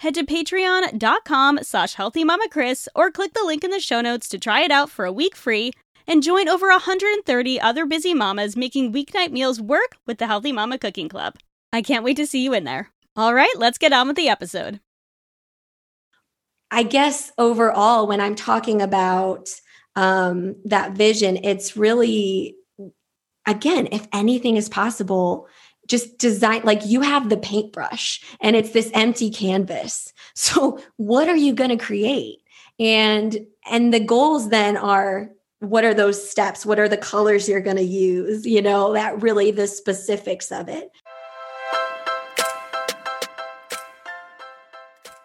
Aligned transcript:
head 0.00 0.14
to 0.14 0.24
patreon.com 0.24 1.60
slash 1.62 1.96
healthymamakris 1.96 2.88
or 2.94 3.10
click 3.10 3.32
the 3.34 3.44
link 3.44 3.64
in 3.64 3.70
the 3.70 3.80
show 3.80 4.00
notes 4.00 4.28
to 4.28 4.38
try 4.38 4.62
it 4.62 4.70
out 4.70 4.90
for 4.90 5.04
a 5.04 5.12
week 5.12 5.34
free 5.34 5.72
and 6.06 6.22
join 6.22 6.48
over 6.48 6.68
130 6.68 7.60
other 7.60 7.86
busy 7.86 8.14
mamas 8.14 8.56
making 8.56 8.92
weeknight 8.92 9.32
meals 9.32 9.60
work 9.60 9.96
with 10.06 10.18
the 10.18 10.26
Healthy 10.26 10.52
Mama 10.52 10.78
Cooking 10.78 11.08
Club. 11.08 11.34
I 11.72 11.82
can't 11.82 12.04
wait 12.04 12.16
to 12.16 12.26
see 12.26 12.42
you 12.42 12.54
in 12.54 12.64
there. 12.64 12.90
All 13.16 13.34
right, 13.34 13.52
let's 13.56 13.78
get 13.78 13.92
on 13.92 14.06
with 14.06 14.16
the 14.16 14.28
episode. 14.28 14.80
I 16.70 16.82
guess 16.82 17.32
overall, 17.38 18.06
when 18.06 18.20
I'm 18.20 18.34
talking 18.34 18.82
about 18.82 19.48
um, 19.94 20.56
that 20.64 20.92
vision, 20.92 21.38
it's 21.42 21.76
really, 21.76 22.56
again, 23.46 23.88
if 23.92 24.06
anything 24.12 24.56
is 24.56 24.68
possible, 24.68 25.48
just 25.86 26.18
design 26.18 26.62
like 26.64 26.84
you 26.84 27.00
have 27.00 27.28
the 27.28 27.36
paintbrush 27.36 28.22
and 28.40 28.56
it's 28.56 28.70
this 28.70 28.90
empty 28.94 29.30
canvas. 29.30 30.12
So 30.38 30.78
what 30.96 31.30
are 31.30 31.36
you 31.36 31.54
going 31.54 31.70
to 31.70 31.82
create? 31.82 32.42
And 32.78 33.46
and 33.70 33.92
the 33.92 34.00
goals 34.00 34.50
then 34.50 34.76
are 34.76 35.30
what 35.60 35.84
are 35.84 35.94
those 35.94 36.28
steps? 36.30 36.66
What 36.66 36.78
are 36.78 36.88
the 36.88 36.98
colors 36.98 37.48
you're 37.48 37.60
going 37.60 37.78
to 37.78 37.82
use? 37.82 38.44
You 38.44 38.60
know 38.60 38.92
that 38.92 39.22
really 39.22 39.50
the 39.50 39.66
specifics 39.66 40.52
of 40.52 40.68
it. 40.68 40.90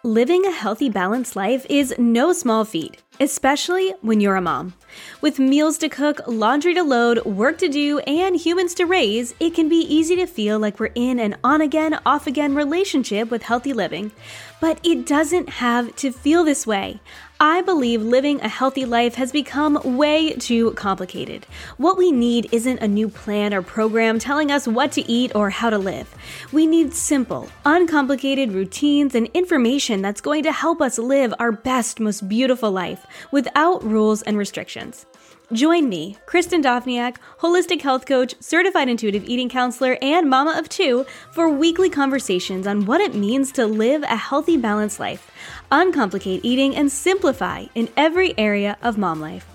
Living 0.04 0.44
a 0.46 0.50
healthy, 0.50 0.88
balanced 0.88 1.36
life 1.36 1.64
is 1.70 1.94
no 1.96 2.32
small 2.32 2.64
feat, 2.64 3.00
especially 3.20 3.94
when 4.00 4.20
you're 4.20 4.36
a 4.36 4.40
mom. 4.40 4.74
With 5.20 5.38
meals 5.38 5.78
to 5.78 5.88
cook, 5.88 6.20
laundry 6.26 6.74
to 6.74 6.82
load, 6.82 7.24
work 7.24 7.58
to 7.58 7.68
do, 7.68 8.00
and 8.00 8.36
humans 8.36 8.74
to 8.74 8.84
raise, 8.84 9.34
it 9.40 9.54
can 9.54 9.68
be 9.68 9.76
easy 9.76 10.16
to 10.16 10.26
feel 10.26 10.58
like 10.58 10.78
we're 10.78 10.90
in 10.94 11.18
an 11.18 11.36
on 11.42 11.60
again, 11.60 11.98
off 12.04 12.26
again 12.26 12.54
relationship 12.54 13.30
with 13.30 13.42
healthy 13.42 13.72
living. 13.72 14.12
But 14.60 14.80
it 14.84 15.06
doesn't 15.06 15.48
have 15.48 15.94
to 15.96 16.12
feel 16.12 16.44
this 16.44 16.66
way. 16.66 17.00
I 17.40 17.60
believe 17.62 18.00
living 18.02 18.40
a 18.40 18.48
healthy 18.48 18.84
life 18.84 19.16
has 19.16 19.32
become 19.32 19.96
way 19.96 20.32
too 20.34 20.70
complicated. 20.74 21.44
What 21.76 21.98
we 21.98 22.12
need 22.12 22.48
isn't 22.52 22.78
a 22.78 22.86
new 22.86 23.08
plan 23.08 23.52
or 23.52 23.62
program 23.62 24.20
telling 24.20 24.52
us 24.52 24.68
what 24.68 24.92
to 24.92 25.10
eat 25.10 25.34
or 25.34 25.50
how 25.50 25.70
to 25.70 25.78
live. 25.78 26.14
We 26.52 26.68
need 26.68 26.94
simple, 26.94 27.48
uncomplicated 27.64 28.52
routines 28.52 29.16
and 29.16 29.26
information 29.34 30.02
that's 30.02 30.20
going 30.20 30.44
to 30.44 30.52
help 30.52 30.80
us 30.80 30.98
live 30.98 31.34
our 31.40 31.50
best, 31.50 31.98
most 31.98 32.28
beautiful 32.28 32.70
life 32.70 33.04
without 33.30 33.82
rules 33.84 34.22
and 34.22 34.36
restrictions. 34.38 35.06
Join 35.52 35.90
me, 35.90 36.16
Kristen 36.24 36.62
Dovniak, 36.62 37.16
holistic 37.40 37.82
health 37.82 38.06
coach, 38.06 38.34
certified 38.40 38.88
intuitive 38.88 39.24
eating 39.24 39.50
counselor, 39.50 39.98
and 40.00 40.30
mama 40.30 40.58
of 40.58 40.68
two, 40.70 41.04
for 41.30 41.46
weekly 41.48 41.90
conversations 41.90 42.66
on 42.66 42.86
what 42.86 43.02
it 43.02 43.14
means 43.14 43.52
to 43.52 43.66
live 43.66 44.02
a 44.02 44.16
healthy, 44.16 44.56
balanced 44.56 44.98
life, 44.98 45.30
uncomplicate 45.70 46.40
eating, 46.42 46.74
and 46.74 46.90
simplify 46.90 47.66
in 47.74 47.90
every 47.98 48.36
area 48.38 48.78
of 48.82 48.96
mom 48.96 49.20
life. 49.20 49.51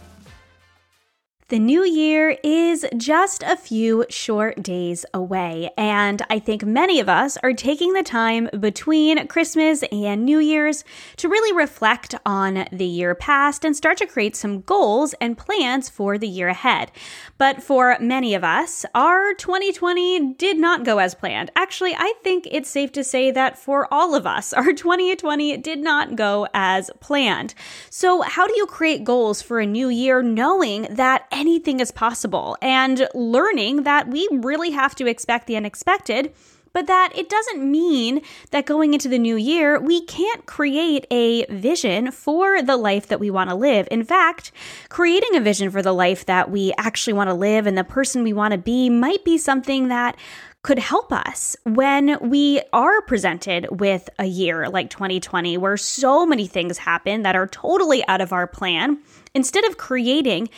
The 1.49 1.59
new 1.59 1.85
year 1.85 2.37
is 2.43 2.85
just 2.97 3.41
a 3.41 3.55
few 3.55 4.05
short 4.09 4.61
days 4.61 5.05
away, 5.13 5.69
and 5.77 6.21
I 6.29 6.39
think 6.39 6.65
many 6.65 6.99
of 6.99 7.07
us 7.07 7.37
are 7.37 7.53
taking 7.53 7.93
the 7.93 8.03
time 8.03 8.49
between 8.59 9.25
Christmas 9.29 9.81
and 9.89 10.25
New 10.25 10.39
Year's 10.39 10.83
to 11.15 11.29
really 11.29 11.55
reflect 11.55 12.15
on 12.25 12.67
the 12.73 12.83
year 12.83 13.15
past 13.15 13.63
and 13.63 13.77
start 13.77 13.95
to 13.99 14.05
create 14.05 14.35
some 14.35 14.59
goals 14.59 15.15
and 15.21 15.37
plans 15.37 15.87
for 15.87 16.17
the 16.17 16.27
year 16.27 16.49
ahead. 16.49 16.91
But 17.37 17.63
for 17.63 17.95
many 18.01 18.33
of 18.33 18.43
us, 18.43 18.85
our 18.93 19.33
2020 19.33 20.33
did 20.33 20.57
not 20.57 20.83
go 20.83 20.97
as 20.97 21.15
planned. 21.15 21.49
Actually, 21.55 21.95
I 21.97 22.13
think 22.25 22.45
it's 22.51 22.69
safe 22.69 22.91
to 22.91 23.05
say 23.05 23.31
that 23.31 23.57
for 23.57 23.87
all 23.89 24.15
of 24.15 24.27
us, 24.27 24.51
our 24.51 24.73
2020 24.73 25.55
did 25.59 25.79
not 25.79 26.17
go 26.17 26.45
as 26.53 26.91
planned. 26.99 27.53
So, 27.89 28.19
how 28.19 28.47
do 28.47 28.57
you 28.57 28.65
create 28.65 29.05
goals 29.05 29.41
for 29.41 29.61
a 29.61 29.65
new 29.65 29.87
year 29.87 30.21
knowing 30.21 30.87
that 30.89 31.25
anything 31.37 31.79
is 31.79 31.91
possible 31.91 32.57
and 32.61 33.07
learning 33.13 33.83
that 33.83 34.07
we 34.07 34.27
really 34.31 34.71
have 34.71 34.95
to 34.95 35.05
expect 35.05 35.45
the 35.45 35.55
unexpected 35.55 36.33
but 36.73 36.85
that 36.85 37.11
it 37.15 37.27
doesn't 37.27 37.71
mean 37.71 38.21
that 38.51 38.67
going 38.67 38.93
into 38.93 39.09
the 39.09 39.17
new 39.17 39.35
year, 39.35 39.79
we 39.79 40.05
can't 40.05 40.45
create 40.45 41.07
a 41.09 41.43
vision 41.47 42.11
for 42.11 42.61
the 42.61 42.77
life 42.77 43.07
that 43.07 43.19
we 43.19 43.31
want 43.31 43.49
to 43.49 43.55
live. 43.55 43.87
In 43.89 44.03
fact, 44.03 44.51
creating 44.89 45.35
a 45.35 45.41
vision 45.41 45.71
for 45.71 45.81
the 45.81 45.93
life 45.93 46.27
that 46.27 46.51
we 46.51 46.73
actually 46.77 47.13
want 47.13 47.31
to 47.31 47.33
live 47.33 47.65
and 47.65 47.75
the 47.75 47.83
person 47.83 48.21
we 48.21 48.31
want 48.31 48.51
to 48.51 48.59
be 48.59 48.91
might 48.91 49.25
be 49.25 49.39
something 49.39 49.87
that 49.87 50.17
could 50.61 50.77
help 50.77 51.11
us 51.11 51.55
when 51.63 52.17
we 52.29 52.61
are 52.73 53.01
presented 53.01 53.79
with 53.79 54.09
a 54.19 54.25
year 54.25 54.69
like 54.69 54.89
2020 54.91 55.57
where 55.57 55.77
so 55.77 56.27
many 56.27 56.45
things 56.45 56.77
happen 56.77 57.23
that 57.23 57.35
are 57.35 57.47
totally 57.47 58.05
out 58.07 58.21
of 58.21 58.33
our 58.33 58.45
plan. 58.45 58.99
Instead 59.33 59.65
of 59.65 59.77
creating 59.77 60.49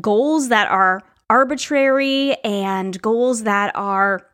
goals 0.00 0.48
that 0.48 0.70
are 0.70 1.02
arbitrary 1.28 2.36
and 2.42 3.00
goals 3.00 3.44
that 3.44 3.74
are 3.76 4.26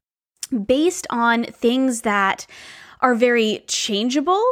based 0.65 1.07
on 1.11 1.45
things 1.45 2.03
that 2.03 2.47
are 3.01 3.15
very 3.15 3.65
changeable. 3.67 4.43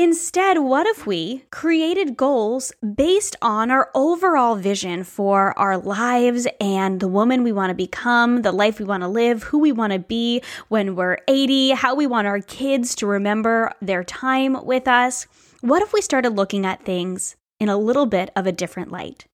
Instead, 0.00 0.58
what 0.58 0.86
if 0.86 1.08
we 1.08 1.44
created 1.50 2.16
goals 2.16 2.72
based 2.94 3.34
on 3.42 3.68
our 3.68 3.90
overall 3.96 4.54
vision 4.54 5.02
for 5.02 5.58
our 5.58 5.76
lives 5.76 6.46
and 6.60 7.00
the 7.00 7.08
woman 7.08 7.42
we 7.42 7.50
want 7.50 7.70
to 7.70 7.74
become, 7.74 8.42
the 8.42 8.52
life 8.52 8.78
we 8.78 8.84
want 8.84 9.02
to 9.02 9.08
live, 9.08 9.42
who 9.42 9.58
we 9.58 9.72
want 9.72 9.92
to 9.92 9.98
be 9.98 10.40
when 10.68 10.94
we're 10.94 11.18
80, 11.26 11.70
how 11.70 11.96
we 11.96 12.06
want 12.06 12.28
our 12.28 12.40
kids 12.40 12.94
to 12.96 13.08
remember 13.08 13.72
their 13.82 14.04
time 14.04 14.64
with 14.64 14.86
us? 14.86 15.26
What 15.62 15.82
if 15.82 15.92
we 15.92 16.00
started 16.00 16.30
looking 16.30 16.64
at 16.64 16.84
things 16.84 17.34
in 17.58 17.68
a 17.68 17.76
little 17.76 18.06
bit 18.06 18.30
of 18.36 18.46
a 18.46 18.52
different 18.52 18.92
light? 18.92 19.26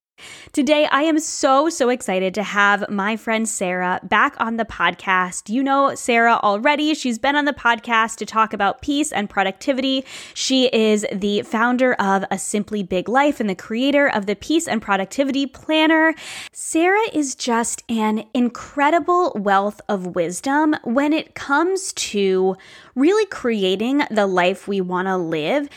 Today, 0.55 0.87
I 0.93 1.03
am 1.03 1.19
so, 1.19 1.69
so 1.69 1.89
excited 1.89 2.33
to 2.35 2.45
have 2.45 2.89
my 2.89 3.17
friend 3.17 3.49
Sarah 3.49 3.99
back 4.05 4.37
on 4.39 4.57
the 4.57 4.65
podcast. 4.65 5.49
You 5.49 5.65
know 5.65 5.97
Sarah 5.97 6.39
already. 6.45 6.95
She's 6.95 7.19
been 7.19 7.35
on 7.35 7.45
the 7.45 7.53
podcast 7.53 8.19
to 8.19 8.25
talk 8.25 8.53
about 8.53 8.81
peace 8.81 9.11
and 9.11 9.29
productivity. 9.29 10.05
She 10.33 10.67
is 10.67 11.05
the 11.13 11.43
founder 11.43 11.95
of 11.95 12.25
A 12.31 12.39
Simply 12.39 12.85
Big 12.85 13.09
Life 13.09 13.41
and 13.41 13.51
the 13.51 13.57
creator 13.57 14.07
of 14.07 14.27
the 14.27 14.37
Peace 14.37 14.69
and 14.69 14.81
Productivity 14.81 15.45
Planner. 15.45 16.15
Sarah 16.53 17.11
is 17.13 17.35
just 17.35 17.83
an 17.89 18.23
incredible 18.33 19.33
wealth 19.35 19.81
of 19.89 20.15
wisdom 20.15 20.77
when 20.85 21.13
it 21.13 21.35
comes 21.35 21.93
to 21.95 22.55
really 22.95 23.27
creating 23.27 24.05
the 24.09 24.29
life 24.29 24.69
we 24.69 24.81
want 24.81 25.09
to 25.09 25.17
live 25.17 25.69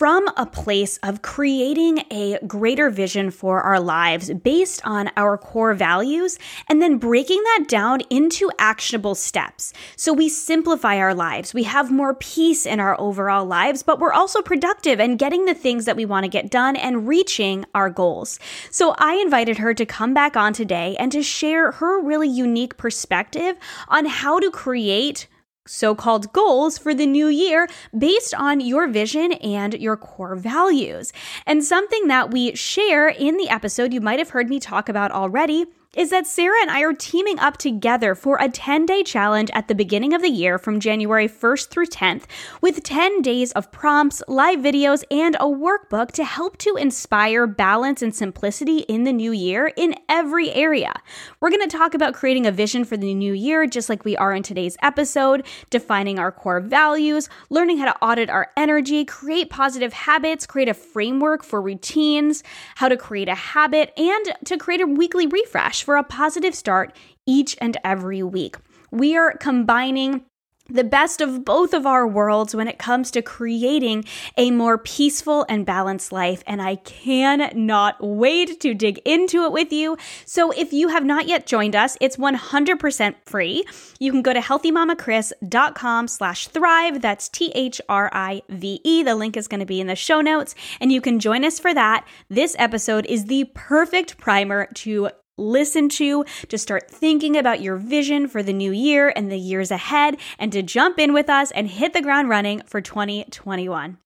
from 0.00 0.28
a 0.36 0.46
place 0.46 0.98
of 1.02 1.22
creating 1.22 2.04
a 2.10 2.38
greater 2.46 2.90
vision 2.90 3.30
for 3.30 3.60
our 3.60 3.80
lives 3.80 4.30
based 4.32 4.80
on 4.84 5.10
our 5.16 5.38
core 5.38 5.72
values 5.72 6.38
and 6.68 6.82
then 6.82 6.98
breaking 6.98 7.42
that 7.42 7.66
down 7.68 8.00
into 8.10 8.50
actionable 8.58 9.14
steps. 9.14 9.72
So 9.96 10.12
we 10.12 10.28
simplify 10.28 10.96
our 10.98 11.14
lives, 11.14 11.54
we 11.54 11.62
have 11.64 11.90
more 11.90 12.14
peace 12.14 12.66
in 12.66 12.78
our 12.78 12.98
overall 13.00 13.44
lives, 13.44 13.82
but 13.82 13.98
we're 13.98 14.12
also 14.12 14.42
productive 14.42 15.00
and 15.00 15.18
getting 15.18 15.44
the 15.44 15.54
things 15.54 15.84
that 15.84 15.96
we 15.96 16.04
want 16.04 16.24
to 16.24 16.28
get 16.28 16.50
done 16.50 16.76
and 16.76 17.08
reaching 17.08 17.64
our 17.74 17.88
goals. 17.88 18.38
So 18.70 18.94
I 18.98 19.14
invited 19.14 19.58
her 19.58 19.74
to 19.74 19.86
come 19.86 20.12
back 20.12 20.36
on 20.36 20.52
today 20.52 20.96
and 20.98 21.10
to 21.12 21.22
share 21.22 21.72
her 21.72 22.02
really 22.02 22.28
unique 22.28 22.76
perspective 22.76 23.56
on 23.88 24.06
how 24.06 24.40
to 24.40 24.50
create 24.50 25.26
so 25.70 25.94
called 25.94 26.32
goals 26.32 26.78
for 26.78 26.92
the 26.92 27.06
new 27.06 27.28
year 27.28 27.68
based 27.96 28.34
on 28.34 28.60
your 28.60 28.88
vision 28.88 29.32
and 29.34 29.74
your 29.74 29.96
core 29.96 30.34
values. 30.34 31.12
And 31.46 31.64
something 31.64 32.08
that 32.08 32.32
we 32.32 32.54
share 32.56 33.08
in 33.08 33.36
the 33.36 33.48
episode, 33.48 33.94
you 33.94 34.00
might 34.00 34.18
have 34.18 34.30
heard 34.30 34.48
me 34.48 34.58
talk 34.58 34.88
about 34.88 35.12
already 35.12 35.66
is 35.96 36.10
that 36.10 36.24
Sarah 36.24 36.60
and 36.62 36.70
I 36.70 36.82
are 36.82 36.92
teaming 36.92 37.40
up 37.40 37.56
together 37.56 38.14
for 38.14 38.38
a 38.40 38.48
10 38.48 38.86
day 38.86 39.02
challenge 39.02 39.50
at 39.52 39.66
the 39.66 39.74
beginning 39.74 40.14
of 40.14 40.22
the 40.22 40.28
year 40.28 40.56
from 40.56 40.78
January 40.78 41.26
1st 41.26 41.68
through 41.68 41.86
10th 41.86 42.26
with 42.60 42.84
10 42.84 43.22
days 43.22 43.50
of 43.52 43.72
prompts, 43.72 44.22
live 44.28 44.60
videos, 44.60 45.02
and 45.10 45.34
a 45.36 45.46
workbook 45.46 46.12
to 46.12 46.24
help 46.24 46.58
to 46.58 46.76
inspire 46.76 47.44
balance 47.48 48.02
and 48.02 48.14
simplicity 48.14 48.78
in 48.80 49.02
the 49.02 49.12
new 49.12 49.32
year 49.32 49.72
in 49.76 49.96
every 50.08 50.52
area. 50.52 50.94
We're 51.40 51.50
going 51.50 51.68
to 51.68 51.76
talk 51.76 51.94
about 51.94 52.14
creating 52.14 52.46
a 52.46 52.52
vision 52.52 52.84
for 52.84 52.96
the 52.96 53.12
new 53.12 53.32
year, 53.32 53.66
just 53.66 53.88
like 53.88 54.04
we 54.04 54.16
are 54.16 54.32
in 54.32 54.44
today's 54.44 54.76
episode, 54.82 55.44
defining 55.70 56.20
our 56.20 56.30
core 56.30 56.60
values, 56.60 57.28
learning 57.48 57.78
how 57.78 57.86
to 57.86 57.98
audit 58.00 58.30
our 58.30 58.52
energy, 58.56 59.04
create 59.04 59.50
positive 59.50 59.92
habits, 59.92 60.46
create 60.46 60.68
a 60.68 60.74
framework 60.74 61.42
for 61.42 61.60
routines, 61.60 62.44
how 62.76 62.88
to 62.88 62.96
create 62.96 63.28
a 63.28 63.34
habit, 63.34 63.92
and 63.98 64.32
to 64.44 64.56
create 64.56 64.80
a 64.80 64.86
weekly 64.86 65.26
refresh 65.26 65.79
for 65.84 65.96
a 65.96 66.04
positive 66.04 66.54
start 66.54 66.96
each 67.26 67.56
and 67.60 67.76
every 67.84 68.22
week. 68.22 68.56
We 68.90 69.16
are 69.16 69.36
combining 69.36 70.24
the 70.72 70.84
best 70.84 71.20
of 71.20 71.44
both 71.44 71.74
of 71.74 71.86
our 71.86 72.06
worlds 72.06 72.54
when 72.54 72.68
it 72.68 72.78
comes 72.78 73.10
to 73.10 73.22
creating 73.22 74.04
a 74.36 74.50
more 74.50 74.78
peaceful 74.78 75.44
and 75.48 75.66
balanced 75.66 76.12
life. 76.12 76.42
And 76.46 76.62
I 76.62 76.76
cannot 76.76 77.96
wait 78.00 78.60
to 78.60 78.74
dig 78.74 79.00
into 79.04 79.44
it 79.44 79.52
with 79.52 79.72
you. 79.72 79.96
So 80.24 80.50
if 80.52 80.72
you 80.72 80.88
have 80.88 81.04
not 81.04 81.26
yet 81.26 81.46
joined 81.46 81.76
us, 81.76 81.96
it's 82.00 82.16
100% 82.16 83.14
free. 83.26 83.64
You 83.98 84.12
can 84.12 84.22
go 84.22 84.32
to 84.32 84.40
healthymamakris.com 84.40 86.08
slash 86.08 86.48
thrive. 86.48 87.02
That's 87.02 87.28
T-H-R-I-V-E. 87.28 89.02
The 89.02 89.14
link 89.14 89.36
is 89.36 89.48
going 89.48 89.60
to 89.60 89.66
be 89.66 89.80
in 89.80 89.86
the 89.86 89.96
show 89.96 90.20
notes 90.20 90.54
and 90.80 90.92
you 90.92 91.00
can 91.00 91.18
join 91.18 91.44
us 91.44 91.58
for 91.58 91.74
that. 91.74 92.06
This 92.28 92.54
episode 92.58 93.06
is 93.06 93.26
the 93.26 93.50
perfect 93.54 94.18
primer 94.18 94.66
to 94.74 95.10
listen 95.40 95.88
to, 95.88 96.24
to 96.48 96.58
start 96.58 96.90
thinking 96.90 97.36
about 97.36 97.60
your 97.60 97.76
vision 97.76 98.28
for 98.28 98.42
the 98.42 98.52
new 98.52 98.72
year 98.72 99.12
and 99.14 99.30
the 99.30 99.38
years 99.38 99.70
ahead, 99.70 100.16
and 100.38 100.52
to 100.52 100.62
jump 100.62 100.98
in 100.98 101.12
with 101.12 101.28
us 101.28 101.50
and 101.52 101.68
hit 101.68 101.92
the 101.92 102.02
ground 102.02 102.28
running 102.28 102.62
for 102.66 102.80
2021. 102.80 103.98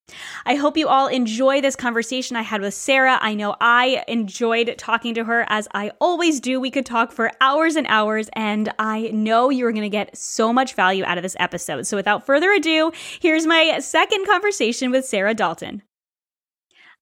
I 0.45 0.55
hope 0.57 0.77
you 0.77 0.89
all 0.89 1.07
enjoy 1.07 1.61
this 1.61 1.77
conversation 1.77 2.37
I 2.37 2.43
had 2.43 2.61
with 2.61 2.75
Sarah. 2.75 3.19
I 3.21 3.35
know 3.35 3.57
I 3.61 4.05
enjoyed 4.07 4.75
talking 4.77 5.15
to 5.15 5.25
her 5.25 5.47
as 5.49 5.67
I 5.73 5.93
always 5.99 6.41
do. 6.41 6.61
We 6.61 6.71
could 6.71 6.87
talk 6.87 7.11
for 7.11 7.31
hours 7.41 7.77
and 7.77 7.87
hours, 7.89 8.29
and 8.35 8.73
I 8.79 9.11
know 9.13 9.51
you're 9.51 9.73
going 9.73 9.83
to 9.83 9.89
get 9.89 10.17
so 10.17 10.53
much 10.53 10.75
value 10.75 11.05
out 11.05 11.19
of 11.19 11.23
this 11.23 11.37
episode. 11.41 11.87
So 11.87 11.97
without 11.97 12.27
further 12.27 12.53
ado, 12.53 12.93
here's 13.21 13.47
my 13.47 13.79
second 13.79 14.27
conversation 14.27 14.91
with 14.91 15.07
Sarah 15.07 15.35
Dalton. 15.35 15.83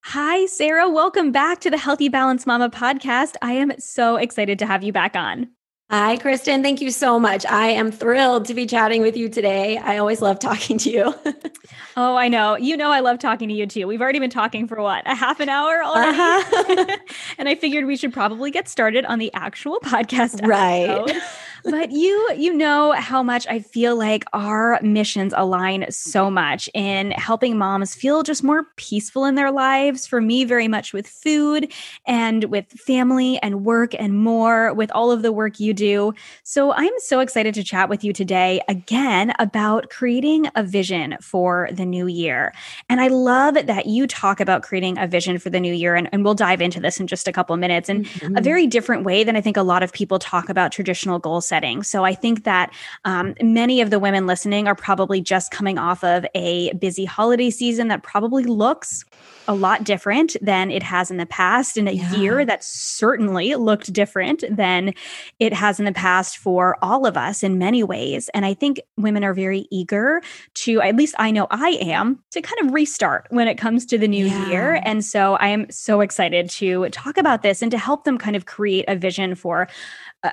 Hi, 0.07 0.47
Sarah. 0.47 0.91
Welcome 0.91 1.31
back 1.31 1.61
to 1.61 1.71
the 1.71 1.79
Healthy 1.79 2.09
Balance 2.09 2.45
Mama 2.45 2.69
podcast. 2.69 3.37
I 3.41 3.53
am 3.53 3.73
so 3.79 4.17
excited 4.17 4.59
to 4.59 4.67
have 4.67 4.83
you 4.83 4.93
back 4.93 5.15
on. 5.15 5.49
Hi, 5.91 6.17
Kristen. 6.17 6.61
Thank 6.61 6.81
you 6.81 6.91
so 6.91 7.21
much. 7.21 7.47
I 7.47 7.69
am 7.69 7.93
thrilled 7.93 8.47
to 8.47 8.55
be 8.55 8.67
chatting 8.67 9.01
with 9.01 9.17
you 9.17 9.29
today. 9.29 9.79
I 9.79 9.99
always 9.99 10.21
love 10.21 10.41
talking 10.41 10.77
to 10.79 10.91
you. 10.91 11.15
oh, 11.97 12.17
I 12.17 12.27
know. 12.27 12.57
You 12.57 12.77
know, 12.77 12.91
I 12.91 12.99
love 12.99 13.21
talking 13.21 13.49
to 13.49 13.55
you 13.55 13.65
too. 13.65 13.87
We've 13.87 14.01
already 14.01 14.19
been 14.19 14.29
talking 14.29 14.67
for 14.67 14.83
what, 14.83 15.05
a 15.07 15.15
half 15.15 15.39
an 15.39 15.49
hour 15.49 15.85
already? 15.85 16.19
Uh-huh. 16.19 16.97
and 17.39 17.49
I 17.49 17.55
figured 17.55 17.85
we 17.85 17.97
should 17.97 18.13
probably 18.13 18.51
get 18.51 18.69
started 18.69 19.05
on 19.05 19.21
the 19.21 19.33
actual 19.35 19.79
podcast. 19.85 20.43
Episode. 20.43 20.49
Right 20.49 21.23
but 21.65 21.91
you 21.93 22.29
you 22.37 22.53
know 22.53 22.93
how 22.93 23.23
much 23.23 23.47
I 23.49 23.61
feel 23.61 23.97
like 23.97 24.25
our 24.33 24.81
missions 24.83 25.33
align 25.37 25.87
so 25.91 26.31
much 26.31 26.69
in 26.75 27.13
helping 27.13 27.57
moms 27.57 27.95
feel 27.95 28.23
just 28.23 28.43
more 28.43 28.67
peaceful 28.77 29.25
in 29.25 29.35
their 29.35 29.51
lives. 29.51 30.07
For 30.07 30.21
me, 30.21 30.45
very 30.45 30.69
much 30.69 30.93
with 30.93 31.07
food 31.07 31.73
and 32.07 32.45
with 32.45 32.67
family 32.73 33.39
and 33.43 33.65
work 33.65 33.95
and 33.99 34.17
more 34.17 34.73
with 34.75 34.91
all 34.93 35.11
of 35.11 35.23
the 35.23 35.33
work 35.33 35.61
you 35.61 35.75
do. 35.75 36.15
So 36.43 36.73
I'm 36.73 36.93
so 36.99 37.21
excited 37.21 37.55
to 37.55 37.65
chat 37.65 37.89
with 37.89 38.05
you 38.05 38.13
today 38.13 38.61
again 38.69 39.33
about 39.39 39.91
creating 39.91 40.49
a 40.55 40.63
vision 40.63 41.17
for 41.21 41.69
the 41.73 41.85
new 41.85 42.07
year. 42.07 42.53
And 42.89 43.01
I 43.01 43.09
love 43.09 43.55
that 43.55 43.87
you 43.87 44.07
talk 44.07 44.41
about 44.41 44.63
creating 44.63 44.99
a 44.99 45.07
vision 45.07 45.39
for 45.39 45.51
the 45.51 45.61
new 45.61 45.73
year. 45.73 45.95
And, 45.95 46.09
and 46.13 46.25
we'll 46.25 46.35
dive 46.35 46.61
into 46.61 46.81
this 46.81 46.99
in 46.99 47.07
just 47.07 47.29
a 47.29 47.33
couple 47.33 47.57
minutes 47.57 47.89
in 47.89 48.05
mm-hmm. 48.05 48.37
a 48.37 48.41
very 48.41 48.67
different 48.67 49.05
way 49.05 49.25
than 49.25 49.37
I 49.37 49.41
think 49.41 49.57
a 49.57 49.63
lot 49.63 49.83
of 49.83 49.93
people 49.93 50.19
talk 50.19 50.49
about 50.49 50.73
traditional 50.73 51.19
goals 51.19 51.47
setting. 51.53 51.83
So 51.83 52.03
I 52.03 52.15
think 52.15 52.45
that 52.45 52.73
um, 53.05 53.35
many 53.43 53.83
of 53.83 53.91
the 53.91 53.99
women 53.99 54.27
listening 54.27 54.67
are 54.67 54.75
probably 54.75 55.21
just 55.21 55.51
coming 55.51 55.77
off 55.77 56.03
of 56.03 56.25
a 56.35 56.73
busy 56.73 57.05
holiday 57.05 57.51
season 57.51 57.89
that 57.89 58.03
probably 58.03 58.45
looks 58.45 59.05
a 59.49 59.55
lot 59.55 59.85
different 59.85 60.37
than 60.41 60.71
it 60.71 60.83
has 60.83 61.11
in 61.11 61.17
the 61.17 61.27
past 61.27 61.77
in 61.77 61.89
a 61.89 61.93
yeah. 61.93 62.15
year 62.15 62.45
that 62.45 62.63
certainly 62.63 63.55
looked 63.55 63.93
different 63.93 64.45
than 64.51 64.95
it 65.39 65.53
has 65.53 65.79
in 65.79 65.85
the 65.85 65.93
past 65.93 66.39
for 66.39 66.77
all 66.83 67.07
of 67.07 67.17
us 67.17 67.43
in 67.43 67.59
many 67.59 67.83
ways 67.83 68.29
and 68.35 68.45
i 68.45 68.55
think 68.55 68.81
women 68.97 69.25
are 69.25 69.35
very 69.35 69.67
eager 69.71 70.23
to 70.55 70.81
at 70.81 70.97
least 70.97 71.15
i 71.19 71.31
know 71.31 71.47
i 71.51 71.71
am 71.81 72.23
to 72.31 72.41
kind 72.41 72.67
of 72.67 72.73
restart 72.73 73.27
when 73.31 73.49
it 73.49 73.57
comes 73.57 73.87
to 73.87 73.99
the 73.99 74.09
new 74.09 74.27
yeah. 74.27 74.49
year 74.49 74.81
and 74.85 75.05
so 75.05 75.35
i 75.35 75.49
am 75.49 75.71
so 75.71 76.01
excited 76.01 76.49
to 76.49 76.89
talk 76.91 77.17
about 77.17 77.43
this 77.43 77.63
and 77.63 77.71
to 77.71 77.79
help 77.79 78.05
them 78.05 78.19
kind 78.19 78.37
of 78.37 78.47
create 78.47 78.85
a 78.89 78.97
vision 78.97 79.35
for 79.35 79.69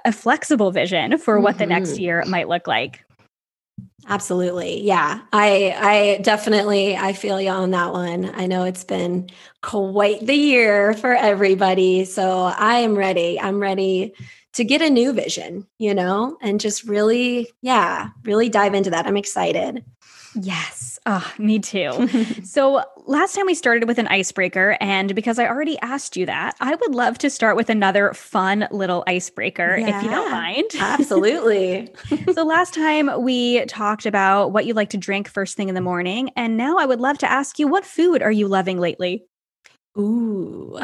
a 0.05 0.12
flexible 0.12 0.71
vision 0.71 1.17
for 1.17 1.35
mm-hmm. 1.35 1.44
what 1.44 1.57
the 1.57 1.65
next 1.65 1.91
mm-hmm. 1.91 2.01
year 2.01 2.23
might 2.27 2.47
look 2.47 2.67
like. 2.67 3.03
Absolutely. 4.07 4.81
Yeah. 4.81 5.21
I 5.31 5.75
I 5.77 6.21
definitely 6.23 6.95
I 6.95 7.13
feel 7.13 7.39
you 7.39 7.49
on 7.49 7.71
that 7.71 7.91
one. 7.91 8.31
I 8.33 8.47
know 8.47 8.63
it's 8.63 8.83
been 8.83 9.29
quite 9.61 10.25
the 10.25 10.33
year 10.35 10.93
for 10.95 11.13
everybody. 11.13 12.05
So 12.05 12.43
I 12.45 12.79
am 12.79 12.95
ready. 12.97 13.39
I'm 13.39 13.59
ready 13.59 14.13
to 14.53 14.63
get 14.63 14.81
a 14.81 14.89
new 14.89 15.13
vision, 15.13 15.67
you 15.77 15.93
know, 15.93 16.37
and 16.41 16.59
just 16.59 16.83
really, 16.85 17.49
yeah, 17.61 18.09
really 18.23 18.49
dive 18.49 18.73
into 18.73 18.89
that. 18.89 19.05
I'm 19.05 19.15
excited. 19.17 19.85
Yes. 20.35 20.99
Oh, 21.05 21.33
me 21.37 21.59
too. 21.59 22.07
so, 22.43 22.83
last 23.05 23.35
time 23.35 23.45
we 23.45 23.55
started 23.55 23.87
with 23.87 23.97
an 23.97 24.07
icebreaker, 24.07 24.77
and 24.79 25.15
because 25.15 25.39
I 25.39 25.47
already 25.47 25.79
asked 25.79 26.15
you 26.17 26.25
that, 26.27 26.55
I 26.59 26.75
would 26.75 26.93
love 26.93 27.17
to 27.19 27.29
start 27.29 27.55
with 27.55 27.69
another 27.69 28.13
fun 28.13 28.67
little 28.71 29.03
icebreaker, 29.07 29.77
yeah, 29.77 29.97
if 29.97 30.03
you 30.03 30.09
don't 30.09 30.31
mind. 30.31 30.69
Absolutely. 30.79 31.89
so, 32.33 32.43
last 32.43 32.73
time 32.73 33.09
we 33.21 33.65
talked 33.65 34.05
about 34.05 34.51
what 34.51 34.65
you 34.65 34.73
like 34.73 34.89
to 34.91 34.97
drink 34.97 35.27
first 35.27 35.57
thing 35.57 35.69
in 35.69 35.75
the 35.75 35.81
morning. 35.81 36.29
And 36.35 36.57
now 36.57 36.77
I 36.77 36.85
would 36.85 36.99
love 36.99 37.17
to 37.19 37.31
ask 37.31 37.57
you, 37.57 37.67
what 37.67 37.85
food 37.85 38.21
are 38.21 38.31
you 38.31 38.47
loving 38.47 38.79
lately? 38.79 39.25
Ooh. 39.97 40.79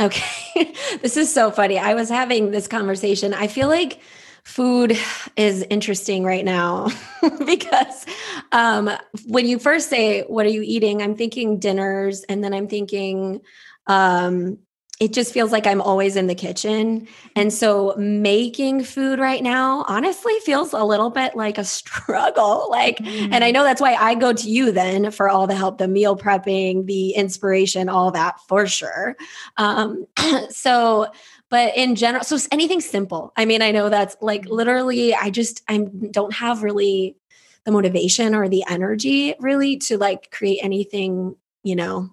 Okay. 0.00 0.72
this 1.02 1.16
is 1.16 1.32
so 1.32 1.50
funny. 1.50 1.78
I 1.78 1.94
was 1.94 2.08
having 2.08 2.50
this 2.50 2.66
conversation. 2.66 3.34
I 3.34 3.46
feel 3.46 3.68
like 3.68 4.00
food 4.44 4.98
is 5.36 5.64
interesting 5.70 6.24
right 6.24 6.44
now 6.44 6.88
because 7.46 8.06
um, 8.52 8.90
when 9.26 9.46
you 9.46 9.58
first 9.58 9.88
say, 9.88 10.22
What 10.22 10.46
are 10.46 10.50
you 10.50 10.62
eating? 10.62 11.02
I'm 11.02 11.16
thinking 11.16 11.58
dinners, 11.58 12.24
and 12.24 12.42
then 12.42 12.54
I'm 12.54 12.68
thinking, 12.68 13.40
um, 13.86 14.58
it 15.00 15.14
just 15.14 15.32
feels 15.32 15.50
like 15.50 15.66
I'm 15.66 15.80
always 15.80 16.14
in 16.14 16.26
the 16.26 16.34
kitchen. 16.34 17.08
And 17.34 17.50
so 17.50 17.94
making 17.96 18.84
food 18.84 19.18
right 19.18 19.42
now 19.42 19.86
honestly 19.88 20.34
feels 20.44 20.74
a 20.74 20.84
little 20.84 21.08
bit 21.08 21.34
like 21.34 21.56
a 21.56 21.64
struggle. 21.78 22.68
Like, 22.70 22.98
mm. 22.98 23.30
and 23.32 23.42
I 23.42 23.50
mm. 23.50 23.54
know 23.54 23.64
that's 23.64 23.80
why 23.80 23.94
I 23.94 24.14
go 24.14 24.34
to 24.34 24.48
you 24.48 24.70
then 24.70 25.10
for 25.10 25.30
all 25.30 25.46
the 25.46 25.54
help, 25.54 25.78
the 25.78 25.88
meal 25.88 26.16
prepping, 26.16 26.84
the 26.84 27.12
inspiration, 27.12 27.88
all 27.88 28.10
that 28.10 28.40
for 28.46 28.66
sure. 28.66 29.16
Um, 29.56 30.06
so 30.50 31.06
but 31.50 31.76
in 31.76 31.94
general 31.94 32.24
so 32.24 32.38
anything 32.50 32.80
simple 32.80 33.32
i 33.36 33.44
mean 33.44 33.62
i 33.62 33.70
know 33.70 33.88
that's 33.88 34.16
like 34.20 34.42
mm-hmm. 34.42 34.54
literally 34.54 35.14
i 35.14 35.30
just 35.30 35.62
i 35.68 35.78
don't 36.10 36.34
have 36.34 36.62
really 36.62 37.16
the 37.64 37.72
motivation 37.72 38.34
or 38.34 38.48
the 38.48 38.64
energy 38.68 39.34
really 39.40 39.76
to 39.76 39.98
like 39.98 40.30
create 40.30 40.60
anything 40.62 41.36
you 41.62 41.76
know 41.76 42.10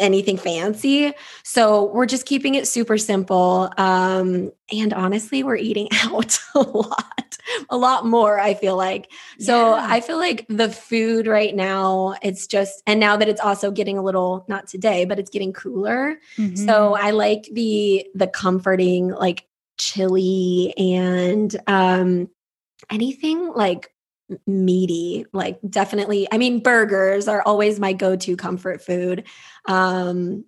anything 0.00 0.36
fancy. 0.36 1.12
So 1.42 1.92
we're 1.92 2.06
just 2.06 2.26
keeping 2.26 2.54
it 2.54 2.66
super 2.66 2.96
simple. 2.96 3.70
Um, 3.76 4.52
and 4.72 4.92
honestly, 4.92 5.42
we're 5.42 5.56
eating 5.56 5.88
out 6.02 6.38
a 6.54 6.60
lot, 6.60 7.38
a 7.68 7.76
lot 7.76 8.06
more, 8.06 8.38
I 8.38 8.54
feel 8.54 8.76
like. 8.76 9.10
So 9.38 9.74
yeah. 9.74 9.86
I 9.88 10.00
feel 10.00 10.18
like 10.18 10.46
the 10.48 10.70
food 10.70 11.26
right 11.26 11.54
now, 11.54 12.14
it's 12.22 12.46
just, 12.46 12.82
and 12.86 12.98
now 12.98 13.16
that 13.16 13.28
it's 13.28 13.40
also 13.40 13.70
getting 13.70 13.98
a 13.98 14.02
little, 14.02 14.44
not 14.48 14.66
today, 14.66 15.04
but 15.04 15.18
it's 15.18 15.30
getting 15.30 15.52
cooler. 15.52 16.18
Mm-hmm. 16.38 16.56
So 16.56 16.94
I 16.94 17.10
like 17.10 17.48
the, 17.52 18.06
the 18.14 18.26
comforting, 18.26 19.08
like 19.08 19.46
chili 19.78 20.72
and, 20.78 21.54
um, 21.66 22.30
anything 22.90 23.52
like 23.54 23.93
meaty 24.46 25.26
like 25.32 25.58
definitely 25.68 26.26
i 26.32 26.38
mean 26.38 26.60
burgers 26.60 27.28
are 27.28 27.42
always 27.42 27.78
my 27.78 27.92
go-to 27.92 28.36
comfort 28.36 28.82
food 28.82 29.24
um 29.68 30.44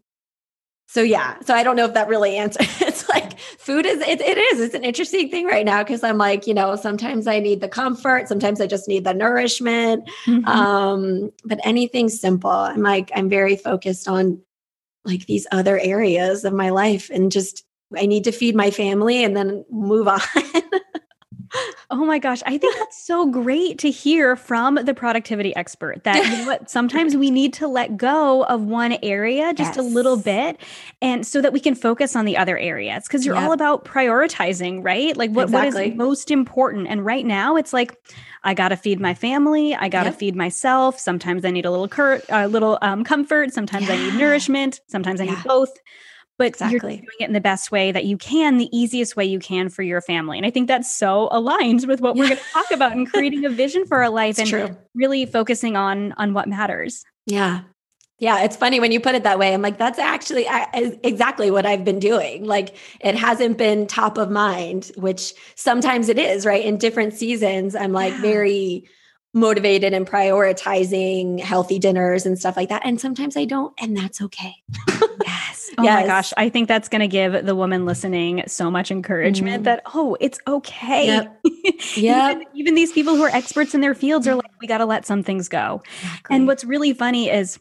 so 0.86 1.02
yeah 1.02 1.36
so 1.44 1.54
i 1.54 1.62
don't 1.62 1.76
know 1.76 1.84
if 1.84 1.94
that 1.94 2.08
really 2.08 2.36
answers 2.36 2.66
it's 2.80 3.08
like 3.08 3.38
food 3.38 3.84
is 3.84 4.00
it, 4.00 4.20
it 4.20 4.38
is 4.38 4.60
it's 4.60 4.74
an 4.74 4.84
interesting 4.84 5.28
thing 5.28 5.46
right 5.46 5.66
now 5.66 5.82
because 5.82 6.02
i'm 6.02 6.16
like 6.16 6.46
you 6.46 6.54
know 6.54 6.74
sometimes 6.74 7.26
i 7.26 7.38
need 7.38 7.60
the 7.60 7.68
comfort 7.68 8.28
sometimes 8.28 8.60
i 8.60 8.66
just 8.66 8.88
need 8.88 9.04
the 9.04 9.12
nourishment 9.12 10.08
mm-hmm. 10.24 10.44
um 10.46 11.30
but 11.44 11.60
anything 11.64 12.08
simple 12.08 12.50
i'm 12.50 12.82
like 12.82 13.10
i'm 13.14 13.28
very 13.28 13.56
focused 13.56 14.08
on 14.08 14.40
like 15.04 15.26
these 15.26 15.46
other 15.52 15.78
areas 15.78 16.44
of 16.44 16.52
my 16.54 16.70
life 16.70 17.10
and 17.10 17.30
just 17.30 17.64
i 17.96 18.06
need 18.06 18.24
to 18.24 18.32
feed 18.32 18.56
my 18.56 18.70
family 18.70 19.22
and 19.22 19.36
then 19.36 19.64
move 19.70 20.08
on 20.08 20.20
Oh 21.90 22.04
my 22.04 22.18
gosh, 22.18 22.42
I 22.46 22.58
think 22.58 22.76
that's 22.76 23.00
so 23.00 23.26
great 23.26 23.78
to 23.80 23.90
hear 23.90 24.34
from 24.36 24.74
the 24.74 24.94
productivity 24.94 25.54
expert 25.54 26.02
that 26.04 26.24
you 26.24 26.30
know 26.30 26.46
what 26.46 26.70
sometimes 26.70 27.16
we 27.16 27.30
need 27.30 27.52
to 27.54 27.68
let 27.68 27.96
go 27.96 28.44
of 28.44 28.62
one 28.62 28.98
area 29.02 29.54
just 29.54 29.76
yes. 29.76 29.78
a 29.78 29.82
little 29.82 30.16
bit 30.16 30.58
and 31.00 31.26
so 31.26 31.40
that 31.40 31.52
we 31.52 31.60
can 31.60 31.74
focus 31.74 32.16
on 32.16 32.24
the 32.24 32.36
other 32.36 32.58
areas 32.58 33.04
because 33.04 33.24
you're 33.24 33.36
yep. 33.36 33.44
all 33.44 33.52
about 33.52 33.84
prioritizing, 33.84 34.84
right? 34.84 35.16
Like 35.16 35.30
what, 35.30 35.44
exactly. 35.44 35.82
what 35.82 35.92
is 35.92 35.96
most 35.96 36.30
important 36.30 36.88
and 36.88 37.04
right 37.04 37.24
now 37.24 37.56
it's 37.56 37.72
like 37.72 37.96
I 38.42 38.54
got 38.54 38.68
to 38.68 38.76
feed 38.76 39.00
my 39.00 39.14
family, 39.14 39.74
I 39.74 39.88
got 39.88 40.04
to 40.04 40.10
yep. 40.10 40.18
feed 40.18 40.36
myself. 40.36 41.00
Sometimes 41.00 41.44
I 41.44 41.50
need 41.50 41.66
a 41.66 41.70
little 41.70 41.88
cur- 41.88 42.22
a 42.28 42.48
little 42.48 42.78
um, 42.82 43.04
comfort, 43.04 43.52
sometimes 43.52 43.88
yeah. 43.88 43.94
I 43.94 43.96
need 43.96 44.14
nourishment, 44.14 44.80
sometimes 44.86 45.20
I 45.20 45.24
yeah. 45.24 45.34
need 45.34 45.44
both 45.44 45.70
but 46.38 46.48
exactly. 46.48 46.94
you're 46.94 47.00
doing 47.00 47.16
it 47.20 47.24
in 47.24 47.32
the 47.32 47.40
best 47.40 47.70
way 47.70 47.92
that 47.92 48.04
you 48.04 48.16
can, 48.16 48.58
the 48.58 48.68
easiest 48.76 49.16
way 49.16 49.24
you 49.24 49.38
can 49.38 49.68
for 49.68 49.82
your 49.82 50.00
family. 50.00 50.36
And 50.36 50.46
I 50.46 50.50
think 50.50 50.68
that's 50.68 50.94
so 50.94 51.28
aligned 51.30 51.86
with 51.86 52.00
what 52.00 52.16
yeah. 52.16 52.22
we're 52.22 52.28
going 52.28 52.38
to 52.46 52.52
talk 52.52 52.70
about 52.72 52.92
in 52.92 53.06
creating 53.06 53.44
a 53.44 53.50
vision 53.50 53.86
for 53.86 53.98
our 53.98 54.10
life 54.10 54.38
it's 54.38 54.40
and 54.40 54.48
true. 54.48 54.76
really 54.94 55.26
focusing 55.26 55.76
on 55.76 56.12
on 56.12 56.34
what 56.34 56.48
matters. 56.48 57.04
Yeah. 57.26 57.62
Yeah, 58.18 58.44
it's 58.44 58.56
funny 58.56 58.80
when 58.80 58.92
you 58.92 59.00
put 59.00 59.14
it 59.14 59.24
that 59.24 59.38
way. 59.38 59.52
I'm 59.52 59.60
like, 59.60 59.76
that's 59.76 59.98
actually 59.98 60.46
exactly 61.04 61.50
what 61.50 61.66
I've 61.66 61.84
been 61.84 61.98
doing. 61.98 62.46
Like, 62.46 62.74
it 63.00 63.14
hasn't 63.14 63.58
been 63.58 63.86
top 63.86 64.16
of 64.16 64.30
mind, 64.30 64.90
which 64.96 65.34
sometimes 65.54 66.08
it 66.08 66.18
is, 66.18 66.46
right? 66.46 66.64
In 66.64 66.78
different 66.78 67.12
seasons, 67.12 67.76
I'm 67.76 67.92
like 67.92 68.14
yeah. 68.14 68.22
very 68.22 68.88
motivated 69.36 69.92
and 69.92 70.06
prioritizing 70.06 71.38
healthy 71.38 71.78
dinners 71.78 72.24
and 72.24 72.38
stuff 72.38 72.56
like 72.56 72.70
that. 72.70 72.80
And 72.84 72.98
sometimes 73.00 73.36
I 73.36 73.44
don't, 73.44 73.72
and 73.78 73.96
that's 73.96 74.22
okay. 74.22 74.56
yes. 75.24 75.70
Oh 75.78 75.84
yes. 75.84 76.02
my 76.02 76.06
gosh. 76.06 76.32
I 76.38 76.48
think 76.48 76.68
that's 76.68 76.88
going 76.88 77.02
to 77.02 77.08
give 77.08 77.44
the 77.44 77.54
woman 77.54 77.84
listening 77.84 78.42
so 78.46 78.70
much 78.70 78.90
encouragement 78.90 79.62
mm. 79.62 79.64
that, 79.66 79.82
oh, 79.94 80.16
it's 80.20 80.40
okay. 80.48 81.06
Yep. 81.06 81.40
yep. 81.96 82.36
even, 82.36 82.46
even, 82.54 82.74
these 82.74 82.92
people 82.92 83.14
who 83.14 83.22
are 83.22 83.28
experts 83.28 83.74
in 83.74 83.82
their 83.82 83.94
fields 83.94 84.26
are 84.26 84.34
like, 84.34 84.50
we 84.60 84.66
got 84.66 84.78
to 84.78 84.86
let 84.86 85.04
some 85.04 85.22
things 85.22 85.48
go. 85.48 85.82
Exactly. 86.00 86.34
And 86.34 86.46
what's 86.46 86.64
really 86.64 86.94
funny 86.94 87.28
is, 87.28 87.60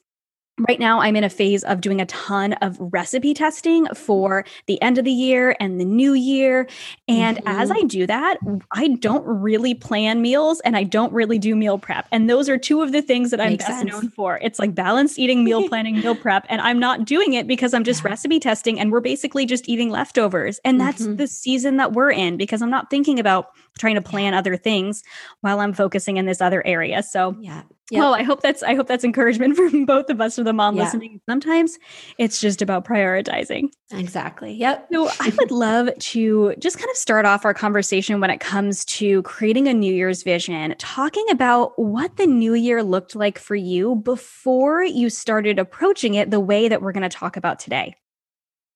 Right 0.57 0.79
now, 0.79 1.01
I'm 1.01 1.17
in 1.17 1.25
a 1.25 1.29
phase 1.29 1.65
of 1.65 1.81
doing 1.81 1.99
a 1.99 2.05
ton 2.05 2.53
of 2.53 2.77
recipe 2.79 3.33
testing 3.33 3.87
for 3.87 4.45
the 4.67 4.81
end 4.81 4.97
of 4.97 5.03
the 5.03 5.11
year 5.11 5.53
and 5.59 5.81
the 5.81 5.85
new 5.85 6.13
year. 6.13 6.69
And 7.09 7.37
mm-hmm. 7.37 7.47
as 7.47 7.71
I 7.71 7.81
do 7.81 8.07
that, 8.07 8.37
I 8.71 8.87
don't 8.87 9.25
really 9.25 9.73
plan 9.73 10.21
meals 10.21 10.61
and 10.61 10.77
I 10.77 10.83
don't 10.83 11.11
really 11.11 11.37
do 11.39 11.57
meal 11.57 11.77
prep. 11.77 12.07
And 12.09 12.29
those 12.29 12.47
are 12.47 12.57
two 12.57 12.81
of 12.81 12.93
the 12.93 13.01
things 13.01 13.31
that 13.31 13.41
I'm 13.41 13.51
Makes 13.51 13.65
best 13.65 13.79
sense. 13.79 13.91
known 13.91 14.09
for. 14.11 14.39
It's 14.41 14.57
like 14.57 14.73
balanced 14.73 15.19
eating, 15.19 15.43
meal 15.43 15.67
planning, 15.67 15.95
meal 15.95 16.15
prep. 16.15 16.45
And 16.47 16.61
I'm 16.61 16.79
not 16.79 17.03
doing 17.03 17.33
it 17.33 17.47
because 17.47 17.73
I'm 17.73 17.83
just 17.83 18.01
yeah. 18.03 18.11
recipe 18.11 18.39
testing 18.39 18.79
and 18.79 18.93
we're 18.93 19.01
basically 19.01 19.45
just 19.45 19.67
eating 19.67 19.89
leftovers. 19.89 20.61
And 20.63 20.79
that's 20.79 21.01
mm-hmm. 21.01 21.17
the 21.17 21.27
season 21.27 21.75
that 21.77 21.91
we're 21.91 22.11
in 22.11 22.37
because 22.37 22.61
I'm 22.61 22.69
not 22.69 22.89
thinking 22.89 23.19
about 23.19 23.49
trying 23.77 23.95
to 23.95 24.01
plan 24.01 24.33
yeah. 24.33 24.39
other 24.39 24.57
things 24.57 25.03
while 25.41 25.59
I'm 25.59 25.73
focusing 25.73 26.17
in 26.17 26.25
this 26.25 26.41
other 26.41 26.65
area. 26.65 27.03
So, 27.03 27.35
yeah. 27.39 27.63
Yep. 27.91 27.99
Well, 27.99 28.15
I 28.15 28.23
hope 28.23 28.41
that's 28.41 28.63
I 28.63 28.73
hope 28.73 28.87
that's 28.87 29.03
encouragement 29.03 29.55
from 29.55 29.85
both 29.85 30.09
of 30.09 30.19
us 30.19 30.37
for 30.37 30.43
the 30.43 30.53
mom 30.53 30.75
yeah. 30.75 30.85
listening. 30.85 31.21
Sometimes 31.29 31.77
it's 32.17 32.41
just 32.41 32.63
about 32.63 32.83
prioritizing. 32.83 33.69
Exactly. 33.91 34.53
Yep. 34.53 34.87
So 34.91 35.07
I 35.19 35.31
would 35.37 35.51
love 35.51 35.89
to 35.95 36.55
just 36.57 36.79
kind 36.79 36.89
of 36.89 36.97
start 36.97 37.27
off 37.27 37.45
our 37.45 37.53
conversation 37.53 38.19
when 38.19 38.31
it 38.31 38.39
comes 38.39 38.85
to 38.85 39.21
creating 39.21 39.67
a 39.67 39.73
New 39.73 39.93
Year's 39.93 40.23
vision, 40.23 40.73
talking 40.79 41.25
about 41.29 41.77
what 41.77 42.17
the 42.17 42.25
new 42.25 42.55
year 42.55 42.81
looked 42.81 43.15
like 43.15 43.37
for 43.37 43.55
you 43.55 43.97
before 43.97 44.83
you 44.83 45.11
started 45.11 45.59
approaching 45.59 46.15
it 46.15 46.31
the 46.31 46.39
way 46.39 46.67
that 46.67 46.81
we're 46.81 46.91
going 46.91 47.07
to 47.07 47.09
talk 47.09 47.37
about 47.37 47.59
today. 47.59 47.95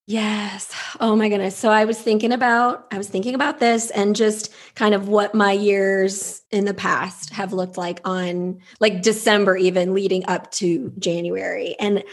Yes. 0.10 0.74
Oh 1.00 1.16
my 1.16 1.30
goodness. 1.30 1.56
So 1.56 1.70
I 1.70 1.86
was 1.86 2.02
thinking 2.02 2.32
about 2.32 2.88
I 2.92 2.98
was 2.98 3.08
thinking 3.08 3.36
about 3.36 3.60
this 3.60 3.92
and 3.92 4.16
just 4.16 4.52
kind 4.74 4.96
of 4.96 5.08
what 5.08 5.36
my 5.36 5.52
years 5.52 6.42
in 6.50 6.66
the 6.66 6.74
past 6.74 7.30
have 7.30 7.54
looked 7.54 7.78
like 7.78 8.02
on 8.06 8.58
like 8.80 9.04
December 9.04 9.56
even 9.56 9.94
leading 9.94 10.26
up 10.28 10.50
to 10.54 10.92
January. 10.98 11.76
And 11.80 12.04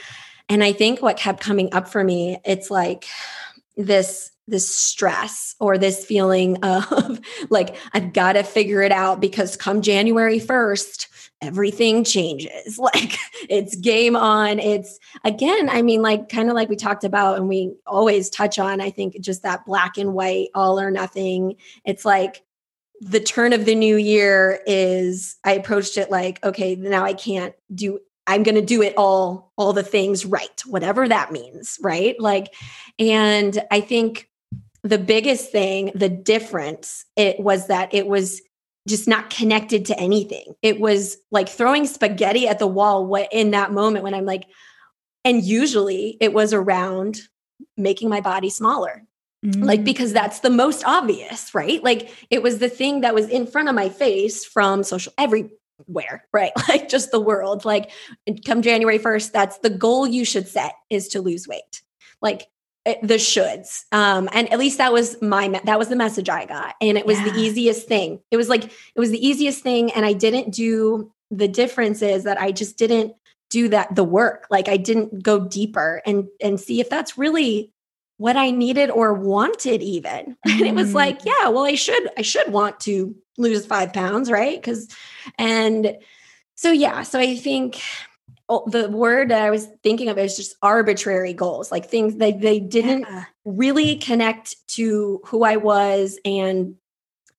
and 0.50 0.62
I 0.62 0.73
think 0.73 1.00
what 1.00 1.17
kept 1.17 1.41
coming 1.41 1.73
up 1.73 1.88
for 1.88 2.05
me 2.05 2.38
it's 2.45 2.71
like 2.71 3.07
this 3.79 4.31
this 4.47 4.76
stress 4.76 5.57
or 5.59 5.79
this 5.79 6.05
feeling 6.05 6.59
of 6.62 7.19
like 7.49 7.76
I've 7.95 8.12
got 8.12 8.35
to 8.35 8.43
figure 8.43 8.83
it 8.83 8.93
out 8.93 9.23
because 9.23 9.57
come 9.57 9.81
January 9.81 10.38
1st 10.38 11.07
everything 11.43 12.05
changes. 12.05 12.78
Like 12.87 13.19
it's 13.49 13.75
game 13.75 14.14
on. 14.14 14.59
It's 14.59 14.99
again, 15.25 15.69
I 15.69 15.83
mean, 15.83 16.02
like 16.02 16.28
kind 16.28 16.49
of 16.49 16.55
like 16.55 16.69
we 16.69 16.76
talked 16.76 17.05
about 17.05 17.37
and 17.37 17.49
we 17.49 17.75
always 17.87 18.31
touch 18.31 18.59
on, 18.59 18.81
I 18.81 18.90
think 18.90 19.19
just 19.21 19.43
that 19.43 19.66
black 19.66 19.99
and 19.99 20.14
white, 20.14 20.49
all 20.55 20.78
or 20.78 20.90
nothing. 20.90 21.57
It's 21.85 22.05
like 22.05 22.45
the 23.00 23.21
turn 23.21 23.52
of 23.52 23.64
the 23.64 23.75
new 23.75 23.97
year 23.97 24.61
is 24.66 25.37
I 25.45 25.52
approached 25.52 25.97
it 25.97 26.11
like, 26.11 26.43
okay, 26.45 26.76
now 26.76 27.05
I 27.05 27.12
can't 27.12 27.55
do 27.75 27.99
I'm 28.28 28.43
going 28.43 28.57
to 28.57 28.62
do 28.62 28.83
it 28.83 28.95
all 28.97 29.52
all 29.57 29.73
the 29.73 29.83
things 29.83 30.25
right, 30.25 30.62
whatever 30.66 31.09
that 31.09 31.33
means, 31.33 31.78
right? 31.83 32.19
Like 32.21 32.55
and 32.99 33.62
I 33.71 33.81
think 33.81 34.31
the 34.83 34.99
biggest 34.99 35.50
thing, 35.50 35.90
the 35.95 36.09
difference 36.09 37.05
it 37.16 37.40
was 37.40 37.66
that 37.66 37.93
it 37.93 38.07
was 38.07 38.40
just 38.87 39.09
not 39.09 39.31
connected 39.31 39.87
to 39.87 39.99
anything. 39.99 40.55
It 40.62 40.81
was 40.81 41.16
like 41.31 41.49
throwing 41.49 41.87
spaghetti 41.87 42.49
at 42.49 42.59
the 42.59 42.66
wall 42.66 43.14
in 43.33 43.50
that 43.50 43.73
moment 43.73 44.05
when 44.05 44.14
I'm 44.14 44.25
like, 44.25 44.45
and 45.25 45.43
usually 45.43 46.16
it 46.21 46.33
was 46.33 46.52
around 46.52 47.21
making 47.76 48.09
my 48.09 48.21
body 48.21 48.49
smaller. 48.49 49.05
Mm-hmm. 49.45 49.62
Like, 49.62 49.81
mm. 49.81 49.85
because 49.85 50.12
that's 50.12 50.40
the 50.40 50.50
most 50.50 50.85
obvious, 50.85 51.55
right? 51.55 51.83
Like, 51.83 52.11
it 52.31 52.43
was 52.43 52.59
the 52.59 52.69
thing 52.69 53.02
that 53.02 53.14
was 53.14 53.28
in 53.28 53.47
front 53.47 53.69
of 53.69 53.75
my 53.75 53.88
face 53.88 54.45
from 54.45 54.83
social 54.83 55.12
everywhere, 55.19 56.26
right? 56.33 56.52
Like, 56.69 56.88
just 56.88 57.11
the 57.11 57.21
world. 57.21 57.64
Like, 57.64 57.90
come 58.45 58.62
January 58.62 58.99
1st, 58.99 59.33
that's 59.33 59.59
the 59.59 59.71
goal 59.71 60.07
you 60.07 60.25
should 60.25 60.49
set 60.49 60.75
is 60.90 61.09
to 61.09 61.21
lose 61.21 61.47
weight. 61.47 61.83
Like, 62.23 62.49
the 63.02 63.14
shoulds 63.14 63.83
um 63.90 64.28
and 64.33 64.50
at 64.52 64.59
least 64.59 64.78
that 64.78 64.93
was 64.93 65.21
my 65.21 65.61
that 65.64 65.78
was 65.78 65.88
the 65.88 65.97
message 65.97 66.28
i 66.28 66.45
got 66.45 66.75
and 66.81 66.97
it 66.97 67.05
was 67.05 67.19
yeah. 67.19 67.31
the 67.31 67.38
easiest 67.38 67.88
thing 67.88 68.21
it 68.31 68.37
was 68.37 68.49
like 68.49 68.64
it 68.64 68.99
was 69.00 69.11
the 69.11 69.26
easiest 69.26 69.62
thing 69.62 69.90
and 69.93 70.07
i 70.07 70.12
didn't 70.12 70.52
do 70.52 71.11
the 71.31 71.49
difference 71.49 72.00
is 72.00 72.25
that 72.25 72.40
i 72.40 72.52
just 72.52 72.78
didn't 72.78 73.12
do 73.50 73.69
that 73.69 73.95
the 73.95 74.05
work 74.05 74.47
like 74.50 74.69
i 74.69 74.76
didn't 74.76 75.23
go 75.23 75.49
deeper 75.49 76.00
and 76.07 76.28
and 76.40 76.61
see 76.61 76.81
if 76.81 76.88
that's 76.88 77.19
really 77.19 77.73
what 78.19 78.37
i 78.37 78.50
needed 78.50 78.88
or 78.90 79.12
wanted 79.12 79.83
even 79.83 80.37
mm. 80.47 80.52
and 80.52 80.62
it 80.62 80.75
was 80.75 80.95
like 80.95 81.21
mm. 81.23 81.26
yeah 81.26 81.49
well 81.49 81.64
i 81.64 81.75
should 81.75 82.09
i 82.16 82.23
should 82.23 82.52
want 82.52 82.78
to 82.78 83.16
lose 83.37 83.66
five 83.66 83.93
pounds 83.93 84.31
right 84.31 84.61
because 84.61 84.88
and 85.38 85.97
so 86.55 86.71
yeah 86.71 87.02
so 87.02 87.19
i 87.19 87.35
think 87.35 87.83
Oh, 88.49 88.65
the 88.69 88.88
word 88.88 89.31
that 89.31 89.43
I 89.43 89.50
was 89.50 89.67
thinking 89.83 90.09
of 90.09 90.19
is 90.19 90.37
just 90.37 90.55
arbitrary 90.62 91.33
goals, 91.33 91.73
like 91.73 91.87
things 91.87 92.17
that 92.17 92.41
they 92.41 92.61
didn't 92.61 93.00
yeah. 93.00 93.25
really 93.45 93.97
connect 93.97 94.55
to 94.69 95.21
who 95.25 95.43
I 95.43 95.57
was. 95.57 96.19
And 96.25 96.76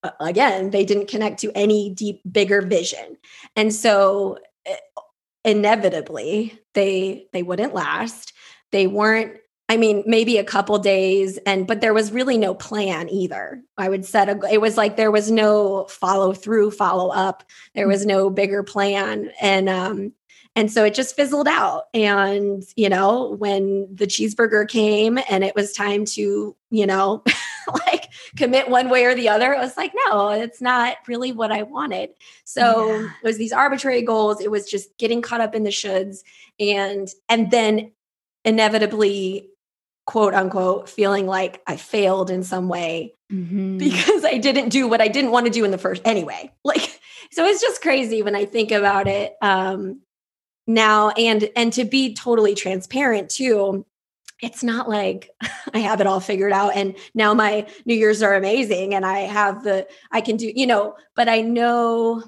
uh, 0.03 0.11
again, 0.19 0.71
they 0.71 0.83
didn't 0.83 1.07
connect 1.07 1.39
to 1.41 1.51
any 1.55 1.91
deep, 1.91 2.21
bigger 2.29 2.61
vision. 2.61 3.17
And 3.55 3.73
so 3.73 4.39
uh, 4.69 5.01
inevitably 5.45 6.59
they 6.73 7.27
they 7.31 7.41
wouldn't 7.41 7.73
last. 7.73 8.33
They 8.71 8.87
weren't 8.87 9.37
I 9.69 9.75
mean, 9.75 10.03
maybe 10.05 10.37
a 10.37 10.45
couple 10.45 10.79
days 10.79 11.37
and 11.45 11.67
but 11.67 11.81
there 11.81 11.93
was 11.93 12.11
really 12.11 12.37
no 12.37 12.53
plan 12.53 13.09
either. 13.09 13.61
I 13.77 13.89
would 13.89 14.05
set 14.05 14.29
a 14.29 14.39
it 14.51 14.61
was 14.61 14.77
like 14.77 14.95
there 14.95 15.11
was 15.11 15.29
no 15.29 15.85
follow 15.89 16.33
through, 16.33 16.71
follow 16.71 17.09
up. 17.09 17.43
There 17.75 17.85
mm. 17.85 17.89
was 17.89 18.05
no 18.05 18.29
bigger 18.29 18.63
plan 18.63 19.31
and 19.41 19.67
um 19.67 20.13
and 20.57 20.71
so 20.71 20.83
it 20.83 20.95
just 20.95 21.15
fizzled 21.15 21.47
out. 21.47 21.83
And, 21.93 22.63
you 22.75 22.89
know, 22.89 23.35
when 23.37 23.87
the 23.93 24.07
cheeseburger 24.07 24.67
came 24.67 25.19
and 25.29 25.43
it 25.43 25.53
was 25.55 25.71
time 25.71 26.03
to, 26.05 26.55
you 26.71 26.85
know, 26.87 27.23
like 27.85 28.09
commit 28.37 28.67
one 28.67 28.89
way 28.89 29.05
or 29.05 29.13
the 29.13 29.29
other, 29.29 29.53
it 29.53 29.59
was 29.59 29.77
like, 29.77 29.93
no, 30.07 30.29
it's 30.29 30.59
not 30.59 30.97
really 31.07 31.31
what 31.31 31.51
I 31.51 31.61
wanted. 31.61 32.09
So 32.43 32.87
yeah. 32.87 33.03
it 33.03 33.23
was 33.23 33.37
these 33.37 33.53
arbitrary 33.53 34.01
goals. 34.01 34.41
It 34.41 34.49
was 34.49 34.67
just 34.67 34.97
getting 34.97 35.21
caught 35.21 35.41
up 35.41 35.53
in 35.53 35.61
the 35.61 35.69
shoulds 35.69 36.23
and 36.59 37.07
and 37.29 37.51
then 37.51 37.91
inevitably 38.43 39.51
quote 40.07 40.33
unquote 40.33 40.89
feeling 40.89 41.27
like 41.27 41.61
I 41.67 41.75
failed 41.75 42.31
in 42.31 42.41
some 42.41 42.67
way 42.67 43.13
mm-hmm. 43.31 43.77
because 43.77 44.25
I 44.25 44.39
didn't 44.39 44.69
do 44.69 44.87
what 44.87 45.01
I 45.01 45.07
didn't 45.07 45.29
want 45.29 45.45
to 45.45 45.51
do 45.51 45.65
in 45.65 45.69
the 45.69 45.77
first 45.77 46.01
anyway. 46.03 46.51
Like 46.63 46.99
so 47.31 47.45
it's 47.45 47.61
just 47.61 47.81
crazy 47.83 48.23
when 48.23 48.35
I 48.35 48.45
think 48.45 48.71
about 48.71 49.07
it. 49.07 49.35
Um 49.41 50.01
now 50.67 51.09
and 51.11 51.49
and 51.55 51.73
to 51.73 51.85
be 51.85 52.13
totally 52.13 52.53
transparent 52.53 53.29
too 53.29 53.85
it's 54.41 54.63
not 54.63 54.87
like 54.87 55.31
I 55.73 55.79
have 55.79 56.01
it 56.01 56.07
all 56.07 56.19
figured 56.19 56.51
out 56.51 56.75
and 56.75 56.95
now 57.13 57.33
my 57.33 57.67
New 57.85 57.95
Year's 57.95 58.21
are 58.21 58.35
amazing 58.35 58.93
and 58.93 59.05
I 59.05 59.19
have 59.19 59.63
the 59.63 59.87
I 60.11 60.21
can 60.21 60.37
do, 60.37 60.51
you 60.53 60.67
know, 60.67 60.95
but 61.15 61.27
I 61.27 61.41
know 61.41 62.23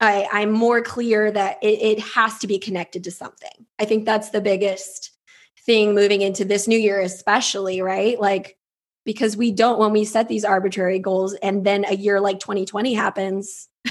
I, 0.00 0.28
I'm 0.32 0.52
more 0.52 0.80
clear 0.80 1.30
that 1.30 1.58
it, 1.62 1.80
it 1.82 2.00
has 2.00 2.38
to 2.38 2.46
be 2.46 2.58
connected 2.58 3.04
to 3.04 3.10
something. 3.10 3.66
I 3.78 3.84
think 3.84 4.04
that's 4.04 4.30
the 4.30 4.40
biggest 4.40 5.10
thing 5.66 5.94
moving 5.94 6.22
into 6.22 6.44
this 6.44 6.68
new 6.68 6.78
year, 6.78 7.00
especially, 7.00 7.80
right? 7.82 8.18
Like, 8.18 8.56
because 9.04 9.36
we 9.36 9.50
don't, 9.50 9.78
when 9.78 9.92
we 9.92 10.04
set 10.04 10.28
these 10.28 10.44
arbitrary 10.44 10.98
goals 10.98 11.34
and 11.34 11.64
then 11.64 11.84
a 11.84 11.96
year 11.96 12.20
like 12.20 12.38
2020 12.38 12.94
happens, 12.94 13.68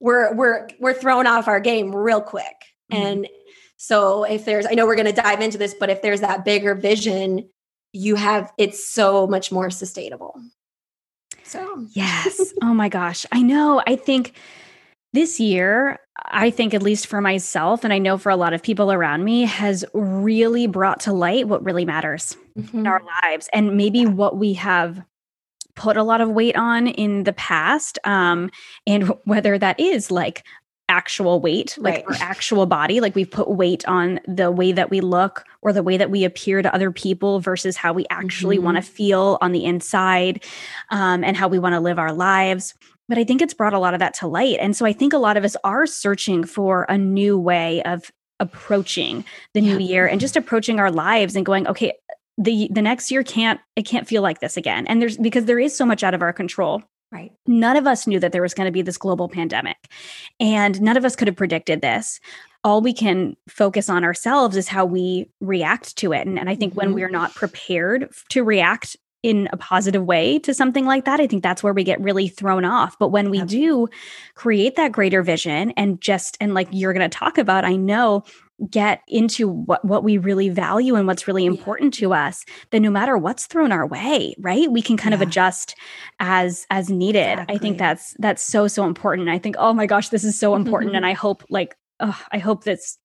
we're 0.00 0.34
we're 0.34 0.68
we're 0.78 0.94
thrown 0.94 1.26
off 1.26 1.48
our 1.48 1.60
game 1.60 1.94
real 1.94 2.20
quick. 2.20 2.54
Mm-hmm. 2.92 3.02
And 3.02 3.28
so 3.76 4.24
if 4.24 4.44
there's, 4.44 4.66
I 4.66 4.72
know 4.72 4.86
we're 4.86 4.96
going 4.96 5.06
to 5.06 5.12
dive 5.12 5.40
into 5.40 5.58
this, 5.58 5.74
but 5.74 5.90
if 5.90 6.02
there's 6.02 6.20
that 6.20 6.44
bigger 6.44 6.74
vision, 6.74 7.48
you 7.92 8.16
have 8.16 8.52
it's 8.58 8.88
so 8.88 9.26
much 9.26 9.50
more 9.50 9.70
sustainable. 9.70 10.40
So 11.44 11.86
yes. 11.92 12.52
oh 12.62 12.74
my 12.74 12.88
gosh. 12.88 13.24
I 13.32 13.42
know. 13.42 13.82
I 13.86 13.96
think 13.96 14.34
this 15.12 15.40
year, 15.40 15.98
I 16.26 16.50
think, 16.50 16.74
at 16.74 16.82
least 16.82 17.06
for 17.06 17.20
myself, 17.20 17.84
and 17.84 17.92
I 17.92 17.98
know 17.98 18.18
for 18.18 18.30
a 18.30 18.36
lot 18.36 18.52
of 18.52 18.62
people 18.62 18.92
around 18.92 19.24
me, 19.24 19.44
has 19.44 19.84
really 19.94 20.66
brought 20.66 21.00
to 21.00 21.12
light 21.12 21.48
what 21.48 21.64
really 21.64 21.84
matters 21.84 22.36
mm-hmm. 22.58 22.80
in 22.80 22.86
our 22.86 23.02
lives 23.22 23.48
and 23.52 23.76
maybe 23.76 24.04
what 24.04 24.36
we 24.36 24.52
have 24.54 25.02
put 25.76 25.96
a 25.96 26.02
lot 26.02 26.20
of 26.20 26.28
weight 26.28 26.56
on 26.56 26.88
in 26.88 27.24
the 27.24 27.32
past. 27.32 27.98
Um, 28.04 28.50
and 28.86 29.12
whether 29.24 29.56
that 29.58 29.78
is 29.78 30.10
like 30.10 30.44
actual 30.88 31.40
weight, 31.40 31.76
like 31.78 32.08
right. 32.08 32.20
our 32.20 32.28
actual 32.28 32.66
body, 32.66 33.00
like 33.00 33.14
we've 33.14 33.30
put 33.30 33.50
weight 33.50 33.86
on 33.86 34.20
the 34.26 34.50
way 34.50 34.72
that 34.72 34.90
we 34.90 35.00
look 35.00 35.44
or 35.62 35.72
the 35.72 35.82
way 35.82 35.96
that 35.96 36.10
we 36.10 36.24
appear 36.24 36.62
to 36.62 36.74
other 36.74 36.90
people 36.90 37.40
versus 37.40 37.76
how 37.76 37.92
we 37.92 38.06
actually 38.10 38.56
mm-hmm. 38.56 38.64
want 38.66 38.76
to 38.76 38.82
feel 38.82 39.38
on 39.40 39.52
the 39.52 39.64
inside 39.64 40.44
um, 40.90 41.22
and 41.24 41.36
how 41.36 41.48
we 41.48 41.58
want 41.58 41.74
to 41.74 41.80
live 41.80 41.98
our 41.98 42.12
lives 42.12 42.74
but 43.08 43.16
I 43.16 43.24
think 43.24 43.40
it's 43.40 43.54
brought 43.54 43.72
a 43.72 43.78
lot 43.78 43.94
of 43.94 44.00
that 44.00 44.14
to 44.14 44.26
light. 44.26 44.58
And 44.60 44.76
so 44.76 44.84
I 44.84 44.92
think 44.92 45.12
a 45.12 45.18
lot 45.18 45.36
of 45.36 45.44
us 45.44 45.56
are 45.64 45.86
searching 45.86 46.44
for 46.44 46.84
a 46.90 46.98
new 46.98 47.38
way 47.38 47.82
of 47.84 48.12
approaching 48.38 49.24
the 49.54 49.60
yeah. 49.60 49.72
new 49.76 49.84
year 49.84 50.06
and 50.06 50.20
just 50.20 50.36
approaching 50.36 50.78
our 50.78 50.90
lives 50.90 51.34
and 51.34 51.44
going, 51.44 51.66
okay, 51.66 51.92
the 52.36 52.68
the 52.70 52.82
next 52.82 53.10
year 53.10 53.24
can't 53.24 53.60
it 53.74 53.82
can't 53.82 54.06
feel 54.06 54.22
like 54.22 54.40
this 54.40 54.56
again. 54.56 54.86
And 54.86 55.02
there's 55.02 55.16
because 55.16 55.46
there 55.46 55.58
is 55.58 55.76
so 55.76 55.84
much 55.84 56.04
out 56.04 56.14
of 56.14 56.22
our 56.22 56.32
control. 56.32 56.82
Right. 57.10 57.32
None 57.46 57.76
of 57.76 57.86
us 57.86 58.06
knew 58.06 58.20
that 58.20 58.32
there 58.32 58.42
was 58.42 58.54
going 58.54 58.66
to 58.66 58.72
be 58.72 58.82
this 58.82 58.98
global 58.98 59.28
pandemic. 59.28 59.76
And 60.38 60.80
none 60.82 60.96
of 60.96 61.04
us 61.04 61.16
could 61.16 61.28
have 61.28 61.36
predicted 61.36 61.80
this. 61.80 62.20
All 62.64 62.82
we 62.82 62.92
can 62.92 63.36
focus 63.48 63.88
on 63.88 64.04
ourselves 64.04 64.56
is 64.56 64.68
how 64.68 64.84
we 64.84 65.30
react 65.40 65.96
to 65.96 66.12
it. 66.12 66.26
And, 66.26 66.38
and 66.38 66.50
I 66.50 66.54
think 66.54 66.72
mm-hmm. 66.72 66.80
when 66.80 66.94
we're 66.94 67.08
not 67.08 67.34
prepared 67.34 68.10
to 68.30 68.44
react 68.44 68.96
in 69.22 69.48
a 69.52 69.56
positive 69.56 70.04
way 70.04 70.38
to 70.40 70.52
something 70.54 70.84
like 70.84 71.04
that, 71.06 71.20
I 71.20 71.26
think 71.26 71.42
that's 71.42 71.62
where 71.62 71.72
we 71.72 71.82
get 71.82 72.00
really 72.00 72.28
thrown 72.28 72.64
off. 72.64 72.98
But 72.98 73.08
when 73.08 73.30
we 73.30 73.42
do 73.42 73.88
create 74.34 74.76
that 74.76 74.92
greater 74.92 75.22
vision 75.22 75.72
and 75.72 76.00
just, 76.00 76.36
and 76.40 76.54
like 76.54 76.68
you're 76.70 76.92
going 76.92 77.08
to 77.08 77.18
talk 77.18 77.38
about, 77.38 77.64
I 77.64 77.74
know 77.74 78.22
get 78.70 79.02
into 79.06 79.48
what 79.48 79.84
what 79.84 80.02
we 80.02 80.18
really 80.18 80.48
value 80.48 80.96
and 80.96 81.06
what's 81.06 81.28
really 81.28 81.46
important 81.46 81.96
yeah. 81.96 82.06
to 82.08 82.14
us 82.14 82.44
then 82.70 82.82
no 82.82 82.90
matter 82.90 83.16
what's 83.16 83.46
thrown 83.46 83.70
our 83.70 83.86
way 83.86 84.34
right 84.38 84.72
we 84.72 84.82
can 84.82 84.96
kind 84.96 85.12
yeah. 85.12 85.16
of 85.16 85.22
adjust 85.22 85.76
as 86.18 86.66
as 86.70 86.90
needed 86.90 87.32
exactly. 87.32 87.54
i 87.54 87.58
think 87.58 87.78
that's 87.78 88.16
that's 88.18 88.42
so 88.42 88.66
so 88.66 88.84
important 88.84 89.28
i 89.28 89.38
think 89.38 89.54
oh 89.58 89.72
my 89.72 89.86
gosh 89.86 90.08
this 90.08 90.24
is 90.24 90.38
so 90.38 90.56
important 90.56 90.94
and 90.96 91.04
mm-hmm. 91.04 91.10
i 91.10 91.14
hope 91.14 91.44
like 91.50 91.76
oh, 92.00 92.20
i 92.32 92.38
hope 92.38 92.64
that's 92.64 92.98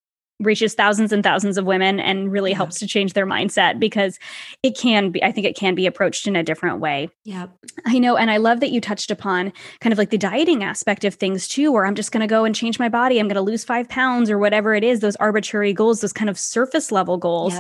reaches 0.44 0.74
thousands 0.74 1.12
and 1.12 1.24
thousands 1.24 1.58
of 1.58 1.66
women 1.66 2.00
and 2.00 2.32
really 2.32 2.52
yeah. 2.52 2.58
helps 2.58 2.80
to 2.80 2.88
change 2.88 3.14
their 3.14 3.26
mindset 3.26 3.80
because 3.80 4.20
it 4.62 4.78
can 4.78 5.10
be 5.10 5.24
i 5.24 5.32
think 5.32 5.48
it 5.48 5.56
can 5.56 5.76
be 5.76 5.86
approached 5.86 6.28
in 6.28 6.36
a 6.36 6.44
different 6.44 6.80
way 6.80 7.10
yeah 7.24 7.48
i 7.86 7.98
know 7.98 8.16
and 8.16 8.30
i 8.30 8.38
love 8.38 8.60
that 8.60 8.72
you 8.72 8.80
touched 8.80 9.12
upon 9.12 9.52
kind 9.80 9.92
of 9.92 9.98
like 9.98 10.10
the 10.10 10.18
dieting 10.18 10.64
aspect 10.64 11.04
of 11.04 11.16
things 11.16 11.48
too 11.48 11.72
where 11.72 11.86
i'm 11.86 11.96
just 11.96 12.12
going 12.12 12.22
to 12.22 12.28
go 12.28 12.46
and 12.46 12.56
change 12.56 12.80
my 12.80 12.90
body 12.90 13.20
i'm 13.20 13.28
going 13.28 13.36
to 13.36 13.42
lose 13.42 13.64
five 13.64 13.88
pounds 13.90 14.30
or 14.30 14.38
whatever 14.38 14.74
it 14.74 14.84
is 14.84 15.00
those 15.00 15.16
arbitrary 15.18 15.74
goals 15.74 16.02
those 16.02 16.14
kind 16.14 16.30
of 16.30 16.38
surface 16.38 16.92
level 16.92 17.18
goals 17.18 17.54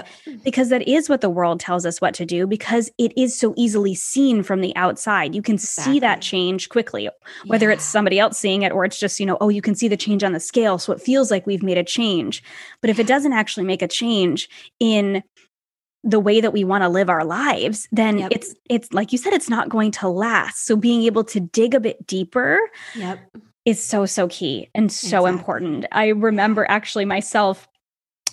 because 0.44 0.70
that 0.70 0.88
is 0.88 1.10
what 1.10 1.22
the 1.22 1.30
world 1.30 1.60
tells 1.60 1.86
us 1.86 2.02
what 2.02 2.14
to 2.14 2.26
do 2.26 2.46
because 2.46 2.92
it 2.98 3.12
is 3.18 3.38
so 3.38 3.54
easily 3.58 3.96
seen 3.96 4.44
from 4.44 4.62
the 4.62 4.76
outside 4.76 5.34
you 5.34 5.42
can 5.42 5.56
exactly. 5.56 5.94
see 5.94 6.00
that 6.00 6.22
change 6.22 6.70
quickly 6.70 7.10
whether 7.46 7.68
yeah. 7.68 7.74
it's 7.74 7.84
somebody 7.84 8.20
else 8.20 8.38
seeing 8.38 8.62
it 8.62 8.72
or 8.72 8.86
it's 8.86 9.00
just 9.00 9.20
you 9.20 9.26
know 9.26 9.38
oh 9.42 9.50
you 9.50 9.62
can 9.62 9.76
see 9.76 9.88
the 9.88 9.98
change 9.98 10.24
on 10.24 10.34
the 10.34 10.40
scale 10.40 10.78
so 10.78 10.92
it 10.92 11.02
feels 11.02 11.32
like 11.32 11.46
we've 11.48 11.64
made 11.64 11.78
a 11.78 11.84
change 11.84 12.44
but 12.84 12.90
if 12.90 13.00
it 13.00 13.08
doesn't 13.08 13.32
actually 13.32 13.66
make 13.66 13.82
a 13.82 13.88
change 13.88 14.50
in 14.80 15.24
the 16.04 16.20
way 16.20 16.42
that 16.42 16.52
we 16.52 16.66
want 16.66 16.84
to 16.84 16.90
live 16.90 17.10
our 17.10 17.24
lives 17.24 17.88
then 17.94 18.18
yep. 18.18 18.32
it's 18.32 18.54
it's 18.70 18.92
like 18.92 19.14
you 19.14 19.18
said 19.18 19.32
it's 19.32 19.50
not 19.50 19.70
going 19.70 19.90
to 19.90 20.10
last 20.10 20.66
so 20.66 20.76
being 20.76 21.04
able 21.04 21.24
to 21.24 21.40
dig 21.40 21.74
a 21.74 21.80
bit 21.80 22.06
deeper 22.06 22.60
yep. 22.94 23.20
is 23.64 23.82
so 23.82 24.06
so 24.06 24.28
key 24.28 24.70
and 24.76 24.92
so 24.92 25.26
exactly. 25.26 25.32
important 25.32 25.86
i 25.94 26.08
remember 26.08 26.66
actually 26.70 27.06
myself 27.06 27.70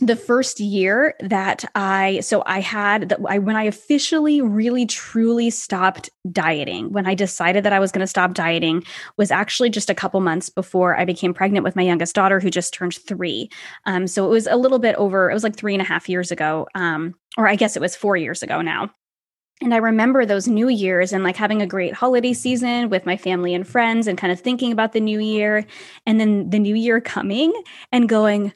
the 0.00 0.16
first 0.16 0.60
year 0.60 1.14
that 1.20 1.64
I 1.74 2.20
so 2.20 2.42
I 2.46 2.60
had 2.60 3.10
that 3.10 3.20
I 3.28 3.38
when 3.38 3.54
I 3.54 3.64
officially 3.64 4.40
really 4.40 4.86
truly 4.86 5.50
stopped 5.50 6.08
dieting 6.32 6.92
when 6.92 7.06
I 7.06 7.14
decided 7.14 7.64
that 7.64 7.72
I 7.72 7.78
was 7.78 7.92
going 7.92 8.00
to 8.00 8.06
stop 8.06 8.32
dieting 8.32 8.82
was 9.18 9.30
actually 9.30 9.68
just 9.68 9.90
a 9.90 9.94
couple 9.94 10.20
months 10.20 10.48
before 10.48 10.98
I 10.98 11.04
became 11.04 11.34
pregnant 11.34 11.64
with 11.64 11.76
my 11.76 11.82
youngest 11.82 12.14
daughter 12.14 12.40
who 12.40 12.50
just 12.50 12.72
turned 12.72 12.94
three 12.94 13.50
um 13.84 14.06
so 14.06 14.24
it 14.26 14.30
was 14.30 14.46
a 14.46 14.56
little 14.56 14.78
bit 14.78 14.96
over 14.96 15.30
it 15.30 15.34
was 15.34 15.44
like 15.44 15.56
three 15.56 15.74
and 15.74 15.82
a 15.82 15.86
half 15.86 16.08
years 16.08 16.30
ago 16.30 16.66
um 16.74 17.14
or 17.36 17.46
I 17.46 17.56
guess 17.56 17.76
it 17.76 17.82
was 17.82 17.94
four 17.94 18.16
years 18.16 18.42
ago 18.42 18.62
now 18.62 18.90
and 19.62 19.74
I 19.74 19.76
remember 19.76 20.24
those 20.24 20.48
New 20.48 20.68
Year's 20.68 21.12
and 21.12 21.22
like 21.22 21.36
having 21.36 21.60
a 21.60 21.66
great 21.66 21.92
holiday 21.92 22.32
season 22.32 22.88
with 22.88 23.04
my 23.04 23.18
family 23.18 23.54
and 23.54 23.68
friends 23.68 24.06
and 24.06 24.16
kind 24.16 24.32
of 24.32 24.40
thinking 24.40 24.72
about 24.72 24.92
the 24.92 25.00
new 25.00 25.20
year. 25.20 25.66
And 26.06 26.18
then 26.18 26.48
the 26.48 26.58
new 26.58 26.74
year 26.74 26.98
coming 26.98 27.52
and 27.92 28.08
going, 28.08 28.54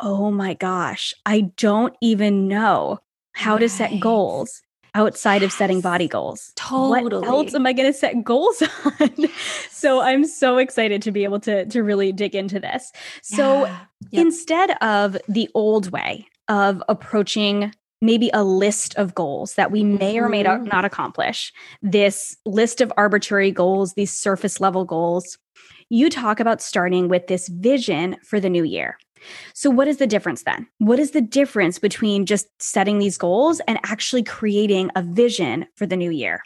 oh 0.00 0.30
my 0.30 0.54
gosh, 0.54 1.14
I 1.24 1.52
don't 1.56 1.94
even 2.00 2.48
know 2.48 3.00
how 3.32 3.52
right. 3.54 3.60
to 3.60 3.68
set 3.68 4.00
goals 4.00 4.62
outside 4.94 5.42
yes. 5.42 5.52
of 5.52 5.58
setting 5.58 5.80
body 5.80 6.08
goals. 6.08 6.52
Totally. 6.56 7.20
What 7.20 7.26
else 7.26 7.54
am 7.54 7.66
I 7.66 7.74
going 7.74 7.92
to 7.92 7.96
set 7.96 8.24
goals 8.24 8.62
on? 8.84 9.10
so 9.70 10.00
I'm 10.00 10.24
so 10.24 10.56
excited 10.56 11.02
to 11.02 11.12
be 11.12 11.22
able 11.24 11.38
to 11.40 11.66
to 11.66 11.82
really 11.82 12.12
dig 12.12 12.34
into 12.34 12.58
this. 12.58 12.92
So 13.22 13.64
yeah. 13.64 13.78
yep. 14.10 14.22
instead 14.26 14.70
of 14.82 15.16
the 15.28 15.50
old 15.54 15.92
way 15.92 16.26
of 16.48 16.82
approaching 16.88 17.72
maybe 18.02 18.30
a 18.32 18.44
list 18.44 18.94
of 18.96 19.14
goals 19.14 19.54
that 19.54 19.70
we 19.70 19.82
may 19.82 20.18
or 20.18 20.28
may 20.28 20.42
not, 20.42 20.60
mm-hmm. 20.60 20.68
not 20.68 20.84
accomplish, 20.84 21.52
this 21.82 22.36
list 22.44 22.80
of 22.80 22.92
arbitrary 22.96 23.50
goals, 23.50 23.94
these 23.94 24.12
surface 24.12 24.60
level 24.60 24.84
goals, 24.84 25.38
you 25.88 26.10
talk 26.10 26.40
about 26.40 26.60
starting 26.60 27.08
with 27.08 27.26
this 27.26 27.48
vision 27.48 28.16
for 28.22 28.38
the 28.38 28.50
new 28.50 28.64
year. 28.64 28.98
So, 29.54 29.70
what 29.70 29.88
is 29.88 29.98
the 29.98 30.06
difference 30.06 30.42
then? 30.42 30.66
What 30.78 30.98
is 30.98 31.12
the 31.12 31.20
difference 31.20 31.78
between 31.78 32.26
just 32.26 32.46
setting 32.60 32.98
these 32.98 33.18
goals 33.18 33.60
and 33.66 33.78
actually 33.84 34.22
creating 34.22 34.90
a 34.94 35.02
vision 35.02 35.66
for 35.74 35.86
the 35.86 35.96
new 35.96 36.10
year? 36.10 36.42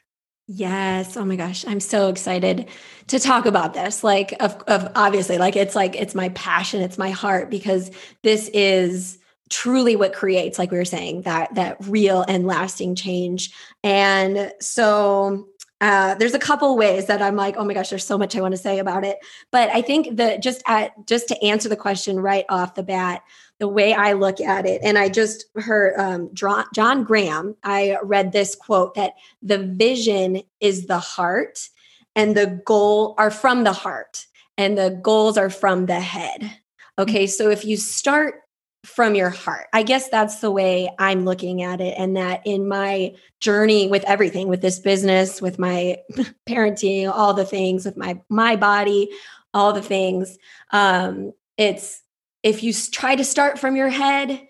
Yes. 0.46 1.16
Oh 1.16 1.24
my 1.24 1.36
gosh. 1.36 1.64
I'm 1.66 1.78
so 1.78 2.08
excited 2.08 2.68
to 3.06 3.20
talk 3.20 3.46
about 3.46 3.72
this. 3.72 4.02
Like, 4.02 4.34
of, 4.40 4.60
of 4.66 4.90
obviously, 4.96 5.38
like, 5.38 5.54
it's 5.54 5.76
like, 5.76 5.94
it's 5.94 6.14
my 6.14 6.30
passion, 6.30 6.82
it's 6.82 6.98
my 6.98 7.10
heart, 7.10 7.50
because 7.50 7.92
this 8.22 8.48
is 8.48 9.20
truly 9.50 9.96
what 9.96 10.12
creates 10.12 10.58
like 10.58 10.70
we 10.70 10.78
were 10.78 10.84
saying 10.84 11.22
that 11.22 11.52
that 11.56 11.76
real 11.86 12.24
and 12.28 12.46
lasting 12.46 12.94
change 12.94 13.52
and 13.82 14.52
so 14.60 15.46
uh, 15.80 16.14
there's 16.16 16.34
a 16.34 16.38
couple 16.38 16.76
ways 16.76 17.06
that 17.06 17.22
I'm 17.22 17.36
like, 17.36 17.56
oh 17.56 17.64
my 17.64 17.72
gosh, 17.72 17.88
there's 17.88 18.04
so 18.04 18.18
much 18.18 18.36
I 18.36 18.40
want 18.40 18.52
to 18.52 18.58
say 18.58 18.78
about 18.78 19.04
it. 19.04 19.18
But 19.50 19.70
I 19.70 19.80
think 19.80 20.16
that 20.16 20.42
just 20.42 20.62
at 20.66 20.92
just 21.06 21.28
to 21.28 21.42
answer 21.42 21.68
the 21.68 21.76
question 21.76 22.20
right 22.20 22.44
off 22.48 22.74
the 22.74 22.82
bat, 22.82 23.22
the 23.58 23.68
way 23.68 23.94
I 23.94 24.12
look 24.12 24.40
at 24.40 24.66
it, 24.66 24.80
and 24.84 24.98
I 24.98 25.08
just 25.08 25.46
heard 25.56 25.98
um, 25.98 26.30
John 26.34 27.04
Graham. 27.04 27.56
I 27.64 27.96
read 28.02 28.32
this 28.32 28.54
quote 28.54 28.94
that 28.94 29.14
the 29.42 29.58
vision 29.58 30.42
is 30.60 30.86
the 30.86 30.98
heart, 30.98 31.68
and 32.14 32.36
the 32.36 32.60
goal 32.66 33.14
are 33.16 33.30
from 33.30 33.64
the 33.64 33.72
heart, 33.72 34.26
and 34.58 34.76
the 34.76 34.98
goals 35.02 35.38
are 35.38 35.50
from 35.50 35.86
the 35.86 36.00
head. 36.00 36.58
Okay, 36.98 37.26
so 37.26 37.48
if 37.48 37.64
you 37.64 37.78
start 37.78 38.42
from 38.84 39.14
your 39.14 39.30
heart. 39.30 39.66
I 39.72 39.82
guess 39.82 40.08
that's 40.08 40.40
the 40.40 40.50
way 40.50 40.90
I'm 40.98 41.24
looking 41.24 41.62
at 41.62 41.80
it. 41.80 41.94
And 41.98 42.16
that 42.16 42.42
in 42.46 42.66
my 42.66 43.14
journey 43.40 43.88
with 43.88 44.04
everything, 44.04 44.48
with 44.48 44.62
this 44.62 44.78
business, 44.78 45.42
with 45.42 45.58
my 45.58 45.98
parenting, 46.48 47.10
all 47.10 47.34
the 47.34 47.44
things, 47.44 47.84
with 47.84 47.96
my 47.96 48.20
my 48.28 48.56
body, 48.56 49.10
all 49.52 49.72
the 49.72 49.82
things, 49.82 50.38
um, 50.70 51.32
it's 51.56 52.02
if 52.42 52.62
you 52.62 52.72
try 52.72 53.16
to 53.16 53.24
start 53.24 53.58
from 53.58 53.76
your 53.76 53.90
head 53.90 54.40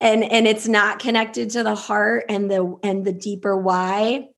and 0.00 0.24
and 0.24 0.46
it's 0.46 0.68
not 0.68 0.98
connected 0.98 1.50
to 1.50 1.62
the 1.62 1.74
heart 1.74 2.26
and 2.28 2.50
the 2.50 2.76
and 2.82 3.04
the 3.04 3.12
deeper 3.12 3.56
why, 3.56 4.28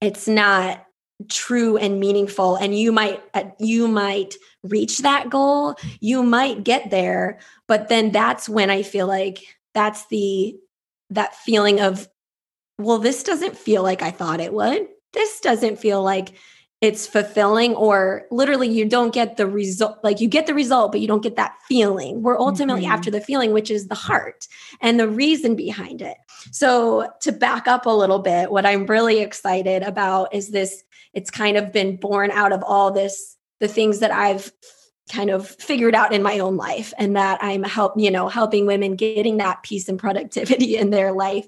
it's 0.00 0.28
not 0.28 0.84
true 1.28 1.76
and 1.76 1.98
meaningful 1.98 2.54
and 2.56 2.78
you 2.78 2.92
might 2.92 3.20
uh, 3.34 3.44
you 3.58 3.88
might 3.88 4.36
reach 4.62 4.98
that 4.98 5.28
goal 5.28 5.74
you 5.98 6.22
might 6.22 6.62
get 6.62 6.90
there 6.90 7.40
but 7.66 7.88
then 7.88 8.12
that's 8.12 8.48
when 8.48 8.70
i 8.70 8.82
feel 8.82 9.08
like 9.08 9.40
that's 9.74 10.06
the 10.06 10.54
that 11.10 11.34
feeling 11.34 11.80
of 11.80 12.08
well 12.78 12.98
this 12.98 13.24
doesn't 13.24 13.56
feel 13.56 13.82
like 13.82 14.00
i 14.00 14.10
thought 14.10 14.40
it 14.40 14.52
would. 14.52 14.86
This 15.12 15.40
doesn't 15.40 15.78
feel 15.78 16.02
like 16.02 16.34
it's 16.80 17.08
fulfilling 17.08 17.74
or 17.74 18.26
literally 18.30 18.68
you 18.68 18.84
don't 18.84 19.12
get 19.12 19.36
the 19.36 19.48
result 19.48 19.98
like 20.04 20.20
you 20.20 20.28
get 20.28 20.46
the 20.46 20.54
result 20.54 20.92
but 20.92 21.00
you 21.00 21.08
don't 21.08 21.22
get 21.22 21.34
that 21.36 21.56
feeling. 21.66 22.22
We're 22.22 22.38
ultimately 22.38 22.82
mm-hmm. 22.82 22.92
after 22.92 23.10
the 23.10 23.20
feeling 23.20 23.52
which 23.52 23.70
is 23.70 23.88
the 23.88 23.96
heart 23.96 24.46
and 24.80 25.00
the 25.00 25.08
reason 25.08 25.56
behind 25.56 26.02
it. 26.02 26.16
So 26.52 27.10
to 27.22 27.32
back 27.32 27.66
up 27.66 27.86
a 27.86 27.90
little 27.90 28.20
bit 28.20 28.52
what 28.52 28.64
i'm 28.64 28.86
really 28.86 29.18
excited 29.18 29.82
about 29.82 30.32
is 30.32 30.50
this 30.50 30.84
it's 31.18 31.30
kind 31.30 31.56
of 31.56 31.72
been 31.72 31.96
born 31.96 32.30
out 32.30 32.52
of 32.52 32.62
all 32.62 32.90
this 32.90 33.36
the 33.60 33.68
things 33.68 33.98
that 33.98 34.10
i've 34.10 34.52
kind 35.12 35.30
of 35.30 35.48
figured 35.48 35.94
out 35.94 36.12
in 36.12 36.22
my 36.22 36.38
own 36.38 36.56
life 36.56 36.92
and 36.98 37.16
that 37.16 37.38
i'm 37.42 37.62
help 37.62 37.94
you 37.96 38.10
know 38.10 38.28
helping 38.28 38.66
women 38.66 38.94
getting 38.94 39.38
that 39.38 39.62
peace 39.62 39.88
and 39.88 39.98
productivity 39.98 40.76
in 40.82 40.90
their 40.90 41.12
life 41.12 41.46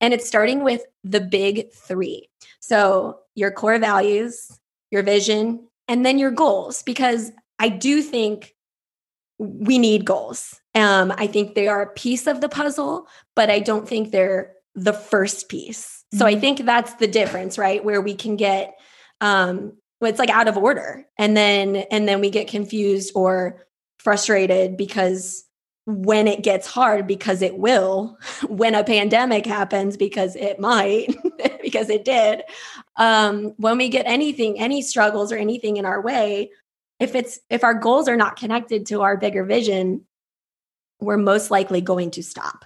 and 0.00 0.12
it's 0.12 0.26
starting 0.26 0.64
with 0.64 0.82
the 1.04 1.20
big 1.20 1.72
3 1.72 2.28
so 2.60 3.18
your 3.34 3.50
core 3.50 3.78
values 3.78 4.58
your 4.92 5.02
vision, 5.02 5.66
and 5.88 6.06
then 6.06 6.18
your 6.18 6.30
goals, 6.30 6.84
because 6.84 7.32
I 7.58 7.70
do 7.70 8.02
think 8.02 8.54
we 9.38 9.78
need 9.78 10.04
goals. 10.04 10.60
Um, 10.74 11.12
I 11.16 11.26
think 11.26 11.54
they 11.54 11.66
are 11.66 11.82
a 11.82 11.92
piece 11.92 12.28
of 12.28 12.40
the 12.40 12.48
puzzle, 12.48 13.08
but 13.34 13.50
I 13.50 13.58
don't 13.58 13.88
think 13.88 14.12
they're 14.12 14.52
the 14.74 14.92
first 14.92 15.48
piece. 15.48 16.04
So 16.14 16.26
I 16.26 16.32
mm-hmm. 16.32 16.40
think 16.40 16.64
that's 16.64 16.94
the 16.94 17.06
difference, 17.06 17.58
right? 17.58 17.84
Where 17.84 18.00
we 18.00 18.14
can 18.14 18.36
get 18.36 18.74
um 19.22 19.72
it's 20.02 20.18
like 20.18 20.30
out 20.30 20.48
of 20.48 20.58
order 20.58 21.06
and 21.16 21.36
then 21.36 21.76
and 21.90 22.06
then 22.06 22.20
we 22.20 22.28
get 22.28 22.48
confused 22.48 23.12
or 23.14 23.64
frustrated 23.98 24.76
because 24.76 25.44
when 25.86 26.28
it 26.28 26.42
gets 26.42 26.66
hard 26.66 27.06
because 27.06 27.40
it 27.40 27.56
will 27.56 28.18
when 28.48 28.74
a 28.74 28.84
pandemic 28.84 29.46
happens 29.46 29.96
because 29.96 30.36
it 30.36 30.60
might 30.60 31.14
because 31.62 31.88
it 31.88 32.04
did 32.04 32.42
um, 32.96 33.54
when 33.56 33.78
we 33.78 33.88
get 33.88 34.06
anything, 34.06 34.58
any 34.58 34.82
struggles 34.82 35.32
or 35.32 35.36
anything 35.36 35.76
in 35.76 35.86
our 35.86 36.00
way, 36.00 36.50
if 37.00 37.14
it's 37.14 37.40
if 37.50 37.64
our 37.64 37.74
goals 37.74 38.08
are 38.08 38.16
not 38.16 38.36
connected 38.36 38.86
to 38.86 39.02
our 39.02 39.16
bigger 39.16 39.44
vision, 39.44 40.06
we're 41.00 41.16
most 41.16 41.50
likely 41.50 41.80
going 41.80 42.10
to 42.12 42.22
stop. 42.22 42.64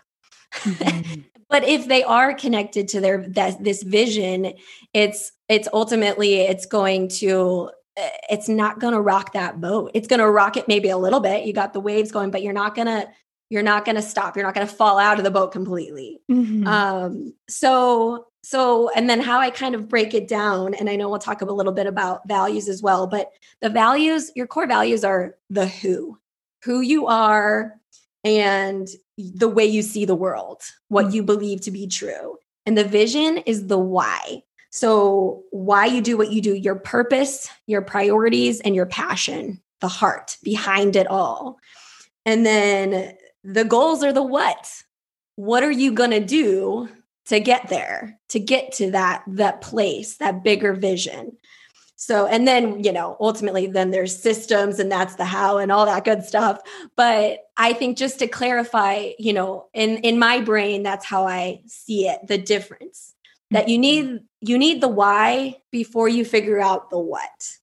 Mm-hmm. 0.55 1.21
But 1.49 1.65
if 1.65 1.89
they 1.89 2.03
are 2.03 2.35
connected 2.35 2.89
to 2.89 3.01
their 3.01 3.27
that 3.29 3.63
this 3.63 3.83
vision, 3.83 4.53
it's 4.93 5.33
it's 5.49 5.69
ultimately 5.73 6.41
it's 6.41 6.67
going 6.67 7.09
to 7.09 7.71
eh, 7.97 8.11
it's 8.31 8.49
not 8.49 8.81
going 8.81 8.95
to 8.95 9.01
rock 9.01 9.33
that 9.33 9.61
boat. 9.61 9.91
It's 9.95 10.09
going 10.09 10.21
to 10.21 10.31
rock 10.31 10.57
it 10.57 10.69
maybe 10.69 10.89
a 10.89 10.99
little 10.99 11.21
bit. 11.21 11.47
You 11.47 11.53
got 11.53 11.73
the 11.73 11.81
waves 11.81 12.13
going, 12.13 12.31
but 12.31 12.43
you're 12.43 12.53
not 12.53 12.75
going 12.75 12.89
to 12.89 13.09
you're 13.49 13.63
not 13.63 13.85
going 13.85 13.95
to 13.95 14.03
stop. 14.03 14.37
You're 14.37 14.45
not 14.45 14.55
going 14.55 14.67
to 14.67 14.75
fall 14.75 14.99
out 14.99 15.19
of 15.19 15.25
the 15.25 15.31
boat 15.31 15.53
completely. 15.53 16.21
Mm-hmm. 16.31 16.67
Um, 16.67 17.33
so 17.49 18.27
so, 18.47 18.91
and 18.91 19.11
then 19.11 19.21
how 19.21 19.41
I 19.41 19.51
kind 19.51 19.75
of 19.75 19.89
break 19.89 20.15
it 20.15 20.29
down, 20.29 20.73
and 20.75 20.89
I 20.89 20.95
know 20.95 21.09
we'll 21.09 21.19
talk 21.19 21.43
a 21.43 21.45
little 21.45 21.73
bit 21.73 21.89
about 21.89 22.29
values 22.29 22.69
as 22.69 22.81
well, 22.81 23.09
but 23.09 23.33
the 23.61 23.69
values, 23.69 24.31
your 24.37 24.47
core 24.47 24.69
values 24.69 25.03
are 25.03 25.35
the 25.51 25.67
who, 25.67 26.17
who 26.63 26.81
you 26.81 27.09
are, 27.09 27.75
and 28.27 28.89
the 29.17 29.49
way 29.49 29.65
you 29.65 29.83
see 29.83 30.05
the 30.05 30.15
world, 30.15 30.62
what 30.89 31.07
mm. 31.07 31.15
you 31.15 31.23
believe 31.23 31.61
to 31.62 31.71
be 31.71 31.87
true. 31.87 32.37
And 32.67 32.77
the 32.77 32.85
vision 32.85 33.39
is 33.39 33.69
the 33.69 33.79
why. 33.79 34.43
So, 34.71 35.45
why 35.51 35.87
you 35.87 36.03
do 36.03 36.19
what 36.19 36.33
you 36.33 36.43
do, 36.43 36.55
your 36.55 36.75
purpose, 36.75 37.49
your 37.67 37.81
priorities, 37.81 38.61
and 38.61 38.75
your 38.75 38.85
passion, 38.85 39.62
the 39.81 39.89
heart 39.89 40.37
behind 40.43 40.97
it 40.97 41.07
all. 41.07 41.59
And 42.27 42.45
then 42.45 43.15
the 43.43 43.65
goals 43.65 44.03
are 44.03 44.12
the 44.12 44.23
what. 44.23 44.71
What 45.37 45.62
are 45.62 45.71
you 45.71 45.93
going 45.93 46.11
to 46.11 46.21
do 46.21 46.89
to 47.27 47.41
get 47.41 47.69
there 47.69 48.19
to 48.29 48.41
get 48.41 48.73
to 48.73 48.91
that 48.93 49.23
that 49.27 49.61
place 49.61 50.17
that 50.19 50.43
bigger 50.43 50.73
vision 50.73 51.37
so 51.97 52.27
and 52.27 52.47
then 52.47 52.85
you 52.85 52.93
know 52.93 53.17
ultimately 53.19 53.67
then 53.67 53.91
there's 53.91 54.17
systems 54.17 54.79
and 54.79 54.93
that's 54.93 55.17
the 55.17 55.25
how 55.25 55.59
and 55.59 55.73
all 55.73 55.87
that 55.87 56.05
good 56.05 56.23
stuff. 56.23 56.61
But 56.97 57.41
i 57.57 57.73
think 57.73 57.97
just 57.97 58.19
to 58.19 58.29
clarify 58.29 59.11
you 59.19 59.33
know 59.33 59.67
in 59.73 59.97
in 59.99 60.19
my 60.19 60.41
brain 60.41 60.83
that's 60.83 61.07
how 61.07 61.27
i 61.27 61.63
see 61.67 62.07
it 62.07 62.21
the 62.27 62.39
difference. 62.39 63.15
That 63.53 63.69
you 63.69 63.79
need 63.79 64.05
mm-hmm. 64.05 64.17
you 64.41 64.59
need 64.59 64.81
the 64.81 64.89
why 64.89 65.57
before 65.71 66.09
you 66.09 66.25
figure 66.25 66.61
out 66.61 66.91
the 66.91 66.99
what. 66.99 67.57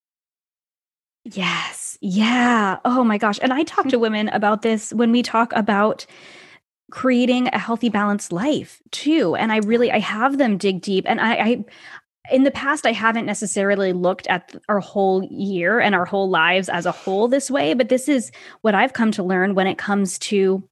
Yes. 1.26 1.98
Yeah. 2.02 2.80
Oh 2.84 3.04
my 3.04 3.18
gosh. 3.18 3.40
And 3.42 3.54
i 3.54 3.64
talk 3.64 3.90
to 3.90 4.00
women 4.08 4.30
about 4.30 4.62
this 4.62 4.94
when 4.94 5.12
we 5.12 5.22
talk 5.22 5.54
about 5.54 6.06
creating 6.90 7.48
a 7.48 7.58
healthy 7.58 7.90
balanced 7.90 8.32
life 8.32 8.82
too. 8.92 9.36
And 9.36 9.52
i 9.52 9.58
really 9.58 9.92
i 9.92 10.00
have 10.00 10.38
them 10.38 10.58
dig 10.58 10.82
deep. 10.82 11.06
And 11.08 11.20
i 11.20 11.34
i 11.36 11.66
in 12.32 12.44
the 12.44 12.52
past 12.52 12.86
i 12.86 12.92
haven't 12.92 13.26
necessarily 13.26 13.92
looked 13.92 14.28
at 14.28 14.56
our 14.70 14.80
whole 14.80 15.24
year 15.26 15.80
and 15.80 15.94
our 15.94 16.06
whole 16.06 16.30
lives 16.30 16.70
as 16.70 16.86
a 16.86 16.92
whole 16.92 17.28
this 17.28 17.52
way 17.52 17.74
but 17.74 17.90
this 17.90 18.08
is 18.08 18.32
what 18.62 18.76
i've 18.76 18.94
come 18.94 19.12
to 19.12 19.24
learn 19.24 19.56
when 19.56 19.68
it 19.68 19.78
comes 19.78 20.18
to 20.18 20.64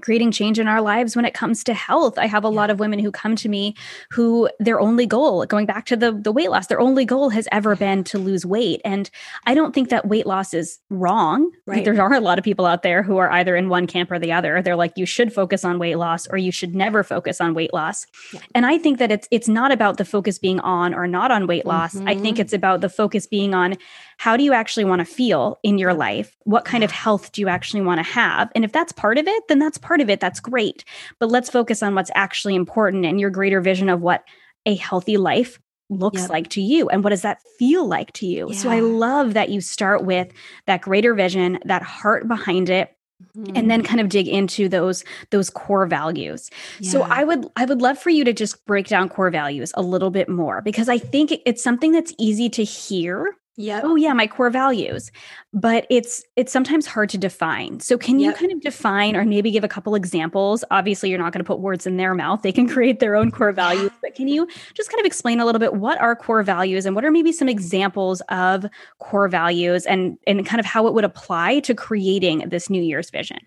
creating 0.00 0.32
change 0.32 0.58
in 0.58 0.68
our 0.68 0.80
lives 0.80 1.14
when 1.14 1.24
it 1.24 1.34
comes 1.34 1.62
to 1.64 1.74
health. 1.74 2.18
I 2.18 2.26
have 2.26 2.44
a 2.44 2.48
yeah. 2.48 2.54
lot 2.54 2.70
of 2.70 2.80
women 2.80 2.98
who 2.98 3.10
come 3.10 3.36
to 3.36 3.48
me 3.48 3.74
who 4.10 4.48
their 4.58 4.80
only 4.80 5.06
goal, 5.06 5.46
going 5.46 5.66
back 5.66 5.86
to 5.86 5.96
the 5.96 6.12
the 6.12 6.32
weight 6.32 6.50
loss, 6.50 6.66
their 6.66 6.80
only 6.80 7.04
goal 7.04 7.30
has 7.30 7.48
ever 7.52 7.76
been 7.76 8.04
to 8.04 8.18
lose 8.18 8.44
weight. 8.44 8.80
And 8.84 9.10
I 9.46 9.54
don't 9.54 9.74
think 9.74 9.90
that 9.90 10.08
weight 10.08 10.26
loss 10.26 10.54
is 10.54 10.78
wrong. 10.90 11.50
Right. 11.66 11.84
There 11.84 12.00
are 12.00 12.14
a 12.14 12.20
lot 12.20 12.38
of 12.38 12.44
people 12.44 12.66
out 12.66 12.82
there 12.82 13.02
who 13.02 13.18
are 13.18 13.30
either 13.30 13.56
in 13.56 13.68
one 13.68 13.86
camp 13.86 14.10
or 14.10 14.18
the 14.18 14.32
other. 14.32 14.62
They're 14.62 14.76
like 14.76 14.92
you 14.96 15.06
should 15.06 15.32
focus 15.32 15.64
on 15.64 15.78
weight 15.78 15.96
loss 15.96 16.26
or 16.28 16.38
you 16.38 16.52
should 16.52 16.74
never 16.74 17.02
focus 17.02 17.40
on 17.40 17.54
weight 17.54 17.72
loss. 17.72 18.06
Yeah. 18.32 18.40
And 18.54 18.66
I 18.66 18.78
think 18.78 18.98
that 18.98 19.12
it's 19.12 19.28
it's 19.30 19.48
not 19.48 19.72
about 19.72 19.98
the 19.98 20.04
focus 20.04 20.38
being 20.38 20.60
on 20.60 20.94
or 20.94 21.06
not 21.06 21.30
on 21.30 21.46
weight 21.46 21.66
loss. 21.66 21.94
Mm-hmm. 21.94 22.08
I 22.08 22.14
think 22.14 22.36
mm-hmm. 22.36 22.42
it's 22.42 22.52
about 22.52 22.80
the 22.80 22.88
focus 22.88 23.26
being 23.26 23.54
on 23.54 23.76
how 24.18 24.36
do 24.36 24.44
you 24.44 24.52
actually 24.52 24.84
want 24.84 25.00
to 25.00 25.04
feel 25.04 25.58
in 25.62 25.78
your 25.78 25.94
life? 25.94 26.36
What 26.44 26.64
kind 26.64 26.84
of 26.84 26.90
health 26.90 27.32
do 27.32 27.40
you 27.40 27.48
actually 27.48 27.82
want 27.82 27.98
to 27.98 28.12
have? 28.12 28.50
And 28.54 28.64
if 28.64 28.72
that's 28.72 28.92
part 28.92 29.18
of 29.18 29.26
it, 29.26 29.48
then 29.48 29.58
that's 29.58 29.78
part 29.78 30.00
of 30.00 30.10
it. 30.10 30.20
That's 30.20 30.40
great. 30.40 30.84
But 31.18 31.30
let's 31.30 31.50
focus 31.50 31.82
on 31.82 31.94
what's 31.94 32.10
actually 32.14 32.54
important 32.54 33.04
and 33.04 33.20
your 33.20 33.30
greater 33.30 33.60
vision 33.60 33.88
of 33.88 34.00
what 34.00 34.24
a 34.66 34.74
healthy 34.76 35.16
life 35.16 35.58
looks 35.90 36.22
yep. 36.22 36.30
like 36.30 36.48
to 36.48 36.62
you 36.62 36.88
and 36.88 37.04
what 37.04 37.10
does 37.10 37.22
that 37.22 37.38
feel 37.58 37.86
like 37.86 38.12
to 38.14 38.26
you. 38.26 38.48
Yeah. 38.50 38.56
So 38.56 38.70
I 38.70 38.80
love 38.80 39.34
that 39.34 39.50
you 39.50 39.60
start 39.60 40.04
with 40.04 40.32
that 40.66 40.80
greater 40.80 41.14
vision, 41.14 41.58
that 41.64 41.82
heart 41.82 42.26
behind 42.28 42.70
it 42.70 42.94
Mm-hmm. 43.36 43.56
and 43.56 43.70
then 43.70 43.82
kind 43.82 44.00
of 44.00 44.08
dig 44.08 44.28
into 44.28 44.68
those 44.68 45.04
those 45.30 45.48
core 45.48 45.86
values 45.86 46.50
yeah. 46.80 46.90
so 46.90 47.02
i 47.02 47.22
would 47.22 47.46
i 47.56 47.64
would 47.64 47.80
love 47.80 47.96
for 47.96 48.10
you 48.10 48.24
to 48.24 48.32
just 48.32 48.64
break 48.66 48.88
down 48.88 49.08
core 49.08 49.30
values 49.30 49.72
a 49.76 49.82
little 49.82 50.10
bit 50.10 50.28
more 50.28 50.60
because 50.60 50.88
i 50.88 50.98
think 50.98 51.32
it's 51.46 51.62
something 51.62 51.92
that's 51.92 52.12
easy 52.18 52.50
to 52.50 52.64
hear 52.64 53.34
yeah. 53.56 53.80
Oh 53.84 53.94
yeah, 53.94 54.12
my 54.12 54.26
core 54.26 54.50
values. 54.50 55.12
But 55.52 55.86
it's 55.88 56.24
it's 56.34 56.52
sometimes 56.52 56.86
hard 56.86 57.08
to 57.10 57.18
define. 57.18 57.78
So 57.78 57.96
can 57.96 58.18
you 58.18 58.32
kind 58.32 58.50
of 58.50 58.60
define 58.60 59.14
or 59.14 59.24
maybe 59.24 59.52
give 59.52 59.62
a 59.62 59.68
couple 59.68 59.94
examples? 59.94 60.64
Obviously, 60.72 61.10
you're 61.10 61.20
not 61.20 61.32
going 61.32 61.44
to 61.44 61.46
put 61.46 61.60
words 61.60 61.86
in 61.86 61.96
their 61.96 62.14
mouth. 62.14 62.42
They 62.42 62.50
can 62.50 62.68
create 62.68 62.98
their 62.98 63.14
own 63.14 63.30
core 63.30 63.52
values, 63.52 63.92
but 64.02 64.16
can 64.16 64.26
you 64.26 64.48
just 64.74 64.90
kind 64.90 65.00
of 65.00 65.06
explain 65.06 65.38
a 65.38 65.44
little 65.44 65.60
bit 65.60 65.74
what 65.74 66.00
are 66.00 66.16
core 66.16 66.42
values 66.42 66.84
and 66.84 66.96
what 66.96 67.04
are 67.04 67.12
maybe 67.12 67.30
some 67.30 67.48
examples 67.48 68.20
of 68.28 68.66
core 68.98 69.28
values 69.28 69.86
and 69.86 70.18
and 70.26 70.44
kind 70.44 70.58
of 70.58 70.66
how 70.66 70.88
it 70.88 70.94
would 70.94 71.04
apply 71.04 71.60
to 71.60 71.74
creating 71.74 72.48
this 72.48 72.68
New 72.68 72.82
Year's 72.82 73.10
vision? 73.10 73.38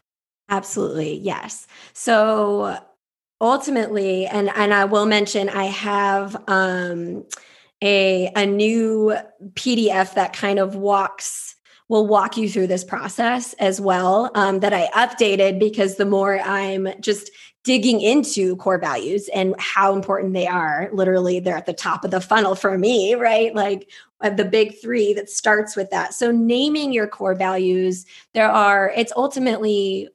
Absolutely. 0.47 1.17
Yes. 1.17 1.67
So 1.91 2.79
ultimately 3.41 4.25
and 4.25 4.49
and 4.55 4.73
I 4.73 4.85
will 4.85 5.05
mention 5.05 5.49
I 5.49 5.65
have 5.65 6.41
um 6.47 7.25
a 7.81 8.31
a 8.35 8.45
new 8.45 9.15
PDF 9.53 10.13
that 10.15 10.33
kind 10.33 10.59
of 10.59 10.75
walks 10.75 11.55
will 11.89 12.07
walk 12.07 12.35
you 12.35 12.49
through 12.49 12.67
this 12.67 12.83
process 12.83 13.53
as 13.53 13.79
well 13.79 14.29
um, 14.35 14.59
that 14.59 14.73
I 14.73 14.87
updated 14.87 15.59
because 15.59 15.95
the 15.95 16.05
more 16.05 16.39
I'm 16.39 16.89
just 16.99 17.31
digging 17.63 18.01
into 18.01 18.55
core 18.57 18.77
values 18.77 19.29
and 19.33 19.55
how 19.57 19.93
important 19.93 20.33
they 20.33 20.47
are, 20.47 20.89
literally 20.93 21.39
they're 21.39 21.57
at 21.57 21.65
the 21.65 21.73
top 21.73 22.03
of 22.03 22.11
the 22.11 22.21
funnel 22.21 22.55
for 22.55 22.77
me, 22.77 23.15
right? 23.15 23.53
Like 23.53 23.89
the 24.21 24.45
big 24.45 24.79
three 24.81 25.13
that 25.13 25.29
starts 25.29 25.75
with 25.75 25.89
that. 25.91 26.13
So 26.13 26.31
naming 26.31 26.91
your 26.93 27.07
core 27.07 27.35
values, 27.35 28.05
there 28.33 28.49
are, 28.49 28.91
it's 28.95 29.13
ultimately 29.15 30.09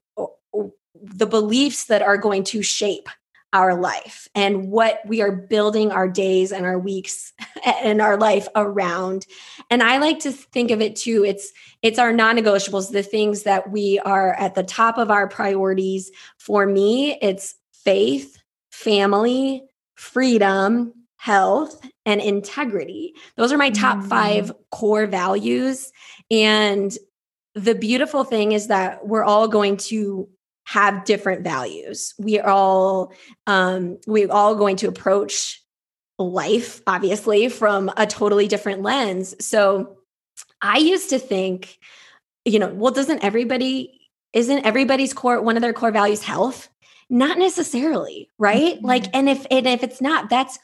the 1.03 1.27
beliefs 1.27 1.87
that 1.87 2.03
are 2.03 2.17
going 2.17 2.45
to 2.45 2.63
shape 2.63 3.09
our 3.53 3.75
life 3.79 4.29
and 4.35 4.71
what 4.71 5.01
we 5.07 5.21
are 5.21 5.33
building 5.33 5.93
our 5.93 6.09
days 6.09 6.53
and 6.53 6.65
our 6.65 6.79
weeks 6.79 7.33
and 7.65 8.01
our 8.01 8.17
life 8.17 8.49
around. 8.57 9.27
And 9.71 9.83
i 9.83 9.99
like 9.99 10.21
to 10.21 10.33
think 10.33 10.71
of 10.71 10.81
it 10.81 10.97
too 10.97 11.25
it's 11.25 11.53
it's 11.83 11.99
our 11.99 12.13
non-negotiables 12.13 12.91
the 12.91 13.03
things 13.03 13.43
that 13.43 13.71
we 13.71 13.99
are 14.01 14.35
at 14.35 14.55
the 14.55 14.63
top 14.63 14.99
of 14.99 15.11
our 15.11 15.29
priorities. 15.29 16.11
For 16.39 16.67
me 16.67 17.19
it's 17.21 17.55
faith 17.73 18.39
family 18.71 19.65
freedom 19.95 20.93
health 21.23 21.81
and 22.05 22.21
integrity. 22.21 23.15
Those 23.37 23.53
are 23.53 23.57
my 23.57 23.71
top 23.71 23.99
mm-hmm. 23.99 24.09
5 24.09 24.53
core 24.73 25.07
values. 25.07 25.93
And 26.33 26.93
the 27.55 27.77
beautiful 27.77 28.25
thing 28.25 28.51
is 28.51 28.67
that 28.67 29.07
we're 29.07 29.23
all 29.23 29.47
going 29.47 29.77
to 29.77 30.29
have 30.73 31.05
different 31.05 31.45
values. 31.45 32.15
We 32.19 32.41
are 32.41 32.49
all 32.49 33.13
um, 33.47 33.99
we're 34.07 34.33
all 34.33 34.55
going 34.55 34.77
to 34.77 34.89
approach 34.89 35.63
life, 36.19 36.81
obviously, 36.87 37.51
from 37.51 37.91
a 37.97 38.07
totally 38.07 38.49
different 38.49 38.81
lens. 38.81 39.35
So 39.45 39.99
I 40.63 40.79
used 40.79 41.11
to 41.11 41.19
think, 41.19 41.79
you 42.47 42.59
know, 42.59 42.69
well, 42.69 42.93
doesn't 42.93 43.23
everybody 43.23 44.01
isn't 44.33 44.65
everybody's 44.65 45.13
core 45.13 45.43
one 45.43 45.57
of 45.57 45.63
their 45.63 45.75
core 45.75 45.91
values 45.91 46.23
health? 46.23 46.71
Not 47.11 47.37
necessarily, 47.37 48.31
right? 48.39 48.77
Mm-hmm. 48.77 48.87
Like, 48.87 49.15
and 49.15 49.29
if 49.29 49.47
and 49.51 49.67
if 49.67 49.83
it's 49.83 50.01
not, 50.01 50.31
that's 50.31 50.59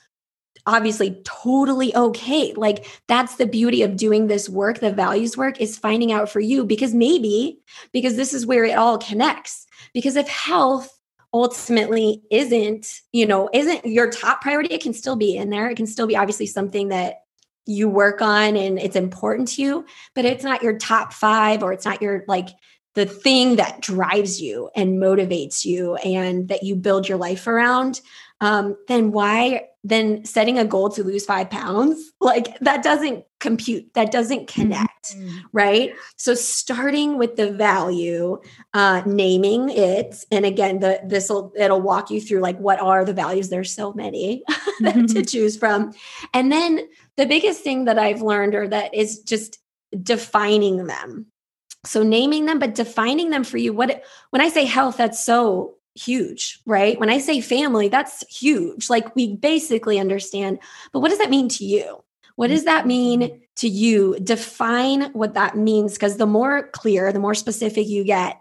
obviously 0.66 1.20
totally 1.24 1.94
okay. 1.94 2.54
Like 2.54 2.86
that's 3.08 3.36
the 3.36 3.46
beauty 3.46 3.82
of 3.82 3.96
doing 3.96 4.26
this 4.26 4.48
work, 4.48 4.80
the 4.80 4.90
values 4.90 5.36
work 5.36 5.60
is 5.60 5.76
finding 5.76 6.12
out 6.12 6.30
for 6.30 6.40
you 6.40 6.64
because 6.64 6.94
maybe 6.94 7.58
because 7.92 8.16
this 8.16 8.32
is 8.32 8.46
where 8.46 8.64
it 8.64 8.76
all 8.76 8.96
connects. 8.96 9.66
Because 9.98 10.14
if 10.14 10.28
health 10.28 10.96
ultimately 11.34 12.22
isn't, 12.30 13.00
you 13.10 13.26
know, 13.26 13.50
isn't 13.52 13.84
your 13.84 14.08
top 14.08 14.40
priority, 14.40 14.72
it 14.72 14.80
can 14.80 14.94
still 14.94 15.16
be 15.16 15.36
in 15.36 15.50
there. 15.50 15.68
It 15.68 15.74
can 15.74 15.88
still 15.88 16.06
be 16.06 16.16
obviously 16.16 16.46
something 16.46 16.90
that 16.90 17.22
you 17.66 17.88
work 17.88 18.22
on 18.22 18.56
and 18.56 18.78
it's 18.78 18.94
important 18.94 19.48
to 19.48 19.62
you, 19.62 19.84
but 20.14 20.24
it's 20.24 20.44
not 20.44 20.62
your 20.62 20.78
top 20.78 21.12
5 21.12 21.64
or 21.64 21.72
it's 21.72 21.84
not 21.84 22.00
your 22.00 22.22
like 22.28 22.50
the 22.94 23.06
thing 23.06 23.56
that 23.56 23.80
drives 23.80 24.40
you 24.40 24.70
and 24.76 25.02
motivates 25.02 25.64
you 25.64 25.96
and 25.96 26.46
that 26.46 26.62
you 26.62 26.76
build 26.76 27.08
your 27.08 27.18
life 27.18 27.48
around 27.48 28.00
um, 28.40 28.76
then 28.86 29.12
why 29.12 29.68
then 29.84 30.24
setting 30.24 30.58
a 30.58 30.64
goal 30.64 30.88
to 30.90 31.04
lose 31.04 31.24
five 31.24 31.48
pounds 31.48 32.12
like 32.20 32.58
that 32.60 32.82
doesn't 32.82 33.24
compute 33.38 33.92
that 33.94 34.10
doesn't 34.10 34.48
connect 34.48 35.16
mm-hmm. 35.16 35.38
right 35.52 35.92
so 36.16 36.34
starting 36.34 37.16
with 37.16 37.36
the 37.36 37.52
value 37.52 38.38
uh 38.74 39.02
naming 39.06 39.68
it 39.68 40.24
and 40.32 40.44
again 40.44 40.80
the 40.80 41.00
this 41.04 41.28
will 41.28 41.52
it'll 41.56 41.80
walk 41.80 42.10
you 42.10 42.20
through 42.20 42.40
like 42.40 42.58
what 42.58 42.80
are 42.80 43.04
the 43.04 43.14
values 43.14 43.48
there's 43.48 43.72
so 43.72 43.92
many 43.92 44.42
mm-hmm. 44.82 45.06
to 45.06 45.24
choose 45.24 45.56
from 45.56 45.92
and 46.34 46.50
then 46.50 46.80
the 47.16 47.26
biggest 47.26 47.62
thing 47.62 47.84
that 47.84 47.98
i've 47.98 48.20
learned 48.20 48.54
or 48.54 48.66
that 48.66 48.92
is 48.92 49.20
just 49.20 49.58
defining 50.02 50.86
them 50.86 51.26
so 51.86 52.02
naming 52.02 52.46
them 52.46 52.58
but 52.58 52.74
defining 52.74 53.30
them 53.30 53.44
for 53.44 53.58
you 53.58 53.72
what 53.72 54.02
when 54.30 54.42
i 54.42 54.48
say 54.48 54.64
health 54.64 54.96
that's 54.96 55.24
so 55.24 55.77
huge, 55.98 56.60
right? 56.66 56.98
When 56.98 57.10
I 57.10 57.18
say 57.18 57.40
family, 57.40 57.88
that's 57.88 58.24
huge. 58.34 58.88
Like 58.88 59.14
we 59.16 59.36
basically 59.36 59.98
understand, 59.98 60.58
but 60.92 61.00
what 61.00 61.10
does 61.10 61.18
that 61.18 61.30
mean 61.30 61.48
to 61.50 61.64
you? 61.64 62.02
What 62.36 62.48
does 62.48 62.64
that 62.64 62.86
mean 62.86 63.40
to 63.56 63.68
you? 63.68 64.16
Define 64.20 65.12
what 65.12 65.34
that 65.34 65.56
means 65.56 65.94
because 65.94 66.16
the 66.16 66.26
more 66.26 66.68
clear, 66.68 67.12
the 67.12 67.18
more 67.18 67.34
specific 67.34 67.88
you 67.88 68.04
get, 68.04 68.40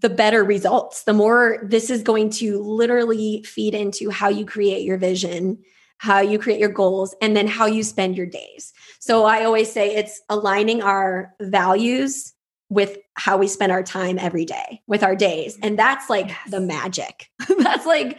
the 0.00 0.10
better 0.10 0.44
results. 0.44 1.04
The 1.04 1.12
more 1.12 1.58
this 1.62 1.90
is 1.90 2.02
going 2.02 2.30
to 2.30 2.60
literally 2.60 3.42
feed 3.44 3.74
into 3.74 4.10
how 4.10 4.28
you 4.28 4.44
create 4.44 4.84
your 4.84 4.98
vision, 4.98 5.58
how 5.98 6.20
you 6.20 6.38
create 6.38 6.60
your 6.60 6.68
goals, 6.68 7.14
and 7.22 7.36
then 7.36 7.46
how 7.46 7.66
you 7.66 7.82
spend 7.82 8.16
your 8.16 8.26
days. 8.26 8.72
So 9.00 9.24
I 9.24 9.44
always 9.44 9.72
say 9.72 9.94
it's 9.94 10.20
aligning 10.28 10.82
our 10.82 11.34
values 11.40 12.32
with 12.68 12.98
how 13.14 13.36
we 13.36 13.46
spend 13.46 13.72
our 13.72 13.82
time 13.82 14.18
every 14.18 14.44
day 14.44 14.80
with 14.86 15.02
our 15.02 15.14
days 15.14 15.58
and 15.62 15.78
that's 15.78 16.08
like 16.08 16.28
yes. 16.28 16.38
the 16.48 16.60
magic 16.60 17.30
that's 17.58 17.86
like 17.86 18.18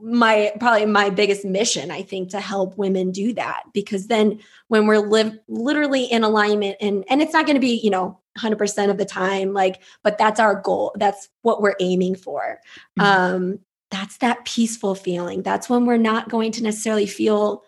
my 0.00 0.52
probably 0.60 0.86
my 0.86 1.10
biggest 1.10 1.44
mission 1.44 1.90
i 1.90 2.02
think 2.02 2.30
to 2.30 2.40
help 2.40 2.76
women 2.78 3.10
do 3.10 3.32
that 3.32 3.64
because 3.74 4.06
then 4.06 4.38
when 4.68 4.86
we're 4.86 4.98
live 4.98 5.36
literally 5.48 6.04
in 6.04 6.22
alignment 6.22 6.76
and 6.80 7.04
and 7.08 7.20
it's 7.20 7.32
not 7.32 7.46
going 7.46 7.56
to 7.56 7.60
be 7.60 7.80
you 7.82 7.90
know 7.90 8.18
100% 8.38 8.88
of 8.88 8.98
the 8.98 9.04
time 9.04 9.52
like 9.52 9.82
but 10.04 10.16
that's 10.16 10.38
our 10.38 10.60
goal 10.60 10.94
that's 10.96 11.28
what 11.42 11.60
we're 11.60 11.74
aiming 11.80 12.14
for 12.14 12.60
mm-hmm. 12.96 13.02
um 13.02 13.58
that's 13.90 14.18
that 14.18 14.44
peaceful 14.44 14.94
feeling 14.94 15.42
that's 15.42 15.68
when 15.68 15.86
we're 15.86 15.96
not 15.96 16.28
going 16.28 16.52
to 16.52 16.62
necessarily 16.62 17.06
feel 17.06 17.64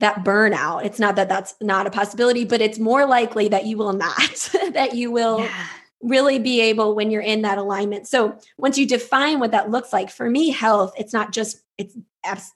that 0.00 0.24
burnout. 0.24 0.84
It's 0.84 0.98
not 0.98 1.16
that 1.16 1.28
that's 1.28 1.54
not 1.60 1.86
a 1.86 1.90
possibility, 1.90 2.44
but 2.44 2.60
it's 2.60 2.78
more 2.78 3.04
likely 3.04 3.48
that 3.48 3.66
you 3.66 3.76
will 3.76 3.92
not, 3.92 4.50
that 4.72 4.94
you 4.94 5.10
will 5.10 5.40
yeah. 5.40 5.66
Really 6.00 6.38
be 6.38 6.60
able 6.60 6.94
when 6.94 7.10
you're 7.10 7.22
in 7.22 7.42
that 7.42 7.58
alignment. 7.58 8.06
So 8.06 8.38
once 8.56 8.78
you 8.78 8.86
define 8.86 9.40
what 9.40 9.50
that 9.50 9.70
looks 9.70 9.92
like, 9.92 10.10
for 10.10 10.28
me, 10.30 10.50
health, 10.50 10.94
it's 10.96 11.12
not 11.12 11.32
just, 11.32 11.60
it's, 11.76 11.96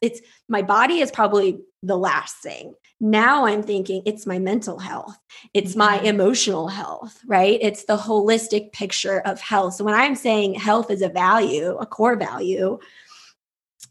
it's 0.01 0.21
my 0.49 0.63
body 0.63 1.01
is 1.01 1.11
probably 1.11 1.61
the 1.83 1.97
last 1.97 2.37
thing. 2.37 2.75
Now 3.01 3.47
I'm 3.47 3.65
thinking 3.65 4.03
it's 4.07 4.27
my 4.27 4.39
mental 4.39 4.79
health, 4.79 5.19
it's 5.53 5.75
my 5.75 5.97
mm-hmm. 5.97 6.07
emotional 6.07 6.69
health, 6.69 7.21
right? 7.27 7.59
It's 7.61 7.85
the 7.85 7.97
holistic 7.97 8.73
picture 8.73 9.21
of 9.21 9.41
health. 9.41 9.75
So 9.75 9.85
when 9.85 9.95
I'm 9.95 10.15
saying 10.15 10.55
health 10.55 10.89
is 10.89 11.03
a 11.03 11.09
value, 11.09 11.77
a 11.79 11.87
core 11.87 12.15
value, 12.15 12.79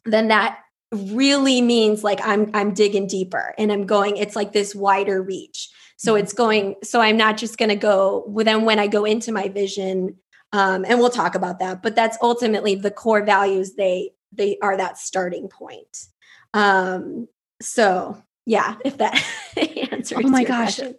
then 0.05 0.29
that 0.29 0.59
really 0.93 1.61
means 1.61 2.03
like 2.03 2.19
I'm 2.23 2.51
I'm 2.53 2.73
digging 2.73 3.07
deeper 3.07 3.53
and 3.57 3.71
I'm 3.71 3.85
going 3.85 4.17
it's 4.17 4.35
like 4.35 4.53
this 4.53 4.75
wider 4.75 5.21
reach. 5.21 5.69
So 6.01 6.13
mm-hmm. 6.13 6.23
it's 6.23 6.33
going 6.33 6.75
so 6.83 6.99
I'm 6.99 7.17
not 7.17 7.37
just 7.37 7.59
going 7.59 7.69
to 7.69 7.75
go 7.75 8.25
then 8.43 8.65
when 8.65 8.79
I 8.79 8.87
go 8.87 9.05
into 9.05 9.31
my 9.31 9.49
vision 9.49 10.17
um 10.51 10.83
and 10.87 10.99
we'll 10.99 11.11
talk 11.11 11.35
about 11.35 11.59
that 11.59 11.83
but 11.83 11.95
that's 11.95 12.17
ultimately 12.21 12.73
the 12.73 12.89
core 12.89 13.23
values 13.23 13.75
they 13.75 14.09
they 14.31 14.57
are 14.63 14.75
that 14.77 14.97
starting 14.97 15.47
point. 15.47 16.07
Um 16.55 17.27
so 17.61 18.21
yeah, 18.45 18.75
if 18.83 18.97
that 18.97 19.23
answers. 19.91 20.25
Oh 20.25 20.27
my 20.27 20.43
gosh. 20.43 20.77
Question. 20.77 20.95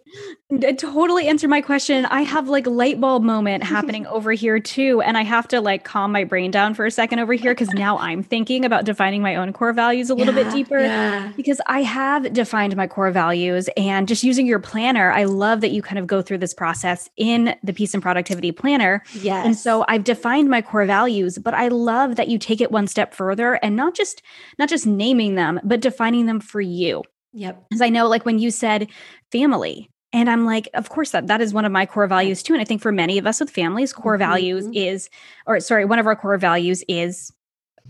It 0.49 0.79
totally 0.79 1.27
answer 1.27 1.47
my 1.47 1.59
question. 1.61 2.05
I 2.05 2.21
have 2.21 2.47
like 2.47 2.65
light 2.65 3.01
bulb 3.01 3.23
moment 3.23 3.63
happening 3.65 4.07
over 4.07 4.31
here 4.31 4.59
too. 4.59 5.01
And 5.01 5.17
I 5.17 5.23
have 5.23 5.47
to 5.49 5.59
like 5.59 5.83
calm 5.83 6.13
my 6.13 6.23
brain 6.23 6.51
down 6.51 6.73
for 6.73 6.85
a 6.85 6.91
second 6.91 7.19
over 7.19 7.33
here 7.33 7.51
because 7.51 7.73
now 7.73 7.97
I'm 7.97 8.23
thinking 8.23 8.63
about 8.63 8.85
defining 8.85 9.21
my 9.21 9.35
own 9.35 9.51
core 9.51 9.73
values 9.73 10.09
a 10.09 10.15
little 10.15 10.33
yeah, 10.33 10.43
bit 10.43 10.53
deeper. 10.53 10.79
Yeah. 10.79 11.33
Because 11.35 11.59
I 11.67 11.81
have 11.81 12.31
defined 12.31 12.77
my 12.77 12.87
core 12.87 13.11
values 13.11 13.69
and 13.75 14.07
just 14.07 14.23
using 14.23 14.47
your 14.47 14.59
planner, 14.59 15.11
I 15.11 15.25
love 15.25 15.59
that 15.61 15.71
you 15.71 15.81
kind 15.81 15.99
of 15.99 16.07
go 16.07 16.21
through 16.21 16.37
this 16.37 16.53
process 16.53 17.09
in 17.17 17.55
the 17.61 17.73
peace 17.73 17.93
and 17.93 18.01
productivity 18.01 18.53
planner. 18.53 19.03
Yes. 19.15 19.45
And 19.45 19.57
so 19.57 19.83
I've 19.89 20.05
defined 20.05 20.49
my 20.49 20.61
core 20.61 20.85
values, 20.85 21.37
but 21.37 21.53
I 21.53 21.67
love 21.67 22.15
that 22.15 22.29
you 22.29 22.37
take 22.37 22.61
it 22.61 22.71
one 22.71 22.87
step 22.87 23.13
further 23.13 23.55
and 23.55 23.75
not 23.75 23.95
just 23.95 24.21
not 24.57 24.69
just 24.69 24.87
naming 24.87 25.35
them, 25.35 25.59
but 25.63 25.81
defining 25.81 26.25
them 26.25 26.39
for 26.39 26.61
you. 26.61 27.03
Yep. 27.33 27.65
Because 27.69 27.81
I 27.81 27.89
know, 27.89 28.07
like, 28.07 28.25
when 28.25 28.39
you 28.39 28.51
said 28.51 28.87
family, 29.31 29.89
and 30.13 30.29
I'm 30.29 30.45
like, 30.45 30.69
of 30.75 30.89
course, 30.89 31.09
that 31.11 31.27
that 31.27 31.41
is 31.41 31.53
one 31.53 31.65
of 31.65 31.71
my 31.71 31.87
core 31.87 32.07
values 32.07 32.43
too. 32.43 32.53
And 32.53 32.61
I 32.61 32.65
think 32.65 32.81
for 32.81 32.91
many 32.91 33.17
of 33.17 33.25
us 33.25 33.39
with 33.39 33.49
families, 33.49 33.91
core 33.91 34.13
mm-hmm. 34.13 34.29
values 34.29 34.67
is, 34.73 35.09
or 35.47 35.59
sorry, 35.59 35.85
one 35.85 35.97
of 35.97 36.05
our 36.05 36.15
core 36.15 36.37
values 36.37 36.83
is 36.87 37.31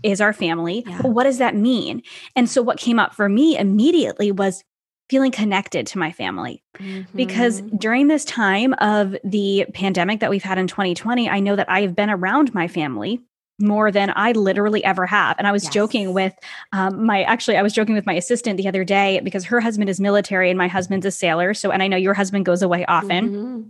is 0.02 0.20
our 0.20 0.32
family. 0.32 0.84
Yeah. 0.86 1.02
But 1.02 1.10
what 1.10 1.24
does 1.24 1.38
that 1.38 1.54
mean? 1.54 2.02
And 2.34 2.48
so 2.48 2.62
what 2.62 2.78
came 2.78 2.98
up 2.98 3.14
for 3.14 3.28
me 3.28 3.56
immediately 3.56 4.32
was 4.32 4.64
feeling 5.08 5.30
connected 5.30 5.86
to 5.88 5.98
my 5.98 6.10
family. 6.10 6.62
Mm-hmm. 6.78 7.16
Because 7.16 7.60
during 7.78 8.08
this 8.08 8.24
time 8.24 8.74
of 8.78 9.16
the 9.22 9.66
pandemic 9.74 10.20
that 10.20 10.30
we've 10.30 10.42
had 10.42 10.58
in 10.58 10.66
2020, 10.66 11.28
I 11.28 11.40
know 11.40 11.56
that 11.56 11.70
I 11.70 11.82
have 11.82 11.94
been 11.94 12.10
around 12.10 12.54
my 12.54 12.68
family 12.68 13.20
more 13.60 13.90
than 13.90 14.12
I 14.16 14.32
literally 14.32 14.84
ever 14.84 15.06
have. 15.06 15.36
And 15.38 15.46
I 15.46 15.52
was 15.52 15.64
yes. 15.64 15.72
joking 15.72 16.12
with 16.12 16.34
um, 16.72 17.06
my, 17.06 17.22
actually, 17.22 17.56
I 17.56 17.62
was 17.62 17.72
joking 17.72 17.94
with 17.94 18.06
my 18.06 18.14
assistant 18.14 18.56
the 18.56 18.68
other 18.68 18.84
day 18.84 19.20
because 19.22 19.44
her 19.44 19.60
husband 19.60 19.88
is 19.88 20.00
military 20.00 20.50
and 20.50 20.58
my 20.58 20.68
husband's 20.68 21.06
a 21.06 21.10
sailor. 21.10 21.54
So, 21.54 21.70
and 21.70 21.82
I 21.82 21.86
know 21.86 21.96
your 21.96 22.14
husband 22.14 22.44
goes 22.44 22.62
away 22.62 22.84
often. 22.86 23.28
Mm-hmm 23.28 23.60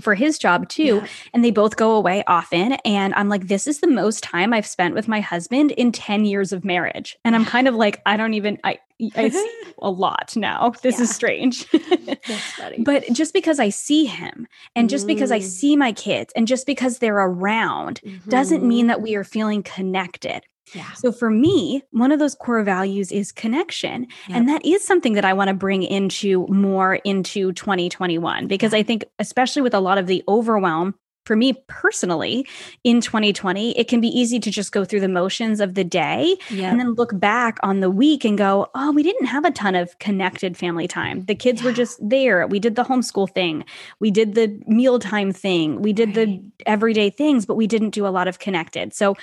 for 0.00 0.14
his 0.14 0.38
job 0.38 0.68
too 0.68 0.82
yeah. 0.96 1.06
and 1.32 1.44
they 1.44 1.50
both 1.50 1.76
go 1.76 1.92
away 1.92 2.22
often 2.26 2.72
and 2.84 3.14
i'm 3.14 3.28
like 3.28 3.48
this 3.48 3.66
is 3.66 3.80
the 3.80 3.86
most 3.86 4.22
time 4.22 4.52
i've 4.52 4.66
spent 4.66 4.94
with 4.94 5.08
my 5.08 5.20
husband 5.20 5.70
in 5.72 5.92
10 5.92 6.24
years 6.24 6.52
of 6.52 6.64
marriage 6.64 7.16
and 7.24 7.34
i'm 7.34 7.44
kind 7.44 7.68
of 7.68 7.74
like 7.74 8.02
i 8.06 8.16
don't 8.16 8.34
even 8.34 8.58
i 8.64 8.78
I 9.14 9.28
see 9.28 9.62
a 9.78 9.90
lot 9.90 10.34
now. 10.36 10.72
This 10.82 10.96
yeah. 10.96 11.02
is 11.02 11.14
strange. 11.14 11.66
but 12.80 13.04
just 13.12 13.32
because 13.32 13.60
I 13.60 13.68
see 13.68 14.06
him 14.06 14.48
and 14.74 14.90
just 14.90 15.04
mm. 15.04 15.08
because 15.08 15.30
I 15.30 15.38
mm. 15.38 15.44
see 15.44 15.76
my 15.76 15.92
kids 15.92 16.32
and 16.34 16.48
just 16.48 16.66
because 16.66 16.98
they're 16.98 17.14
around 17.14 18.00
mm-hmm. 18.04 18.28
doesn't 18.28 18.64
mean 18.64 18.88
that 18.88 19.00
we 19.00 19.14
are 19.14 19.24
feeling 19.24 19.62
connected. 19.62 20.44
Yeah. 20.74 20.92
So 20.92 21.12
for 21.12 21.30
me, 21.30 21.82
one 21.90 22.12
of 22.12 22.18
those 22.18 22.34
core 22.34 22.62
values 22.62 23.12
is 23.12 23.32
connection. 23.32 24.02
Yep. 24.28 24.36
And 24.36 24.48
that 24.48 24.64
is 24.64 24.84
something 24.84 25.14
that 25.14 25.24
I 25.24 25.32
want 25.32 25.48
to 25.48 25.54
bring 25.54 25.82
into 25.82 26.46
more 26.48 26.96
into 26.96 27.52
2021 27.52 28.46
because 28.46 28.74
I 28.74 28.82
think 28.82 29.04
especially 29.18 29.62
with 29.62 29.74
a 29.74 29.80
lot 29.80 29.98
of 29.98 30.06
the 30.06 30.22
overwhelm 30.28 30.94
for 31.28 31.36
me 31.36 31.52
personally 31.66 32.48
in 32.84 33.02
2020 33.02 33.78
it 33.78 33.86
can 33.86 34.00
be 34.00 34.08
easy 34.08 34.40
to 34.40 34.50
just 34.50 34.72
go 34.72 34.82
through 34.82 34.98
the 34.98 35.08
motions 35.08 35.60
of 35.60 35.74
the 35.74 35.84
day 35.84 36.34
yep. 36.48 36.72
and 36.72 36.80
then 36.80 36.94
look 36.94 37.20
back 37.20 37.58
on 37.62 37.80
the 37.80 37.90
week 37.90 38.24
and 38.24 38.38
go 38.38 38.66
oh 38.74 38.90
we 38.92 39.02
didn't 39.02 39.26
have 39.26 39.44
a 39.44 39.50
ton 39.50 39.74
of 39.74 39.96
connected 39.98 40.56
family 40.56 40.88
time 40.88 41.26
the 41.26 41.34
kids 41.34 41.60
yeah. 41.60 41.66
were 41.66 41.72
just 41.74 41.98
there 42.00 42.46
we 42.46 42.58
did 42.58 42.76
the 42.76 42.82
homeschool 42.82 43.30
thing 43.30 43.62
we 44.00 44.10
did 44.10 44.34
the 44.34 44.58
mealtime 44.66 45.30
thing 45.30 45.82
we 45.82 45.92
did 45.92 46.16
right. 46.16 46.26
the 46.26 46.42
everyday 46.64 47.10
things 47.10 47.44
but 47.44 47.56
we 47.56 47.66
didn't 47.66 47.90
do 47.90 48.06
a 48.06 48.08
lot 48.08 48.26
of 48.26 48.38
connected 48.38 48.94
so 48.94 49.14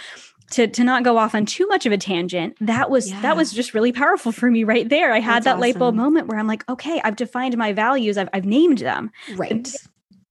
to 0.52 0.68
to 0.68 0.84
not 0.84 1.04
go 1.04 1.18
off 1.18 1.34
on 1.34 1.46
too 1.46 1.68
much 1.68 1.86
of 1.86 1.92
a 1.92 1.98
tangent 1.98 2.56
that 2.62 2.90
was 2.90 3.10
yeah. 3.10 3.22
that 3.22 3.36
was 3.36 3.52
just 3.52 3.74
really 3.74 3.92
powerful 3.92 4.32
for 4.32 4.52
me 4.52 4.64
right 4.64 4.90
there 4.90 5.12
i 5.12 5.20
had 5.20 5.36
That's 5.36 5.46
that 5.46 5.52
awesome. 5.52 5.62
light 5.62 5.80
bulb 5.80 5.96
moment 5.96 6.28
where 6.28 6.38
i'm 6.38 6.48
like 6.48 6.68
okay 6.70 7.02
i've 7.04 7.16
defined 7.16 7.58
my 7.58 7.74
values 7.74 8.18
i've, 8.18 8.30
I've 8.32 8.46
named 8.46 8.80
them 8.80 9.12
right 9.36 9.68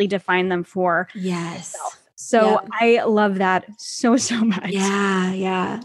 define 0.06 0.50
them 0.50 0.62
for 0.64 1.08
yes 1.14 1.74
myself. 1.74 2.00
So 2.24 2.60
I 2.72 3.02
love 3.04 3.36
that 3.36 3.66
so, 3.78 4.16
so 4.28 4.40
much. 4.44 4.70
Yeah, 4.70 5.32
yeah. 5.32 5.82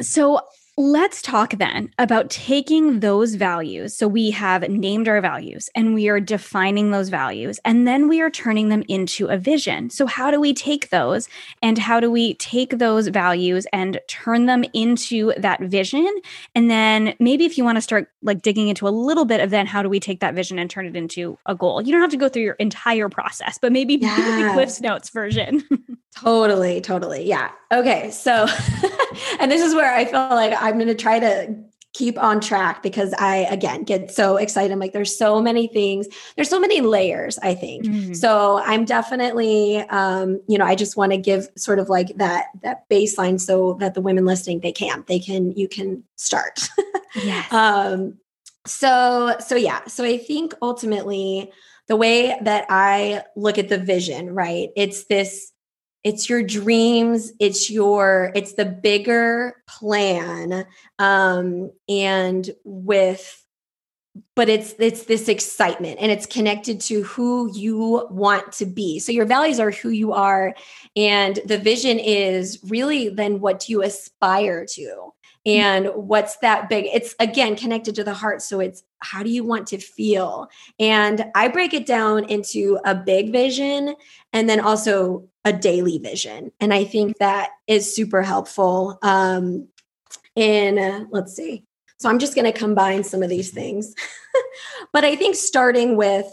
So 0.00 0.40
Let's 0.80 1.20
talk 1.20 1.58
then 1.58 1.92
about 1.98 2.30
taking 2.30 3.00
those 3.00 3.34
values. 3.34 3.94
So 3.94 4.08
we 4.08 4.30
have 4.30 4.66
named 4.66 5.08
our 5.08 5.20
values 5.20 5.68
and 5.74 5.92
we 5.92 6.08
are 6.08 6.20
defining 6.20 6.90
those 6.90 7.10
values, 7.10 7.60
and 7.66 7.86
then 7.86 8.08
we 8.08 8.22
are 8.22 8.30
turning 8.30 8.70
them 8.70 8.82
into 8.88 9.26
a 9.26 9.36
vision. 9.36 9.90
So, 9.90 10.06
how 10.06 10.30
do 10.30 10.40
we 10.40 10.54
take 10.54 10.88
those 10.88 11.28
and 11.60 11.76
how 11.76 12.00
do 12.00 12.10
we 12.10 12.32
take 12.32 12.78
those 12.78 13.08
values 13.08 13.66
and 13.74 14.00
turn 14.08 14.46
them 14.46 14.64
into 14.72 15.34
that 15.36 15.60
vision? 15.60 16.10
And 16.54 16.70
then 16.70 17.14
maybe 17.20 17.44
if 17.44 17.58
you 17.58 17.64
want 17.64 17.76
to 17.76 17.82
start 17.82 18.08
like 18.22 18.40
digging 18.40 18.68
into 18.68 18.88
a 18.88 18.90
little 18.90 19.26
bit 19.26 19.40
of 19.40 19.50
then 19.50 19.66
how 19.66 19.82
do 19.82 19.90
we 19.90 20.00
take 20.00 20.20
that 20.20 20.34
vision 20.34 20.58
and 20.58 20.70
turn 20.70 20.86
it 20.86 20.96
into 20.96 21.36
a 21.44 21.54
goal? 21.54 21.82
You 21.82 21.92
don't 21.92 22.00
have 22.00 22.10
to 22.12 22.16
go 22.16 22.30
through 22.30 22.44
your 22.44 22.54
entire 22.54 23.10
process, 23.10 23.58
but 23.58 23.70
maybe 23.70 23.96
yeah. 24.00 24.46
the 24.46 24.54
Cliff's 24.54 24.80
Notes 24.80 25.10
version. 25.10 25.62
totally, 26.16 26.80
totally. 26.80 27.28
Yeah. 27.28 27.50
Okay. 27.70 28.10
So, 28.12 28.46
and 29.38 29.50
this 29.50 29.62
is 29.62 29.74
where 29.74 29.92
I 29.94 30.04
feel 30.04 30.28
like 30.30 30.54
I'm 30.60 30.74
going 30.74 30.88
to 30.88 30.94
try 30.94 31.18
to 31.18 31.54
keep 31.92 32.16
on 32.22 32.40
track 32.40 32.82
because 32.82 33.12
I 33.18 33.38
again 33.50 33.82
get 33.82 34.12
so 34.12 34.36
excited. 34.36 34.72
I'm 34.72 34.78
like, 34.78 34.92
there's 34.92 35.16
so 35.16 35.40
many 35.42 35.66
things, 35.66 36.06
there's 36.36 36.48
so 36.48 36.60
many 36.60 36.80
layers, 36.80 37.38
I 37.38 37.54
think. 37.54 37.84
Mm-hmm. 37.84 38.12
So 38.14 38.62
I'm 38.64 38.84
definitely 38.84 39.78
um, 39.78 40.40
you 40.48 40.56
know, 40.56 40.64
I 40.64 40.74
just 40.74 40.96
want 40.96 41.12
to 41.12 41.18
give 41.18 41.48
sort 41.56 41.78
of 41.78 41.88
like 41.88 42.16
that 42.16 42.46
that 42.62 42.88
baseline 42.88 43.40
so 43.40 43.76
that 43.80 43.94
the 43.94 44.00
women 44.00 44.24
listening 44.24 44.60
they 44.60 44.72
can, 44.72 45.04
they 45.08 45.18
can, 45.18 45.52
you 45.52 45.68
can 45.68 46.04
start. 46.16 46.68
yes. 47.16 47.52
um 47.52 48.18
so 48.66 49.36
so 49.40 49.56
yeah, 49.56 49.84
so 49.86 50.04
I 50.04 50.18
think 50.18 50.54
ultimately 50.62 51.50
the 51.88 51.96
way 51.96 52.38
that 52.42 52.66
I 52.68 53.24
look 53.34 53.58
at 53.58 53.68
the 53.68 53.78
vision, 53.78 54.32
right? 54.32 54.68
It's 54.76 55.06
this 55.06 55.50
it's 56.02 56.30
your 56.30 56.42
dreams. 56.42 57.32
It's 57.38 57.70
your 57.70 58.32
it's 58.34 58.54
the 58.54 58.64
bigger 58.64 59.56
plan 59.66 60.66
um 60.98 61.70
and 61.88 62.50
with 62.64 63.44
but 64.34 64.48
it's 64.48 64.74
it's 64.78 65.04
this 65.04 65.28
excitement 65.28 65.98
and 66.00 66.10
it's 66.10 66.26
connected 66.26 66.80
to 66.80 67.02
who 67.02 67.52
you 67.52 68.08
want 68.10 68.52
to 68.52 68.66
be. 68.66 68.98
So 68.98 69.12
your 69.12 69.26
values 69.26 69.60
are 69.60 69.70
who 69.70 69.90
you 69.90 70.12
are 70.12 70.54
and 70.96 71.38
the 71.44 71.58
vision 71.58 71.98
is 71.98 72.58
really 72.64 73.08
then 73.08 73.40
what 73.40 73.60
do 73.60 73.72
you 73.72 73.82
aspire 73.82 74.66
to? 74.70 75.12
And 75.46 75.86
what's 75.94 76.36
that 76.38 76.68
big 76.68 76.86
it's 76.92 77.14
again 77.20 77.56
connected 77.56 77.94
to 77.96 78.04
the 78.04 78.14
heart. 78.14 78.42
So 78.42 78.60
it's 78.60 78.82
how 78.98 79.22
do 79.22 79.30
you 79.30 79.44
want 79.44 79.66
to 79.68 79.78
feel? 79.78 80.48
And 80.78 81.26
i 81.34 81.48
break 81.48 81.74
it 81.74 81.86
down 81.86 82.24
into 82.24 82.78
a 82.84 82.94
big 82.94 83.32
vision 83.32 83.94
and 84.32 84.48
then 84.48 84.60
also 84.60 85.29
a 85.44 85.52
daily 85.52 85.98
vision. 85.98 86.52
And 86.60 86.72
i 86.74 86.84
think 86.84 87.18
that 87.18 87.50
is 87.66 87.94
super 87.94 88.22
helpful 88.22 88.98
um 89.02 89.68
in 90.36 90.78
uh, 90.78 91.04
let's 91.10 91.34
see. 91.34 91.64
So 91.98 92.08
i'm 92.08 92.18
just 92.18 92.34
going 92.34 92.50
to 92.50 92.58
combine 92.58 93.04
some 93.04 93.22
of 93.22 93.28
these 93.30 93.50
things. 93.50 93.94
But 94.92 95.04
i 95.04 95.16
think 95.16 95.36
starting 95.36 95.96
with 95.96 96.26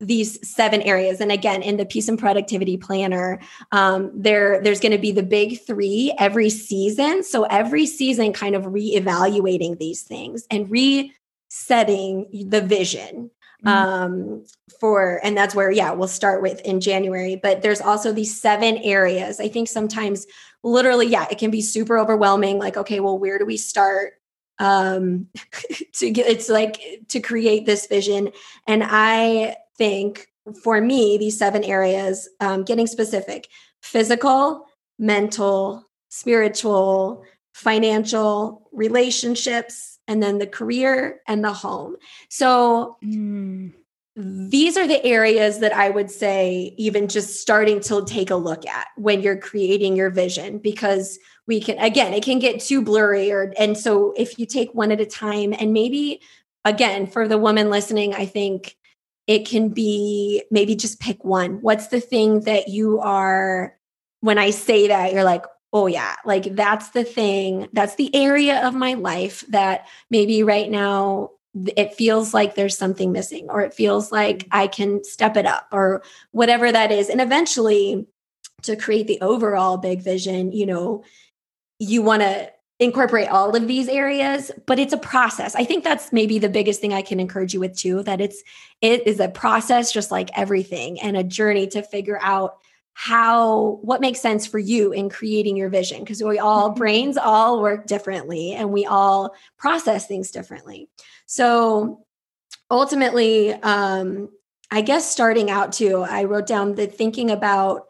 these 0.00 0.48
seven 0.48 0.80
areas 0.82 1.20
and 1.20 1.30
again 1.30 1.60
in 1.62 1.76
the 1.76 1.84
peace 1.84 2.08
and 2.08 2.18
productivity 2.18 2.78
planner 2.78 3.38
um, 3.70 4.10
there 4.14 4.62
there's 4.62 4.80
going 4.80 4.92
to 4.92 4.98
be 4.98 5.12
the 5.12 5.22
big 5.22 5.60
three 5.66 6.14
every 6.18 6.48
season. 6.48 7.22
So 7.22 7.44
every 7.44 7.86
season 7.86 8.32
kind 8.32 8.54
of 8.54 8.64
reevaluating 8.64 9.78
these 9.78 10.02
things 10.02 10.46
and 10.50 10.70
resetting 10.70 12.48
the 12.48 12.62
vision. 12.62 13.30
Um, 13.66 14.44
for 14.80 15.20
and 15.22 15.36
that's 15.36 15.54
where 15.54 15.70
yeah 15.70 15.92
we'll 15.92 16.08
start 16.08 16.42
with 16.42 16.60
in 16.62 16.80
january 16.80 17.36
but 17.36 17.62
there's 17.62 17.80
also 17.80 18.12
these 18.12 18.40
seven 18.40 18.78
areas. 18.78 19.40
I 19.40 19.48
think 19.48 19.68
sometimes 19.68 20.26
literally 20.62 21.06
yeah 21.06 21.26
it 21.30 21.38
can 21.38 21.50
be 21.50 21.62
super 21.62 21.98
overwhelming 21.98 22.58
like 22.58 22.76
okay 22.76 23.00
well 23.00 23.18
where 23.18 23.38
do 23.38 23.46
we 23.46 23.56
start 23.56 24.14
um 24.58 25.26
to 25.94 26.10
get 26.10 26.26
it's 26.26 26.48
like 26.48 26.80
to 27.08 27.20
create 27.20 27.66
this 27.66 27.86
vision. 27.86 28.30
And 28.66 28.82
i 28.84 29.56
think 29.76 30.30
for 30.62 30.80
me, 30.80 31.18
these 31.18 31.38
seven 31.38 31.64
areas, 31.64 32.28
um, 32.40 32.64
getting 32.64 32.86
specific 32.86 33.48
physical, 33.82 34.66
mental, 34.98 35.84
spiritual, 36.10 37.24
financial, 37.54 38.68
relationships, 38.72 39.89
and 40.10 40.20
then 40.20 40.38
the 40.38 40.46
career 40.46 41.20
and 41.28 41.44
the 41.44 41.52
home. 41.52 41.94
So, 42.28 42.96
mm. 43.02 43.72
these 44.16 44.76
are 44.76 44.88
the 44.88 45.02
areas 45.04 45.60
that 45.60 45.72
I 45.72 45.88
would 45.88 46.10
say, 46.10 46.74
even 46.76 47.06
just 47.06 47.40
starting 47.40 47.80
to 47.82 48.04
take 48.04 48.30
a 48.30 48.36
look 48.36 48.66
at 48.66 48.88
when 48.96 49.22
you're 49.22 49.38
creating 49.38 49.96
your 49.96 50.10
vision, 50.10 50.58
because 50.58 51.18
we 51.46 51.60
can, 51.60 51.78
again, 51.78 52.12
it 52.12 52.24
can 52.24 52.40
get 52.40 52.60
too 52.60 52.82
blurry. 52.82 53.30
Or, 53.30 53.54
and 53.56 53.78
so, 53.78 54.12
if 54.16 54.36
you 54.38 54.46
take 54.46 54.74
one 54.74 54.90
at 54.90 55.00
a 55.00 55.06
time, 55.06 55.54
and 55.58 55.72
maybe 55.72 56.20
again, 56.64 57.06
for 57.06 57.28
the 57.28 57.38
woman 57.38 57.70
listening, 57.70 58.12
I 58.14 58.26
think 58.26 58.76
it 59.28 59.46
can 59.46 59.68
be 59.68 60.42
maybe 60.50 60.74
just 60.74 60.98
pick 60.98 61.24
one. 61.24 61.62
What's 61.62 61.86
the 61.86 62.00
thing 62.00 62.40
that 62.40 62.66
you 62.68 62.98
are, 62.98 63.78
when 64.20 64.38
I 64.38 64.50
say 64.50 64.88
that, 64.88 65.12
you're 65.12 65.24
like, 65.24 65.44
oh, 65.72 65.86
yeah, 65.86 66.16
like 66.24 66.54
that's 66.56 66.90
the 66.90 67.04
thing, 67.04 67.68
that's 67.72 67.94
the 67.94 68.14
area 68.14 68.66
of 68.66 68.74
my 68.74 68.94
life 68.94 69.44
that 69.48 69.86
maybe 70.10 70.42
right 70.42 70.70
now 70.70 71.30
it 71.76 71.94
feels 71.94 72.32
like 72.32 72.54
there's 72.54 72.78
something 72.78 73.12
missing, 73.12 73.48
or 73.48 73.60
it 73.60 73.74
feels 73.74 74.12
like 74.12 74.38
mm-hmm. 74.38 74.48
I 74.52 74.66
can 74.66 75.04
step 75.04 75.36
it 75.36 75.46
up, 75.46 75.68
or 75.72 76.02
whatever 76.32 76.70
that 76.70 76.92
is. 76.92 77.08
And 77.08 77.20
eventually, 77.20 78.06
to 78.62 78.76
create 78.76 79.06
the 79.06 79.20
overall 79.20 79.76
big 79.76 80.02
vision, 80.02 80.52
you 80.52 80.66
know, 80.66 81.04
you 81.78 82.02
want 82.02 82.22
to 82.22 82.50
incorporate 82.78 83.28
all 83.28 83.54
of 83.54 83.68
these 83.68 83.88
areas 83.88 84.50
but 84.66 84.78
it's 84.78 84.94
a 84.94 84.98
process 84.98 85.54
i 85.54 85.62
think 85.62 85.84
that's 85.84 86.14
maybe 86.14 86.38
the 86.38 86.48
biggest 86.48 86.80
thing 86.80 86.94
i 86.94 87.02
can 87.02 87.20
encourage 87.20 87.52
you 87.52 87.60
with 87.60 87.76
too 87.76 88.02
that 88.04 88.22
it's 88.22 88.42
it 88.80 89.06
is 89.06 89.20
a 89.20 89.28
process 89.28 89.92
just 89.92 90.10
like 90.10 90.30
everything 90.34 90.98
and 91.00 91.14
a 91.14 91.22
journey 91.22 91.66
to 91.66 91.82
figure 91.82 92.18
out 92.22 92.56
how 93.02 93.78
what 93.80 94.02
makes 94.02 94.20
sense 94.20 94.46
for 94.46 94.58
you 94.58 94.92
in 94.92 95.08
creating 95.08 95.56
your 95.56 95.70
vision 95.70 96.00
because 96.00 96.22
we 96.22 96.38
all 96.38 96.68
mm-hmm. 96.68 96.78
brains 96.78 97.16
all 97.16 97.62
work 97.62 97.86
differently 97.86 98.52
and 98.52 98.70
we 98.70 98.84
all 98.84 99.34
process 99.56 100.06
things 100.06 100.30
differently 100.30 100.86
so 101.24 102.04
ultimately 102.70 103.54
um 103.54 104.28
i 104.70 104.82
guess 104.82 105.10
starting 105.10 105.50
out 105.50 105.72
too 105.72 106.02
i 106.02 106.24
wrote 106.24 106.46
down 106.46 106.74
the 106.74 106.86
thinking 106.86 107.30
about 107.30 107.86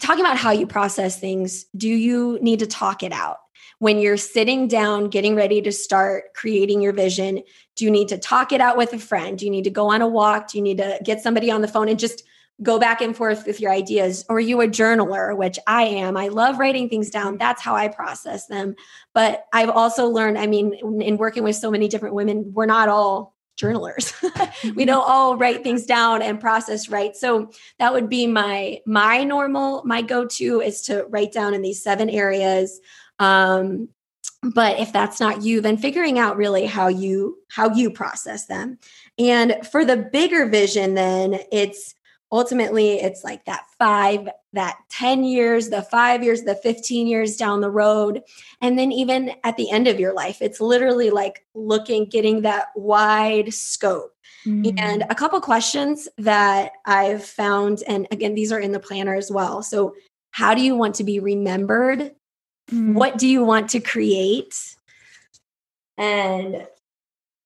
talking 0.00 0.24
about 0.24 0.36
how 0.36 0.52
you 0.52 0.64
process 0.64 1.18
things 1.18 1.64
do 1.76 1.88
you 1.88 2.38
need 2.40 2.60
to 2.60 2.68
talk 2.68 3.02
it 3.02 3.10
out 3.10 3.38
when 3.80 4.00
you're 4.00 4.16
sitting 4.16 4.66
down, 4.66 5.08
getting 5.08 5.36
ready 5.36 5.62
to 5.62 5.70
start 5.70 6.34
creating 6.34 6.82
your 6.82 6.92
vision, 6.92 7.44
do 7.76 7.84
you 7.84 7.92
need 7.92 8.08
to 8.08 8.18
talk 8.18 8.50
it 8.50 8.60
out 8.60 8.76
with 8.76 8.92
a 8.92 8.98
friend? 8.98 9.38
Do 9.38 9.44
you 9.44 9.52
need 9.52 9.62
to 9.64 9.70
go 9.70 9.92
on 9.92 10.02
a 10.02 10.08
walk? 10.08 10.50
Do 10.50 10.58
you 10.58 10.62
need 10.62 10.78
to 10.78 10.98
get 11.04 11.20
somebody 11.20 11.48
on 11.48 11.60
the 11.60 11.68
phone 11.68 11.88
and 11.88 11.96
just 11.96 12.24
go 12.62 12.78
back 12.78 13.00
and 13.00 13.16
forth 13.16 13.46
with 13.46 13.60
your 13.60 13.70
ideas? 13.70 14.24
Or 14.28 14.40
you 14.40 14.60
a 14.60 14.66
journaler, 14.66 15.36
which 15.36 15.58
I 15.66 15.84
am? 15.84 16.16
I 16.16 16.28
love 16.28 16.58
writing 16.58 16.88
things 16.88 17.10
down. 17.10 17.38
That's 17.38 17.62
how 17.62 17.74
I 17.74 17.88
process 17.88 18.46
them. 18.46 18.74
But 19.14 19.46
I've 19.52 19.70
also 19.70 20.08
learned, 20.08 20.38
I 20.38 20.46
mean, 20.46 20.74
in 21.00 21.16
working 21.16 21.44
with 21.44 21.56
so 21.56 21.70
many 21.70 21.88
different 21.88 22.14
women, 22.14 22.52
we're 22.52 22.66
not 22.66 22.88
all 22.88 23.34
journalers 23.58 24.14
we 24.76 24.84
don't 24.84 25.06
all 25.06 25.36
write 25.36 25.64
things 25.64 25.84
down 25.84 26.22
and 26.22 26.40
process 26.40 26.88
right 26.88 27.16
so 27.16 27.50
that 27.80 27.92
would 27.92 28.08
be 28.08 28.26
my 28.26 28.80
my 28.86 29.24
normal 29.24 29.82
my 29.84 30.00
go-to 30.00 30.60
is 30.60 30.80
to 30.82 31.04
write 31.08 31.32
down 31.32 31.52
in 31.52 31.60
these 31.60 31.82
seven 31.82 32.08
areas 32.08 32.80
um, 33.18 33.88
but 34.54 34.78
if 34.78 34.92
that's 34.92 35.18
not 35.18 35.42
you 35.42 35.60
then 35.60 35.76
figuring 35.76 36.20
out 36.20 36.36
really 36.36 36.66
how 36.66 36.86
you 36.86 37.36
how 37.50 37.68
you 37.74 37.90
process 37.90 38.46
them 38.46 38.78
and 39.18 39.56
for 39.72 39.84
the 39.84 39.96
bigger 39.96 40.46
vision 40.46 40.94
then 40.94 41.40
it's 41.50 41.96
ultimately 42.30 42.94
it's 42.94 43.24
like 43.24 43.44
that 43.46 43.64
5 43.78 44.28
that 44.52 44.78
10 44.90 45.24
years 45.24 45.70
the 45.70 45.82
5 45.82 46.22
years 46.22 46.42
the 46.42 46.54
15 46.54 47.06
years 47.06 47.36
down 47.36 47.60
the 47.60 47.70
road 47.70 48.22
and 48.60 48.78
then 48.78 48.92
even 48.92 49.32
at 49.44 49.56
the 49.56 49.70
end 49.70 49.88
of 49.88 49.98
your 50.00 50.12
life 50.12 50.42
it's 50.42 50.60
literally 50.60 51.10
like 51.10 51.46
looking 51.54 52.04
getting 52.06 52.42
that 52.42 52.66
wide 52.74 53.52
scope 53.52 54.14
mm. 54.46 54.74
and 54.78 55.04
a 55.10 55.14
couple 55.14 55.40
questions 55.40 56.08
that 56.18 56.72
i've 56.84 57.24
found 57.24 57.82
and 57.88 58.06
again 58.10 58.34
these 58.34 58.52
are 58.52 58.60
in 58.60 58.72
the 58.72 58.80
planner 58.80 59.14
as 59.14 59.30
well 59.30 59.62
so 59.62 59.94
how 60.30 60.54
do 60.54 60.60
you 60.60 60.76
want 60.76 60.94
to 60.94 61.04
be 61.04 61.18
remembered 61.18 62.14
Mm. 62.72 62.94
What 62.94 63.18
do 63.18 63.26
you 63.26 63.44
want 63.44 63.70
to 63.70 63.80
create? 63.80 64.54
And 65.96 66.66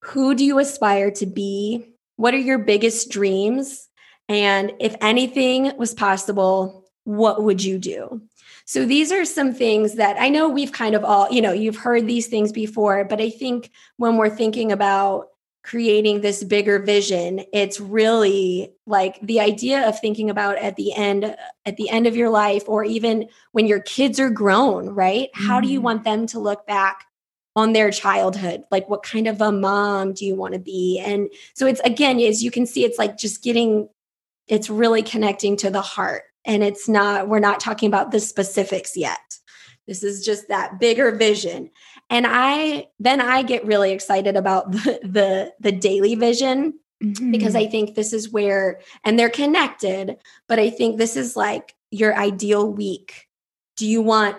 who 0.02 0.34
do 0.34 0.44
you 0.44 0.58
aspire 0.58 1.10
to 1.12 1.26
be? 1.26 1.86
What 2.16 2.34
are 2.34 2.38
your 2.38 2.58
biggest 2.58 3.10
dreams? 3.10 3.88
And 4.32 4.72
if 4.80 4.96
anything 5.02 5.76
was 5.76 5.92
possible, 5.92 6.86
what 7.04 7.42
would 7.42 7.62
you 7.62 7.78
do? 7.78 8.22
So 8.64 8.86
these 8.86 9.12
are 9.12 9.26
some 9.26 9.52
things 9.52 9.96
that 9.96 10.16
I 10.18 10.30
know 10.30 10.48
we've 10.48 10.72
kind 10.72 10.94
of 10.94 11.04
all, 11.04 11.30
you 11.30 11.42
know, 11.42 11.52
you've 11.52 11.76
heard 11.76 12.06
these 12.06 12.28
things 12.28 12.50
before, 12.50 13.04
but 13.04 13.20
I 13.20 13.28
think 13.28 13.70
when 13.98 14.16
we're 14.16 14.30
thinking 14.30 14.72
about 14.72 15.28
creating 15.62 16.20
this 16.20 16.42
bigger 16.42 16.80
vision 16.80 17.40
it's 17.52 17.78
really 17.78 18.74
like 18.84 19.20
the 19.22 19.38
idea 19.38 19.88
of 19.88 19.98
thinking 20.00 20.28
about 20.28 20.58
at 20.58 20.74
the 20.74 20.92
end 20.92 21.36
at 21.64 21.76
the 21.76 21.88
end 21.88 22.08
of 22.08 22.16
your 22.16 22.30
life 22.30 22.64
or 22.66 22.82
even 22.82 23.28
when 23.52 23.68
your 23.68 23.78
kids 23.78 24.18
are 24.18 24.30
grown 24.30 24.88
right 24.88 25.28
mm-hmm. 25.28 25.46
how 25.46 25.60
do 25.60 25.68
you 25.68 25.78
mm-hmm. 25.78 25.84
want 25.84 26.04
them 26.04 26.26
to 26.26 26.40
look 26.40 26.66
back 26.66 27.04
on 27.54 27.72
their 27.74 27.92
childhood 27.92 28.64
like 28.72 28.88
what 28.88 29.04
kind 29.04 29.28
of 29.28 29.40
a 29.40 29.52
mom 29.52 30.12
do 30.12 30.26
you 30.26 30.34
want 30.34 30.52
to 30.52 30.58
be 30.58 30.98
and 30.98 31.30
so 31.54 31.64
it's 31.64 31.80
again 31.82 32.18
as 32.18 32.42
you 32.42 32.50
can 32.50 32.66
see 32.66 32.84
it's 32.84 32.98
like 32.98 33.16
just 33.16 33.40
getting 33.40 33.88
it's 34.48 34.70
really 34.70 35.02
connecting 35.02 35.56
to 35.58 35.70
the 35.70 35.80
heart 35.80 36.22
and 36.44 36.62
it's 36.62 36.88
not 36.88 37.28
we're 37.28 37.38
not 37.38 37.60
talking 37.60 37.86
about 37.86 38.10
the 38.10 38.20
specifics 38.20 38.96
yet. 38.96 39.20
This 39.86 40.02
is 40.02 40.24
just 40.24 40.48
that 40.48 40.78
bigger 40.78 41.10
vision. 41.12 41.70
And 42.10 42.26
i 42.28 42.88
then 42.98 43.20
i 43.20 43.42
get 43.42 43.64
really 43.64 43.92
excited 43.92 44.36
about 44.36 44.70
the 44.72 45.00
the, 45.02 45.52
the 45.60 45.72
daily 45.72 46.14
vision 46.14 46.74
mm-hmm. 47.02 47.30
because 47.30 47.54
i 47.54 47.66
think 47.66 47.94
this 47.94 48.12
is 48.12 48.30
where 48.30 48.80
and 49.04 49.18
they're 49.18 49.30
connected 49.30 50.16
but 50.46 50.58
i 50.58 50.68
think 50.68 50.98
this 50.98 51.16
is 51.16 51.36
like 51.36 51.74
your 51.92 52.16
ideal 52.16 52.72
week. 52.72 53.28
Do 53.76 53.86
you 53.86 54.02
want 54.02 54.36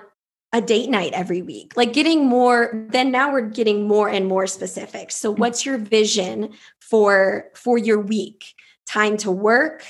a 0.52 0.60
date 0.60 0.90
night 0.90 1.14
every 1.14 1.42
week? 1.42 1.74
Like 1.78 1.94
getting 1.94 2.26
more 2.26 2.86
then 2.90 3.12
now 3.12 3.32
we're 3.32 3.48
getting 3.48 3.88
more 3.88 4.10
and 4.10 4.28
more 4.28 4.48
specific. 4.48 5.12
So 5.12 5.32
mm-hmm. 5.32 5.40
what's 5.40 5.66
your 5.66 5.78
vision 5.78 6.50
for 6.82 7.46
for 7.56 7.78
your 7.78 8.02
week 8.02 8.54
time 8.94 9.18
to 9.18 9.32
work 9.32 9.84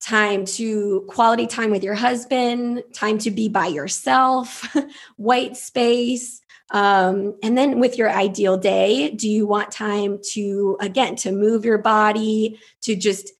time 0.00 0.46
to 0.46 1.04
quality 1.08 1.46
time 1.46 1.70
with 1.70 1.84
your 1.84 1.94
husband, 1.94 2.82
time 2.94 3.18
to 3.18 3.30
be 3.30 3.48
by 3.48 3.66
yourself, 3.66 4.74
white 5.16 5.56
space. 5.56 6.40
Um, 6.70 7.36
and 7.42 7.56
then 7.58 7.80
with 7.80 7.98
your 7.98 8.10
ideal 8.10 8.56
day, 8.56 9.10
do 9.10 9.28
you 9.28 9.46
want 9.46 9.70
time 9.70 10.18
to, 10.32 10.78
again, 10.80 11.16
to 11.16 11.32
move 11.32 11.64
your 11.64 11.78
body, 11.78 12.58
to 12.82 12.96
just 12.96 13.30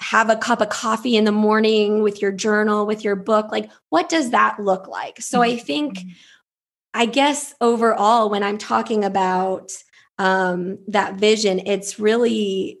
have 0.00 0.28
a 0.28 0.36
cup 0.36 0.60
of 0.60 0.68
coffee 0.70 1.16
in 1.16 1.24
the 1.24 1.32
morning 1.32 2.02
with 2.02 2.20
your 2.20 2.32
journal, 2.32 2.86
with 2.86 3.04
your 3.04 3.16
book? 3.16 3.50
Like, 3.50 3.70
what 3.88 4.08
does 4.08 4.30
that 4.30 4.58
look 4.58 4.88
like? 4.88 5.20
So 5.20 5.40
I 5.40 5.56
think, 5.56 5.98
mm-hmm. 5.98 6.08
I 6.92 7.06
guess 7.06 7.54
overall, 7.60 8.28
when 8.28 8.42
I'm 8.42 8.58
talking 8.58 9.04
about 9.04 9.70
um, 10.18 10.78
that 10.88 11.14
vision, 11.14 11.60
it's 11.66 12.00
really, 12.00 12.80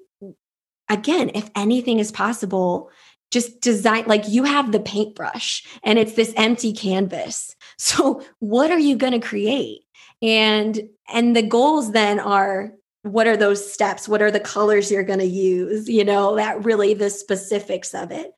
again, 0.90 1.30
if 1.34 1.48
anything 1.54 2.00
is 2.00 2.12
possible, 2.12 2.90
just 3.30 3.60
design 3.60 4.04
like 4.06 4.28
you 4.28 4.42
have 4.44 4.72
the 4.72 4.80
paintbrush 4.80 5.64
and 5.84 5.98
it's 5.98 6.14
this 6.14 6.34
empty 6.36 6.72
canvas. 6.72 7.56
So 7.82 8.22
what 8.40 8.70
are 8.70 8.78
you 8.78 8.94
going 8.94 9.18
to 9.18 9.26
create? 9.26 9.84
And 10.20 10.82
and 11.10 11.34
the 11.34 11.40
goals 11.40 11.92
then 11.92 12.20
are 12.20 12.72
what 13.02 13.26
are 13.26 13.38
those 13.38 13.72
steps? 13.72 14.06
What 14.06 14.20
are 14.20 14.30
the 14.30 14.38
colors 14.38 14.90
you're 14.90 15.02
going 15.02 15.20
to 15.20 15.24
use? 15.24 15.88
You 15.88 16.04
know 16.04 16.36
that 16.36 16.62
really 16.62 16.92
the 16.92 17.08
specifics 17.08 17.94
of 17.94 18.10
it. 18.10 18.32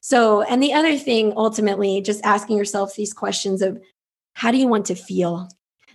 So 0.00 0.40
and 0.40 0.62
the 0.62 0.72
other 0.72 0.96
thing 0.96 1.34
ultimately 1.36 2.00
just 2.00 2.24
asking 2.24 2.56
yourself 2.56 2.94
these 2.94 3.12
questions 3.12 3.60
of 3.60 3.78
how 4.32 4.50
do 4.50 4.56
you 4.56 4.66
want 4.66 4.86
to 4.86 4.94
feel? 4.94 5.50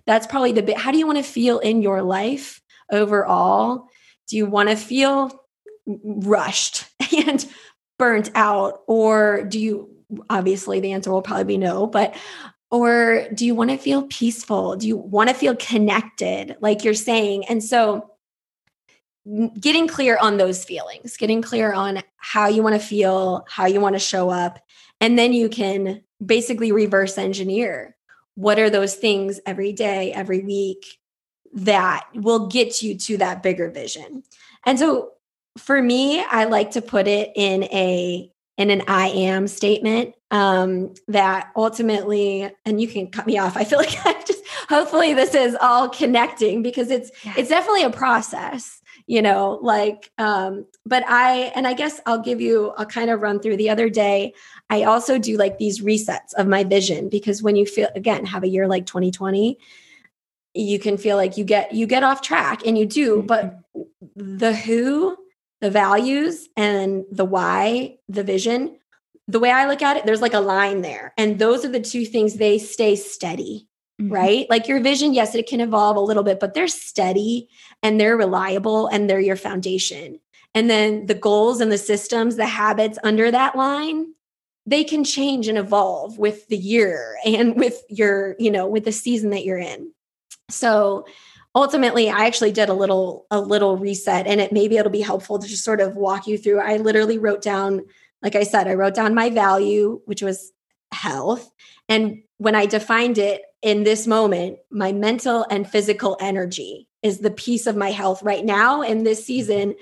That's 0.06 0.28
probably 0.28 0.52
the 0.52 0.62
bit 0.62 0.78
how 0.78 0.92
do 0.92 1.00
you 1.00 1.08
want 1.08 1.18
to 1.18 1.24
feel 1.24 1.58
in 1.58 1.82
your 1.82 2.04
life 2.04 2.62
overall? 2.92 3.88
Do 4.28 4.38
you 4.38 4.46
want 4.46 4.70
to 4.70 4.76
feel 4.76 5.41
rushed 6.04 6.86
and 7.28 7.46
burnt 7.98 8.32
out 8.36 8.82
or 8.88 9.44
do 9.44 9.60
you 9.60 9.90
obviously 10.30 10.80
the 10.80 10.92
answer 10.92 11.12
will 11.12 11.22
probably 11.22 11.44
be 11.44 11.58
no 11.58 11.88
but 11.88 12.16
or 12.70 13.28
do 13.34 13.46
you 13.46 13.54
want 13.54 13.70
to 13.70 13.78
feel 13.78 14.04
peaceful? 14.04 14.78
Do 14.78 14.88
you 14.88 14.96
want 14.96 15.28
to 15.28 15.36
feel 15.36 15.58
connected 15.58 16.56
like 16.62 16.86
you're 16.86 16.94
saying? 16.94 17.44
And 17.50 17.62
so 17.62 18.12
getting 19.60 19.90
clear 19.90 20.18
on 20.18 20.38
those 20.38 20.66
feelings 20.66 21.16
getting 21.16 21.44
clear 21.44 21.74
on 21.74 22.02
how 22.18 22.48
you 22.48 22.64
want 22.64 22.74
to 22.74 22.82
feel 22.82 23.46
how 23.48 23.68
you 23.68 23.80
want 23.80 23.94
to 23.94 24.00
show 24.00 24.32
up 24.32 24.58
and 25.00 25.18
then 25.20 25.32
you 25.32 25.48
can 25.48 26.02
basically 26.26 26.72
reverse 26.72 27.20
engineer 27.20 27.96
what 28.34 28.58
are 28.58 28.72
those 28.72 28.96
things 28.96 29.40
every 29.46 29.74
day 29.74 30.12
every 30.12 30.40
week 30.40 30.98
that 31.54 32.06
will 32.14 32.48
get 32.48 32.82
you 32.82 32.98
to 32.98 33.18
that 33.18 33.44
bigger 33.44 33.70
vision. 33.70 34.24
And 34.66 34.80
so 34.80 35.12
for 35.58 35.82
me, 35.82 36.24
I 36.24 36.46
like 36.46 36.72
to 36.72 36.82
put 36.82 37.08
it 37.08 37.32
in 37.36 37.64
a 37.66 38.32
in 38.58 38.70
an 38.70 38.84
I 38.88 39.08
am 39.08 39.48
statement 39.48 40.14
um, 40.30 40.94
that 41.08 41.52
ultimately, 41.56 42.52
and 42.66 42.80
you 42.80 42.88
can 42.88 43.08
cut 43.08 43.26
me 43.26 43.38
off. 43.38 43.58
I 43.58 43.64
feel 43.64 43.80
like 43.80 44.06
I 44.06 44.22
just 44.26 44.44
hopefully 44.70 45.14
this 45.14 45.34
is 45.34 45.56
all 45.60 45.90
connecting 45.90 46.62
because 46.62 46.92
it's 46.92 47.12
yes. 47.24 47.38
it's 47.38 47.50
definitely 47.50 47.84
a 47.84 47.90
process, 47.90 48.82
you 49.08 49.22
know. 49.22 49.60
Like, 49.62 50.12
um, 50.18 50.66
but 50.86 51.04
I 51.08 51.52
and 51.56 51.68
I 51.68 51.74
guess 51.74 52.00
I'll 52.06 52.22
give 52.22 52.40
you 52.40 52.72
a 52.78 52.86
kind 52.86 53.10
of 53.10 53.22
run 53.22 53.40
through. 53.40 53.58
The 53.58 53.70
other 53.70 53.90
day, 53.90 54.34
I 54.70 54.84
also 54.84 55.18
do 55.18 55.38
like 55.38 55.58
these 55.58 55.82
resets 55.82 56.34
of 56.38 56.48
my 56.48 56.64
vision 56.64 57.10
because 57.10 57.44
when 57.44 57.56
you 57.56 57.66
feel 57.66 57.90
again 57.96 58.26
have 58.26 58.44
a 58.44 58.48
year 58.48 58.68
like 58.68 58.86
2020 58.86 59.58
you 60.54 60.80
can 60.80 60.98
feel 60.98 61.16
like 61.16 61.38
you 61.38 61.46
get 61.46 61.74
you 61.74 61.88
get 61.88 62.04
off 62.04 62.22
track 62.22 62.68
and 62.68 62.78
you 62.78 62.86
do 62.86 63.24
but 63.24 63.58
mm-hmm. 63.74 64.38
the 64.38 64.54
who 64.54 65.18
the 65.62 65.70
values 65.70 66.50
and 66.58 67.06
the 67.12 67.26
why, 67.26 67.98
the 68.10 68.24
vision, 68.24 68.78
the 69.28 69.40
way 69.40 69.52
I 69.52 69.68
look 69.68 69.82
at 69.82 69.98
it, 69.98 70.06
there's 70.06 70.22
like 70.22 70.34
a 70.34 70.40
line 70.40 70.82
there. 70.82 71.14
And 71.18 71.40
those 71.40 71.64
are 71.64 71.70
the 71.70 71.80
two 71.80 72.06
things 72.06 72.36
they 72.36 72.58
stay 72.58 72.96
steady, 72.96 73.68
mm-hmm. 74.02 74.12
right? 74.12 74.50
Like 74.50 74.68
your 74.68 74.82
vision, 74.82 75.14
yes, 75.14 75.36
it 75.36 75.48
can 75.48 75.62
evolve 75.62 75.96
a 75.96 76.02
little 76.02 76.24
bit, 76.24 76.40
but 76.40 76.54
they're 76.54 76.68
steady 76.68 77.48
and 77.82 78.00
they're 78.00 78.18
reliable 78.18 78.88
and 78.88 79.10
they're 79.10 79.20
your 79.20 79.36
foundation. 79.36 80.20
And 80.54 80.70
then 80.70 81.06
the 81.06 81.16
goals 81.16 81.62
and 81.62 81.72
the 81.72 81.78
systems, 81.78 82.36
the 82.36 82.46
habits 82.46 82.98
under 83.04 83.32
that 83.32 83.56
line, 83.56 84.14
they 84.66 84.84
can 84.84 85.04
change 85.04 85.48
and 85.48 85.58
evolve 85.58 86.18
with 86.18 86.48
the 86.48 86.58
year 86.58 87.18
and 87.26 87.56
with 87.60 87.82
your, 87.88 88.36
you 88.40 88.52
know, 88.52 88.68
with 88.68 88.84
the 88.86 88.92
season 88.92 89.30
that 89.30 89.46
you're 89.46 89.58
in. 89.58 89.92
So, 90.50 91.06
ultimately 91.56 92.10
i 92.10 92.26
actually 92.26 92.52
did 92.52 92.70
a 92.70 92.74
little 92.74 93.26
a 93.32 93.40
little 93.40 93.78
reset 93.78 94.28
and 94.28 94.42
it 94.42 94.52
maybe 94.52 94.78
it'll 94.78 94.92
be 94.92 95.02
helpful 95.02 95.40
to 95.40 95.48
just 95.48 95.64
sort 95.64 95.82
of 95.82 95.96
walk 95.96 96.28
you 96.28 96.38
through. 96.38 96.60
I 96.60 96.78
literally 96.78 97.18
wrote 97.18 97.42
down 97.42 97.82
like 98.22 98.36
i 98.36 98.44
said 98.44 98.68
i 98.68 98.74
wrote 98.74 98.96
down 98.96 99.16
my 99.16 99.30
value 99.30 100.02
which 100.06 100.22
was 100.22 100.52
health 100.92 101.52
and 101.90 102.22
when 102.38 102.56
i 102.56 102.66
defined 102.66 103.18
it 103.18 103.44
in 103.62 103.84
this 103.84 104.08
moment 104.08 104.58
my 104.70 104.92
mental 104.92 105.46
and 105.50 105.70
physical 105.70 106.18
energy 106.20 106.88
is 107.04 107.20
the 107.20 107.32
piece 107.32 107.68
of 107.68 107.76
my 107.76 107.92
health 107.92 108.22
right 108.24 108.46
now 108.46 108.82
in 108.82 109.04
this 109.04 109.26
season 109.26 109.76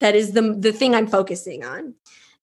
that 0.00 0.14
is 0.14 0.32
the 0.32 0.54
the 0.58 0.72
thing 0.72 0.94
i'm 0.94 1.06
focusing 1.06 1.64
on. 1.64 1.94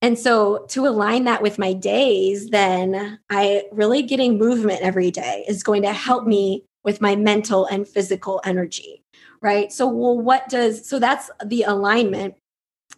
And 0.02 0.20
so 0.20 0.66
to 0.70 0.86
align 0.86 1.24
that 1.24 1.42
with 1.42 1.58
my 1.58 1.72
days, 1.72 2.50
then 2.50 3.20
I 3.30 3.64
really 3.72 4.02
getting 4.02 4.38
movement 4.38 4.82
every 4.82 5.12
day 5.12 5.46
is 5.48 5.64
going 5.64 5.84
to 5.84 5.94
help 5.94 6.28
me 6.28 6.66
with 6.84 7.02
my 7.02 7.16
mental 7.16 7.66
and 7.66 7.88
physical 7.88 8.42
energy 8.44 9.04
right? 9.44 9.72
So 9.72 9.88
well 9.88 10.18
what 10.18 10.50
does 10.50 10.88
so 10.88 10.98
that's 10.98 11.30
the 11.46 11.64
alignment. 11.64 12.36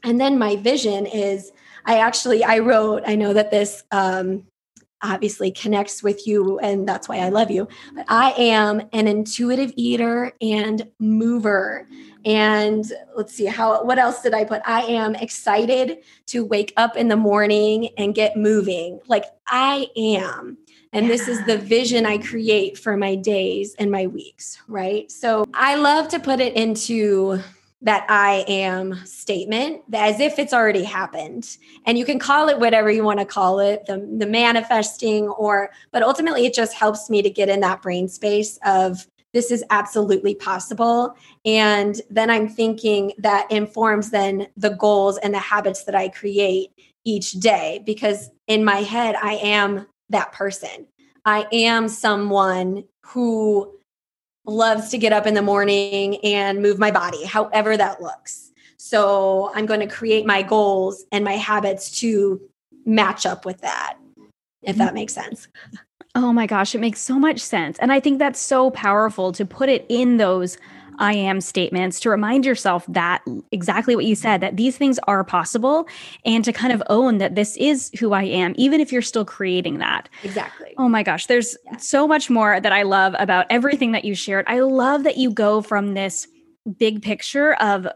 And 0.03 0.21
then 0.21 0.39
my 0.39 0.55
vision 0.55 1.05
is 1.07 1.51
i 1.87 1.99
actually 1.99 2.43
i 2.43 2.59
wrote 2.59 3.03
i 3.05 3.15
know 3.15 3.33
that 3.33 3.51
this 3.51 3.83
um 3.91 4.43
obviously 5.03 5.51
connects 5.51 6.01
with 6.01 6.25
you 6.25 6.57
and 6.59 6.87
that's 6.87 7.07
why 7.07 7.17
i 7.17 7.29
love 7.29 7.51
you 7.51 7.67
but 7.93 8.05
i 8.09 8.31
am 8.31 8.81
an 8.91 9.07
intuitive 9.07 9.71
eater 9.75 10.31
and 10.41 10.87
mover. 10.99 11.87
And 12.25 12.83
let's 13.15 13.33
see 13.33 13.45
how 13.45 13.83
what 13.83 13.99
else 13.99 14.21
did 14.21 14.33
i 14.33 14.43
put? 14.43 14.61
I 14.65 14.81
am 14.81 15.15
excited 15.15 15.99
to 16.27 16.43
wake 16.43 16.73
up 16.75 16.97
in 16.97 17.07
the 17.07 17.15
morning 17.15 17.89
and 17.97 18.15
get 18.15 18.35
moving. 18.35 18.99
Like 19.07 19.25
i 19.47 19.87
am 19.95 20.57
and 20.95 21.09
this 21.09 21.27
is 21.27 21.43
the 21.43 21.57
vision 21.57 22.05
I 22.05 22.19
create 22.19 22.77
for 22.77 22.95
my 22.95 23.15
days 23.15 23.75
and 23.77 23.91
my 23.91 24.07
weeks, 24.07 24.61
right? 24.69 25.11
So 25.11 25.45
I 25.53 25.75
love 25.75 26.07
to 26.07 26.19
put 26.19 26.39
it 26.39 26.53
into 26.55 27.41
that 27.81 28.05
I 28.07 28.45
am 28.47 29.05
statement 29.05 29.81
as 29.93 30.21
if 30.21 30.39
it's 30.39 30.53
already 30.53 30.85
happened. 30.85 31.57
And 31.85 31.97
you 31.97 32.05
can 32.05 32.17
call 32.17 32.47
it 32.47 32.61
whatever 32.61 32.89
you 32.89 33.03
want 33.03 33.19
to 33.19 33.25
call 33.25 33.59
it, 33.59 33.85
the, 33.87 33.97
the 34.17 34.25
manifesting, 34.25 35.27
or, 35.27 35.69
but 35.91 36.01
ultimately 36.01 36.45
it 36.45 36.53
just 36.53 36.73
helps 36.73 37.09
me 37.09 37.21
to 37.21 37.29
get 37.29 37.49
in 37.49 37.59
that 37.59 37.81
brain 37.81 38.07
space 38.07 38.57
of 38.65 39.05
this 39.33 39.51
is 39.51 39.65
absolutely 39.71 40.33
possible. 40.33 41.13
And 41.43 42.01
then 42.09 42.29
I'm 42.29 42.47
thinking 42.47 43.11
that 43.17 43.51
informs 43.51 44.11
then 44.11 44.47
the 44.55 44.69
goals 44.69 45.17
and 45.17 45.33
the 45.33 45.39
habits 45.39 45.83
that 45.83 45.93
I 45.93 46.07
create 46.07 46.71
each 47.03 47.33
day 47.33 47.83
because 47.85 48.29
in 48.47 48.63
my 48.63 48.77
head, 48.77 49.15
I 49.21 49.33
am 49.33 49.87
that 50.09 50.31
person. 50.31 50.87
I 51.25 51.47
am 51.51 51.87
someone 51.87 52.83
who 53.01 53.71
loves 54.45 54.89
to 54.89 54.97
get 54.97 55.11
up 55.11 55.25
in 55.25 55.33
the 55.33 55.41
morning 55.41 56.17
and 56.23 56.61
move 56.61 56.77
my 56.77 56.91
body, 56.91 57.25
however 57.25 57.75
that 57.75 58.01
looks. 58.01 58.51
So 58.77 59.51
I'm 59.55 59.65
going 59.65 59.79
to 59.79 59.87
create 59.87 60.25
my 60.25 60.43
goals 60.43 61.05
and 61.11 61.25
my 61.25 61.33
habits 61.33 61.99
to 62.01 62.39
match 62.85 63.25
up 63.25 63.45
with 63.45 63.61
that, 63.61 63.97
if 64.61 64.75
that 64.77 64.93
makes 64.93 65.13
sense. 65.13 65.47
Oh 66.13 66.31
my 66.31 66.45
gosh, 66.45 66.75
it 66.75 66.79
makes 66.79 67.01
so 67.01 67.17
much 67.17 67.39
sense. 67.39 67.77
And 67.79 67.91
I 67.91 67.99
think 67.99 68.19
that's 68.19 68.39
so 68.39 68.69
powerful 68.69 69.31
to 69.33 69.45
put 69.45 69.69
it 69.69 69.85
in 69.89 70.17
those 70.17 70.57
I 70.99 71.13
am 71.13 71.41
statements 71.41 71.99
to 72.01 72.09
remind 72.09 72.45
yourself 72.45 72.85
that 72.87 73.23
exactly 73.51 73.95
what 73.95 74.05
you 74.05 74.15
said, 74.15 74.41
that 74.41 74.57
these 74.57 74.77
things 74.77 74.99
are 75.07 75.23
possible 75.23 75.87
and 76.25 76.43
to 76.45 76.53
kind 76.53 76.73
of 76.73 76.81
own 76.89 77.17
that 77.19 77.35
this 77.35 77.57
is 77.57 77.91
who 77.99 78.13
I 78.13 78.23
am, 78.23 78.53
even 78.57 78.81
if 78.81 78.91
you're 78.91 79.01
still 79.01 79.25
creating 79.25 79.79
that. 79.79 80.09
Exactly. 80.23 80.73
Oh 80.77 80.89
my 80.89 81.03
gosh, 81.03 81.27
there's 81.27 81.57
yeah. 81.65 81.77
so 81.77 82.07
much 82.07 82.29
more 82.29 82.59
that 82.59 82.71
I 82.71 82.83
love 82.83 83.15
about 83.19 83.45
everything 83.49 83.91
that 83.93 84.05
you 84.05 84.15
shared. 84.15 84.45
I 84.47 84.59
love 84.59 85.03
that 85.03 85.17
you 85.17 85.31
go 85.31 85.61
from 85.61 85.93
this 85.93 86.27
big 86.77 87.01
picture 87.01 87.53
of 87.55 87.87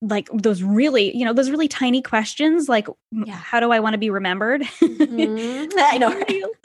like 0.00 0.28
those 0.32 0.62
really 0.62 1.16
you 1.16 1.24
know 1.24 1.32
those 1.32 1.50
really 1.50 1.66
tiny 1.66 2.00
questions 2.00 2.68
like 2.68 2.86
yeah. 3.10 3.34
how 3.34 3.58
do 3.58 3.72
i 3.72 3.80
want 3.80 3.94
to 3.94 3.98
be 3.98 4.10
remembered 4.10 4.62
mm-hmm. 4.80 5.68
i 5.78 5.98
know 5.98 6.22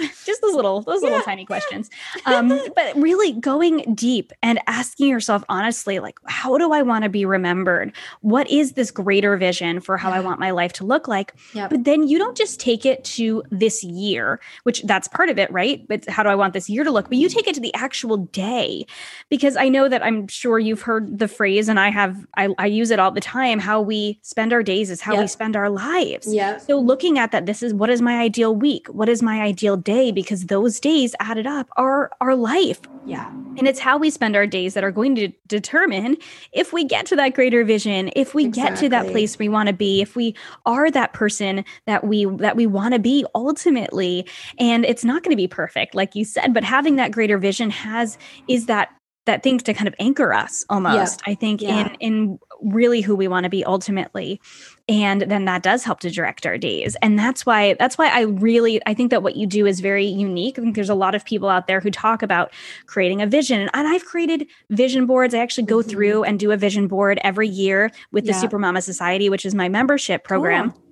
just 0.25 0.41
those 0.41 0.55
little 0.55 0.81
those 0.81 1.01
yeah. 1.01 1.09
little 1.09 1.23
tiny 1.23 1.45
questions 1.45 1.89
um 2.25 2.47
but 2.75 2.95
really 2.95 3.33
going 3.33 3.93
deep 3.93 4.31
and 4.41 4.59
asking 4.67 5.07
yourself 5.07 5.43
honestly 5.49 5.99
like 5.99 6.17
how 6.25 6.57
do 6.57 6.71
i 6.71 6.81
want 6.81 7.03
to 7.03 7.09
be 7.09 7.25
remembered 7.25 7.93
what 8.21 8.49
is 8.49 8.73
this 8.73 8.91
greater 8.91 9.35
vision 9.37 9.79
for 9.79 9.97
how 9.97 10.09
yeah. 10.09 10.15
i 10.15 10.19
want 10.19 10.39
my 10.39 10.51
life 10.51 10.73
to 10.73 10.85
look 10.85 11.07
like 11.07 11.33
yep. 11.53 11.69
but 11.69 11.83
then 11.83 12.07
you 12.07 12.17
don't 12.17 12.37
just 12.37 12.59
take 12.59 12.85
it 12.85 13.03
to 13.03 13.43
this 13.49 13.83
year 13.83 14.39
which 14.63 14.81
that's 14.83 15.07
part 15.07 15.29
of 15.29 15.37
it 15.37 15.51
right 15.51 15.87
but 15.87 16.07
how 16.09 16.23
do 16.23 16.29
i 16.29 16.35
want 16.35 16.53
this 16.53 16.69
year 16.69 16.83
to 16.83 16.91
look 16.91 17.09
but 17.09 17.17
you 17.17 17.29
take 17.29 17.47
it 17.47 17.55
to 17.55 17.61
the 17.61 17.73
actual 17.73 18.17
day 18.17 18.85
because 19.29 19.57
i 19.57 19.67
know 19.67 19.89
that 19.89 20.03
i'm 20.03 20.27
sure 20.27 20.59
you've 20.59 20.81
heard 20.81 21.19
the 21.19 21.27
phrase 21.27 21.67
and 21.67 21.79
i 21.79 21.89
have 21.89 22.25
i, 22.37 22.49
I 22.57 22.67
use 22.67 22.91
it 22.91 22.99
all 22.99 23.11
the 23.11 23.21
time 23.21 23.59
how 23.59 23.81
we 23.81 24.19
spend 24.21 24.53
our 24.53 24.63
days 24.63 24.89
is 24.89 25.01
how 25.01 25.13
yep. 25.13 25.21
we 25.21 25.27
spend 25.27 25.55
our 25.55 25.69
lives. 25.69 26.33
Yeah. 26.33 26.57
So 26.57 26.79
looking 26.79 27.19
at 27.19 27.31
that, 27.31 27.45
this 27.45 27.61
is 27.63 27.73
what 27.73 27.89
is 27.89 28.01
my 28.01 28.19
ideal 28.19 28.55
week? 28.55 28.87
What 28.87 29.09
is 29.09 29.21
my 29.21 29.41
ideal 29.41 29.77
day? 29.77 30.11
Because 30.13 30.45
those 30.45 30.79
days 30.79 31.15
added 31.19 31.47
up 31.47 31.69
are 31.77 32.11
our 32.21 32.35
life. 32.35 32.79
Yeah. 33.05 33.29
And 33.57 33.67
it's 33.67 33.79
how 33.79 33.97
we 33.97 34.09
spend 34.09 34.35
our 34.35 34.47
days 34.47 34.73
that 34.73 34.83
are 34.83 34.91
going 34.91 35.15
to 35.15 35.29
determine 35.47 36.17
if 36.53 36.71
we 36.71 36.85
get 36.85 37.05
to 37.07 37.15
that 37.17 37.33
greater 37.33 37.63
vision, 37.63 38.11
if 38.15 38.33
we 38.33 38.45
exactly. 38.45 38.71
get 38.71 38.79
to 38.79 38.89
that 38.89 39.11
place 39.11 39.37
we 39.37 39.49
want 39.49 39.67
to 39.67 39.73
be, 39.73 40.01
if 40.01 40.15
we 40.15 40.35
are 40.65 40.89
that 40.89 41.13
person 41.13 41.65
that 41.85 42.05
we 42.05 42.25
that 42.25 42.55
we 42.55 42.65
want 42.65 42.93
to 42.93 42.99
be 42.99 43.25
ultimately. 43.35 44.25
And 44.57 44.85
it's 44.85 45.03
not 45.03 45.23
going 45.23 45.31
to 45.31 45.37
be 45.37 45.47
perfect, 45.47 45.95
like 45.95 46.15
you 46.15 46.23
said, 46.23 46.53
but 46.53 46.63
having 46.63 46.95
that 46.95 47.11
greater 47.11 47.37
vision 47.37 47.69
has 47.69 48.17
is 48.47 48.67
that 48.67 48.89
that 49.25 49.43
things 49.43 49.63
to 49.63 49.73
kind 49.73 49.87
of 49.87 49.95
anchor 49.99 50.33
us 50.33 50.65
almost 50.69 51.21
yeah. 51.25 51.31
i 51.31 51.35
think 51.35 51.61
yeah. 51.61 51.87
in 51.87 51.95
in 51.99 52.39
really 52.61 53.01
who 53.01 53.15
we 53.15 53.27
want 53.27 53.43
to 53.43 53.49
be 53.49 53.63
ultimately 53.65 54.39
and 54.87 55.23
then 55.23 55.45
that 55.45 55.63
does 55.63 55.83
help 55.83 55.99
to 55.99 56.09
direct 56.09 56.45
our 56.45 56.57
days 56.57 56.95
and 57.01 57.17
that's 57.17 57.45
why 57.45 57.75
that's 57.79 57.97
why 57.97 58.07
i 58.07 58.21
really 58.21 58.81
i 58.85 58.93
think 58.93 59.11
that 59.11 59.23
what 59.23 59.35
you 59.35 59.45
do 59.45 59.65
is 59.65 59.79
very 59.79 60.05
unique 60.05 60.57
i 60.57 60.61
think 60.61 60.75
there's 60.75 60.89
a 60.89 60.95
lot 60.95 61.15
of 61.15 61.25
people 61.25 61.49
out 61.49 61.67
there 61.67 61.79
who 61.79 61.91
talk 61.91 62.21
about 62.21 62.51
creating 62.85 63.21
a 63.21 63.27
vision 63.27 63.69
and 63.73 63.87
i've 63.87 64.05
created 64.05 64.47
vision 64.69 65.05
boards 65.05 65.33
i 65.33 65.39
actually 65.39 65.65
go 65.65 65.79
mm-hmm. 65.79 65.89
through 65.89 66.23
and 66.23 66.39
do 66.39 66.51
a 66.51 66.57
vision 66.57 66.87
board 66.87 67.19
every 67.23 67.47
year 67.47 67.91
with 68.11 68.25
yeah. 68.25 68.39
the 68.39 68.47
supermama 68.47 68.81
society 68.81 69.29
which 69.29 69.45
is 69.45 69.53
my 69.53 69.67
membership 69.67 70.23
program 70.23 70.71
cool 70.71 70.82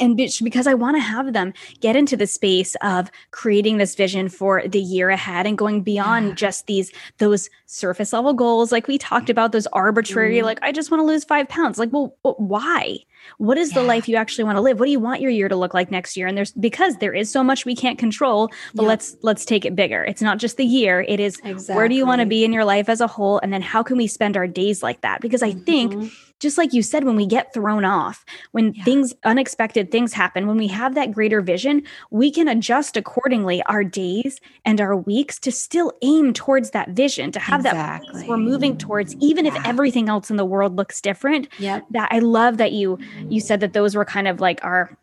and 0.00 0.16
because 0.16 0.66
I 0.66 0.74
want 0.74 0.96
to 0.96 1.00
have 1.00 1.32
them 1.32 1.52
get 1.80 1.96
into 1.96 2.16
the 2.16 2.26
space 2.26 2.74
of 2.82 3.10
creating 3.30 3.78
this 3.78 3.94
vision 3.94 4.28
for 4.28 4.66
the 4.66 4.80
year 4.80 5.10
ahead 5.10 5.46
and 5.46 5.56
going 5.56 5.82
beyond 5.82 6.28
yeah. 6.28 6.34
just 6.34 6.66
these 6.66 6.92
those 7.18 7.48
surface 7.66 8.12
level 8.12 8.34
goals 8.34 8.72
like 8.72 8.88
we 8.88 8.98
talked 8.98 9.30
about 9.30 9.52
those 9.52 9.66
arbitrary 9.68 10.38
mm. 10.38 10.44
like 10.44 10.58
I 10.62 10.72
just 10.72 10.90
want 10.90 11.00
to 11.00 11.04
lose 11.04 11.24
5 11.24 11.48
pounds 11.48 11.78
like 11.78 11.92
well 11.92 12.16
why 12.22 12.98
what 13.38 13.56
is 13.58 13.70
yeah. 13.70 13.80
the 13.80 13.86
life 13.86 14.08
you 14.08 14.16
actually 14.16 14.44
want 14.44 14.56
to 14.56 14.60
live 14.60 14.78
what 14.78 14.86
do 14.86 14.92
you 14.92 15.00
want 15.00 15.20
your 15.20 15.30
year 15.30 15.48
to 15.48 15.56
look 15.56 15.74
like 15.74 15.90
next 15.90 16.16
year 16.16 16.26
and 16.26 16.36
there's 16.36 16.52
because 16.52 16.96
there 16.98 17.14
is 17.14 17.30
so 17.30 17.42
much 17.42 17.64
we 17.64 17.74
can't 17.74 17.98
control 17.98 18.50
but 18.74 18.82
yeah. 18.82 18.88
let's 18.88 19.16
let's 19.22 19.44
take 19.44 19.64
it 19.64 19.74
bigger 19.74 20.04
it's 20.04 20.22
not 20.22 20.38
just 20.38 20.56
the 20.56 20.64
year 20.64 21.04
it 21.08 21.20
is 21.20 21.40
exactly. 21.44 21.74
where 21.74 21.88
do 21.88 21.94
you 21.94 22.06
want 22.06 22.20
to 22.20 22.26
be 22.26 22.44
in 22.44 22.52
your 22.52 22.64
life 22.64 22.88
as 22.88 23.00
a 23.00 23.06
whole 23.06 23.38
and 23.40 23.52
then 23.52 23.62
how 23.62 23.82
can 23.82 23.96
we 23.96 24.06
spend 24.06 24.36
our 24.36 24.46
days 24.46 24.82
like 24.82 25.00
that 25.00 25.20
because 25.20 25.42
I 25.42 25.52
mm-hmm. 25.52 25.64
think 25.64 26.12
just 26.44 26.58
like 26.58 26.74
you 26.74 26.82
said, 26.82 27.04
when 27.04 27.16
we 27.16 27.24
get 27.24 27.54
thrown 27.54 27.86
off, 27.86 28.24
when 28.52 28.74
yeah. 28.74 28.84
things, 28.84 29.14
unexpected 29.24 29.90
things 29.90 30.12
happen, 30.12 30.46
when 30.46 30.58
we 30.58 30.68
have 30.68 30.94
that 30.94 31.10
greater 31.10 31.40
vision, 31.40 31.82
we 32.10 32.30
can 32.30 32.48
adjust 32.48 32.98
accordingly 32.98 33.62
our 33.62 33.82
days 33.82 34.40
and 34.66 34.78
our 34.78 34.94
weeks 34.94 35.38
to 35.38 35.50
still 35.50 35.94
aim 36.02 36.34
towards 36.34 36.72
that 36.72 36.90
vision, 36.90 37.32
to 37.32 37.40
have 37.40 37.60
exactly. 37.60 38.20
that 38.20 38.28
we're 38.28 38.36
moving 38.36 38.76
towards, 38.76 39.16
even 39.16 39.46
yeah. 39.46 39.56
if 39.56 39.66
everything 39.66 40.10
else 40.10 40.30
in 40.30 40.36
the 40.36 40.44
world 40.44 40.76
looks 40.76 41.00
different. 41.00 41.48
Yeah. 41.58 41.80
That 41.92 42.10
I 42.12 42.18
love 42.18 42.58
that 42.58 42.72
you 42.72 42.98
you 43.30 43.40
said 43.40 43.60
that 43.60 43.72
those 43.72 43.94
were 43.94 44.04
kind 44.04 44.28
of 44.28 44.38
like 44.38 44.62
our 44.62 44.94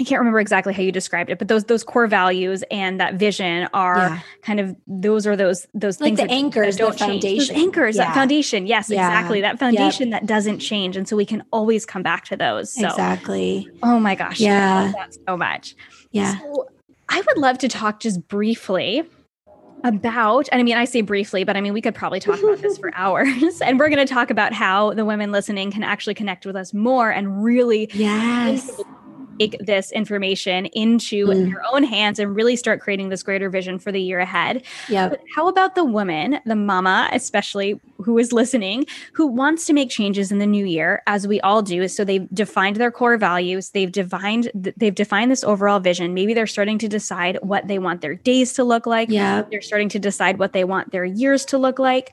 I 0.00 0.02
can't 0.02 0.18
remember 0.18 0.40
exactly 0.40 0.74
how 0.74 0.82
you 0.82 0.90
described 0.90 1.30
it, 1.30 1.38
but 1.38 1.46
those 1.46 1.64
those 1.64 1.84
core 1.84 2.08
values 2.08 2.64
and 2.68 3.00
that 3.00 3.14
vision 3.14 3.68
are 3.72 3.98
yeah. 3.98 4.20
kind 4.42 4.58
of 4.58 4.74
those 4.88 5.24
are 5.24 5.36
those 5.36 5.68
those 5.72 6.00
like 6.00 6.08
things 6.08 6.18
the 6.18 6.26
that, 6.26 6.32
anchors, 6.32 6.76
that 6.76 6.82
don't 6.82 6.92
the 6.92 6.98
foundation, 6.98 7.54
those 7.54 7.62
anchors, 7.62 7.96
yeah. 7.96 8.06
that 8.06 8.14
foundation. 8.14 8.66
Yes, 8.66 8.90
yeah. 8.90 9.06
exactly. 9.06 9.40
That 9.40 9.60
foundation 9.60 10.10
yep. 10.10 10.20
that 10.20 10.26
doesn't 10.26 10.58
change, 10.58 10.96
and 10.96 11.06
so 11.06 11.16
we 11.16 11.24
can 11.24 11.44
always 11.52 11.86
come 11.86 12.02
back 12.02 12.24
to 12.26 12.36
those. 12.36 12.72
So, 12.72 12.88
exactly. 12.88 13.68
Oh 13.84 14.00
my 14.00 14.16
gosh, 14.16 14.40
yeah, 14.40 14.92
so 15.28 15.36
much. 15.36 15.76
Yeah. 16.10 16.38
So 16.40 16.68
I 17.08 17.20
would 17.20 17.38
love 17.38 17.58
to 17.58 17.68
talk 17.68 18.00
just 18.00 18.26
briefly 18.26 19.04
about 19.84 20.48
and 20.50 20.60
i 20.60 20.62
mean 20.62 20.78
i 20.78 20.86
say 20.86 21.02
briefly 21.02 21.44
but 21.44 21.58
i 21.58 21.60
mean 21.60 21.74
we 21.74 21.82
could 21.82 21.94
probably 21.94 22.18
talk 22.18 22.42
about 22.42 22.56
this 22.62 22.78
for 22.78 22.90
hours 22.96 23.60
and 23.60 23.78
we're 23.78 23.90
going 23.90 23.98
to 23.98 24.10
talk 24.10 24.30
about 24.30 24.54
how 24.54 24.94
the 24.94 25.04
women 25.04 25.30
listening 25.30 25.70
can 25.70 25.82
actually 25.82 26.14
connect 26.14 26.46
with 26.46 26.56
us 26.56 26.72
more 26.72 27.10
and 27.10 27.44
really 27.44 27.90
yes 27.92 28.80
take 29.38 29.58
this 29.60 29.92
information 29.92 30.66
into 30.66 31.26
mm. 31.26 31.48
your 31.48 31.62
own 31.72 31.82
hands 31.82 32.18
and 32.18 32.34
really 32.34 32.56
start 32.56 32.80
creating 32.80 33.08
this 33.08 33.22
greater 33.22 33.50
vision 33.50 33.78
for 33.78 33.92
the 33.92 34.00
year 34.00 34.20
ahead. 34.20 34.62
Yeah. 34.88 35.14
How 35.34 35.48
about 35.48 35.74
the 35.74 35.84
woman, 35.84 36.40
the 36.46 36.56
mama, 36.56 37.08
especially 37.12 37.80
who 37.98 38.18
is 38.18 38.32
listening, 38.32 38.86
who 39.12 39.26
wants 39.26 39.66
to 39.66 39.72
make 39.72 39.90
changes 39.90 40.32
in 40.32 40.38
the 40.38 40.46
new 40.46 40.64
year, 40.64 41.02
as 41.06 41.26
we 41.26 41.40
all 41.40 41.62
do? 41.62 41.88
So 41.88 42.04
they've 42.04 42.28
defined 42.30 42.76
their 42.76 42.90
core 42.90 43.16
values, 43.16 43.70
they've 43.70 43.92
defined 43.92 44.50
they've 44.54 44.94
defined 44.94 45.30
this 45.30 45.44
overall 45.44 45.80
vision. 45.80 46.14
Maybe 46.14 46.34
they're 46.34 46.46
starting 46.46 46.78
to 46.78 46.88
decide 46.88 47.38
what 47.42 47.68
they 47.68 47.78
want 47.78 48.00
their 48.00 48.14
days 48.14 48.52
to 48.54 48.64
look 48.64 48.86
like. 48.86 49.08
Yeah. 49.10 49.42
They're 49.50 49.62
starting 49.62 49.88
to 49.90 49.98
decide 49.98 50.38
what 50.38 50.52
they 50.52 50.64
want 50.64 50.92
their 50.92 51.04
years 51.04 51.44
to 51.46 51.58
look 51.58 51.78
like. 51.78 52.12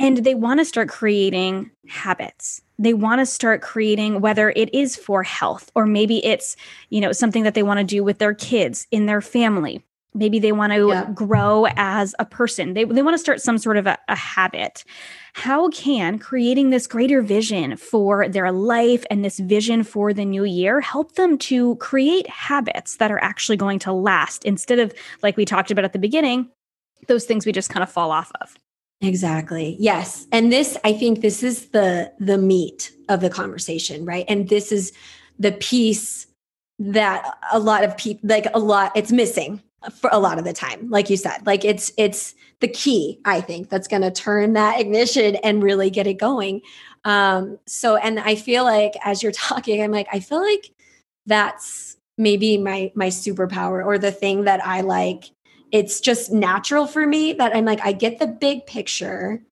And 0.00 0.18
they 0.18 0.34
want 0.34 0.60
to 0.60 0.64
start 0.64 0.88
creating 0.88 1.70
habits. 1.88 2.62
They 2.78 2.94
want 2.94 3.20
to 3.20 3.26
start 3.26 3.60
creating 3.60 4.20
whether 4.20 4.50
it 4.50 4.72
is 4.72 4.96
for 4.96 5.22
health 5.22 5.70
or 5.74 5.86
maybe 5.86 6.24
it's 6.24 6.56
you 6.90 7.00
know 7.00 7.12
something 7.12 7.42
that 7.42 7.54
they 7.54 7.62
want 7.62 7.78
to 7.78 7.84
do 7.84 8.04
with 8.04 8.18
their 8.18 8.34
kids 8.34 8.86
in 8.90 9.06
their 9.06 9.20
family. 9.20 9.82
Maybe 10.14 10.38
they 10.38 10.52
want 10.52 10.72
to 10.72 10.88
yeah. 10.88 11.10
grow 11.12 11.66
as 11.76 12.14
a 12.18 12.24
person. 12.24 12.74
They, 12.74 12.84
they 12.84 13.02
want 13.02 13.14
to 13.14 13.18
start 13.18 13.40
some 13.40 13.58
sort 13.58 13.76
of 13.76 13.86
a, 13.86 13.98
a 14.08 14.16
habit. 14.16 14.84
How 15.34 15.68
can 15.68 16.18
creating 16.18 16.70
this 16.70 16.86
greater 16.86 17.20
vision 17.20 17.76
for 17.76 18.28
their 18.28 18.50
life 18.50 19.04
and 19.10 19.24
this 19.24 19.38
vision 19.38 19.84
for 19.84 20.12
the 20.12 20.24
new 20.24 20.44
year 20.44 20.80
help 20.80 21.12
them 21.12 21.38
to 21.38 21.76
create 21.76 22.28
habits 22.28 22.96
that 22.96 23.10
are 23.10 23.22
actually 23.22 23.56
going 23.56 23.78
to 23.80 23.92
last 23.92 24.44
instead 24.44 24.78
of 24.78 24.92
like 25.22 25.36
we 25.36 25.44
talked 25.44 25.70
about 25.70 25.84
at 25.84 25.92
the 25.92 25.98
beginning 25.98 26.48
those 27.06 27.24
things 27.24 27.46
we 27.46 27.52
just 27.52 27.70
kind 27.70 27.82
of 27.82 27.90
fall 27.90 28.10
off 28.10 28.32
of 28.40 28.56
Exactly. 29.00 29.76
Yes. 29.78 30.26
And 30.32 30.52
this 30.52 30.76
I 30.84 30.92
think 30.92 31.20
this 31.20 31.42
is 31.42 31.68
the 31.68 32.12
the 32.18 32.38
meat 32.38 32.92
of 33.08 33.20
the 33.20 33.30
conversation, 33.30 34.04
right? 34.04 34.24
And 34.28 34.48
this 34.48 34.72
is 34.72 34.92
the 35.38 35.52
piece 35.52 36.26
that 36.80 37.38
a 37.52 37.58
lot 37.58 37.84
of 37.84 37.96
people 37.96 38.28
like 38.28 38.46
a 38.54 38.58
lot 38.58 38.92
it's 38.96 39.12
missing 39.12 39.62
for 40.00 40.10
a 40.12 40.18
lot 40.18 40.38
of 40.38 40.44
the 40.44 40.52
time. 40.52 40.90
Like 40.90 41.10
you 41.10 41.16
said, 41.16 41.46
like 41.46 41.64
it's 41.64 41.92
it's 41.96 42.34
the 42.60 42.66
key, 42.68 43.20
I 43.24 43.40
think, 43.40 43.68
that's 43.68 43.86
going 43.86 44.02
to 44.02 44.10
turn 44.10 44.54
that 44.54 44.80
ignition 44.80 45.36
and 45.36 45.62
really 45.62 45.90
get 45.90 46.08
it 46.08 46.14
going. 46.14 46.60
Um 47.04 47.58
so 47.66 47.94
and 47.96 48.18
I 48.18 48.34
feel 48.34 48.64
like 48.64 48.94
as 49.04 49.22
you're 49.22 49.32
talking 49.48 49.80
I'm 49.80 49.92
like 49.92 50.08
I 50.12 50.18
feel 50.18 50.42
like 50.42 50.72
that's 51.26 51.96
maybe 52.16 52.58
my 52.58 52.90
my 52.96 53.08
superpower 53.08 53.84
or 53.84 53.96
the 53.96 54.10
thing 54.10 54.44
that 54.44 54.64
I 54.66 54.80
like 54.80 55.30
it's 55.72 56.00
just 56.00 56.32
natural 56.32 56.86
for 56.86 57.06
me 57.06 57.32
that 57.34 57.54
I'm 57.54 57.64
like, 57.64 57.80
I 57.84 57.92
get 57.92 58.18
the 58.18 58.26
big 58.26 58.66
picture, 58.66 59.42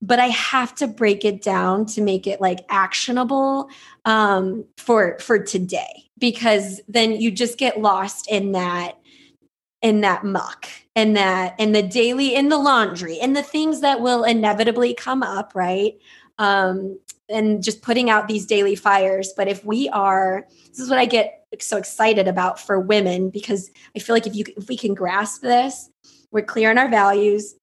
but 0.00 0.18
I 0.18 0.28
have 0.28 0.74
to 0.76 0.86
break 0.86 1.24
it 1.24 1.42
down 1.42 1.86
to 1.86 2.02
make 2.02 2.26
it 2.26 2.40
like 2.40 2.60
actionable 2.68 3.68
um, 4.04 4.64
for 4.76 5.18
for 5.18 5.38
today. 5.38 6.04
Because 6.18 6.80
then 6.88 7.20
you 7.20 7.30
just 7.30 7.58
get 7.58 7.80
lost 7.80 8.30
in 8.30 8.52
that 8.52 8.98
in 9.82 10.00
that 10.00 10.24
muck 10.24 10.68
and 10.96 11.16
that 11.16 11.58
in 11.58 11.72
the 11.72 11.82
daily 11.82 12.34
in 12.34 12.48
the 12.48 12.56
laundry 12.56 13.18
and 13.20 13.36
the 13.36 13.42
things 13.42 13.80
that 13.80 14.00
will 14.00 14.24
inevitably 14.24 14.94
come 14.94 15.22
up 15.22 15.52
right? 15.54 15.94
Um 16.38 16.98
and 17.28 17.62
just 17.62 17.82
putting 17.82 18.10
out 18.10 18.28
these 18.28 18.46
daily 18.46 18.76
fires. 18.76 19.32
But 19.36 19.48
if 19.48 19.64
we 19.64 19.88
are 19.90 20.46
this 20.68 20.78
is 20.78 20.88
what 20.88 20.98
i 20.98 21.04
get 21.04 21.43
so 21.60 21.76
excited 21.76 22.28
about 22.28 22.60
for 22.60 22.78
women 22.80 23.30
because 23.30 23.70
I 23.96 23.98
feel 23.98 24.14
like 24.14 24.26
if 24.26 24.34
you 24.34 24.44
if 24.56 24.68
we 24.68 24.76
can 24.76 24.94
grasp 24.94 25.42
this, 25.42 25.90
we're 26.30 26.42
clear 26.42 26.70
on 26.70 26.78
our 26.78 26.88
values, 26.88 27.54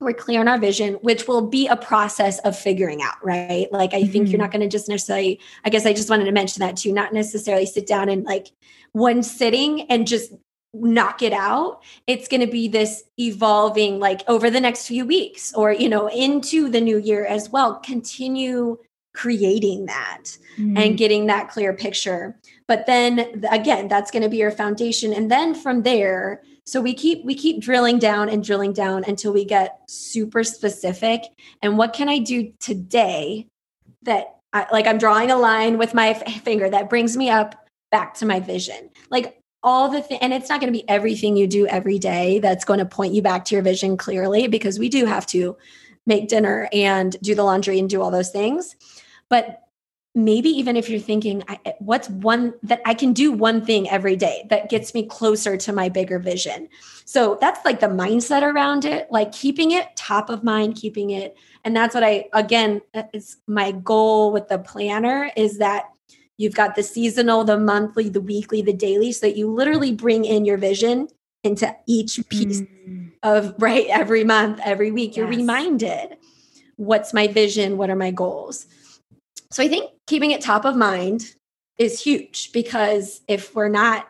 we're 0.00 0.12
clear 0.12 0.40
on 0.40 0.48
our 0.48 0.58
vision, 0.58 0.94
which 0.94 1.28
will 1.28 1.46
be 1.46 1.66
a 1.68 1.76
process 1.76 2.38
of 2.40 2.58
figuring 2.58 3.02
out, 3.02 3.22
right? 3.22 3.68
Like 3.70 3.94
I 3.94 4.04
think 4.04 4.12
mm-hmm. 4.12 4.26
you're 4.26 4.40
not 4.40 4.50
going 4.50 4.62
to 4.62 4.68
just 4.68 4.88
necessarily. 4.88 5.40
I 5.64 5.70
guess 5.70 5.86
I 5.86 5.92
just 5.92 6.10
wanted 6.10 6.24
to 6.24 6.32
mention 6.32 6.60
that 6.60 6.76
too. 6.76 6.92
Not 6.92 7.12
necessarily 7.12 7.66
sit 7.66 7.86
down 7.86 8.08
and 8.08 8.24
like 8.24 8.48
one 8.92 9.22
sitting 9.22 9.82
and 9.90 10.06
just 10.06 10.32
knock 10.72 11.20
it 11.20 11.32
out 11.32 11.82
it's 12.06 12.28
going 12.28 12.40
to 12.40 12.46
be 12.46 12.68
this 12.68 13.02
evolving 13.18 13.98
like 13.98 14.22
over 14.28 14.50
the 14.50 14.60
next 14.60 14.86
few 14.86 15.04
weeks 15.04 15.52
or 15.54 15.72
you 15.72 15.88
know 15.88 16.06
into 16.08 16.68
the 16.68 16.80
new 16.80 16.96
year 16.96 17.26
as 17.26 17.50
well 17.50 17.80
continue 17.80 18.78
creating 19.12 19.86
that 19.86 20.38
mm. 20.56 20.78
and 20.78 20.96
getting 20.96 21.26
that 21.26 21.48
clear 21.50 21.72
picture. 21.72 22.38
But 22.68 22.86
then 22.86 23.44
again 23.50 23.88
that's 23.88 24.10
going 24.10 24.22
to 24.22 24.28
be 24.28 24.38
your 24.38 24.50
foundation. 24.50 25.12
And 25.12 25.30
then 25.30 25.54
from 25.54 25.82
there 25.82 26.42
so 26.66 26.80
we 26.80 26.94
keep 26.94 27.24
we 27.24 27.34
keep 27.34 27.60
drilling 27.60 27.98
down 27.98 28.28
and 28.28 28.44
drilling 28.44 28.72
down 28.72 29.04
until 29.04 29.32
we 29.32 29.44
get 29.44 29.80
super 29.88 30.44
specific. 30.44 31.22
And 31.62 31.76
what 31.76 31.92
can 31.92 32.08
i 32.08 32.18
do 32.18 32.52
today 32.60 33.48
that 34.02 34.36
I, 34.52 34.66
like 34.70 34.86
i'm 34.86 34.98
drawing 34.98 35.30
a 35.30 35.36
line 35.36 35.78
with 35.78 35.94
my 35.94 36.10
f- 36.10 36.42
finger 36.42 36.70
that 36.70 36.88
brings 36.88 37.16
me 37.16 37.28
up 37.28 37.66
back 37.90 38.14
to 38.14 38.26
my 38.26 38.40
vision. 38.40 38.90
Like 39.10 39.40
all 39.62 39.88
the 39.88 40.22
and 40.22 40.32
it's 40.32 40.48
not 40.48 40.60
going 40.60 40.72
to 40.72 40.78
be 40.78 40.88
everything 40.88 41.36
you 41.36 41.46
do 41.46 41.66
every 41.66 41.98
day 41.98 42.38
that's 42.38 42.64
going 42.64 42.78
to 42.78 42.86
point 42.86 43.12
you 43.12 43.22
back 43.22 43.44
to 43.46 43.54
your 43.54 43.62
vision 43.62 43.96
clearly 43.96 44.46
because 44.46 44.78
we 44.78 44.88
do 44.88 45.04
have 45.04 45.26
to 45.26 45.56
make 46.06 46.28
dinner 46.28 46.68
and 46.72 47.16
do 47.20 47.34
the 47.34 47.44
laundry 47.44 47.78
and 47.78 47.90
do 47.90 48.00
all 48.00 48.10
those 48.10 48.30
things 48.30 48.74
but 49.30 49.62
maybe 50.14 50.48
even 50.50 50.76
if 50.76 50.90
you're 50.90 51.00
thinking 51.00 51.42
what's 51.78 52.10
one 52.10 52.52
that 52.64 52.82
i 52.84 52.92
can 52.92 53.12
do 53.12 53.30
one 53.30 53.64
thing 53.64 53.88
every 53.88 54.16
day 54.16 54.44
that 54.50 54.68
gets 54.68 54.92
me 54.92 55.06
closer 55.06 55.56
to 55.56 55.72
my 55.72 55.88
bigger 55.88 56.18
vision 56.18 56.68
so 57.04 57.38
that's 57.40 57.64
like 57.64 57.78
the 57.78 57.86
mindset 57.86 58.42
around 58.42 58.84
it 58.84 59.06
like 59.12 59.30
keeping 59.30 59.70
it 59.70 59.86
top 59.94 60.28
of 60.28 60.42
mind 60.42 60.74
keeping 60.74 61.10
it 61.10 61.36
and 61.64 61.76
that's 61.76 61.94
what 61.94 62.02
i 62.02 62.24
again 62.32 62.80
is 63.14 63.36
my 63.46 63.70
goal 63.70 64.32
with 64.32 64.48
the 64.48 64.58
planner 64.58 65.30
is 65.36 65.58
that 65.58 65.90
You've 66.40 66.54
got 66.54 66.74
the 66.74 66.82
seasonal, 66.82 67.44
the 67.44 67.58
monthly, 67.58 68.08
the 68.08 68.22
weekly, 68.22 68.62
the 68.62 68.72
daily, 68.72 69.12
so 69.12 69.26
that 69.26 69.36
you 69.36 69.52
literally 69.52 69.92
bring 69.92 70.24
in 70.24 70.46
your 70.46 70.56
vision 70.56 71.08
into 71.44 71.76
each 71.86 72.18
piece 72.30 72.62
mm. 72.62 73.12
of 73.22 73.54
right 73.58 73.86
every 73.90 74.24
month, 74.24 74.58
every 74.64 74.90
week. 74.90 75.18
You're 75.18 75.26
reminded 75.26 76.16
what's 76.76 77.12
my 77.12 77.26
vision? 77.26 77.76
What 77.76 77.90
are 77.90 77.94
my 77.94 78.10
goals? 78.10 78.64
So 79.50 79.62
I 79.62 79.68
think 79.68 79.90
keeping 80.06 80.30
it 80.30 80.40
top 80.40 80.64
of 80.64 80.76
mind 80.76 81.34
is 81.78 82.00
huge 82.00 82.52
because 82.52 83.22
if 83.28 83.54
we're 83.54 83.68
not 83.68 84.06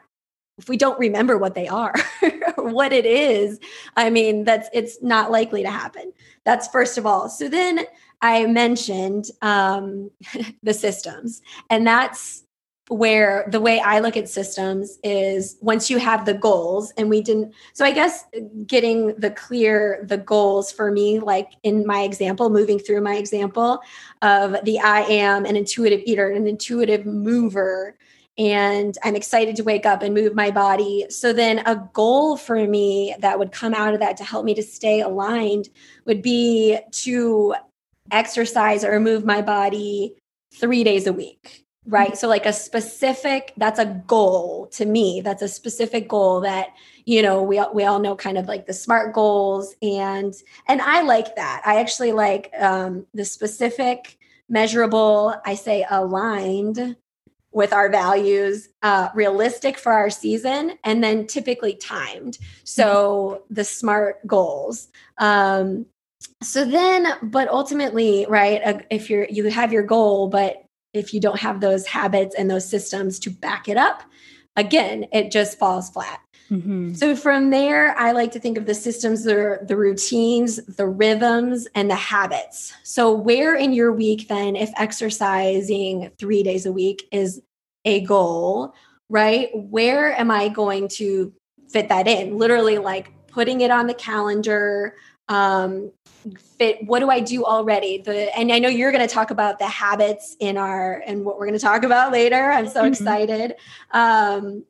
if 0.59 0.69
we 0.69 0.77
don't 0.77 0.99
remember 0.99 1.39
what 1.39 1.55
they 1.55 1.69
are 1.69 1.95
what 2.57 2.93
it 2.93 3.07
is 3.07 3.59
i 3.97 4.11
mean 4.11 4.45
that's 4.45 4.69
it's 4.75 5.03
not 5.03 5.31
likely 5.31 5.63
to 5.63 5.71
happen. 5.71 6.13
That's 6.45 6.69
first 6.69 6.99
of 6.99 7.07
all. 7.07 7.29
So 7.29 7.49
then 7.49 7.81
I 8.23 8.47
mentioned 8.47 9.27
um, 9.43 10.11
the 10.63 10.75
systems, 10.75 11.43
and 11.69 11.87
that's 11.87 12.45
where 12.91 13.47
the 13.49 13.61
way 13.61 13.79
I 13.79 14.01
look 14.01 14.17
at 14.17 14.29
systems 14.29 14.99
is 15.05 15.57
once 15.61 15.89
you 15.89 15.99
have 15.99 16.25
the 16.25 16.35
goals, 16.35 16.93
and 16.97 17.09
we 17.09 17.23
didn't. 17.23 17.55
So 17.73 17.85
I 17.85 17.93
guess 17.93 18.25
getting 18.67 19.15
the 19.15 19.31
clear 19.31 20.05
the 20.09 20.19
goals 20.19 20.73
for 20.73 20.91
me, 20.91 21.21
like 21.21 21.53
in 21.63 21.87
my 21.87 22.03
example, 22.03 22.51
moving 22.51 22.81
through 22.81 23.01
my 23.01 23.15
example 23.15 23.81
of 24.23 24.57
the 24.65 24.81
I 24.81 25.03
am 25.03 25.45
an 25.45 25.55
intuitive 25.55 26.01
eater, 26.05 26.31
an 26.31 26.49
intuitive 26.49 27.07
mover 27.07 27.97
and 28.37 28.97
I'm 29.05 29.17
excited 29.17 29.55
to 29.57 29.63
wake 29.63 29.87
up 29.87 30.03
and 30.03 30.15
move 30.15 30.35
my 30.35 30.51
body. 30.51 31.07
So 31.11 31.33
then 31.33 31.59
a 31.67 31.89
goal 31.93 32.37
for 32.37 32.67
me 32.67 33.15
that 33.19 33.39
would 33.39 33.53
come 33.53 33.75
out 33.75 33.93
of 33.93 34.01
that 34.01 34.17
to 34.17 34.25
help 34.25 34.45
me 34.45 34.55
to 34.55 34.63
stay 34.63 35.01
aligned 35.01 35.69
would 36.07 36.23
be 36.23 36.79
to 36.91 37.55
exercise 38.11 38.83
or 38.83 38.99
move 38.99 39.25
my 39.25 39.43
body 39.43 40.17
three 40.55 40.83
days 40.83 41.07
a 41.07 41.13
week 41.13 41.67
right? 41.87 42.17
So 42.17 42.29
like 42.29 42.47
a 42.47 42.53
specific 42.53 43.53
that's 43.57 43.79
a 43.79 43.87
goal 44.07 44.67
to 44.73 44.85
me. 44.85 45.21
That's 45.23 45.43
a 45.43 45.49
specific 45.49 46.09
goal 46.09 46.41
that 46.41 46.69
you 47.05 47.23
know 47.23 47.43
we 47.43 47.63
we 47.73 47.85
all 47.85 47.99
know 47.99 48.17
kind 48.17 48.39
of 48.39 48.47
like 48.47 48.67
the 48.67 48.73
smart 48.73 49.15
goals. 49.15 49.75
And 49.83 50.35
and 50.69 50.81
i 50.83 51.03
like 51.03 51.37
that. 51.37 51.63
I 51.65 51.81
actually 51.81 52.13
like 52.13 52.53
um 52.59 53.07
the 53.15 53.25
specific 53.25 54.19
measurable 54.49 55.35
i 55.47 55.55
say 55.55 55.87
aligned 55.89 56.97
with 57.53 57.73
our 57.73 57.89
values 57.89 58.69
uh 58.83 59.09
realistic 59.15 59.79
for 59.79 59.93
our 59.93 60.11
season 60.11 60.79
and 60.85 61.03
then 61.03 61.27
typically 61.27 61.75
timed. 61.75 62.39
So 62.65 63.45
the 63.51 63.65
smart 63.65 64.27
goals. 64.27 64.89
Um 65.19 65.87
so 66.43 66.67
then 66.67 67.07
but 67.23 67.49
ultimately 67.49 68.27
right 68.29 68.61
uh, 68.63 68.79
if 68.91 69.09
you're 69.09 69.27
you 69.31 69.49
have 69.49 69.73
your 69.73 69.83
goal 69.83 70.29
but 70.29 70.67
if 70.93 71.15
you 71.15 71.21
don't 71.21 71.41
have 71.41 71.61
those 71.61 71.87
habits 71.87 72.35
and 72.35 72.51
those 72.51 72.69
systems 72.69 73.19
to 73.21 73.31
back 73.31 73.69
it 73.69 73.77
up 73.77 74.03
again 74.57 75.07
it 75.13 75.31
just 75.31 75.59
falls 75.59 75.91
flat. 75.91 76.21
Mm-hmm. 76.51 76.95
so 76.95 77.15
from 77.15 77.51
there 77.51 77.97
i 77.97 78.11
like 78.11 78.33
to 78.33 78.41
think 78.41 78.59
of 78.59 78.67
the 78.67 78.75
systems 78.75 79.23
the, 79.23 79.61
the 79.63 79.77
routines 79.77 80.57
the 80.67 80.89
rhythms 80.89 81.69
and 81.75 81.89
the 81.89 81.95
habits. 81.95 82.73
So 82.83 83.13
where 83.13 83.55
in 83.55 83.73
your 83.73 83.93
week 83.93 84.29
then 84.29 84.57
if 84.57 84.71
exercising 84.77 86.11
three 86.19 86.43
days 86.43 86.67
a 86.67 86.73
week 86.73 87.05
is 87.13 87.41
a 87.85 88.01
goal 88.01 88.75
right 89.09 89.51
where 89.55 90.13
am 90.19 90.31
i 90.31 90.49
going 90.49 90.89
to 90.89 91.33
fit 91.71 91.89
that 91.89 92.07
in? 92.07 92.37
Literally 92.37 92.79
like 92.79 93.13
putting 93.29 93.61
it 93.61 93.71
on 93.71 93.87
the 93.87 93.95
calendar 93.95 94.97
um, 95.31 95.93
fit 96.59 96.85
what 96.85 96.99
do 96.99 97.09
i 97.09 97.21
do 97.21 97.45
already? 97.45 97.99
The 97.99 98.37
and 98.37 98.53
i 98.53 98.59
know 98.59 98.69
you're 98.69 98.93
going 98.93 99.07
to 99.07 99.13
talk 99.13 99.31
about 99.31 99.59
the 99.59 99.67
habits 99.67 100.37
in 100.41 100.59
our 100.59 101.03
and 101.07 101.25
what 101.25 101.39
we're 101.39 101.47
going 101.47 101.59
to 101.59 101.65
talk 101.65 101.85
about 101.85 102.13
later. 102.13 102.51
I'm 102.51 102.69
so 102.69 102.83
mm-hmm. 102.83 102.93
excited. 102.93 103.55
Um, 103.93 104.65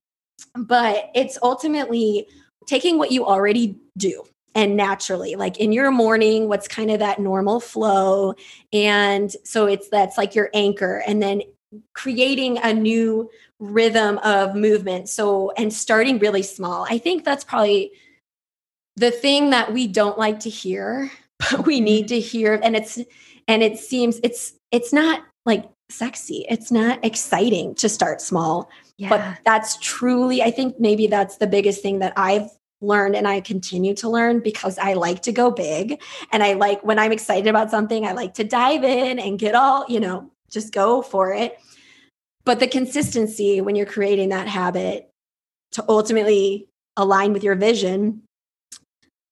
but 0.54 1.10
it's 1.14 1.38
ultimately 1.42 2.28
taking 2.66 2.98
what 2.98 3.10
you 3.10 3.26
already 3.26 3.78
do 3.96 4.22
and 4.54 4.76
naturally 4.76 5.36
like 5.36 5.58
in 5.58 5.72
your 5.72 5.90
morning 5.90 6.48
what's 6.48 6.68
kind 6.68 6.90
of 6.90 6.98
that 6.98 7.18
normal 7.18 7.60
flow. 7.60 8.34
And 8.72 9.34
so 9.44 9.66
it's 9.66 9.88
that's 9.88 10.18
like 10.18 10.34
your 10.34 10.50
anchor 10.54 11.02
and 11.06 11.22
then 11.22 11.42
creating 11.94 12.58
a 12.58 12.74
new 12.74 13.30
rhythm 13.58 14.18
of 14.18 14.54
movement. 14.54 15.08
So 15.08 15.52
and 15.56 15.72
starting 15.72 16.18
really 16.18 16.42
small. 16.42 16.86
I 16.88 16.98
think 16.98 17.24
that's 17.24 17.44
probably 17.44 17.92
the 19.00 19.10
thing 19.10 19.50
that 19.50 19.72
we 19.72 19.86
don't 19.86 20.18
like 20.18 20.40
to 20.40 20.50
hear 20.50 21.10
but 21.38 21.66
we 21.66 21.76
mm-hmm. 21.76 21.84
need 21.84 22.08
to 22.08 22.20
hear 22.20 22.60
and 22.62 22.76
it's 22.76 22.98
and 23.48 23.62
it 23.62 23.78
seems 23.78 24.20
it's 24.22 24.52
it's 24.70 24.92
not 24.92 25.22
like 25.46 25.64
sexy. 25.88 26.46
It's 26.48 26.70
not 26.70 27.04
exciting 27.04 27.74
to 27.76 27.88
start 27.88 28.20
small. 28.20 28.70
Yeah. 28.96 29.08
but 29.08 29.38
that's 29.46 29.78
truly 29.78 30.42
i 30.42 30.50
think 30.50 30.78
maybe 30.78 31.06
that's 31.06 31.38
the 31.38 31.46
biggest 31.46 31.80
thing 31.80 32.00
that 32.00 32.12
i've 32.18 32.50
learned 32.82 33.16
and 33.16 33.26
i 33.26 33.40
continue 33.40 33.94
to 33.94 34.10
learn 34.10 34.40
because 34.40 34.76
i 34.76 34.92
like 34.92 35.22
to 35.22 35.32
go 35.32 35.50
big. 35.50 36.02
And 36.32 36.42
i 36.42 36.52
like 36.52 36.84
when 36.84 36.98
i'm 36.98 37.10
excited 37.10 37.48
about 37.48 37.70
something 37.70 38.04
i 38.04 38.12
like 38.12 38.34
to 38.34 38.44
dive 38.44 38.84
in 38.84 39.18
and 39.18 39.38
get 39.38 39.54
all 39.54 39.86
you 39.88 40.00
know 40.00 40.30
just 40.50 40.74
go 40.74 41.00
for 41.00 41.32
it. 41.32 41.58
But 42.44 42.60
the 42.60 42.66
consistency 42.66 43.62
when 43.62 43.74
you're 43.74 43.86
creating 43.86 44.30
that 44.30 44.48
habit 44.48 45.08
to 45.72 45.84
ultimately 45.88 46.68
align 46.96 47.32
with 47.32 47.42
your 47.42 47.54
vision 47.54 48.22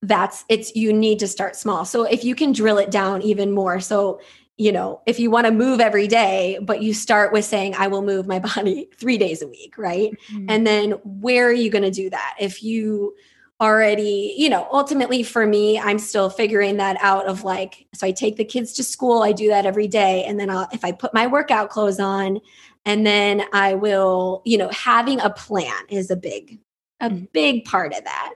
that's 0.02 0.44
it's 0.48 0.74
you 0.76 0.92
need 0.92 1.18
to 1.18 1.26
start 1.26 1.56
small 1.56 1.84
so 1.84 2.04
if 2.04 2.24
you 2.24 2.34
can 2.34 2.52
drill 2.52 2.78
it 2.78 2.90
down 2.90 3.20
even 3.22 3.50
more 3.50 3.80
so 3.80 4.20
you 4.56 4.70
know 4.70 5.00
if 5.06 5.18
you 5.18 5.30
want 5.30 5.46
to 5.46 5.52
move 5.52 5.80
every 5.80 6.06
day 6.06 6.58
but 6.62 6.82
you 6.82 6.94
start 6.94 7.32
with 7.32 7.44
saying 7.44 7.74
i 7.76 7.88
will 7.88 8.02
move 8.02 8.26
my 8.26 8.38
body 8.56 8.88
3 8.98 9.18
days 9.18 9.42
a 9.42 9.48
week 9.48 9.76
right 9.76 10.12
mm-hmm. 10.30 10.46
and 10.48 10.66
then 10.66 10.92
where 11.04 11.48
are 11.48 11.52
you 11.52 11.70
going 11.70 11.82
to 11.82 11.90
do 11.90 12.10
that 12.10 12.36
if 12.38 12.62
you 12.62 13.14
already 13.60 14.34
you 14.38 14.48
know 14.48 14.68
ultimately 14.70 15.24
for 15.24 15.44
me 15.44 15.80
i'm 15.80 15.98
still 15.98 16.30
figuring 16.30 16.76
that 16.76 16.96
out 17.00 17.26
of 17.26 17.42
like 17.42 17.88
so 17.92 18.06
i 18.06 18.12
take 18.12 18.36
the 18.36 18.44
kids 18.44 18.72
to 18.72 18.84
school 18.84 19.22
i 19.22 19.32
do 19.32 19.48
that 19.48 19.66
every 19.66 19.88
day 19.88 20.22
and 20.24 20.38
then 20.38 20.48
I'll, 20.48 20.68
if 20.72 20.84
i 20.84 20.92
put 20.92 21.12
my 21.12 21.26
workout 21.26 21.70
clothes 21.70 21.98
on 21.98 22.40
and 22.84 23.04
then 23.04 23.42
i 23.52 23.74
will 23.74 24.42
you 24.44 24.58
know 24.58 24.68
having 24.68 25.18
a 25.20 25.30
plan 25.30 25.74
is 25.88 26.08
a 26.08 26.16
big 26.16 26.60
a 27.00 27.10
mm-hmm. 27.10 27.24
big 27.32 27.64
part 27.64 27.94
of 27.94 28.04
that 28.04 28.34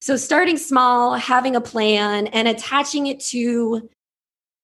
so 0.00 0.16
starting 0.16 0.56
small, 0.56 1.14
having 1.14 1.54
a 1.54 1.60
plan 1.60 2.26
and 2.28 2.48
attaching 2.48 3.06
it 3.06 3.20
to 3.20 3.88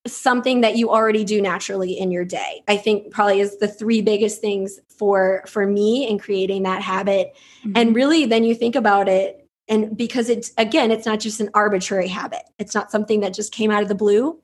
something 0.06 0.60
that 0.60 0.76
you 0.76 0.90
already 0.90 1.24
do 1.24 1.42
naturally 1.42 1.92
in 1.92 2.10
your 2.10 2.24
day. 2.24 2.62
I 2.68 2.76
think 2.76 3.10
probably 3.10 3.40
is 3.40 3.58
the 3.58 3.68
three 3.68 4.02
biggest 4.02 4.40
things 4.40 4.78
for 4.88 5.44
for 5.46 5.66
me 5.66 6.08
in 6.08 6.18
creating 6.18 6.62
that 6.62 6.82
habit. 6.82 7.36
Mm-hmm. 7.60 7.72
And 7.76 7.94
really 7.94 8.26
then 8.26 8.44
you 8.44 8.54
think 8.54 8.76
about 8.76 9.08
it 9.08 9.46
and 9.68 9.96
because 9.96 10.28
it's 10.28 10.52
again 10.58 10.90
it's 10.90 11.06
not 11.06 11.20
just 11.20 11.40
an 11.40 11.50
arbitrary 11.54 12.08
habit. 12.08 12.42
It's 12.58 12.74
not 12.74 12.90
something 12.90 13.20
that 13.20 13.34
just 13.34 13.52
came 13.52 13.70
out 13.70 13.82
of 13.82 13.88
the 13.88 13.94
blue. 13.94 14.40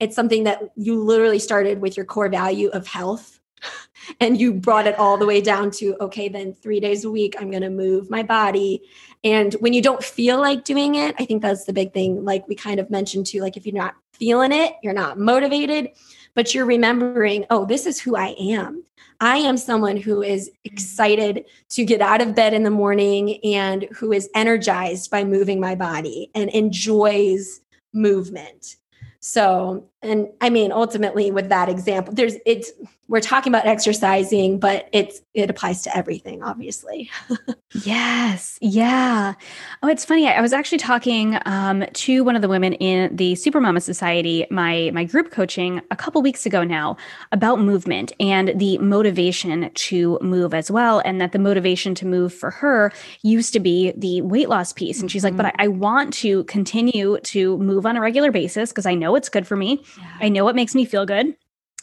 It's 0.00 0.16
something 0.16 0.44
that 0.44 0.60
you 0.76 1.02
literally 1.02 1.38
started 1.38 1.80
with 1.80 1.96
your 1.96 2.04
core 2.04 2.28
value 2.28 2.68
of 2.68 2.86
health 2.86 3.40
and 4.20 4.38
you 4.38 4.52
brought 4.52 4.86
it 4.86 4.98
all 4.98 5.16
the 5.16 5.26
way 5.26 5.40
down 5.40 5.70
to 5.70 5.96
okay 6.00 6.28
then 6.28 6.52
3 6.54 6.80
days 6.80 7.04
a 7.04 7.10
week 7.10 7.36
I'm 7.38 7.50
going 7.50 7.62
to 7.62 7.70
move 7.70 8.10
my 8.10 8.22
body 8.22 8.82
and 9.24 9.54
when 9.54 9.72
you 9.72 9.80
don't 9.80 10.04
feel 10.04 10.38
like 10.38 10.64
doing 10.64 10.96
it, 10.96 11.14
I 11.18 11.24
think 11.24 11.40
that's 11.40 11.64
the 11.64 11.72
big 11.72 11.94
thing. 11.94 12.24
Like 12.24 12.46
we 12.46 12.54
kind 12.54 12.78
of 12.78 12.90
mentioned 12.90 13.26
too, 13.26 13.40
like 13.40 13.56
if 13.56 13.66
you're 13.66 13.74
not 13.74 13.94
feeling 14.12 14.52
it, 14.52 14.74
you're 14.82 14.92
not 14.92 15.18
motivated. 15.18 15.90
but 16.34 16.52
you're 16.52 16.66
remembering, 16.66 17.46
oh, 17.50 17.64
this 17.64 17.86
is 17.86 18.00
who 18.00 18.16
I 18.16 18.34
am. 18.38 18.84
I 19.20 19.36
am 19.36 19.56
someone 19.56 19.96
who 19.96 20.20
is 20.20 20.50
excited 20.64 21.44
to 21.70 21.84
get 21.84 22.00
out 22.00 22.20
of 22.20 22.34
bed 22.34 22.52
in 22.52 22.64
the 22.64 22.70
morning 22.70 23.38
and 23.44 23.84
who 23.92 24.12
is 24.12 24.28
energized 24.34 25.12
by 25.12 25.22
moving 25.24 25.60
my 25.60 25.76
body 25.76 26.30
and 26.34 26.50
enjoys 26.50 27.60
movement. 27.92 28.76
So, 29.20 29.88
and 30.04 30.28
I 30.40 30.50
mean, 30.50 30.72
ultimately, 30.72 31.30
with 31.30 31.48
that 31.48 31.68
example, 31.68 32.14
there's 32.14 32.36
it's 32.46 32.72
we're 33.06 33.20
talking 33.20 33.52
about 33.52 33.66
exercising, 33.66 34.58
but 34.58 34.88
it's 34.92 35.20
it 35.34 35.50
applies 35.50 35.82
to 35.82 35.94
everything, 35.96 36.42
obviously. 36.42 37.10
yes, 37.84 38.58
yeah. 38.62 39.34
Oh, 39.82 39.88
it's 39.88 40.04
funny. 40.04 40.26
I, 40.26 40.40
was 40.40 40.54
actually 40.54 40.78
talking 40.78 41.38
um, 41.44 41.84
to 41.92 42.24
one 42.24 42.34
of 42.34 42.42
the 42.42 42.48
women 42.48 42.72
in 42.74 43.14
the 43.14 43.34
Supermama 43.34 43.82
Society, 43.82 44.46
my 44.50 44.90
my 44.94 45.04
group 45.04 45.30
coaching, 45.30 45.82
a 45.90 45.96
couple 45.96 46.22
weeks 46.22 46.46
ago 46.46 46.64
now, 46.64 46.96
about 47.30 47.60
movement 47.60 48.12
and 48.18 48.58
the 48.58 48.78
motivation 48.78 49.70
to 49.74 50.18
move 50.22 50.54
as 50.54 50.70
well, 50.70 51.02
and 51.04 51.20
that 51.20 51.32
the 51.32 51.38
motivation 51.38 51.94
to 51.96 52.06
move 52.06 52.32
for 52.32 52.50
her 52.50 52.90
used 53.22 53.52
to 53.52 53.60
be 53.60 53.92
the 53.96 54.22
weight 54.22 54.48
loss 54.48 54.72
piece. 54.72 55.00
And 55.00 55.10
she's 55.10 55.24
mm-hmm. 55.24 55.36
like, 55.36 55.52
"But 55.54 55.60
I, 55.60 55.64
I 55.64 55.68
want 55.68 56.14
to 56.14 56.44
continue 56.44 57.18
to 57.20 57.58
move 57.58 57.84
on 57.84 57.96
a 57.96 58.00
regular 58.00 58.30
basis 58.30 58.70
because 58.70 58.86
I 58.86 58.94
know 58.94 59.14
it's 59.14 59.28
good 59.28 59.46
for 59.46 59.56
me. 59.56 59.84
Yeah. 59.96 60.16
I 60.20 60.28
know 60.28 60.44
what 60.44 60.56
makes 60.56 60.74
me 60.74 60.84
feel 60.84 61.06
good." 61.06 61.36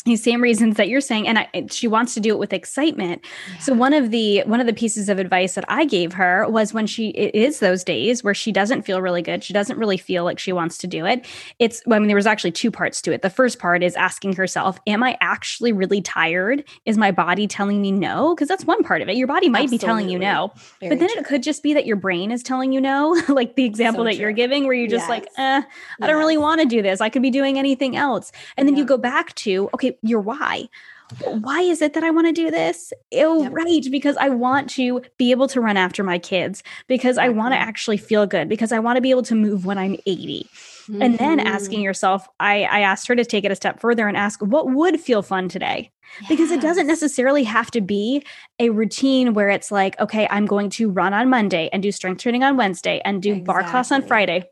These 0.04 0.24
same 0.24 0.42
reasons 0.42 0.78
that 0.78 0.90
you're 0.90 1.02
saying 1.02 1.28
and 1.28 1.40
I, 1.40 1.68
she 1.70 1.88
wants 1.88 2.14
to 2.16 2.20
do 2.20 2.30
it 2.30 2.40
with 2.40 2.54
excitement 2.54 3.24
yeah. 3.52 3.60
so 3.60 3.74
one 3.74 3.94
of 3.94 4.12
the 4.12 4.42
one 4.46 4.60
of 4.60 4.68
the 4.68 4.74
pieces 4.74 5.10
of 5.10 5.20
advice 5.20 5.56
that 5.56 5.66
i 5.68 5.86
gave 5.86 6.14
her 6.14 6.48
was 6.50 6.74
when 6.74 6.88
she 6.88 7.10
it 7.10 7.36
is 7.36 7.60
those 7.60 7.84
days 7.84 8.24
where 8.24 8.34
she 8.34 8.52
doesn't 8.52 8.84
feel 8.84 9.02
really 9.02 9.22
good 9.22 9.44
she 9.44 9.54
doesn't 9.54 9.78
really 9.78 9.98
feel 9.98 10.24
like 10.24 10.40
she 10.40 10.52
wants 10.52 10.78
to 10.78 10.88
do 10.88 11.06
it 11.06 11.26
it's 11.60 11.82
well, 11.86 11.98
i 11.98 12.00
mean 12.00 12.08
there 12.08 12.16
was 12.16 12.26
actually 12.26 12.52
two 12.52 12.72
parts 12.72 13.02
to 13.02 13.12
it 13.12 13.22
the 13.22 13.30
first 13.30 13.60
part 13.60 13.84
is 13.84 13.96
asking 13.96 14.34
herself 14.34 14.80
am 14.88 15.04
i 15.04 15.18
actually 15.22 15.72
really 15.72 16.02
tired 16.02 16.64
is 16.86 16.98
my 16.98 17.12
body 17.12 17.48
telling 17.48 17.82
me 17.82 17.92
no 17.92 18.34
because 18.34 18.48
that's 18.48 18.66
one 18.66 18.84
part 18.84 19.02
of 19.02 19.10
it 19.10 19.16
your 19.16 19.28
body 19.28 19.50
might 19.50 19.64
Absolutely. 19.64 19.78
be 19.78 19.86
telling 19.86 20.10
you 20.10 20.20
no 20.20 20.52
Very 20.80 20.90
but 20.90 21.00
then 21.00 21.10
true. 21.10 21.22
it 21.22 21.26
could 21.26 21.44
just 21.44 21.64
be 21.64 21.74
that 21.74 21.86
your 21.86 21.98
brain 21.98 22.32
is 22.32 22.42
telling 22.44 22.72
you 22.72 22.82
no 22.82 23.20
like 23.28 23.56
the 23.56 23.66
example 23.66 24.02
so 24.02 24.06
that 24.06 24.12
true. 24.14 24.22
you're 24.22 24.32
giving 24.32 24.66
where 24.66 24.74
you're 24.74 24.88
just 24.88 25.04
yes. 25.04 25.10
like 25.10 25.26
eh, 25.38 25.62
i 25.62 25.66
yes. 26.00 26.08
don't 26.08 26.18
really 26.18 26.38
want 26.38 26.62
to 26.62 26.68
do 26.68 26.82
this 26.82 27.02
i 27.02 27.10
could 27.10 27.22
be 27.22 27.30
doing 27.30 27.60
anything 27.60 27.96
else 27.96 28.32
and 28.58 28.68
then 28.68 28.76
yeah. 28.76 28.82
you 28.82 28.86
go 28.86 28.98
back 28.98 29.34
to 29.36 29.70
okay 29.74 29.91
your 30.02 30.22
why 30.22 30.70
why 31.26 31.62
is 31.62 31.82
it 31.82 31.94
that 31.94 32.04
I 32.04 32.12
want 32.12 32.28
to 32.28 32.34
do 32.34 32.52
this? 32.52 32.94
Oh, 33.16 33.44
yep. 33.44 33.52
right. 33.54 33.86
Because 33.90 34.18
I 34.18 34.30
want 34.30 34.70
to 34.72 35.02
be 35.18 35.32
able 35.32 35.48
to 35.50 35.62
run 35.62 35.78
after 35.78 36.04
my 36.04 36.20
kids, 36.20 36.64
because 36.88 37.18
I 37.18 37.30
want 37.30 37.54
to 37.54 37.58
actually 37.58 37.98
feel 37.98 38.26
good, 38.26 38.50
because 38.50 38.72
I 38.72 38.80
want 38.80 38.98
to 38.98 39.02
be 39.02 39.12
able 39.12 39.24
to 39.24 39.36
move 39.36 39.66
when 39.66 39.78
I'm 39.78 39.98
80. 40.06 40.48
Mm-hmm. 40.54 41.02
And 41.02 41.18
then 41.18 41.40
asking 41.40 41.80
mm-hmm. 41.80 41.84
yourself, 41.84 42.28
I, 42.40 42.64
I 42.64 42.80
asked 42.82 43.08
her 43.08 43.16
to 43.16 43.26
take 43.26 43.46
it 43.46 43.52
a 43.52 43.56
step 43.56 43.80
further 43.80 44.08
and 44.08 44.18
ask, 44.18 44.42
what 44.42 44.70
would 44.70 45.00
feel 45.00 45.22
fun 45.22 45.48
today? 45.48 45.92
Yes. 46.22 46.30
Because 46.30 46.52
it 46.52 46.62
doesn't 46.62 46.88
necessarily 46.88 47.44
have 47.44 47.72
to 47.72 47.82
be 47.82 48.26
a 48.60 48.70
routine 48.70 49.34
where 49.34 49.50
it's 49.50 49.72
like, 49.72 50.00
okay, 50.00 50.28
I'm 50.30 50.46
going 50.46 50.70
to 50.72 50.90
run 50.90 51.14
on 51.14 51.30
Monday 51.30 51.70
and 51.72 51.82
do 51.84 51.92
strength 51.92 52.22
training 52.22 52.44
on 52.44 52.58
Wednesday 52.58 53.02
and 53.06 53.22
do 53.22 53.34
exactly. 53.34 53.46
barre 53.46 53.70
class 53.70 53.92
on 53.92 54.02
Friday 54.02 54.50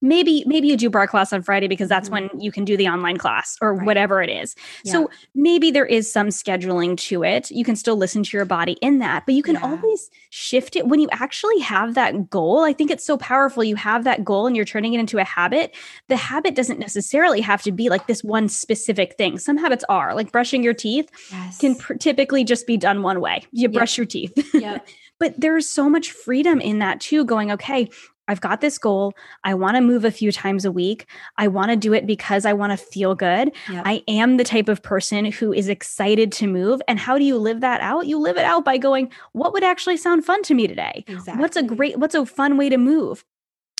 maybe 0.00 0.44
maybe 0.46 0.68
you 0.68 0.76
do 0.76 0.90
barre 0.90 1.06
class 1.06 1.32
on 1.32 1.42
friday 1.42 1.68
because 1.68 1.88
that's 1.88 2.08
mm-hmm. 2.08 2.28
when 2.28 2.40
you 2.40 2.52
can 2.52 2.64
do 2.64 2.76
the 2.76 2.88
online 2.88 3.16
class 3.16 3.56
or 3.60 3.74
right. 3.74 3.86
whatever 3.86 4.22
it 4.22 4.30
is 4.30 4.54
yeah. 4.84 4.92
so 4.92 5.10
maybe 5.34 5.70
there 5.70 5.86
is 5.86 6.10
some 6.12 6.28
scheduling 6.28 6.96
to 6.96 7.24
it 7.24 7.50
you 7.50 7.64
can 7.64 7.76
still 7.76 7.96
listen 7.96 8.22
to 8.22 8.36
your 8.36 8.46
body 8.46 8.72
in 8.82 8.98
that 8.98 9.24
but 9.26 9.34
you 9.34 9.42
can 9.42 9.54
yeah. 9.54 9.62
always 9.62 10.10
shift 10.30 10.76
it 10.76 10.86
when 10.86 11.00
you 11.00 11.08
actually 11.12 11.58
have 11.60 11.94
that 11.94 12.28
goal 12.30 12.60
i 12.64 12.72
think 12.72 12.90
it's 12.90 13.04
so 13.04 13.16
powerful 13.16 13.64
you 13.64 13.76
have 13.76 14.04
that 14.04 14.24
goal 14.24 14.46
and 14.46 14.56
you're 14.56 14.64
turning 14.64 14.94
it 14.94 15.00
into 15.00 15.18
a 15.18 15.24
habit 15.24 15.74
the 16.08 16.16
habit 16.16 16.54
doesn't 16.54 16.78
necessarily 16.78 17.40
have 17.40 17.62
to 17.62 17.72
be 17.72 17.88
like 17.88 18.06
this 18.06 18.22
one 18.22 18.48
specific 18.48 19.16
thing 19.16 19.38
some 19.38 19.56
habits 19.56 19.84
are 19.88 20.14
like 20.14 20.32
brushing 20.32 20.62
your 20.62 20.74
teeth 20.74 21.10
yes. 21.30 21.58
can 21.58 21.74
pr- 21.74 21.94
typically 21.94 22.44
just 22.44 22.66
be 22.66 22.76
done 22.76 23.02
one 23.02 23.20
way 23.20 23.42
you 23.52 23.68
brush 23.68 23.96
your 23.96 24.06
teeth 24.06 24.32
yep. 24.54 24.86
but 25.18 25.38
there's 25.40 25.68
so 25.68 25.88
much 25.88 26.10
freedom 26.10 26.60
in 26.60 26.78
that 26.78 27.00
too 27.00 27.24
going 27.24 27.50
okay 27.50 27.88
I've 28.28 28.40
got 28.40 28.60
this 28.60 28.78
goal. 28.78 29.14
I 29.44 29.54
want 29.54 29.76
to 29.76 29.80
move 29.80 30.04
a 30.04 30.10
few 30.10 30.32
times 30.32 30.64
a 30.64 30.72
week. 30.72 31.06
I 31.36 31.48
want 31.48 31.70
to 31.70 31.76
do 31.76 31.92
it 31.92 32.06
because 32.06 32.44
I 32.44 32.52
want 32.52 32.72
to 32.72 32.76
feel 32.76 33.14
good. 33.14 33.52
Yep. 33.70 33.82
I 33.86 34.02
am 34.08 34.36
the 34.36 34.44
type 34.44 34.68
of 34.68 34.82
person 34.82 35.26
who 35.26 35.52
is 35.52 35.68
excited 35.68 36.32
to 36.32 36.46
move. 36.46 36.80
And 36.88 36.98
how 36.98 37.18
do 37.18 37.24
you 37.24 37.38
live 37.38 37.60
that 37.60 37.80
out? 37.80 38.06
You 38.06 38.18
live 38.18 38.36
it 38.36 38.44
out 38.44 38.64
by 38.64 38.78
going, 38.78 39.10
what 39.32 39.52
would 39.52 39.64
actually 39.64 39.96
sound 39.96 40.24
fun 40.24 40.42
to 40.44 40.54
me 40.54 40.66
today? 40.66 41.04
Exactly. 41.06 41.40
What's 41.40 41.56
a 41.56 41.62
great, 41.62 41.98
what's 41.98 42.14
a 42.14 42.26
fun 42.26 42.56
way 42.56 42.68
to 42.68 42.76
move? 42.76 43.24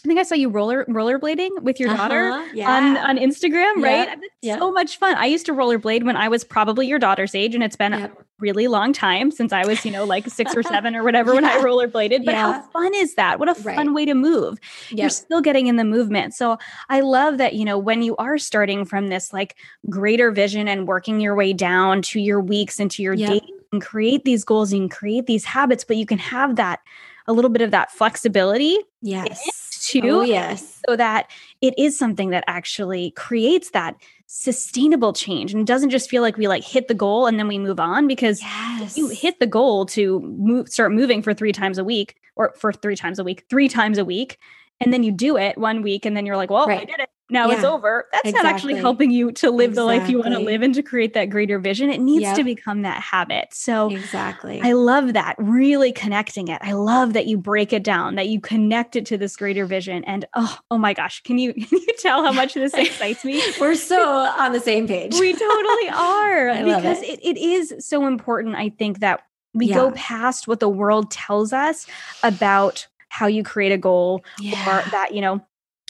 I 0.05 0.09
think 0.09 0.21
I 0.21 0.23
saw 0.23 0.37
you 0.37 0.51
roller 0.51 0.85
rollerblading 0.85 1.63
with 1.63 1.81
your 1.81 1.89
daughter 1.89 2.31
uh-huh, 2.31 2.49
yeah. 2.55 2.71
on 2.71 2.97
on 2.97 3.19
Instagram, 3.19 3.83
right? 3.83 4.17
Yeah. 4.41 4.59
So 4.59 4.71
much 4.71 4.99
fun. 4.99 5.17
I 5.17 5.27
used 5.27 5.47
to 5.47 5.53
rollerblade 5.53 6.05
when 6.05 6.17
I 6.17 6.29
was 6.29 6.45
probably 6.45 6.87
your 6.87 7.01
daughter's 7.01 7.35
age, 7.35 7.57
and 7.57 7.65
it's 7.65 7.75
been 7.75 7.93
yep. 7.93 8.26
Really 8.39 8.69
long 8.69 8.93
time 8.93 9.31
since 9.31 9.53
I 9.53 9.67
was, 9.67 9.85
you 9.85 9.91
know, 9.91 10.05
like 10.05 10.29
six 10.29 10.55
or 10.55 10.63
seven 10.75 10.95
or 10.95 11.03
whatever 11.03 11.33
yeah. 11.33 11.41
when 11.41 11.45
I 11.45 11.57
rollerbladed. 11.59 12.25
But 12.25 12.35
how 12.35 12.61
fun 12.63 12.95
is 12.95 13.15
that? 13.15 13.39
What 13.39 13.49
a 13.49 13.61
right. 13.63 13.77
fun 13.77 13.95
way 13.95 14.05
to 14.05 14.15
move. 14.15 14.59
Yep. 14.91 14.99
You're 14.99 15.11
still 15.11 15.41
getting 15.41 15.67
in 15.67 15.77
the 15.77 15.85
movement. 15.85 16.35
So 16.35 16.59
I 16.89 17.01
love 17.01 17.39
that, 17.39 17.55
you 17.55 17.65
know, 17.65 17.79
when 17.79 18.03
you 18.03 18.17
are 18.17 18.39
starting 18.39 18.85
from 18.85 19.09
this 19.09 19.33
like 19.33 19.57
greater 19.89 20.31
vision 20.31 20.69
and 20.69 20.87
working 20.87 21.21
your 21.21 21.35
way 21.35 21.53
down 21.53 22.03
to 22.03 22.21
your 22.21 22.41
weeks 22.41 22.79
and 22.79 22.91
to 22.93 23.03
your 23.03 23.15
yep. 23.15 23.31
days 23.31 23.51
and 23.73 23.83
create 23.83 24.25
these 24.25 24.45
goals 24.45 24.73
and 24.73 24.91
create 24.91 25.27
these 25.27 25.45
habits, 25.45 25.85
but 25.85 25.97
you 25.97 26.07
can 26.07 26.19
have 26.19 26.57
that 26.57 26.81
a 27.27 27.33
little 27.33 27.51
bit 27.51 27.63
of 27.63 27.71
that 27.73 27.91
flexibility. 27.91 28.79
Yes 29.03 29.43
oh, 29.47 29.67
too. 29.87 30.11
Oh, 30.11 30.23
yes. 30.23 30.81
So 30.89 30.97
that 30.97 31.31
it 31.61 31.75
is 31.79 31.99
something 31.99 32.31
that 32.31 32.45
actually 32.47 33.13
creates 33.13 33.71
that 33.71 33.97
sustainable 34.27 35.13
change 35.13 35.53
and 35.53 35.61
it 35.61 35.67
doesn't 35.67 35.91
just 35.91 36.11
feel 36.11 36.21
like 36.21 36.37
we 36.37 36.49
like 36.49 36.65
hit 36.65 36.89
the 36.89 36.95
goal 36.95 37.27
and 37.27 37.39
then 37.39 37.47
we 37.47 37.59
move 37.59 37.79
on 37.79 38.09
because 38.09 38.43
yes. 38.43 38.99
you 38.99 39.09
hit 39.09 39.39
the 39.39 39.47
goal 39.47 39.87
to 39.87 40.21
move 40.21 40.69
start 40.69 40.91
moving 40.93 41.23
for 41.23 41.33
3 41.33 41.53
times 41.53 41.79
a 41.79 41.85
week 41.85 42.17
or 42.35 42.53
for 42.59 42.73
3 42.73 42.97
times 42.97 43.21
a 43.21 43.25
week 43.25 43.45
3 43.49 43.69
times 43.69 43.99
a 43.99 44.05
week 44.05 44.39
and 44.81 44.93
then 44.93 45.05
you 45.05 45.13
do 45.13 45.37
it 45.37 45.57
one 45.57 45.81
week 45.81 46.05
and 46.05 46.17
then 46.17 46.27
you're 46.27 46.37
like 46.37 46.51
well 46.51 46.67
right. 46.67 46.83
I 46.83 46.85
did 46.85 46.99
it 46.99 47.09
now 47.29 47.49
yeah, 47.49 47.57
it's 47.57 47.65
over. 47.65 48.07
That's 48.13 48.29
exactly. 48.29 48.47
not 48.47 48.55
actually 48.55 48.75
helping 48.75 49.11
you 49.11 49.33
to 49.33 49.51
live 49.51 49.71
exactly. 49.71 49.75
the 49.75 50.01
life 50.01 50.11
you 50.11 50.19
want 50.19 50.35
to 50.35 50.39
live 50.39 50.63
and 50.63 50.75
to 50.75 50.83
create 50.83 51.15
that 51.15 51.27
greater 51.27 51.59
vision. 51.59 51.91
It 51.91 52.01
needs 52.01 52.23
yep. 52.23 52.37
to 52.37 52.45
become 52.45 52.83
that 52.83 53.01
habit. 53.01 53.49
So 53.53 53.91
exactly. 53.91 54.61
I 54.63 54.73
love 54.73 55.15
that. 55.15 55.35
Really 55.39 55.93
connecting 55.93 56.49
it. 56.49 56.61
I 56.63 56.73
love 56.73 57.15
that 57.15 57.27
you 57.27 57.37
break 57.37 57.73
it 57.73 57.83
down, 57.83 58.15
that 58.15 58.29
you 58.29 58.41
connect 58.41 58.95
it 58.95 59.07
to 59.07 59.19
this 59.19 59.37
greater 59.37 59.67
vision. 59.67 60.05
And 60.05 60.25
oh, 60.35 60.57
oh 60.71 60.79
my 60.79 60.95
gosh, 60.95 61.23
can 61.23 61.39
you 61.39 61.53
can 61.55 61.67
you 61.71 61.95
tell 61.99 62.23
how 62.23 62.33
much 62.33 62.55
this 62.55 62.75
excites 62.75 63.25
me? 63.25 63.43
We're 63.61 63.75
so 63.75 64.01
on 64.01 64.53
the 64.53 64.61
same 64.61 64.87
page. 64.87 65.19
We 65.19 65.33
totally 65.33 65.89
are. 65.95 66.65
because 66.65 67.03
it. 67.03 67.17
It, 67.23 67.37
it 67.37 67.39
is 67.39 67.75
so 67.81 68.07
important, 68.07 68.57
I 68.57 68.69
think, 68.69 69.01
that 69.01 69.23
we 69.53 69.67
yeah. 69.67 69.77
go 69.77 69.91
past 69.93 70.47
what 70.47 70.61
the 70.61 70.69
world 70.69 71.11
tells 71.11 71.53
us 71.53 71.87
about 72.23 72.87
how 73.09 73.27
you 73.27 73.43
create 73.43 73.73
a 73.73 73.79
goal 73.79 74.25
yeah. 74.39 74.61
or 74.63 74.91
that, 74.91 75.15
you 75.15 75.21
know, 75.21 75.41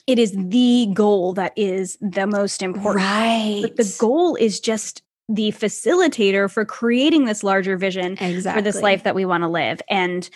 it 0.07 0.19
is 0.19 0.33
the 0.37 0.89
goal 0.93 1.33
that 1.35 1.53
is 1.57 1.99
the 2.01 2.27
most 2.27 2.63
important. 2.63 3.05
Right. 3.05 3.63
But 3.63 3.77
the 3.77 3.97
goal 3.99 4.37
is 4.37 4.61
just 4.61 5.03
the 5.29 5.51
facilitator 5.53 6.51
for 6.51 6.65
creating 6.65 7.25
this 7.25 7.43
larger 7.43 7.77
vision 7.77 8.13
exactly. 8.21 8.61
for 8.61 8.63
this 8.63 8.81
life 8.83 9.03
that 9.03 9.15
we 9.15 9.25
want 9.25 9.43
to 9.43 9.49
live. 9.49 9.81
And 9.91 10.29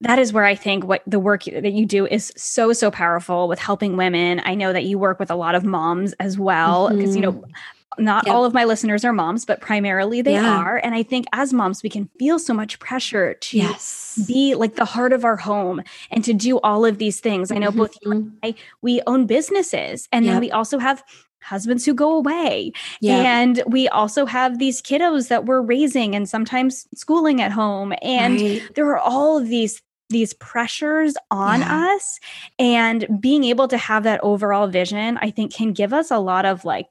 that 0.00 0.18
is 0.18 0.32
where 0.32 0.46
I 0.46 0.54
think 0.54 0.84
what 0.84 1.02
the 1.06 1.18
work 1.18 1.44
that 1.44 1.72
you 1.72 1.84
do 1.84 2.06
is 2.06 2.32
so, 2.36 2.72
so 2.72 2.90
powerful 2.90 3.48
with 3.48 3.58
helping 3.58 3.98
women. 3.98 4.40
I 4.44 4.54
know 4.54 4.72
that 4.72 4.84
you 4.84 4.98
work 4.98 5.18
with 5.18 5.30
a 5.30 5.34
lot 5.34 5.54
of 5.54 5.62
moms 5.64 6.14
as 6.14 6.38
well, 6.38 6.88
because, 6.88 7.10
mm-hmm. 7.10 7.16
you 7.16 7.20
know, 7.20 7.32
mm-hmm 7.32 7.50
not 7.98 8.26
yep. 8.26 8.34
all 8.34 8.44
of 8.44 8.54
my 8.54 8.64
listeners 8.64 9.04
are 9.04 9.12
moms, 9.12 9.44
but 9.44 9.60
primarily 9.60 10.22
they 10.22 10.34
yeah. 10.34 10.58
are. 10.58 10.76
And 10.76 10.94
I 10.94 11.02
think 11.02 11.26
as 11.32 11.52
moms, 11.52 11.82
we 11.82 11.90
can 11.90 12.08
feel 12.18 12.38
so 12.38 12.54
much 12.54 12.78
pressure 12.78 13.34
to 13.34 13.56
yes. 13.56 14.22
be 14.26 14.54
like 14.54 14.76
the 14.76 14.84
heart 14.84 15.12
of 15.12 15.24
our 15.24 15.36
home 15.36 15.82
and 16.10 16.24
to 16.24 16.32
do 16.32 16.60
all 16.60 16.84
of 16.84 16.98
these 16.98 17.20
things. 17.20 17.50
I 17.50 17.58
know 17.58 17.68
mm-hmm. 17.68 17.78
both 17.78 17.96
you 18.02 18.12
and 18.12 18.32
I, 18.42 18.54
we 18.80 19.02
own 19.06 19.26
businesses, 19.26 20.08
and 20.12 20.24
yep. 20.24 20.34
then 20.34 20.40
we 20.40 20.50
also 20.50 20.78
have 20.78 21.02
husbands 21.42 21.84
who 21.86 21.94
go 21.94 22.16
away. 22.16 22.72
Yep. 23.00 23.26
And 23.26 23.62
we 23.66 23.88
also 23.88 24.26
have 24.26 24.58
these 24.58 24.82
kiddos 24.82 25.28
that 25.28 25.46
we're 25.46 25.62
raising 25.62 26.14
and 26.14 26.28
sometimes 26.28 26.86
schooling 26.94 27.40
at 27.40 27.50
home. 27.50 27.94
And 28.02 28.40
right. 28.40 28.62
there 28.74 28.86
are 28.88 28.98
all 28.98 29.38
of 29.38 29.48
these 29.48 29.80
these 30.10 30.34
pressures 30.34 31.14
on 31.30 31.60
yeah. 31.60 31.94
us 31.94 32.18
and 32.58 33.20
being 33.20 33.44
able 33.44 33.68
to 33.68 33.78
have 33.78 34.02
that 34.02 34.18
overall 34.24 34.66
vision 34.66 35.16
i 35.18 35.30
think 35.30 35.54
can 35.54 35.72
give 35.72 35.92
us 35.92 36.10
a 36.10 36.18
lot 36.18 36.44
of 36.44 36.64
like 36.64 36.88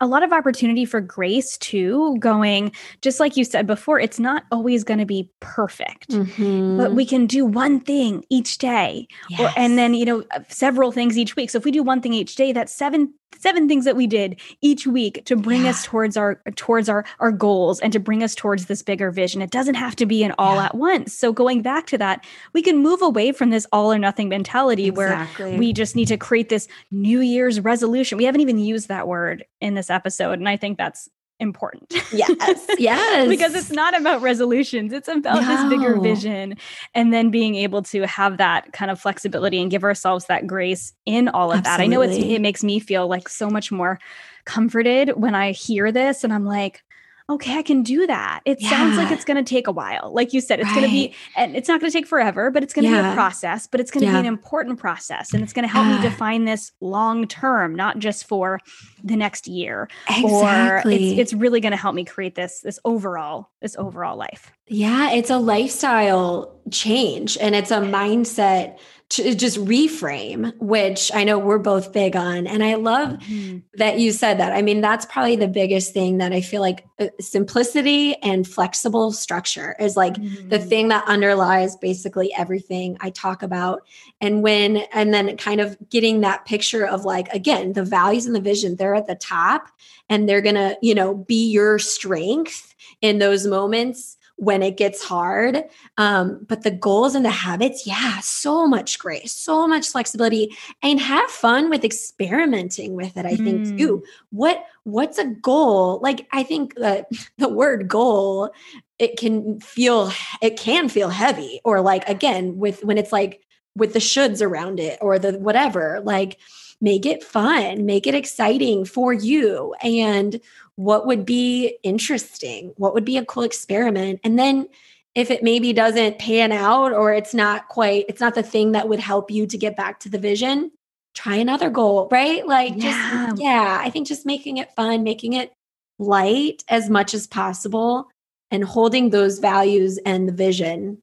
a 0.00 0.06
lot 0.06 0.22
of 0.22 0.32
opportunity 0.32 0.84
for 0.84 1.00
grace 1.00 1.56
too 1.58 2.16
going 2.18 2.72
just 3.02 3.20
like 3.20 3.36
you 3.36 3.44
said 3.44 3.66
before 3.66 3.98
it's 3.98 4.18
not 4.18 4.44
always 4.50 4.84
going 4.84 4.98
to 4.98 5.06
be 5.06 5.30
perfect 5.40 6.10
mm-hmm. 6.10 6.76
but 6.76 6.94
we 6.94 7.04
can 7.04 7.26
do 7.26 7.44
one 7.44 7.80
thing 7.80 8.24
each 8.30 8.58
day 8.58 9.06
yes. 9.28 9.40
or, 9.40 9.50
and 9.58 9.78
then 9.78 9.94
you 9.94 10.04
know 10.04 10.24
several 10.48 10.92
things 10.92 11.18
each 11.18 11.36
week 11.36 11.50
so 11.50 11.58
if 11.58 11.64
we 11.64 11.70
do 11.70 11.82
one 11.82 12.00
thing 12.00 12.12
each 12.12 12.36
day 12.36 12.52
that's 12.52 12.74
seven 12.74 13.12
seven 13.38 13.68
things 13.68 13.84
that 13.84 13.96
we 13.96 14.06
did 14.06 14.40
each 14.60 14.86
week 14.86 15.24
to 15.24 15.36
bring 15.36 15.64
yeah. 15.64 15.70
us 15.70 15.84
towards 15.84 16.16
our 16.16 16.40
towards 16.56 16.88
our 16.88 17.04
our 17.20 17.32
goals 17.32 17.80
and 17.80 17.92
to 17.92 18.00
bring 18.00 18.22
us 18.22 18.34
towards 18.34 18.66
this 18.66 18.82
bigger 18.82 19.10
vision 19.10 19.42
it 19.42 19.50
doesn't 19.50 19.74
have 19.74 19.96
to 19.96 20.06
be 20.06 20.22
an 20.22 20.34
all 20.38 20.56
yeah. 20.56 20.66
at 20.66 20.74
once 20.74 21.12
so 21.12 21.32
going 21.32 21.62
back 21.62 21.86
to 21.86 21.98
that 21.98 22.24
we 22.52 22.62
can 22.62 22.78
move 22.78 23.02
away 23.02 23.32
from 23.32 23.50
this 23.50 23.66
all 23.72 23.92
or 23.92 23.98
nothing 23.98 24.28
mentality 24.28 24.88
exactly. 24.88 25.50
where 25.50 25.58
we 25.58 25.72
just 25.72 25.96
need 25.96 26.08
to 26.08 26.16
create 26.16 26.48
this 26.48 26.68
new 26.90 27.20
year's 27.20 27.60
resolution 27.60 28.18
we 28.18 28.24
haven't 28.24 28.40
even 28.40 28.58
used 28.58 28.88
that 28.88 29.08
word 29.08 29.44
in 29.60 29.74
this 29.74 29.90
episode 29.90 30.38
and 30.38 30.48
i 30.48 30.56
think 30.56 30.78
that's 30.78 31.08
important. 31.40 31.92
Yes. 32.12 32.66
Yes. 32.78 33.28
because 33.28 33.54
it's 33.54 33.70
not 33.70 33.98
about 33.98 34.20
resolutions. 34.20 34.92
It's 34.92 35.08
about 35.08 35.42
no. 35.42 35.48
this 35.48 35.68
bigger 35.70 35.98
vision. 36.00 36.56
And 36.94 37.12
then 37.12 37.30
being 37.30 37.54
able 37.54 37.82
to 37.84 38.06
have 38.06 38.36
that 38.38 38.72
kind 38.72 38.90
of 38.90 39.00
flexibility 39.00 39.60
and 39.60 39.70
give 39.70 39.84
ourselves 39.84 40.26
that 40.26 40.46
grace 40.46 40.92
in 41.06 41.28
all 41.28 41.50
of 41.50 41.58
Absolutely. 41.58 41.76
that. 41.76 41.82
I 41.82 41.86
know 41.86 42.02
it's, 42.02 42.16
it 42.16 42.40
makes 42.40 42.62
me 42.62 42.78
feel 42.78 43.08
like 43.08 43.28
so 43.28 43.48
much 43.48 43.72
more 43.72 43.98
comforted 44.44 45.10
when 45.16 45.34
I 45.34 45.52
hear 45.52 45.90
this 45.90 46.24
and 46.24 46.32
I'm 46.32 46.44
like, 46.44 46.83
okay, 47.30 47.58
I 47.58 47.62
can 47.62 47.82
do 47.82 48.06
that. 48.06 48.40
It 48.44 48.60
yeah. 48.60 48.68
sounds 48.68 48.98
like 48.98 49.10
it's 49.10 49.24
going 49.24 49.42
to 49.42 49.48
take 49.48 49.66
a 49.66 49.72
while. 49.72 50.12
Like 50.12 50.34
you 50.34 50.40
said, 50.40 50.60
it's 50.60 50.68
right. 50.68 50.74
going 50.74 50.86
to 50.86 50.92
be, 50.92 51.14
and 51.36 51.56
it's 51.56 51.68
not 51.68 51.80
going 51.80 51.90
to 51.90 51.98
take 51.98 52.06
forever, 52.06 52.50
but 52.50 52.62
it's 52.62 52.74
going 52.74 52.84
to 52.84 52.90
yeah. 52.90 53.02
be 53.02 53.08
a 53.08 53.14
process, 53.14 53.66
but 53.66 53.80
it's 53.80 53.90
going 53.90 54.02
to 54.02 54.06
yeah. 54.06 54.12
be 54.12 54.18
an 54.20 54.26
important 54.26 54.78
process. 54.78 55.32
And 55.32 55.42
it's 55.42 55.54
going 55.54 55.66
to 55.66 55.72
help 55.72 55.86
me 55.86 56.00
define 56.02 56.44
this 56.44 56.72
long 56.80 57.26
term, 57.26 57.74
not 57.74 57.98
just 57.98 58.26
for 58.28 58.60
the 59.02 59.16
next 59.16 59.48
year. 59.48 59.88
Exactly. 60.08 60.94
Or 60.94 61.12
it's, 61.12 61.18
it's 61.18 61.32
really 61.32 61.60
going 61.60 61.72
to 61.72 61.78
help 61.78 61.94
me 61.94 62.04
create 62.04 62.34
this, 62.34 62.60
this 62.60 62.78
overall, 62.84 63.48
this 63.62 63.74
overall 63.76 64.16
life. 64.16 64.52
Yeah. 64.66 65.12
It's 65.12 65.30
a 65.30 65.38
lifestyle 65.38 66.60
change 66.70 67.38
and 67.38 67.54
it's 67.54 67.70
a 67.70 67.80
mindset 67.80 68.78
to 69.14 69.34
just 69.34 69.58
reframe, 69.58 70.52
which 70.58 71.10
I 71.14 71.22
know 71.22 71.38
we're 71.38 71.58
both 71.58 71.92
big 71.92 72.16
on. 72.16 72.46
And 72.46 72.64
I 72.64 72.74
love 72.74 73.10
mm-hmm. 73.18 73.58
that 73.74 74.00
you 74.00 74.10
said 74.10 74.38
that. 74.38 74.52
I 74.52 74.62
mean, 74.62 74.80
that's 74.80 75.06
probably 75.06 75.36
the 75.36 75.46
biggest 75.46 75.92
thing 75.92 76.18
that 76.18 76.32
I 76.32 76.40
feel 76.40 76.60
like 76.60 76.84
uh, 76.98 77.06
simplicity 77.20 78.16
and 78.16 78.46
flexible 78.46 79.12
structure 79.12 79.76
is 79.78 79.96
like 79.96 80.14
mm-hmm. 80.14 80.48
the 80.48 80.58
thing 80.58 80.88
that 80.88 81.04
underlies 81.06 81.76
basically 81.76 82.34
everything 82.36 82.96
I 83.00 83.10
talk 83.10 83.42
about. 83.44 83.82
And 84.20 84.42
when, 84.42 84.78
and 84.92 85.14
then 85.14 85.36
kind 85.36 85.60
of 85.60 85.76
getting 85.90 86.20
that 86.22 86.44
picture 86.44 86.84
of 86.84 87.04
like, 87.04 87.28
again, 87.28 87.74
the 87.74 87.84
values 87.84 88.26
and 88.26 88.34
the 88.34 88.40
vision, 88.40 88.74
they're 88.76 88.96
at 88.96 89.06
the 89.06 89.14
top 89.14 89.68
and 90.08 90.28
they're 90.28 90.42
going 90.42 90.56
to, 90.56 90.76
you 90.82 90.94
know, 90.94 91.14
be 91.14 91.50
your 91.50 91.78
strength 91.78 92.74
in 93.00 93.18
those 93.18 93.46
moments 93.46 94.16
when 94.36 94.62
it 94.62 94.76
gets 94.76 95.04
hard. 95.04 95.64
Um, 95.96 96.44
but 96.48 96.62
the 96.62 96.70
goals 96.70 97.14
and 97.14 97.24
the 97.24 97.30
habits, 97.30 97.86
yeah, 97.86 98.20
so 98.20 98.66
much 98.66 98.98
grace, 98.98 99.32
so 99.32 99.66
much 99.66 99.88
flexibility, 99.88 100.56
and 100.82 101.00
have 101.00 101.30
fun 101.30 101.70
with 101.70 101.84
experimenting 101.84 102.94
with 102.94 103.16
it. 103.16 103.26
I 103.26 103.34
mm. 103.34 103.44
think 103.44 103.78
too. 103.78 104.02
What 104.30 104.64
what's 104.84 105.18
a 105.18 105.26
goal? 105.26 106.00
Like 106.02 106.26
I 106.32 106.42
think 106.42 106.74
that 106.76 107.08
the 107.38 107.48
word 107.48 107.88
goal 107.88 108.50
it 108.98 109.18
can 109.18 109.60
feel 109.60 110.12
it 110.40 110.56
can 110.58 110.88
feel 110.88 111.08
heavy 111.08 111.60
or 111.64 111.80
like 111.80 112.08
again 112.08 112.56
with 112.56 112.84
when 112.84 112.98
it's 112.98 113.12
like 113.12 113.40
with 113.76 113.92
the 113.92 113.98
shoulds 113.98 114.40
around 114.40 114.78
it 114.78 114.98
or 115.00 115.18
the 115.18 115.32
whatever 115.32 116.00
like 116.04 116.38
make 116.80 117.06
it 117.06 117.22
fun 117.22 117.86
make 117.86 118.06
it 118.06 118.14
exciting 118.14 118.84
for 118.84 119.12
you 119.12 119.74
and 119.82 120.40
what 120.76 121.06
would 121.06 121.24
be 121.24 121.78
interesting 121.82 122.72
what 122.76 122.94
would 122.94 123.04
be 123.04 123.16
a 123.16 123.24
cool 123.24 123.44
experiment. 123.44 124.20
And 124.24 124.38
then 124.38 124.68
if 125.14 125.30
it 125.30 125.42
maybe 125.42 125.72
doesn't 125.72 126.18
pan 126.18 126.50
out 126.50 126.92
or 126.92 127.12
it's 127.12 127.34
not 127.34 127.68
quite 127.68 128.04
it's 128.08 128.20
not 128.20 128.34
the 128.34 128.42
thing 128.42 128.72
that 128.72 128.88
would 128.88 129.00
help 129.00 129.30
you 129.30 129.46
to 129.46 129.58
get 129.58 129.76
back 129.76 130.00
to 130.00 130.08
the 130.08 130.18
vision 130.18 130.70
try 131.14 131.36
another 131.36 131.70
goal 131.70 132.08
right? 132.10 132.46
Like 132.46 132.74
yeah. 132.76 133.26
just 133.28 133.40
yeah 133.42 133.78
i 133.80 133.90
think 133.90 134.08
just 134.08 134.26
making 134.26 134.56
it 134.56 134.74
fun 134.74 135.04
making 135.04 135.34
it 135.34 135.52
light 135.98 136.64
as 136.68 136.90
much 136.90 137.14
as 137.14 137.26
possible 137.26 138.08
and 138.50 138.64
holding 138.64 139.10
those 139.10 139.38
values 139.38 139.98
and 140.04 140.28
the 140.28 140.32
vision 140.32 141.00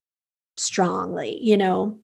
strongly 0.57 1.41
you 1.41 1.55
know 1.55 1.97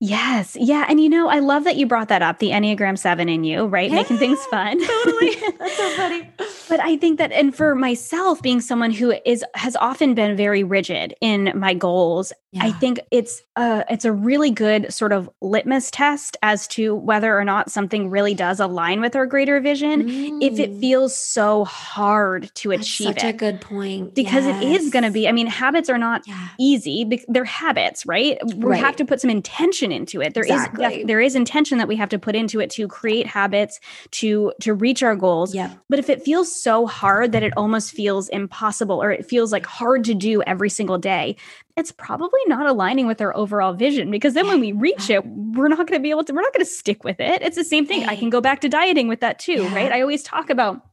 Yes. 0.00 0.56
Yeah. 0.58 0.86
And 0.88 1.00
you 1.00 1.08
know, 1.08 1.28
I 1.28 1.40
love 1.40 1.64
that 1.64 1.76
you 1.76 1.86
brought 1.86 2.08
that 2.08 2.22
up, 2.22 2.38
the 2.38 2.50
Enneagram 2.50 2.96
7 2.96 3.28
in 3.28 3.42
you, 3.42 3.66
right? 3.66 3.90
Yeah, 3.90 3.96
Making 3.96 4.18
things 4.18 4.44
fun. 4.46 4.78
Totally. 4.86 5.34
That's 5.58 5.76
so 5.76 5.90
funny. 5.96 6.30
but 6.68 6.80
I 6.80 6.96
think 6.96 7.18
that 7.18 7.32
and 7.32 7.54
for 7.54 7.74
myself 7.74 8.40
being 8.40 8.60
someone 8.60 8.92
who 8.92 9.14
is 9.24 9.44
has 9.54 9.74
often 9.76 10.14
been 10.14 10.36
very 10.36 10.62
rigid 10.62 11.14
in 11.20 11.52
my 11.56 11.74
goals 11.74 12.32
yeah. 12.52 12.64
I 12.64 12.72
think 12.72 13.00
it's 13.10 13.42
a 13.56 13.84
it's 13.90 14.06
a 14.06 14.12
really 14.12 14.50
good 14.50 14.90
sort 14.92 15.12
of 15.12 15.28
litmus 15.42 15.90
test 15.90 16.38
as 16.42 16.66
to 16.68 16.94
whether 16.94 17.38
or 17.38 17.44
not 17.44 17.70
something 17.70 18.08
really 18.08 18.32
does 18.32 18.58
align 18.58 19.02
with 19.02 19.14
our 19.14 19.26
greater 19.26 19.60
vision. 19.60 20.08
Mm. 20.08 20.42
If 20.42 20.58
it 20.58 20.72
mm. 20.72 20.80
feels 20.80 21.14
so 21.14 21.66
hard 21.66 22.50
to 22.54 22.70
That's 22.70 22.82
achieve 22.82 23.08
such 23.08 23.24
it, 23.24 23.28
a 23.28 23.32
good 23.34 23.60
point 23.60 24.14
because 24.14 24.46
yes. 24.46 24.62
it 24.62 24.66
is 24.66 24.88
going 24.88 25.02
to 25.02 25.10
be. 25.10 25.28
I 25.28 25.32
mean, 25.32 25.46
habits 25.46 25.90
are 25.90 25.98
not 25.98 26.26
yeah. 26.26 26.48
easy; 26.58 27.22
they're 27.28 27.44
habits, 27.44 28.06
right? 28.06 28.38
We 28.46 28.64
right. 28.64 28.80
have 28.80 28.96
to 28.96 29.04
put 29.04 29.20
some 29.20 29.30
intention 29.30 29.87
into 29.92 30.20
it. 30.20 30.34
There 30.34 30.42
exactly. 30.42 31.00
is 31.00 31.06
there 31.06 31.20
is 31.20 31.34
intention 31.34 31.78
that 31.78 31.88
we 31.88 31.96
have 31.96 32.08
to 32.10 32.18
put 32.18 32.34
into 32.34 32.60
it 32.60 32.70
to 32.70 32.88
create 32.88 33.26
habits 33.26 33.80
to 34.12 34.52
to 34.60 34.74
reach 34.74 35.02
our 35.02 35.16
goals. 35.16 35.54
Yeah. 35.54 35.74
But 35.88 35.98
if 35.98 36.08
it 36.08 36.22
feels 36.22 36.54
so 36.54 36.86
hard 36.86 37.32
that 37.32 37.42
it 37.42 37.52
almost 37.56 37.92
feels 37.92 38.28
impossible, 38.28 39.02
or 39.02 39.10
it 39.10 39.26
feels 39.26 39.52
like 39.52 39.66
hard 39.66 40.04
to 40.04 40.14
do 40.14 40.42
every 40.42 40.70
single 40.70 40.98
day, 40.98 41.36
it's 41.78 41.92
probably 41.92 42.40
not 42.46 42.66
aligning 42.66 43.06
with 43.06 43.20
our 43.20 43.34
overall 43.36 43.72
vision 43.72 44.10
because 44.10 44.34
then 44.34 44.46
when 44.48 44.60
we 44.60 44.72
reach 44.72 45.08
it, 45.10 45.24
we're 45.26 45.68
not 45.68 45.78
going 45.78 45.98
to 45.98 46.00
be 46.00 46.10
able 46.10 46.24
to, 46.24 46.32
we're 46.32 46.42
not 46.42 46.52
going 46.52 46.64
to 46.64 46.70
stick 46.70 47.04
with 47.04 47.20
it. 47.20 47.40
It's 47.40 47.56
the 47.56 47.64
same 47.64 47.86
thing. 47.86 48.04
I 48.04 48.16
can 48.16 48.30
go 48.30 48.40
back 48.40 48.60
to 48.62 48.68
dieting 48.68 49.06
with 49.06 49.20
that 49.20 49.38
too, 49.38 49.62
yeah. 49.62 49.74
right? 49.74 49.92
I 49.92 50.00
always 50.00 50.24
talk 50.24 50.50
about 50.50 50.84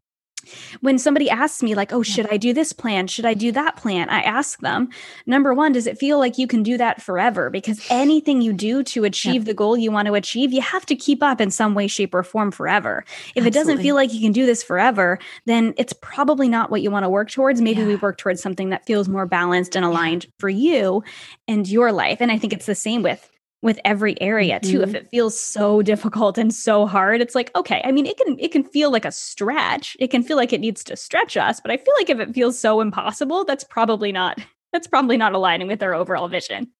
when 0.82 0.98
somebody 0.98 1.30
asks 1.30 1.62
me 1.64 1.76
like 1.76 1.92
oh 1.94 2.04
should 2.04 2.32
i 2.32 2.38
do 2.38 2.54
this 2.54 2.74
plan 2.74 3.08
should 3.08 3.26
i 3.26 3.34
do 3.34 3.52
that 3.52 3.76
plan 3.76 4.10
i 4.10 4.22
ask 4.22 4.60
them 4.60 4.90
number 5.26 5.54
one 5.54 5.72
does 5.72 5.88
it 5.88 5.98
feel 5.98 6.20
like 6.20 6.38
you 6.38 6.48
can 6.48 6.64
do 6.64 6.78
that 6.78 7.02
forever 7.02 7.50
because 7.50 7.86
anything 7.90 8.42
you 8.42 8.54
do 8.54 8.84
to 8.84 9.04
achieve 9.04 9.36
yep. 9.36 9.46
the 9.46 9.54
goal 9.54 9.78
you 9.78 9.92
want 9.92 10.08
to 10.08 10.14
achieve 10.14 10.52
you 10.52 10.62
have 10.62 10.86
to 10.86 10.96
keep 10.96 11.22
up 11.22 11.40
in 11.40 11.52
some 11.52 11.74
way 11.74 11.88
shape 11.88 12.14
or 12.14 12.24
form 12.24 12.52
forever 12.52 13.04
if 13.08 13.12
Absolutely. 13.12 13.48
it 13.48 13.54
doesn't 13.54 13.82
feel 13.82 13.96
like 13.96 14.14
you 14.14 14.22
can 14.22 14.32
do 14.32 14.46
this 14.46 14.64
forever 14.64 15.20
then 15.46 15.74
it's 15.78 15.94
probably 15.94 16.50
not 16.50 16.72
what 16.72 16.82
you 16.82 16.92
want 16.92 17.04
to 17.04 17.10
work 17.10 17.30
towards 17.30 17.62
maybe 17.62 17.82
yeah. 17.82 17.88
we 17.88 17.96
work 17.96 18.18
towards 18.18 18.42
something 18.42 18.70
that 18.70 18.86
feels 18.86 19.08
more 19.08 19.26
balanced 19.26 19.76
and 19.76 19.86
aligned 19.86 20.26
yeah. 20.26 20.32
for 20.40 20.50
you 20.50 21.04
and 21.48 21.68
your 21.68 21.92
life 21.92 22.18
and 22.22 22.32
i 22.32 22.38
think 22.38 22.54
it's 22.54 22.66
the 22.66 22.76
same 22.76 23.04
with 23.04 23.30
with 23.66 23.80
every 23.84 24.22
area 24.22 24.60
too. 24.60 24.82
Mm-hmm. 24.82 24.90
if 24.90 24.94
it 24.94 25.10
feels 25.10 25.38
so 25.38 25.82
difficult 25.82 26.38
and 26.38 26.54
so 26.54 26.86
hard 26.86 27.20
it's 27.20 27.34
like 27.34 27.50
okay 27.56 27.82
i 27.84 27.92
mean 27.92 28.06
it 28.06 28.16
can 28.16 28.38
it 28.40 28.52
can 28.52 28.64
feel 28.64 28.92
like 28.92 29.06
a 29.06 29.12
stretch. 29.12 29.98
It 30.00 30.12
can 30.12 30.22
feel 30.22 30.38
like 30.38 30.54
it 30.54 30.62
needs 30.62 30.84
to 30.84 30.96
stretch 30.96 31.36
us 31.36 31.60
but 31.60 31.72
i 31.72 31.78
feel 31.78 31.94
like 31.98 32.12
if 32.12 32.20
it 32.20 32.34
feels 32.36 32.58
so 32.60 32.80
impossible 32.80 33.44
that's 33.44 33.64
probably 33.64 34.12
not 34.12 34.40
that's 34.72 34.86
probably 34.88 35.18
not 35.18 35.34
aligning 35.34 35.68
with 35.68 35.82
our 35.82 35.96
overall 35.96 36.28
vision. 36.28 36.72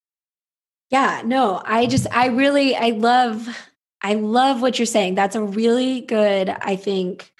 Yeah 0.90 1.22
no 1.24 1.60
i 1.64 1.86
just 1.86 2.06
i 2.12 2.26
really 2.26 2.76
i 2.76 2.90
love 2.90 3.48
i 4.02 4.14
love 4.14 4.62
what 4.62 4.78
you're 4.78 4.86
saying. 4.86 5.16
That's 5.16 5.34
a 5.34 5.42
really 5.42 6.02
good 6.02 6.48
i 6.48 6.76
think 6.76 7.32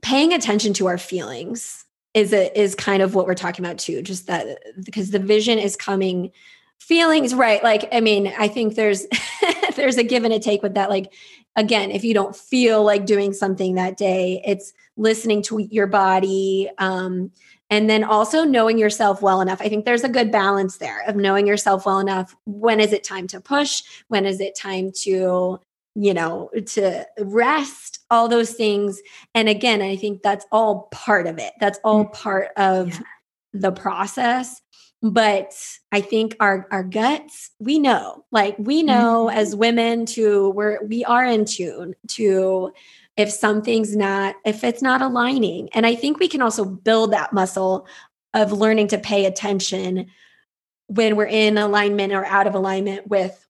paying 0.00 0.32
attention 0.32 0.72
to 0.74 0.86
our 0.86 0.96
feelings 0.96 1.84
is 2.14 2.32
a, 2.32 2.58
is 2.58 2.74
kind 2.74 3.02
of 3.02 3.14
what 3.14 3.26
we're 3.26 3.34
talking 3.34 3.62
about 3.62 3.76
too 3.76 4.00
just 4.00 4.26
that 4.26 4.58
because 4.82 5.10
the 5.10 5.18
vision 5.18 5.58
is 5.58 5.76
coming 5.76 6.30
feelings 6.78 7.34
right 7.34 7.62
like 7.62 7.88
i 7.92 8.00
mean 8.00 8.32
i 8.38 8.48
think 8.48 8.74
there's 8.74 9.06
there's 9.76 9.98
a 9.98 10.02
give 10.02 10.24
and 10.24 10.32
a 10.32 10.38
take 10.38 10.62
with 10.62 10.74
that 10.74 10.88
like 10.88 11.12
again 11.56 11.90
if 11.90 12.04
you 12.04 12.14
don't 12.14 12.36
feel 12.36 12.82
like 12.82 13.04
doing 13.04 13.32
something 13.32 13.74
that 13.74 13.96
day 13.96 14.42
it's 14.44 14.72
listening 14.96 15.42
to 15.42 15.58
your 15.58 15.86
body 15.86 16.68
um 16.78 17.30
and 17.70 17.88
then 17.88 18.02
also 18.04 18.44
knowing 18.44 18.78
yourself 18.78 19.20
well 19.20 19.40
enough. 19.40 19.60
I 19.60 19.68
think 19.68 19.84
there's 19.84 20.04
a 20.04 20.08
good 20.08 20.32
balance 20.32 20.78
there 20.78 21.02
of 21.06 21.16
knowing 21.16 21.46
yourself 21.46 21.84
well 21.84 21.98
enough. 21.98 22.34
When 22.46 22.80
is 22.80 22.92
it 22.92 23.04
time 23.04 23.26
to 23.28 23.40
push? 23.40 23.82
When 24.08 24.24
is 24.24 24.40
it 24.40 24.56
time 24.56 24.90
to 25.02 25.60
you 25.94 26.14
know 26.14 26.50
to 26.66 27.06
rest? 27.18 28.00
All 28.10 28.28
those 28.28 28.52
things. 28.52 29.00
And 29.34 29.48
again 29.48 29.82
i 29.82 29.96
think 29.96 30.22
that's 30.22 30.46
all 30.50 30.88
part 30.92 31.26
of 31.26 31.38
it. 31.38 31.52
That's 31.60 31.78
all 31.84 32.06
mm. 32.06 32.12
part 32.12 32.48
of 32.56 32.94
yeah. 32.94 33.00
the 33.52 33.72
process 33.72 34.60
but 35.02 35.54
i 35.92 36.00
think 36.00 36.36
our 36.40 36.66
our 36.70 36.82
guts 36.82 37.50
we 37.58 37.78
know 37.78 38.24
like 38.32 38.56
we 38.58 38.82
know 38.82 39.26
mm-hmm. 39.28 39.38
as 39.38 39.54
women 39.54 40.04
to 40.04 40.50
we're 40.50 40.82
we 40.84 41.04
are 41.04 41.24
in 41.24 41.44
tune 41.44 41.94
to 42.08 42.72
if 43.16 43.30
something's 43.30 43.96
not 43.96 44.34
if 44.44 44.64
it's 44.64 44.82
not 44.82 45.00
aligning 45.00 45.68
and 45.72 45.86
i 45.86 45.94
think 45.94 46.18
we 46.18 46.28
can 46.28 46.42
also 46.42 46.64
build 46.64 47.12
that 47.12 47.32
muscle 47.32 47.86
of 48.34 48.52
learning 48.52 48.88
to 48.88 48.98
pay 48.98 49.24
attention 49.24 50.06
when 50.86 51.16
we're 51.16 51.26
in 51.26 51.58
alignment 51.58 52.12
or 52.12 52.24
out 52.24 52.46
of 52.46 52.54
alignment 52.54 53.06
with 53.06 53.46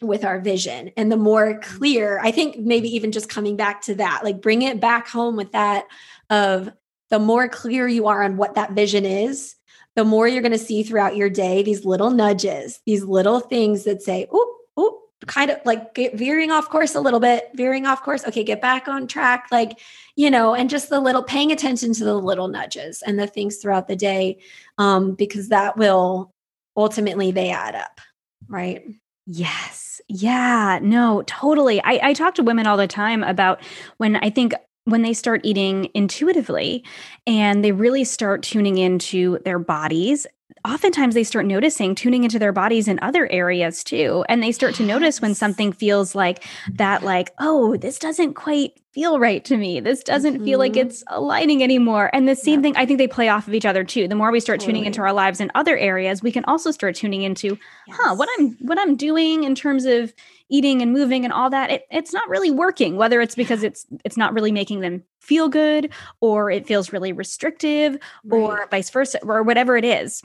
with 0.00 0.24
our 0.24 0.38
vision 0.38 0.92
and 0.96 1.10
the 1.10 1.16
more 1.16 1.54
mm-hmm. 1.54 1.76
clear 1.76 2.20
i 2.22 2.30
think 2.30 2.56
maybe 2.56 2.88
even 2.88 3.10
just 3.10 3.28
coming 3.28 3.56
back 3.56 3.82
to 3.82 3.96
that 3.96 4.22
like 4.22 4.40
bring 4.40 4.62
it 4.62 4.80
back 4.80 5.08
home 5.08 5.34
with 5.34 5.50
that 5.50 5.86
of 6.30 6.70
the 7.10 7.18
more 7.18 7.48
clear 7.48 7.88
you 7.88 8.06
are 8.06 8.22
on 8.22 8.36
what 8.36 8.54
that 8.54 8.72
vision 8.72 9.04
is 9.04 9.56
the 9.98 10.04
more 10.04 10.28
you're 10.28 10.42
going 10.42 10.52
to 10.52 10.58
see 10.58 10.84
throughout 10.84 11.16
your 11.16 11.28
day 11.28 11.60
these 11.60 11.84
little 11.84 12.12
nudges, 12.12 12.78
these 12.86 13.02
little 13.02 13.40
things 13.40 13.82
that 13.82 14.00
say, 14.00 14.28
"Oop, 14.32 14.48
oop, 14.78 14.94
kind 15.26 15.50
of 15.50 15.58
like 15.64 15.92
veering 16.14 16.52
off 16.52 16.68
course 16.68 16.94
a 16.94 17.00
little 17.00 17.18
bit, 17.18 17.50
veering 17.56 17.84
off 17.84 18.04
course. 18.04 18.24
Okay, 18.24 18.44
get 18.44 18.60
back 18.60 18.86
on 18.86 19.08
track. 19.08 19.48
Like, 19.50 19.80
you 20.14 20.30
know, 20.30 20.54
and 20.54 20.70
just 20.70 20.88
the 20.88 21.00
little 21.00 21.24
paying 21.24 21.50
attention 21.50 21.94
to 21.94 22.04
the 22.04 22.14
little 22.14 22.46
nudges 22.46 23.02
and 23.04 23.18
the 23.18 23.26
things 23.26 23.56
throughout 23.56 23.88
the 23.88 23.96
day, 23.96 24.38
um, 24.78 25.16
because 25.16 25.48
that 25.48 25.76
will 25.76 26.32
ultimately 26.76 27.32
they 27.32 27.50
add 27.50 27.74
up, 27.74 28.00
right? 28.46 28.84
Yes. 29.26 30.00
Yeah. 30.06 30.78
No, 30.80 31.24
totally. 31.26 31.82
I, 31.82 31.98
I 32.04 32.12
talk 32.12 32.36
to 32.36 32.44
women 32.44 32.68
all 32.68 32.76
the 32.76 32.86
time 32.86 33.24
about 33.24 33.60
when 33.96 34.14
I 34.14 34.30
think 34.30 34.54
when 34.88 35.02
they 35.02 35.12
start 35.12 35.42
eating 35.44 35.90
intuitively 35.94 36.82
and 37.26 37.62
they 37.62 37.72
really 37.72 38.04
start 38.04 38.42
tuning 38.42 38.78
into 38.78 39.38
their 39.44 39.58
bodies 39.58 40.26
oftentimes 40.68 41.14
they 41.14 41.24
start 41.24 41.46
noticing 41.46 41.94
tuning 41.94 42.24
into 42.24 42.38
their 42.38 42.52
bodies 42.52 42.88
in 42.88 42.98
other 43.00 43.30
areas 43.32 43.82
too 43.82 44.24
and 44.28 44.42
they 44.42 44.52
start 44.52 44.74
to 44.74 44.84
notice 44.84 45.20
when 45.20 45.34
something 45.34 45.72
feels 45.72 46.14
like 46.14 46.44
that 46.70 47.02
like 47.02 47.32
oh 47.38 47.76
this 47.78 47.98
doesn't 47.98 48.34
quite 48.34 48.78
feel 48.92 49.18
right 49.18 49.44
to 49.44 49.56
me 49.56 49.80
this 49.80 50.02
doesn't 50.02 50.34
mm-hmm. 50.34 50.44
feel 50.44 50.58
like 50.58 50.72
mm-hmm. 50.72 50.88
it's 50.88 51.02
aligning 51.08 51.62
anymore 51.62 52.10
and 52.12 52.28
the 52.28 52.36
same 52.36 52.62
thing 52.62 52.76
i 52.76 52.84
think 52.84 52.98
they 52.98 53.08
play 53.08 53.28
off 53.28 53.48
of 53.48 53.54
each 53.54 53.64
other 53.64 53.82
too 53.82 54.06
the 54.06 54.14
more 54.14 54.30
we 54.30 54.40
start 54.40 54.60
totally. 54.60 54.74
tuning 54.74 54.86
into 54.86 55.00
our 55.00 55.12
lives 55.12 55.40
in 55.40 55.50
other 55.54 55.76
areas 55.76 56.22
we 56.22 56.32
can 56.32 56.44
also 56.44 56.70
start 56.70 56.94
tuning 56.94 57.22
into 57.22 57.58
yes. 57.86 57.96
huh 57.98 58.14
what 58.14 58.28
i'm 58.38 58.52
what 58.60 58.78
i'm 58.78 58.94
doing 58.94 59.44
in 59.44 59.54
terms 59.54 59.86
of 59.86 60.12
eating 60.50 60.82
and 60.82 60.92
moving 60.92 61.24
and 61.24 61.32
all 61.32 61.50
that 61.50 61.70
it, 61.70 61.86
it's 61.90 62.12
not 62.12 62.28
really 62.28 62.50
working 62.50 62.96
whether 62.96 63.20
it's 63.20 63.34
because 63.34 63.62
it's 63.62 63.86
it's 64.04 64.16
not 64.16 64.34
really 64.34 64.52
making 64.52 64.80
them 64.80 65.02
feel 65.20 65.48
good 65.48 65.90
or 66.20 66.50
it 66.50 66.66
feels 66.66 66.92
really 66.92 67.12
restrictive 67.12 67.98
right. 68.24 68.38
or 68.38 68.68
vice 68.70 68.90
versa 68.90 69.18
or 69.22 69.42
whatever 69.42 69.76
it 69.76 69.84
is 69.84 70.22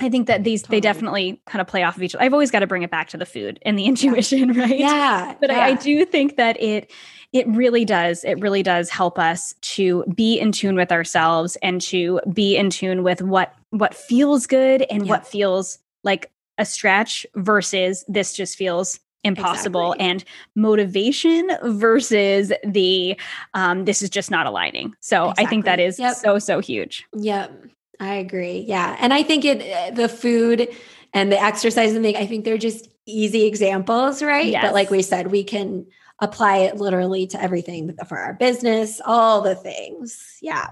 I 0.00 0.10
think 0.10 0.26
that 0.26 0.44
these 0.44 0.62
totally. 0.62 0.76
they 0.76 0.80
definitely 0.80 1.40
kind 1.46 1.60
of 1.60 1.66
play 1.66 1.82
off 1.82 1.96
of 1.96 2.02
each 2.02 2.14
other. 2.14 2.22
I've 2.22 2.32
always 2.32 2.50
got 2.50 2.58
to 2.58 2.66
bring 2.66 2.82
it 2.82 2.90
back 2.90 3.08
to 3.10 3.16
the 3.16 3.24
food 3.24 3.58
and 3.62 3.78
the 3.78 3.86
intuition, 3.86 4.52
yeah. 4.52 4.60
right? 4.62 4.78
Yeah. 4.78 5.34
But 5.40 5.50
yeah. 5.50 5.58
I, 5.58 5.66
I, 5.68 5.74
do 5.74 6.04
think 6.04 6.36
that 6.36 6.60
it 6.60 6.90
it 7.32 7.46
really 7.48 7.84
does. 7.84 8.22
It 8.24 8.38
really 8.40 8.62
does 8.62 8.90
help 8.90 9.18
us 9.18 9.54
to 9.60 10.04
be 10.14 10.38
in 10.38 10.52
tune 10.52 10.76
with 10.76 10.92
ourselves 10.92 11.56
and 11.62 11.80
to 11.82 12.20
be 12.32 12.56
in 12.56 12.70
tune 12.70 13.02
with 13.02 13.22
what 13.22 13.54
what 13.70 13.94
feels 13.94 14.46
good 14.46 14.82
and 14.90 15.06
yeah. 15.06 15.10
what 15.10 15.26
feels 15.26 15.78
like 16.04 16.30
a 16.58 16.64
stretch 16.64 17.26
versus 17.34 18.04
this 18.06 18.34
just 18.34 18.56
feels 18.56 19.00
impossible 19.24 19.92
exactly. 19.92 20.10
and 20.10 20.24
motivation 20.54 21.50
versus 21.64 22.52
the 22.64 23.18
um 23.54 23.84
this 23.84 24.02
is 24.02 24.10
just 24.10 24.30
not 24.30 24.46
aligning. 24.46 24.94
So 25.00 25.30
exactly. 25.30 25.44
I 25.44 25.48
think 25.48 25.64
that 25.64 25.80
is 25.80 25.98
yep. 25.98 26.16
so 26.16 26.38
so 26.38 26.60
huge. 26.60 27.06
Yep. 27.14 27.66
I 28.00 28.14
agree. 28.16 28.64
Yeah. 28.66 28.96
And 28.98 29.12
I 29.12 29.22
think 29.22 29.44
it 29.44 29.60
eh, 29.62 29.90
the 29.90 30.08
food 30.08 30.68
and 31.12 31.32
the 31.32 31.40
exercise 31.40 31.94
and 31.94 32.04
the 32.04 32.16
I 32.16 32.26
think 32.26 32.44
they're 32.44 32.58
just 32.58 32.88
easy 33.06 33.46
examples, 33.46 34.22
right? 34.22 34.46
Yes. 34.46 34.64
But 34.64 34.74
like 34.74 34.90
we 34.90 35.02
said, 35.02 35.30
we 35.30 35.44
can 35.44 35.86
apply 36.20 36.58
it 36.58 36.76
literally 36.76 37.26
to 37.28 37.42
everything 37.42 37.96
for 38.08 38.18
our 38.18 38.34
business, 38.34 39.00
all 39.04 39.42
the 39.42 39.54
things. 39.54 40.38
Yeah. 40.40 40.68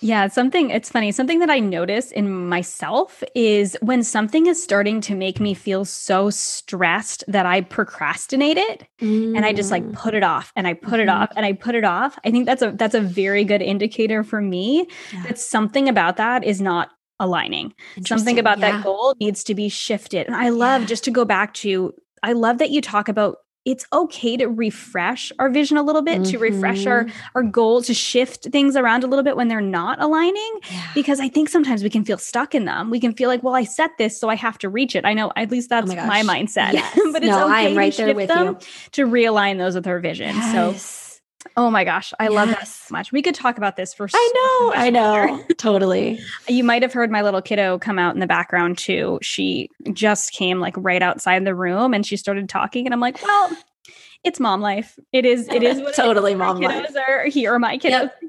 Yeah, 0.00 0.28
something 0.28 0.70
it's 0.70 0.90
funny. 0.90 1.10
Something 1.10 1.38
that 1.38 1.50
I 1.50 1.58
notice 1.58 2.12
in 2.12 2.48
myself 2.48 3.22
is 3.34 3.76
when 3.80 4.02
something 4.02 4.46
is 4.46 4.62
starting 4.62 5.00
to 5.02 5.14
make 5.14 5.40
me 5.40 5.54
feel 5.54 5.84
so 5.84 6.28
stressed 6.30 7.24
that 7.28 7.46
I 7.46 7.62
procrastinate 7.62 8.58
it 8.58 8.86
mm. 9.00 9.36
and 9.36 9.46
I 9.46 9.52
just 9.52 9.70
like 9.70 9.84
mm. 9.84 9.94
put 9.94 10.14
it 10.14 10.22
off 10.22 10.52
and 10.54 10.66
I 10.66 10.74
put 10.74 10.94
mm-hmm. 10.94 11.00
it 11.00 11.08
off 11.08 11.30
and 11.36 11.46
I 11.46 11.52
put 11.52 11.74
it 11.74 11.84
off. 11.84 12.18
I 12.24 12.30
think 12.30 12.46
that's 12.46 12.62
a 12.62 12.72
that's 12.72 12.94
a 12.94 13.00
very 13.00 13.44
good 13.44 13.62
indicator 13.62 14.22
for 14.22 14.40
me 14.40 14.86
yeah. 15.12 15.22
that 15.24 15.38
something 15.38 15.88
about 15.88 16.16
that 16.18 16.44
is 16.44 16.60
not 16.60 16.90
aligning. 17.18 17.72
Something 18.04 18.38
about 18.38 18.58
yeah. 18.58 18.72
that 18.72 18.84
goal 18.84 19.14
needs 19.18 19.42
to 19.44 19.54
be 19.54 19.68
shifted. 19.70 20.26
And 20.26 20.36
I 20.36 20.50
love 20.50 20.82
yeah. 20.82 20.88
just 20.88 21.04
to 21.04 21.10
go 21.10 21.24
back 21.24 21.54
to 21.54 21.94
I 22.22 22.32
love 22.32 22.58
that 22.58 22.70
you 22.70 22.80
talk 22.80 23.08
about 23.08 23.38
it's 23.66 23.84
okay 23.92 24.36
to 24.36 24.46
refresh 24.46 25.32
our 25.40 25.50
vision 25.50 25.76
a 25.76 25.82
little 25.82 26.00
bit, 26.00 26.22
mm-hmm. 26.22 26.30
to 26.30 26.38
refresh 26.38 26.86
our 26.86 27.04
mm-hmm. 27.04 27.18
our 27.34 27.42
goal, 27.42 27.82
to 27.82 27.92
shift 27.92 28.44
things 28.44 28.76
around 28.76 29.02
a 29.02 29.08
little 29.08 29.24
bit 29.24 29.36
when 29.36 29.48
they're 29.48 29.60
not 29.60 30.00
aligning. 30.00 30.60
Yeah. 30.70 30.86
Because 30.94 31.18
I 31.18 31.28
think 31.28 31.48
sometimes 31.48 31.82
we 31.82 31.90
can 31.90 32.04
feel 32.04 32.16
stuck 32.16 32.54
in 32.54 32.64
them. 32.64 32.90
We 32.90 33.00
can 33.00 33.12
feel 33.12 33.28
like, 33.28 33.42
well, 33.42 33.56
I 33.56 33.64
set 33.64 33.98
this, 33.98 34.18
so 34.18 34.28
I 34.28 34.36
have 34.36 34.56
to 34.58 34.68
reach 34.68 34.94
it. 34.94 35.04
I 35.04 35.12
know 35.14 35.32
at 35.34 35.50
least 35.50 35.68
that's 35.68 35.90
oh 35.90 35.96
my, 35.96 36.22
my, 36.22 36.36
mindset. 36.36 36.72
Yes. 36.76 36.98
but 37.12 37.22
it's 37.22 37.30
no, 37.30 37.46
okay 37.46 37.54
I 37.54 37.60
am 37.62 37.76
right 37.76 37.92
to 37.92 38.04
there 38.04 38.14
with 38.14 38.28
them 38.28 38.46
you. 38.46 38.58
to 38.92 39.06
realign 39.06 39.58
those 39.58 39.74
with 39.74 39.86
our 39.86 39.98
vision. 39.98 40.34
Yes. 40.34 40.82
So 40.82 41.05
Oh 41.56 41.70
my 41.70 41.84
gosh, 41.84 42.12
I 42.18 42.24
yes. 42.24 42.32
love 42.32 42.48
that 42.48 42.68
so 42.68 42.92
much. 42.92 43.12
We 43.12 43.22
could 43.22 43.34
talk 43.34 43.58
about 43.58 43.76
this 43.76 43.94
for 43.94 44.08
I 44.12 44.32
know, 44.34 44.72
I 44.74 44.90
know. 44.90 45.44
totally. 45.58 46.20
You 46.48 46.64
might 46.64 46.82
have 46.82 46.92
heard 46.92 47.10
my 47.10 47.22
little 47.22 47.42
kiddo 47.42 47.78
come 47.78 47.98
out 47.98 48.14
in 48.14 48.20
the 48.20 48.26
background 48.26 48.78
too. 48.78 49.18
She 49.22 49.70
just 49.92 50.32
came 50.32 50.60
like 50.60 50.74
right 50.76 51.02
outside 51.02 51.44
the 51.44 51.54
room 51.54 51.94
and 51.94 52.04
she 52.04 52.16
started 52.16 52.48
talking 52.48 52.86
and 52.86 52.94
I'm 52.94 53.00
like, 53.00 53.22
"Well, 53.22 53.56
it's 54.24 54.40
mom 54.40 54.60
life. 54.60 54.98
It 55.12 55.24
is. 55.24 55.48
It 55.48 55.62
is 55.62 55.80
totally 55.94 56.34
mom 56.34 56.60
life. 56.60 56.94
Are 57.08 57.26
here 57.26 57.58
my 57.58 57.78
kiddos. 57.78 57.90
Yep. 57.90 58.20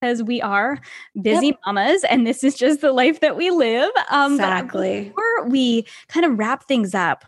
Because 0.00 0.22
we 0.22 0.40
are 0.40 0.78
busy 1.20 1.48
yep. 1.48 1.56
mamas, 1.66 2.04
and 2.04 2.24
this 2.24 2.44
is 2.44 2.54
just 2.54 2.80
the 2.82 2.92
life 2.92 3.18
that 3.18 3.36
we 3.36 3.50
live. 3.50 3.90
Um, 4.10 4.34
exactly. 4.34 5.08
before 5.08 5.48
we 5.48 5.86
kind 6.06 6.24
of 6.24 6.38
wrap 6.38 6.68
things 6.68 6.94
up, 6.94 7.24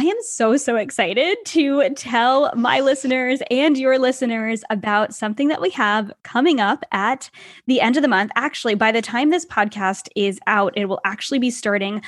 I 0.00 0.04
am 0.04 0.16
so, 0.22 0.56
so 0.56 0.76
excited 0.76 1.36
to 1.44 1.90
tell 1.90 2.50
my 2.56 2.80
listeners 2.80 3.42
and 3.50 3.76
your 3.76 3.98
listeners 3.98 4.64
about 4.70 5.14
something 5.14 5.48
that 5.48 5.60
we 5.60 5.68
have 5.72 6.10
coming 6.22 6.58
up 6.58 6.86
at 6.90 7.28
the 7.66 7.82
end 7.82 7.98
of 7.98 8.02
the 8.02 8.08
month. 8.08 8.32
Actually, 8.34 8.76
by 8.76 8.92
the 8.92 9.02
time 9.02 9.28
this 9.28 9.44
podcast 9.44 10.08
is 10.16 10.40
out, 10.46 10.72
it 10.74 10.86
will 10.86 11.02
actually 11.04 11.38
be 11.38 11.50
starting 11.50 12.00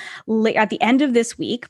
at 0.57 0.71
the 0.71 0.81
end 0.81 1.03
of 1.03 1.13
this 1.13 1.37
week. 1.37 1.67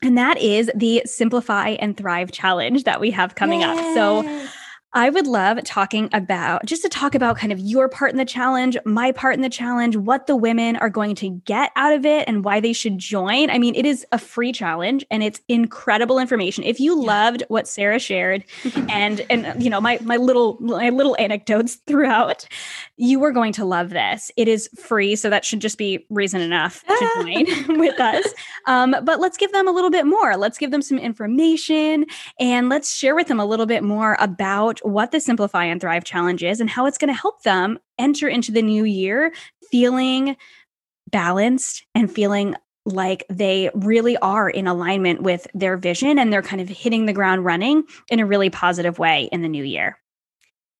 And 0.00 0.16
that 0.16 0.38
is 0.38 0.70
the 0.74 1.02
Simplify 1.04 1.76
and 1.78 1.94
Thrive 1.94 2.32
Challenge 2.32 2.84
that 2.84 2.98
we 2.98 3.10
have 3.10 3.34
coming 3.34 3.60
Yay. 3.60 3.66
up. 3.66 3.76
So 3.94 4.48
I 4.92 5.08
would 5.08 5.28
love 5.28 5.62
talking 5.64 6.08
about 6.12 6.66
just 6.66 6.82
to 6.82 6.88
talk 6.88 7.14
about 7.14 7.36
kind 7.36 7.52
of 7.52 7.60
your 7.60 7.88
part 7.88 8.10
in 8.10 8.18
the 8.18 8.24
challenge, 8.24 8.76
my 8.84 9.12
part 9.12 9.36
in 9.36 9.40
the 9.40 9.48
challenge, 9.48 9.96
what 9.96 10.26
the 10.26 10.34
women 10.34 10.76
are 10.76 10.90
going 10.90 11.14
to 11.16 11.30
get 11.44 11.70
out 11.76 11.92
of 11.92 12.04
it 12.04 12.26
and 12.26 12.44
why 12.44 12.58
they 12.58 12.72
should 12.72 12.98
join. 12.98 13.50
I 13.50 13.58
mean, 13.58 13.76
it 13.76 13.86
is 13.86 14.04
a 14.10 14.18
free 14.18 14.50
challenge 14.50 15.04
and 15.10 15.22
it's 15.22 15.40
incredible 15.48 16.18
information. 16.18 16.64
If 16.64 16.80
you 16.80 17.00
yeah. 17.00 17.06
loved 17.06 17.44
what 17.48 17.68
Sarah 17.68 18.00
shared 18.00 18.44
and 18.88 19.24
and 19.30 19.62
you 19.62 19.70
know, 19.70 19.80
my 19.80 19.98
my 20.02 20.16
little 20.16 20.56
my 20.60 20.90
little 20.90 21.16
anecdotes 21.20 21.76
throughout, 21.86 22.46
you 22.96 23.22
are 23.22 23.32
going 23.32 23.52
to 23.54 23.64
love 23.64 23.90
this. 23.90 24.32
It 24.36 24.48
is 24.48 24.68
free, 24.76 25.14
so 25.14 25.30
that 25.30 25.44
should 25.44 25.60
just 25.60 25.78
be 25.78 26.04
reason 26.10 26.40
enough 26.40 26.82
to 26.84 27.10
join 27.22 27.78
with 27.78 28.00
us. 28.00 28.26
Um, 28.66 28.96
but 29.04 29.20
let's 29.20 29.36
give 29.36 29.52
them 29.52 29.68
a 29.68 29.72
little 29.72 29.90
bit 29.90 30.04
more. 30.04 30.36
Let's 30.36 30.58
give 30.58 30.72
them 30.72 30.82
some 30.82 30.98
information 30.98 32.06
and 32.40 32.68
let's 32.68 32.94
share 32.94 33.14
with 33.14 33.28
them 33.28 33.38
a 33.38 33.46
little 33.46 33.66
bit 33.66 33.84
more 33.84 34.16
about 34.18 34.79
what 34.82 35.10
the 35.10 35.20
Simplify 35.20 35.64
and 35.64 35.80
Thrive 35.80 36.04
Challenge 36.04 36.42
is 36.42 36.60
and 36.60 36.70
how 36.70 36.86
it's 36.86 36.98
going 36.98 37.12
to 37.12 37.20
help 37.20 37.42
them 37.42 37.78
enter 37.98 38.28
into 38.28 38.52
the 38.52 38.62
new 38.62 38.84
year 38.84 39.32
feeling 39.70 40.36
balanced 41.10 41.84
and 41.94 42.10
feeling 42.10 42.54
like 42.86 43.24
they 43.28 43.70
really 43.74 44.16
are 44.18 44.48
in 44.48 44.66
alignment 44.66 45.22
with 45.22 45.46
their 45.54 45.76
vision 45.76 46.18
and 46.18 46.32
they're 46.32 46.42
kind 46.42 46.62
of 46.62 46.68
hitting 46.68 47.06
the 47.06 47.12
ground 47.12 47.44
running 47.44 47.84
in 48.08 48.20
a 48.20 48.26
really 48.26 48.50
positive 48.50 48.98
way 48.98 49.28
in 49.32 49.42
the 49.42 49.48
new 49.48 49.64
year. 49.64 49.98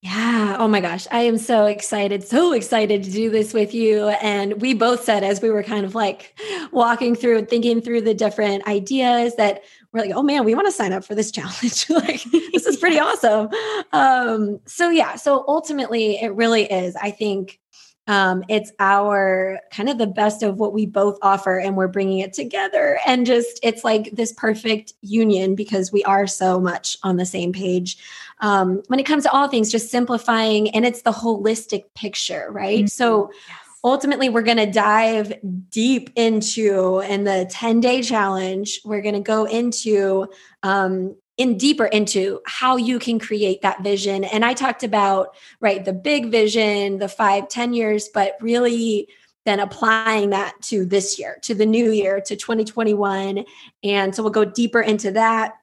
Yeah. 0.03 0.57
Oh 0.59 0.67
my 0.67 0.81
gosh. 0.81 1.07
I 1.11 1.21
am 1.21 1.37
so 1.37 1.67
excited, 1.67 2.27
so 2.27 2.55
excited 2.55 3.03
to 3.05 3.11
do 3.11 3.29
this 3.29 3.53
with 3.53 3.75
you. 3.75 4.09
And 4.23 4.59
we 4.63 4.73
both 4.73 5.05
said, 5.05 5.23
as 5.23 5.43
we 5.43 5.51
were 5.51 5.63
kind 5.63 5.85
of 5.85 5.95
like 5.95 6.39
walking 6.73 7.15
through 7.15 7.37
and 7.37 7.49
thinking 7.49 7.83
through 7.83 8.01
the 8.01 8.15
different 8.15 8.67
ideas, 8.67 9.37
that 9.37 9.63
we're 9.93 10.01
like, 10.01 10.13
oh 10.15 10.23
man, 10.23 10.45
we 10.45 10.55
want 10.55 10.67
to 10.67 10.73
sign 10.73 10.93
up 10.93 11.05
for 11.05 11.15
this 11.15 11.31
challenge. 11.33 11.89
like, 11.91 12.23
this 12.53 12.67
is 12.67 12.77
pretty 12.77 12.99
awesome. 12.99 13.49
Um, 13.93 14.61
so, 14.67 14.91
yeah. 14.91 15.17
So 15.17 15.45
ultimately, 15.49 16.21
it 16.21 16.35
really 16.35 16.65
is. 16.65 16.97
I 16.97 17.11
think 17.11 17.61
um, 18.07 18.43
it's 18.49 18.73
our 18.81 19.61
kind 19.71 19.89
of 19.89 19.99
the 19.99 20.07
best 20.07 20.43
of 20.43 20.59
what 20.59 20.73
we 20.73 20.87
both 20.87 21.19
offer, 21.23 21.59
and 21.59 21.77
we're 21.77 21.89
bringing 21.89 22.19
it 22.19 22.33
together. 22.33 22.99
And 23.07 23.25
just, 23.25 23.61
it's 23.63 23.85
like 23.85 24.11
this 24.13 24.33
perfect 24.33 24.95
union 25.03 25.55
because 25.55 25.93
we 25.93 26.03
are 26.05 26.27
so 26.27 26.61
much 26.61 26.97
on 27.03 27.17
the 27.17 27.27
same 27.27 27.53
page. 27.53 27.99
Um, 28.41 28.83
when 28.89 28.99
it 28.99 29.07
comes 29.07 29.25
to 29.25 29.31
all 29.31 29.49
things, 29.49 29.71
just 29.71 29.91
simplifying, 29.91 30.71
and 30.71 30.85
it's 30.85 31.03
the 31.03 31.13
holistic 31.13 31.85
picture, 31.95 32.49
right? 32.51 32.81
Mm-hmm. 32.81 32.87
So, 32.87 33.31
yes 33.49 33.70
ultimately 33.83 34.29
we're 34.29 34.43
going 34.43 34.57
to 34.57 34.71
dive 34.71 35.33
deep 35.71 36.11
into 36.17 37.01
in 37.01 37.25
the 37.25 37.47
10 37.51 37.81
day 37.81 38.03
challenge 38.03 38.81
we're 38.85 39.03
going 39.03 39.15
to 39.15 39.21
go 39.21 39.45
into 39.45 40.29
um, 40.63 41.17
in 41.41 41.57
deeper 41.57 41.87
into 41.87 42.39
how 42.45 42.77
you 42.77 42.99
can 42.99 43.19
create 43.19 43.63
that 43.63 43.83
vision. 43.83 44.25
And 44.25 44.45
I 44.45 44.53
talked 44.53 44.83
about, 44.83 45.35
right, 45.59 45.83
the 45.83 45.95
big 45.95 46.31
vision, 46.31 46.99
the 46.99 47.09
five, 47.09 47.49
ten 47.49 47.73
years, 47.73 48.11
but 48.13 48.37
really 48.43 49.09
then 49.47 49.59
applying 49.59 50.31
that 50.31 50.53
to 50.65 50.85
this 50.85 51.19
year, 51.19 51.39
to 51.41 51.55
the 51.55 51.65
new 51.65 51.93
year, 51.93 52.21
to 52.21 52.37
2021. 52.37 53.47
And 53.83 54.15
so 54.15 54.23
we'll 54.23 54.33
go 54.33 54.45
deeper 54.45 54.83
into 54.83 55.13
that 55.13 55.55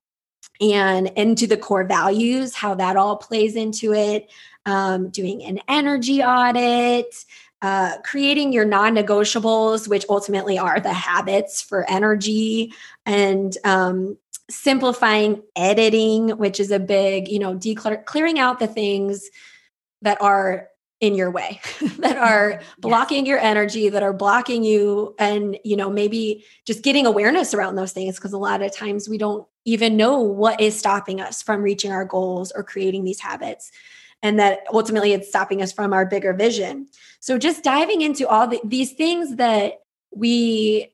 and 0.59 1.09
into 1.09 1.45
the 1.45 1.57
core 1.57 1.84
values, 1.84 2.55
how 2.55 2.74
that 2.74 2.97
all 2.97 3.18
plays 3.18 3.55
into 3.55 3.93
it, 3.93 4.32
um, 4.65 5.09
doing 5.09 5.43
an 5.43 5.59
energy 5.68 6.24
audit, 6.24 7.24
uh, 7.62 7.97
creating 8.03 8.53
your 8.53 8.66
non 8.66 8.95
negotiables, 8.95 9.88
which 9.88 10.05
ultimately 10.10 10.58
are 10.58 10.80
the 10.80 10.93
habits 10.93 11.62
for 11.62 11.89
energy, 11.89 12.74
and 13.05 13.58
um, 13.64 14.18
simplifying 14.49 15.41
editing, 15.55 16.30
which 16.38 16.60
is 16.60 16.72
a 16.72 16.80
big, 16.80 17.28
you 17.28 17.39
know, 17.39 17.55
declutter, 17.55 18.03
clearing 18.05 18.39
out 18.39 18.60
the 18.60 18.68
things 18.68 19.30
that 20.01 20.22
are 20.22 20.70
in 20.99 21.14
your 21.14 21.30
way 21.30 21.60
that 21.99 22.18
are 22.18 22.62
blocking 22.80 23.26
yes. 23.26 23.28
your 23.28 23.39
energy 23.39 23.89
that 23.89 24.01
are 24.01 24.14
blocking 24.14 24.64
you 24.64 25.14
and 25.20 25.60
you 25.64 25.78
know 25.78 25.91
maybe 25.91 26.43
just 26.66 26.82
getting 26.82 27.05
awareness 27.05 27.53
around 27.53 27.76
those 27.76 27.91
things 27.91 28.16
because 28.16 28.34
a 28.34 28.38
lot 28.38 28.64
of 28.64 28.76
times 28.76 29.08
we 29.08 29.18
don't 29.18 29.47
even 29.66 29.95
know 29.95 30.20
what 30.20 30.60
is 30.60 30.78
stopping 30.78 31.22
us 31.22 31.43
from 31.43 31.62
reaching 31.62 31.91
our 31.91 32.05
goals 32.05 32.51
or 32.51 32.64
creating 32.64 33.03
these 33.03 33.20
habits 33.20 33.72
and 34.24 34.39
that 34.39 34.59
ultimately 34.74 35.13
it's 35.13 35.30
stopping 35.30 35.61
us 35.61 35.72
from 35.72 35.93
our 35.93 36.05
bigger 36.05 36.34
vision. 36.34 36.88
So 37.20 37.38
just 37.38 37.63
diving 37.63 38.01
into 38.01 38.28
all 38.28 38.47
the, 38.47 38.59
these 38.63 38.93
things 38.93 39.36
that 39.38 39.80
we 40.15 40.93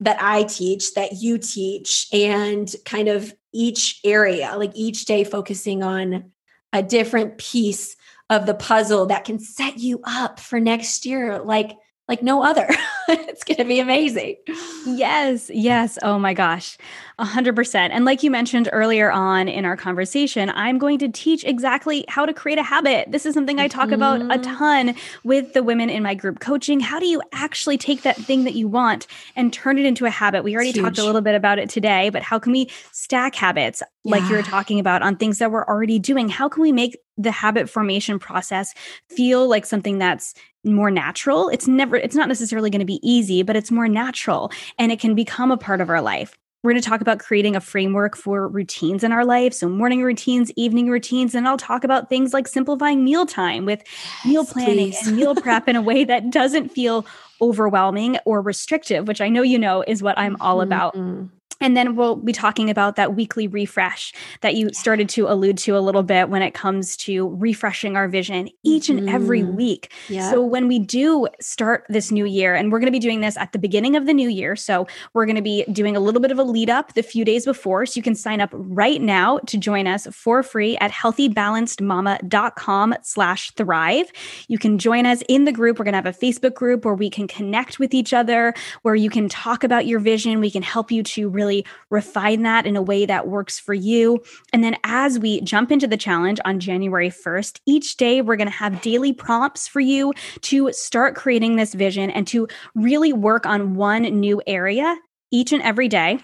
that 0.00 0.16
i 0.20 0.42
teach 0.44 0.94
that 0.94 1.20
you 1.20 1.38
teach 1.38 2.08
and 2.12 2.74
kind 2.84 3.08
of 3.08 3.32
each 3.52 4.00
area 4.04 4.54
like 4.56 4.72
each 4.74 5.04
day 5.04 5.22
focusing 5.22 5.82
on 5.82 6.32
a 6.72 6.82
different 6.82 7.38
piece 7.38 7.96
of 8.32 8.46
the 8.46 8.54
puzzle 8.54 9.06
that 9.06 9.24
can 9.24 9.38
set 9.38 9.78
you 9.78 10.00
up 10.04 10.40
for 10.40 10.58
next 10.58 11.04
year. 11.04 11.38
Like 11.38 11.76
like 12.12 12.22
no 12.22 12.42
other. 12.42 12.68
it's 13.08 13.42
going 13.42 13.56
to 13.56 13.64
be 13.64 13.80
amazing. 13.80 14.36
Yes, 14.84 15.50
yes. 15.52 15.98
Oh 16.02 16.18
my 16.18 16.34
gosh. 16.34 16.76
100%. 17.18 17.74
And 17.90 18.04
like 18.04 18.22
you 18.22 18.30
mentioned 18.30 18.68
earlier 18.70 19.10
on 19.10 19.48
in 19.48 19.64
our 19.64 19.78
conversation, 19.78 20.50
I'm 20.50 20.76
going 20.76 20.98
to 20.98 21.08
teach 21.08 21.42
exactly 21.42 22.04
how 22.08 22.26
to 22.26 22.34
create 22.34 22.58
a 22.58 22.62
habit. 22.62 23.10
This 23.10 23.24
is 23.24 23.32
something 23.32 23.58
I 23.58 23.66
talk 23.66 23.84
mm-hmm. 23.84 23.94
about 23.94 24.20
a 24.20 24.24
mm-hmm. 24.24 24.42
ton 24.42 24.94
with 25.24 25.54
the 25.54 25.62
women 25.62 25.88
in 25.88 26.02
my 26.02 26.14
group 26.14 26.40
coaching. 26.40 26.80
How 26.80 27.00
do 27.00 27.06
you 27.06 27.22
actually 27.32 27.78
take 27.78 28.02
that 28.02 28.16
thing 28.16 28.44
that 28.44 28.54
you 28.54 28.68
want 28.68 29.06
and 29.34 29.50
turn 29.50 29.78
it 29.78 29.86
into 29.86 30.04
a 30.04 30.10
habit? 30.10 30.44
We 30.44 30.54
already 30.54 30.74
talked 30.74 30.98
a 30.98 31.04
little 31.04 31.22
bit 31.22 31.34
about 31.34 31.58
it 31.58 31.70
today, 31.70 32.10
but 32.10 32.22
how 32.22 32.38
can 32.38 32.52
we 32.52 32.68
stack 32.92 33.34
habits 33.34 33.82
yeah. 34.04 34.12
like 34.16 34.28
you 34.28 34.36
were 34.36 34.42
talking 34.42 34.78
about 34.78 35.00
on 35.00 35.16
things 35.16 35.38
that 35.38 35.50
we're 35.50 35.64
already 35.64 35.98
doing? 35.98 36.28
How 36.28 36.50
can 36.50 36.60
we 36.60 36.72
make 36.72 36.98
the 37.16 37.30
habit 37.30 37.68
formation 37.68 38.18
process 38.18 38.74
feel 39.08 39.48
like 39.48 39.66
something 39.66 39.98
that's 39.98 40.34
more 40.64 40.90
natural? 40.90 41.48
It's 41.48 41.68
never, 41.68 41.96
it's 41.96 42.16
not 42.16 42.28
necessarily 42.28 42.70
going 42.70 42.80
to 42.80 42.86
be 42.86 43.00
easy, 43.02 43.42
but 43.42 43.56
it's 43.56 43.70
more 43.70 43.88
natural 43.88 44.50
and 44.78 44.92
it 44.92 45.00
can 45.00 45.14
become 45.14 45.50
a 45.50 45.56
part 45.56 45.80
of 45.80 45.90
our 45.90 46.00
life. 46.00 46.36
We're 46.62 46.70
going 46.70 46.82
to 46.82 46.88
talk 46.88 47.00
about 47.00 47.18
creating 47.18 47.56
a 47.56 47.60
framework 47.60 48.16
for 48.16 48.46
routines 48.46 49.02
in 49.02 49.10
our 49.10 49.24
life. 49.24 49.52
So, 49.52 49.68
morning 49.68 50.04
routines, 50.04 50.52
evening 50.54 50.88
routines, 50.88 51.34
and 51.34 51.48
I'll 51.48 51.56
talk 51.56 51.82
about 51.82 52.08
things 52.08 52.32
like 52.32 52.46
simplifying 52.46 53.02
mealtime 53.02 53.64
with 53.64 53.82
yes, 53.84 54.26
meal 54.26 54.44
planning 54.44 54.92
please. 54.92 55.06
and 55.08 55.16
meal 55.16 55.34
prep 55.34 55.68
in 55.68 55.74
a 55.74 55.82
way 55.82 56.04
that 56.04 56.30
doesn't 56.30 56.68
feel 56.68 57.04
overwhelming 57.40 58.16
or 58.24 58.40
restrictive, 58.40 59.08
which 59.08 59.20
I 59.20 59.28
know 59.28 59.42
you 59.42 59.58
know 59.58 59.82
is 59.82 60.04
what 60.04 60.16
I'm 60.16 60.36
all 60.40 60.60
about. 60.60 60.94
Mm-hmm. 60.94 61.26
And 61.60 61.76
then 61.76 61.96
we'll 61.96 62.16
be 62.16 62.32
talking 62.32 62.70
about 62.70 62.96
that 62.96 63.14
weekly 63.14 63.46
refresh 63.46 64.12
that 64.40 64.54
you 64.54 64.72
started 64.72 65.08
to 65.10 65.28
allude 65.28 65.58
to 65.58 65.76
a 65.76 65.80
little 65.80 66.02
bit 66.02 66.28
when 66.28 66.42
it 66.42 66.54
comes 66.54 66.96
to 66.98 67.28
refreshing 67.36 67.96
our 67.96 68.08
vision 68.08 68.48
each 68.62 68.88
and 68.88 69.08
every 69.08 69.42
mm-hmm. 69.42 69.56
week. 69.56 69.92
Yeah. 70.08 70.30
So 70.30 70.42
when 70.42 70.68
we 70.68 70.78
do 70.78 71.28
start 71.40 71.84
this 71.88 72.10
new 72.10 72.24
year, 72.24 72.54
and 72.54 72.72
we're 72.72 72.78
going 72.78 72.86
to 72.86 72.92
be 72.92 72.98
doing 72.98 73.20
this 73.20 73.36
at 73.36 73.52
the 73.52 73.58
beginning 73.58 73.96
of 73.96 74.06
the 74.06 74.14
new 74.14 74.28
year. 74.28 74.56
So 74.56 74.86
we're 75.14 75.26
going 75.26 75.36
to 75.36 75.42
be 75.42 75.64
doing 75.72 75.96
a 75.96 76.00
little 76.00 76.20
bit 76.20 76.30
of 76.30 76.38
a 76.38 76.42
lead 76.42 76.70
up 76.70 76.94
the 76.94 77.02
few 77.02 77.24
days 77.24 77.44
before. 77.44 77.86
So 77.86 77.98
you 77.98 78.02
can 78.02 78.14
sign 78.14 78.40
up 78.40 78.50
right 78.52 79.00
now 79.00 79.38
to 79.46 79.58
join 79.58 79.86
us 79.86 80.06
for 80.12 80.42
free 80.42 80.76
at 80.78 80.90
healthybalancedmama.com 80.90 82.94
slash 83.02 83.50
thrive. 83.52 84.12
You 84.48 84.58
can 84.58 84.78
join 84.78 85.06
us 85.06 85.22
in 85.28 85.44
the 85.44 85.52
group. 85.52 85.78
We're 85.78 85.84
going 85.84 85.92
to 85.92 85.98
have 85.98 86.06
a 86.06 86.12
Facebook 86.12 86.54
group 86.54 86.84
where 86.84 86.94
we 86.94 87.10
can 87.10 87.26
connect 87.26 87.78
with 87.78 87.94
each 87.94 88.12
other, 88.12 88.54
where 88.82 88.94
you 88.94 89.10
can 89.10 89.28
talk 89.28 89.64
about 89.64 89.86
your 89.86 90.00
vision. 90.00 90.40
We 90.40 90.50
can 90.50 90.62
help 90.62 90.90
you 90.90 91.02
to 91.02 91.28
really 91.28 91.41
really 91.42 91.66
refine 91.90 92.42
that 92.42 92.66
in 92.66 92.76
a 92.76 92.82
way 92.82 93.04
that 93.04 93.26
works 93.26 93.58
for 93.58 93.74
you. 93.74 94.22
And 94.52 94.62
then 94.62 94.76
as 94.84 95.18
we 95.18 95.40
jump 95.40 95.72
into 95.72 95.88
the 95.88 95.96
challenge 95.96 96.38
on 96.44 96.60
January 96.60 97.10
1st, 97.10 97.60
each 97.66 97.96
day 97.96 98.22
we're 98.22 98.36
going 98.36 98.46
to 98.46 98.52
have 98.52 98.80
daily 98.80 99.12
prompts 99.12 99.66
for 99.66 99.80
you 99.80 100.12
to 100.42 100.72
start 100.72 101.16
creating 101.16 101.56
this 101.56 101.74
vision 101.74 102.10
and 102.10 102.26
to 102.28 102.46
really 102.76 103.12
work 103.12 103.44
on 103.44 103.74
one 103.74 104.02
new 104.02 104.40
area 104.46 104.96
each 105.32 105.52
and 105.52 105.62
every 105.62 105.88
day 105.88 106.18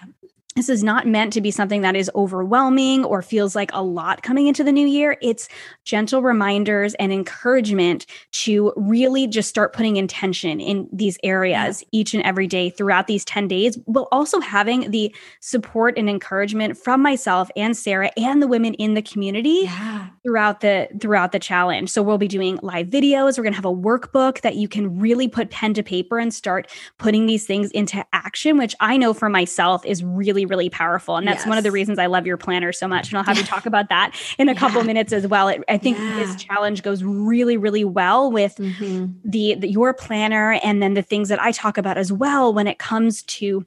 this 0.55 0.67
is 0.67 0.83
not 0.83 1.07
meant 1.07 1.31
to 1.33 1.41
be 1.41 1.51
something 1.51 1.81
that 1.81 1.95
is 1.95 2.09
overwhelming 2.15 3.05
or 3.05 3.21
feels 3.21 3.55
like 3.55 3.69
a 3.73 3.83
lot 3.83 4.23
coming 4.23 4.47
into 4.47 4.63
the 4.63 4.71
new 4.71 4.87
year. 4.87 5.15
It's 5.21 5.47
gentle 5.85 6.21
reminders 6.21 6.95
and 6.95 7.13
encouragement 7.13 8.07
to 8.31 8.73
really 8.75 9.27
just 9.27 9.47
start 9.47 9.73
putting 9.73 9.95
intention 9.95 10.59
in 10.59 10.89
these 10.91 11.17
areas 11.23 11.83
each 11.91 12.13
and 12.13 12.23
every 12.23 12.47
day 12.47 12.71
throughout 12.71 13.07
these 13.07 13.23
10 13.23 13.47
days, 13.47 13.77
while 13.85 14.07
also 14.11 14.39
having 14.39 14.91
the 14.91 15.15
support 15.39 15.97
and 15.97 16.09
encouragement 16.09 16.77
from 16.77 17.01
myself 17.01 17.49
and 17.55 17.77
Sarah 17.77 18.11
and 18.17 18.41
the 18.41 18.47
women 18.47 18.73
in 18.73 18.95
the 18.95 19.01
community 19.03 19.61
yeah. 19.63 20.07
throughout 20.23 20.61
the 20.61 20.89
throughout 20.99 21.31
the 21.31 21.39
challenge. 21.39 21.89
So 21.89 22.01
we'll 22.01 22.17
be 22.17 22.27
doing 22.27 22.59
live 22.63 22.87
videos. 22.87 23.37
We're 23.37 23.43
going 23.43 23.53
to 23.53 23.57
have 23.57 23.65
a 23.65 23.73
workbook 23.73 24.41
that 24.41 24.55
you 24.55 24.67
can 24.67 24.99
really 24.99 25.27
put 25.27 25.51
pen 25.51 25.73
to 25.75 25.83
paper 25.83 26.17
and 26.17 26.33
start 26.33 26.69
putting 26.97 27.27
these 27.27 27.45
things 27.45 27.71
into 27.71 28.03
action, 28.13 28.57
which 28.57 28.75
I 28.79 28.97
know 28.97 29.13
for 29.13 29.29
myself 29.29 29.85
is 29.85 30.03
really 30.03 30.38
really 30.45 30.69
powerful. 30.69 31.17
And 31.17 31.27
that's 31.27 31.41
yes. 31.41 31.47
one 31.47 31.57
of 31.57 31.63
the 31.63 31.71
reasons 31.71 31.99
I 31.99 32.07
love 32.07 32.25
your 32.25 32.37
planner 32.37 32.71
so 32.71 32.87
much. 32.87 33.09
And 33.09 33.17
I'll 33.17 33.23
have 33.23 33.37
you 33.37 33.43
talk 33.43 33.65
about 33.67 33.89
that 33.89 34.15
in 34.37 34.49
a 34.49 34.53
yeah. 34.53 34.59
couple 34.59 34.83
minutes 34.83 35.13
as 35.13 35.27
well. 35.27 35.47
It, 35.47 35.63
I 35.67 35.77
think 35.77 35.97
yeah. 35.97 36.15
this 36.15 36.35
challenge 36.35 36.83
goes 36.83 37.03
really, 37.03 37.57
really 37.57 37.85
well 37.85 38.31
with 38.31 38.55
mm-hmm. 38.55 39.07
the, 39.23 39.55
the 39.55 39.69
your 39.69 39.93
planner 39.93 40.53
and 40.63 40.81
then 40.81 40.93
the 40.93 41.01
things 41.01 41.29
that 41.29 41.41
I 41.41 41.51
talk 41.51 41.77
about 41.77 41.97
as 41.97 42.11
well 42.11 42.53
when 42.53 42.67
it 42.67 42.79
comes 42.79 43.23
to 43.23 43.65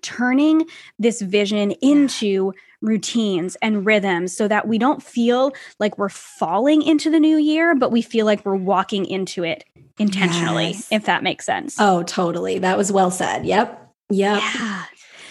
turning 0.00 0.66
this 0.98 1.20
vision 1.20 1.72
into 1.82 2.52
routines 2.80 3.56
and 3.62 3.86
rhythms 3.86 4.36
so 4.36 4.48
that 4.48 4.66
we 4.66 4.76
don't 4.76 5.02
feel 5.02 5.52
like 5.78 5.96
we're 5.96 6.08
falling 6.08 6.82
into 6.82 7.10
the 7.10 7.20
new 7.20 7.38
year, 7.38 7.74
but 7.74 7.92
we 7.92 8.02
feel 8.02 8.26
like 8.26 8.44
we're 8.44 8.56
walking 8.56 9.06
into 9.06 9.44
it 9.44 9.64
intentionally, 9.98 10.68
yes. 10.70 10.88
if 10.90 11.04
that 11.04 11.22
makes 11.22 11.46
sense. 11.46 11.76
Oh, 11.78 12.02
totally. 12.02 12.58
That 12.58 12.76
was 12.76 12.90
well 12.90 13.10
said. 13.10 13.46
Yep. 13.46 13.78
Yep. 14.10 14.42
Yeah. 14.42 14.84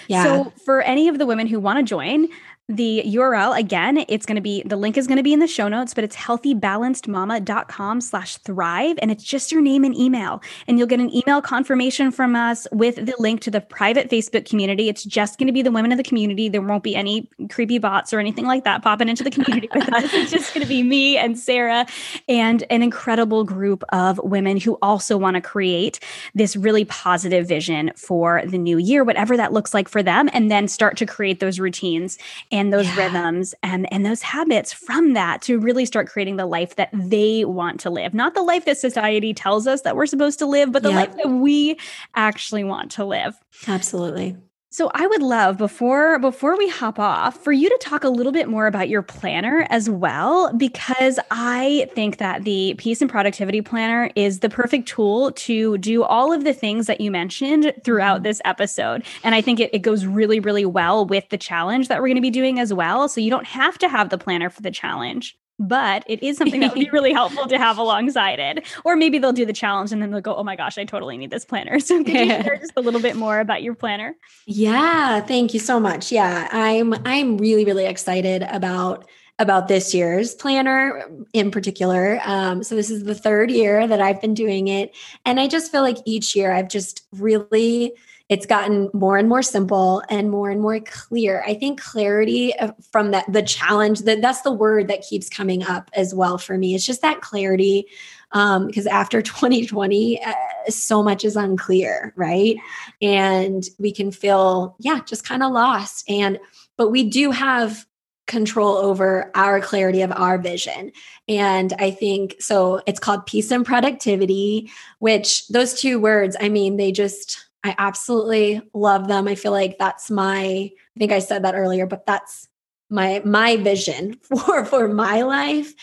Yeah. 0.08 0.24
So 0.24 0.54
for 0.64 0.82
any 0.82 1.08
of 1.08 1.18
the 1.18 1.26
women 1.26 1.48
who 1.48 1.60
want 1.60 1.80
to 1.80 1.84
join, 1.84 2.28
the 2.72 3.04
URL 3.06 3.58
again, 3.58 4.06
it's 4.08 4.26
going 4.26 4.36
to 4.36 4.42
be 4.42 4.64
the 4.64 4.76
link 4.76 4.98
is 4.98 5.08
going 5.08 5.18
to 5.18 5.24
be 5.24 5.34
in 5.34 5.40
the 5.40 5.48
show 5.48 5.68
notes, 5.68 5.94
but 5.94 6.04
it's 6.04 6.16
healthybalancedmama.com 6.16 8.02
slash 8.02 8.38
thrive. 8.38 8.98
And 9.02 9.12
it's 9.12 9.24
just 9.24 9.52
your 9.52 9.62
name 9.62 9.84
and 9.84 9.96
email. 9.96 10.42
And 10.68 10.78
you'll 10.78 10.88
get 10.88 11.00
an 11.00 11.14
email 11.14 11.42
confirmation 11.42 12.12
from 12.12 12.36
us 12.36 12.68
with 12.72 12.96
the 12.96 13.14
link 13.20 13.42
to 13.42 13.52
the 13.52 13.62
private 13.62 14.10
Facebook 14.10 14.50
community. 14.50 14.90
It's 14.90 15.04
just 15.04 15.38
going 15.38 15.48
to 15.48 15.54
be 15.54 15.62
the 15.62 15.72
women 15.72 15.92
of 15.92 15.98
the 15.98 16.04
community. 16.04 16.50
There 16.50 16.62
won't 16.62 16.84
be 16.84 16.96
any 16.96 17.30
creepy 17.50 17.78
bots 17.78 18.14
or 18.14 18.20
anything 18.20 18.46
like 18.46 18.64
that 18.64 18.82
popping 18.82 19.10
into 19.10 19.24
the 19.24 19.32
community 19.32 19.70
with 19.74 19.92
us. 19.94 20.14
It's 20.14 20.32
just 20.32 20.54
going 20.54 20.62
to 20.62 20.70
be 20.70 20.84
me 20.84 21.18
and 21.18 21.38
Sarah 21.38 21.86
and 22.30 22.64
an 22.70 22.82
incredible 22.82 23.44
group 23.44 23.84
of 23.90 24.20
women 24.24 24.58
who 24.58 24.78
also 24.82 25.18
want 25.18 25.36
to 25.36 25.42
create 25.42 26.00
this 26.36 26.56
really 26.56 26.86
positive 26.86 27.48
vision 27.48 27.92
for 27.96 28.44
the 28.46 28.58
new 28.58 28.78
year, 28.78 29.04
whatever 29.04 29.36
that 29.36 29.54
looks 29.54 29.74
like 29.74 29.90
for 29.90 30.02
them, 30.02 30.30
and 30.34 30.50
then 30.50 30.68
start 30.68 30.98
to 30.98 31.06
create 31.06 31.40
those 31.40 31.60
routines 31.60 32.18
and 32.52 32.61
and 32.62 32.72
those 32.72 32.86
yeah. 32.86 32.96
rhythms 32.96 33.56
and 33.64 33.92
and 33.92 34.06
those 34.06 34.22
habits 34.22 34.72
from 34.72 35.14
that 35.14 35.42
to 35.42 35.58
really 35.60 35.84
start 35.86 36.08
creating 36.08 36.36
the 36.36 36.46
life 36.46 36.76
that 36.76 36.90
they 36.94 37.44
want 37.44 37.80
to 37.80 37.90
live. 37.90 38.14
Not 38.14 38.36
the 38.36 38.44
life 38.44 38.66
that 38.66 38.78
society 38.78 39.34
tells 39.34 39.66
us 39.66 39.82
that 39.82 39.96
we're 39.96 40.06
supposed 40.06 40.38
to 40.40 40.46
live 40.46 40.72
but 40.72 40.84
the 40.84 40.92
life 40.92 41.16
that 41.18 41.30
we 41.30 41.78
actually 42.16 42.64
want 42.64 42.92
to 42.92 43.06
live. 43.06 43.36
Absolutely 43.68 44.38
so 44.74 44.90
I 44.94 45.06
would 45.06 45.22
love 45.22 45.58
before 45.58 46.18
before 46.18 46.58
we 46.58 46.70
hop 46.70 46.98
off 46.98 47.36
for 47.44 47.52
you 47.52 47.68
to 47.68 47.78
talk 47.82 48.06
a 48.06 48.10
little 48.10 48.32
bit 48.32 48.48
more 48.48 48.68
about 48.68 48.88
your 48.88 49.02
planner 49.02 49.68
as 49.70 49.90
well 49.90 50.54
because 50.54 51.20
I 51.30 51.90
think 51.94 52.20
that 52.20 52.46
the 52.46 52.76
peace 52.78 53.02
and 53.02 53.12
productivity 53.12 53.62
planner 53.62 54.10
is 54.16 54.40
the 54.40 54.50
perfect 54.50 54.88
tool 54.88 55.34
to 55.34 55.78
do 55.80 56.04
all 56.04 56.32
of 56.32 56.46
the 56.46 56.54
things 56.54 56.88
that 56.88 57.02
you 57.02 57.12
mentioned 57.12 57.74
throughout 57.84 58.20
mm-hmm. 58.20 58.24
this 58.24 58.42
episode. 58.46 59.04
And 59.26 59.36
I 59.36 59.42
think 59.42 59.60
it, 59.60 59.72
it 59.74 59.80
goes 59.80 60.06
really, 60.06 60.40
really 60.40 60.66
well 60.66 61.06
with 61.06 61.28
the 61.28 61.38
challenge 61.38 61.90
that 61.90 62.00
we're 62.00 62.08
going 62.08 62.16
to 62.16 62.22
be 62.22 62.30
doing 62.30 62.58
as 62.58 62.74
well. 62.74 63.10
So 63.10 63.20
you 63.20 63.30
don't 63.30 63.48
have 63.48 63.78
to 63.80 63.90
have 63.90 64.10
the 64.10 64.18
planner 64.18 64.50
for 64.50 64.62
the 64.62 64.72
challenge 64.72 65.38
but 65.62 66.04
it 66.08 66.24
is 66.24 66.38
something 66.38 66.60
that 66.62 66.74
would 66.74 66.84
be 66.84 66.90
really 66.94 67.14
helpful 67.14 67.48
to 67.48 67.58
have 67.58 67.78
alongside 67.78 68.40
it. 68.40 68.66
Or 68.84 68.96
maybe 68.96 69.20
they'll 69.20 69.32
do 69.32 69.46
the 69.46 69.54
challenge 69.54 69.92
and 69.92 70.02
then 70.02 70.12
they'll 70.12 70.22
go, 70.22 70.36
oh 70.36 70.44
my 70.44 70.56
gosh, 70.56 70.78
I 70.78 70.86
totally 70.86 71.18
need 71.18 71.30
this 71.30 71.46
planner. 71.46 71.80
So 71.92 72.02
can 72.06 72.16
you 72.16 72.44
share 72.44 72.58
just 72.58 72.72
a 72.78 72.82
little 72.82 73.02
bit 73.02 73.18
more 73.18 73.40
about 73.40 73.64
your 73.64 73.76
planner? 73.76 74.16
Yeah, 74.46 75.20
thank 75.20 75.54
you 75.54 75.60
so 75.60 75.78
much. 75.78 76.10
Yeah, 76.10 76.48
I'm 76.52 76.94
I'm 77.06 77.38
really, 77.38 77.66
really 77.66 77.86
excited 77.86 78.44
about 78.44 79.10
about 79.40 79.68
this 79.68 79.94
year's 79.94 80.34
planner 80.36 81.04
in 81.34 81.52
particular. 81.52 82.22
Um, 82.24 82.64
so 82.64 82.76
this 82.76 82.90
is 82.90 83.04
the 83.04 83.16
third 83.16 83.52
year 83.52 83.88
that 83.88 84.00
I've 84.00 84.22
been 84.22 84.34
doing 84.34 84.68
it. 84.68 84.96
And 85.26 85.40
I 85.40 85.48
just 85.48 85.72
feel 85.72 85.82
like 85.82 85.98
each 86.06 86.36
year 86.36 86.54
I've 86.54 86.70
just 86.70 87.06
really 87.12 87.94
it's 88.32 88.46
gotten 88.46 88.90
more 88.94 89.18
and 89.18 89.28
more 89.28 89.44
simple 89.44 90.02
and 90.08 90.32
more 90.32 90.50
and 90.50 90.62
more 90.62 90.80
clear. 90.80 91.44
I 91.46 91.54
think 91.54 91.82
clarity 91.82 92.54
from 92.90 93.12
that 93.12 93.26
the 93.30 93.44
challenge 93.44 94.00
that 94.04 94.22
that's 94.22 94.42
the 94.42 94.54
word 94.54 94.88
that 94.88 95.02
keeps 95.02 95.30
coming 95.30 95.64
up 95.64 95.92
as 95.94 96.16
well 96.16 96.38
for 96.38 96.58
me. 96.58 96.74
It's 96.74 96.86
just 96.86 97.02
that 97.02 97.20
clarity 97.20 97.88
um, 98.32 98.68
because 98.68 98.88
after 98.88 99.22
2020 99.22 100.24
uh, 100.24 100.34
so 100.70 101.04
much 101.04 101.26
is 101.26 101.36
unclear, 101.36 102.14
right? 102.16 102.56
And 103.02 103.66
we 103.78 103.92
can 103.92 104.12
feel 104.12 104.78
yeah, 104.80 105.02
just 105.06 105.26
kind 105.26 105.44
of 105.44 105.52
lost 105.52 106.10
and 106.10 106.40
but 106.78 106.90
we 106.90 107.04
do 107.04 107.32
have 107.32 107.86
control 108.28 108.78
over 108.78 109.30
our 109.36 109.60
clarity 109.60 110.02
of 110.04 110.12
our 110.14 110.38
vision. 110.38 110.94
And 111.28 111.74
I 111.80 111.92
think 111.92 112.38
so 112.40 112.82
it's 112.88 113.00
called 113.00 113.26
peace 113.26 113.52
and 113.52 113.66
productivity, 113.66 114.72
which 115.00 115.46
those 115.50 115.74
two 115.74 116.00
words, 116.00 116.38
I 116.40 116.48
mean, 116.48 116.78
they 116.78 116.94
just, 116.94 117.46
I 117.64 117.76
absolutely 117.78 118.62
love 118.74 119.08
them. 119.08 119.28
I 119.28 119.36
feel 119.36 119.52
like 119.52 119.78
that's 119.78 120.10
my, 120.10 120.40
I 120.40 121.00
think 121.00 121.12
I 121.12 121.20
said 121.20 121.44
that 121.44 121.56
earlier, 121.56 121.86
but 121.86 122.06
that's 122.06 122.48
my 122.90 123.22
my 123.24 123.56
vision 123.58 124.16
for 124.24 124.66
for 124.66 124.88
my 124.88 125.22
life 125.22 125.74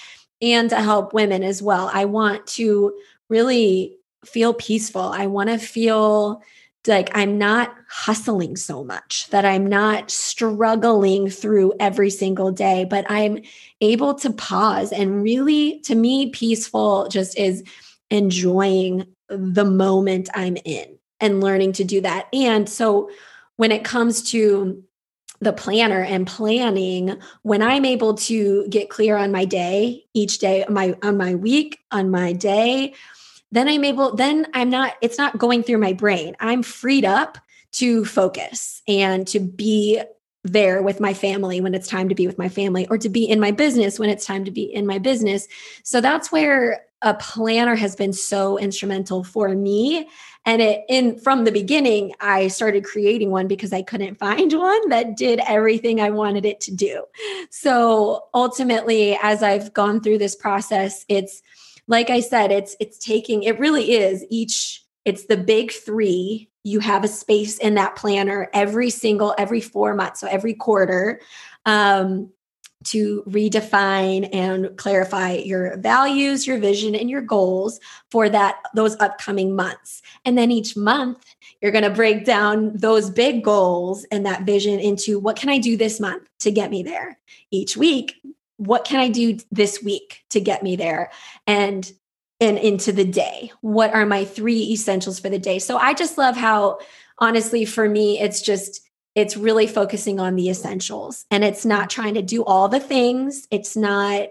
and 0.42 0.70
to 0.70 0.76
help 0.76 1.14
women 1.14 1.42
as 1.42 1.62
well. 1.62 1.90
I 1.92 2.04
want 2.04 2.46
to 2.48 2.94
really 3.28 3.96
feel 4.24 4.54
peaceful. 4.54 5.02
I 5.02 5.26
want 5.26 5.48
to 5.48 5.58
feel 5.58 6.42
like 6.86 7.10
I'm 7.14 7.36
not 7.38 7.74
hustling 7.88 8.56
so 8.56 8.82
much, 8.82 9.28
that 9.30 9.44
I'm 9.44 9.66
not 9.66 10.10
struggling 10.10 11.28
through 11.28 11.74
every 11.78 12.08
single 12.08 12.50
day, 12.50 12.84
but 12.84 13.04
I'm 13.10 13.42
able 13.80 14.14
to 14.14 14.32
pause 14.32 14.90
and 14.92 15.22
really, 15.22 15.80
to 15.80 15.94
me, 15.94 16.30
peaceful 16.30 17.08
just 17.08 17.36
is 17.36 17.62
enjoying 18.10 19.06
the 19.28 19.64
moment 19.64 20.30
I'm 20.34 20.56
in 20.64 20.97
and 21.20 21.40
learning 21.42 21.72
to 21.74 21.84
do 21.84 22.00
that. 22.00 22.28
And 22.32 22.68
so 22.68 23.10
when 23.56 23.72
it 23.72 23.84
comes 23.84 24.30
to 24.30 24.82
the 25.40 25.52
planner 25.52 26.02
and 26.02 26.26
planning 26.26 27.16
when 27.42 27.62
i'm 27.62 27.84
able 27.84 28.14
to 28.14 28.66
get 28.68 28.90
clear 28.90 29.16
on 29.16 29.30
my 29.30 29.44
day 29.44 30.04
each 30.12 30.40
day 30.40 30.64
on 30.64 30.74
my 30.74 30.96
on 31.00 31.16
my 31.16 31.36
week 31.36 31.78
on 31.92 32.10
my 32.10 32.32
day 32.32 32.92
then 33.52 33.68
i'm 33.68 33.84
able 33.84 34.16
then 34.16 34.48
i'm 34.52 34.68
not 34.68 34.94
it's 35.00 35.16
not 35.16 35.38
going 35.38 35.62
through 35.62 35.78
my 35.78 35.92
brain. 35.92 36.34
I'm 36.40 36.64
freed 36.64 37.04
up 37.04 37.38
to 37.72 38.04
focus 38.04 38.82
and 38.88 39.26
to 39.28 39.40
be 39.40 40.00
there 40.44 40.82
with 40.82 41.00
my 41.00 41.12
family 41.12 41.60
when 41.60 41.74
it's 41.74 41.88
time 41.88 42.08
to 42.08 42.14
be 42.14 42.26
with 42.26 42.38
my 42.38 42.48
family 42.48 42.86
or 42.88 42.98
to 42.98 43.08
be 43.08 43.28
in 43.28 43.40
my 43.40 43.50
business 43.50 43.98
when 43.98 44.08
it's 44.08 44.24
time 44.24 44.44
to 44.44 44.50
be 44.50 44.62
in 44.62 44.86
my 44.86 44.98
business. 44.98 45.46
So 45.82 46.00
that's 46.00 46.32
where 46.32 46.84
a 47.02 47.14
planner 47.14 47.74
has 47.74 47.94
been 47.94 48.12
so 48.12 48.58
instrumental 48.58 49.22
for 49.22 49.48
me 49.50 50.08
and 50.48 50.62
it 50.62 50.82
in 50.88 51.18
from 51.18 51.44
the 51.44 51.52
beginning 51.52 52.14
i 52.20 52.48
started 52.48 52.82
creating 52.82 53.30
one 53.30 53.46
because 53.46 53.72
i 53.72 53.82
couldn't 53.82 54.18
find 54.18 54.52
one 54.54 54.88
that 54.88 55.16
did 55.16 55.40
everything 55.46 56.00
i 56.00 56.10
wanted 56.10 56.44
it 56.46 56.58
to 56.60 56.74
do. 56.74 57.04
So 57.50 58.24
ultimately 58.34 59.16
as 59.22 59.42
i've 59.42 59.72
gone 59.74 60.00
through 60.00 60.18
this 60.18 60.34
process 60.34 61.04
it's 61.08 61.42
like 61.86 62.08
i 62.10 62.20
said 62.20 62.50
it's 62.50 62.74
it's 62.80 62.98
taking 62.98 63.42
it 63.42 63.58
really 63.58 63.92
is 63.92 64.24
each 64.30 64.84
it's 65.04 65.26
the 65.26 65.36
big 65.36 65.70
3 65.70 66.50
you 66.64 66.80
have 66.80 67.04
a 67.04 67.08
space 67.08 67.58
in 67.58 67.74
that 67.74 67.96
planner 67.96 68.48
every 68.54 68.90
single 68.90 69.34
every 69.38 69.60
4 69.60 69.94
months 69.94 70.20
so 70.20 70.26
every 70.26 70.54
quarter. 70.54 71.20
Um 71.66 72.30
to 72.84 73.22
redefine 73.26 74.28
and 74.32 74.76
clarify 74.76 75.32
your 75.32 75.76
values, 75.78 76.46
your 76.46 76.58
vision 76.58 76.94
and 76.94 77.10
your 77.10 77.20
goals 77.20 77.80
for 78.10 78.28
that 78.28 78.56
those 78.74 78.96
upcoming 79.00 79.56
months. 79.56 80.00
And 80.24 80.38
then 80.38 80.50
each 80.50 80.76
month 80.76 81.24
you're 81.60 81.72
going 81.72 81.84
to 81.84 81.90
break 81.90 82.24
down 82.24 82.72
those 82.74 83.10
big 83.10 83.42
goals 83.42 84.06
and 84.12 84.24
that 84.26 84.42
vision 84.42 84.78
into 84.78 85.18
what 85.18 85.36
can 85.36 85.48
I 85.48 85.58
do 85.58 85.76
this 85.76 85.98
month 85.98 86.28
to 86.40 86.50
get 86.50 86.70
me 86.70 86.82
there? 86.82 87.18
Each 87.50 87.76
week, 87.76 88.14
what 88.58 88.84
can 88.84 89.00
I 89.00 89.08
do 89.08 89.38
this 89.50 89.82
week 89.82 90.24
to 90.30 90.40
get 90.40 90.62
me 90.62 90.76
there? 90.76 91.10
And 91.46 91.90
and 92.40 92.56
into 92.58 92.92
the 92.92 93.04
day. 93.04 93.50
What 93.62 93.92
are 93.92 94.06
my 94.06 94.24
three 94.24 94.70
essentials 94.70 95.18
for 95.18 95.28
the 95.28 95.40
day? 95.40 95.58
So 95.58 95.76
I 95.76 95.92
just 95.92 96.16
love 96.16 96.36
how 96.36 96.78
honestly 97.18 97.64
for 97.64 97.88
me 97.88 98.20
it's 98.20 98.40
just 98.40 98.87
it's 99.18 99.36
really 99.36 99.66
focusing 99.66 100.20
on 100.20 100.36
the 100.36 100.48
essentials 100.48 101.26
and 101.32 101.42
it's 101.42 101.66
not 101.66 101.90
trying 101.90 102.14
to 102.14 102.22
do 102.22 102.44
all 102.44 102.68
the 102.68 102.78
things. 102.78 103.48
It's 103.50 103.76
not, 103.76 104.28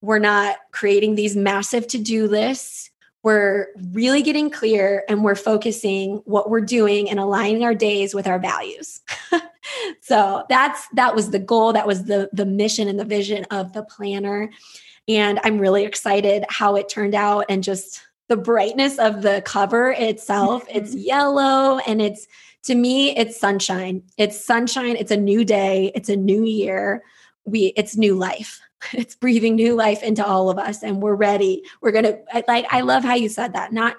we're 0.00 0.18
not 0.18 0.56
creating 0.70 1.16
these 1.16 1.36
massive 1.36 1.86
to 1.88 1.98
do 1.98 2.26
lists. 2.26 2.90
We're 3.22 3.66
really 3.92 4.22
getting 4.22 4.48
clear 4.48 5.04
and 5.06 5.22
we're 5.22 5.34
focusing 5.34 6.22
what 6.24 6.48
we're 6.48 6.62
doing 6.62 7.10
and 7.10 7.20
aligning 7.20 7.62
our 7.62 7.74
days 7.74 8.14
with 8.14 8.26
our 8.26 8.38
values. 8.38 9.02
so 10.00 10.44
that's 10.48 10.88
that 10.94 11.14
was 11.14 11.28
the 11.28 11.38
goal 11.38 11.74
that 11.74 11.86
was 11.86 12.04
the 12.04 12.30
the 12.32 12.46
mission 12.46 12.88
and 12.88 12.98
the 12.98 13.04
vision 13.04 13.44
of 13.50 13.72
the 13.74 13.84
planner 13.84 14.50
and 15.06 15.38
i'm 15.44 15.58
really 15.58 15.84
excited 15.84 16.44
how 16.48 16.74
it 16.74 16.88
turned 16.88 17.14
out 17.14 17.44
and 17.48 17.62
just 17.62 18.02
the 18.28 18.36
brightness 18.36 18.98
of 18.98 19.22
the 19.22 19.40
cover 19.44 19.92
itself 19.92 20.66
mm-hmm. 20.66 20.78
it's 20.78 20.94
yellow 20.96 21.78
and 21.86 22.02
it's 22.02 22.26
to 22.64 22.74
me 22.74 23.16
it's 23.16 23.38
sunshine. 23.38 24.02
It's 24.16 24.44
sunshine. 24.44 24.96
It's 24.96 25.10
a 25.10 25.16
new 25.16 25.44
day. 25.44 25.92
It's 25.94 26.08
a 26.08 26.16
new 26.16 26.44
year. 26.44 27.02
We 27.44 27.72
it's 27.76 27.96
new 27.96 28.14
life. 28.14 28.60
It's 28.92 29.14
breathing 29.14 29.54
new 29.54 29.76
life 29.76 30.02
into 30.02 30.26
all 30.26 30.50
of 30.50 30.58
us 30.58 30.82
and 30.82 31.00
we're 31.00 31.14
ready. 31.14 31.62
We're 31.80 31.92
gonna 31.92 32.18
like 32.48 32.66
i 32.70 32.80
love 32.80 33.04
how 33.04 33.14
you 33.14 33.28
said 33.28 33.52
that 33.52 33.72
not 33.72 33.96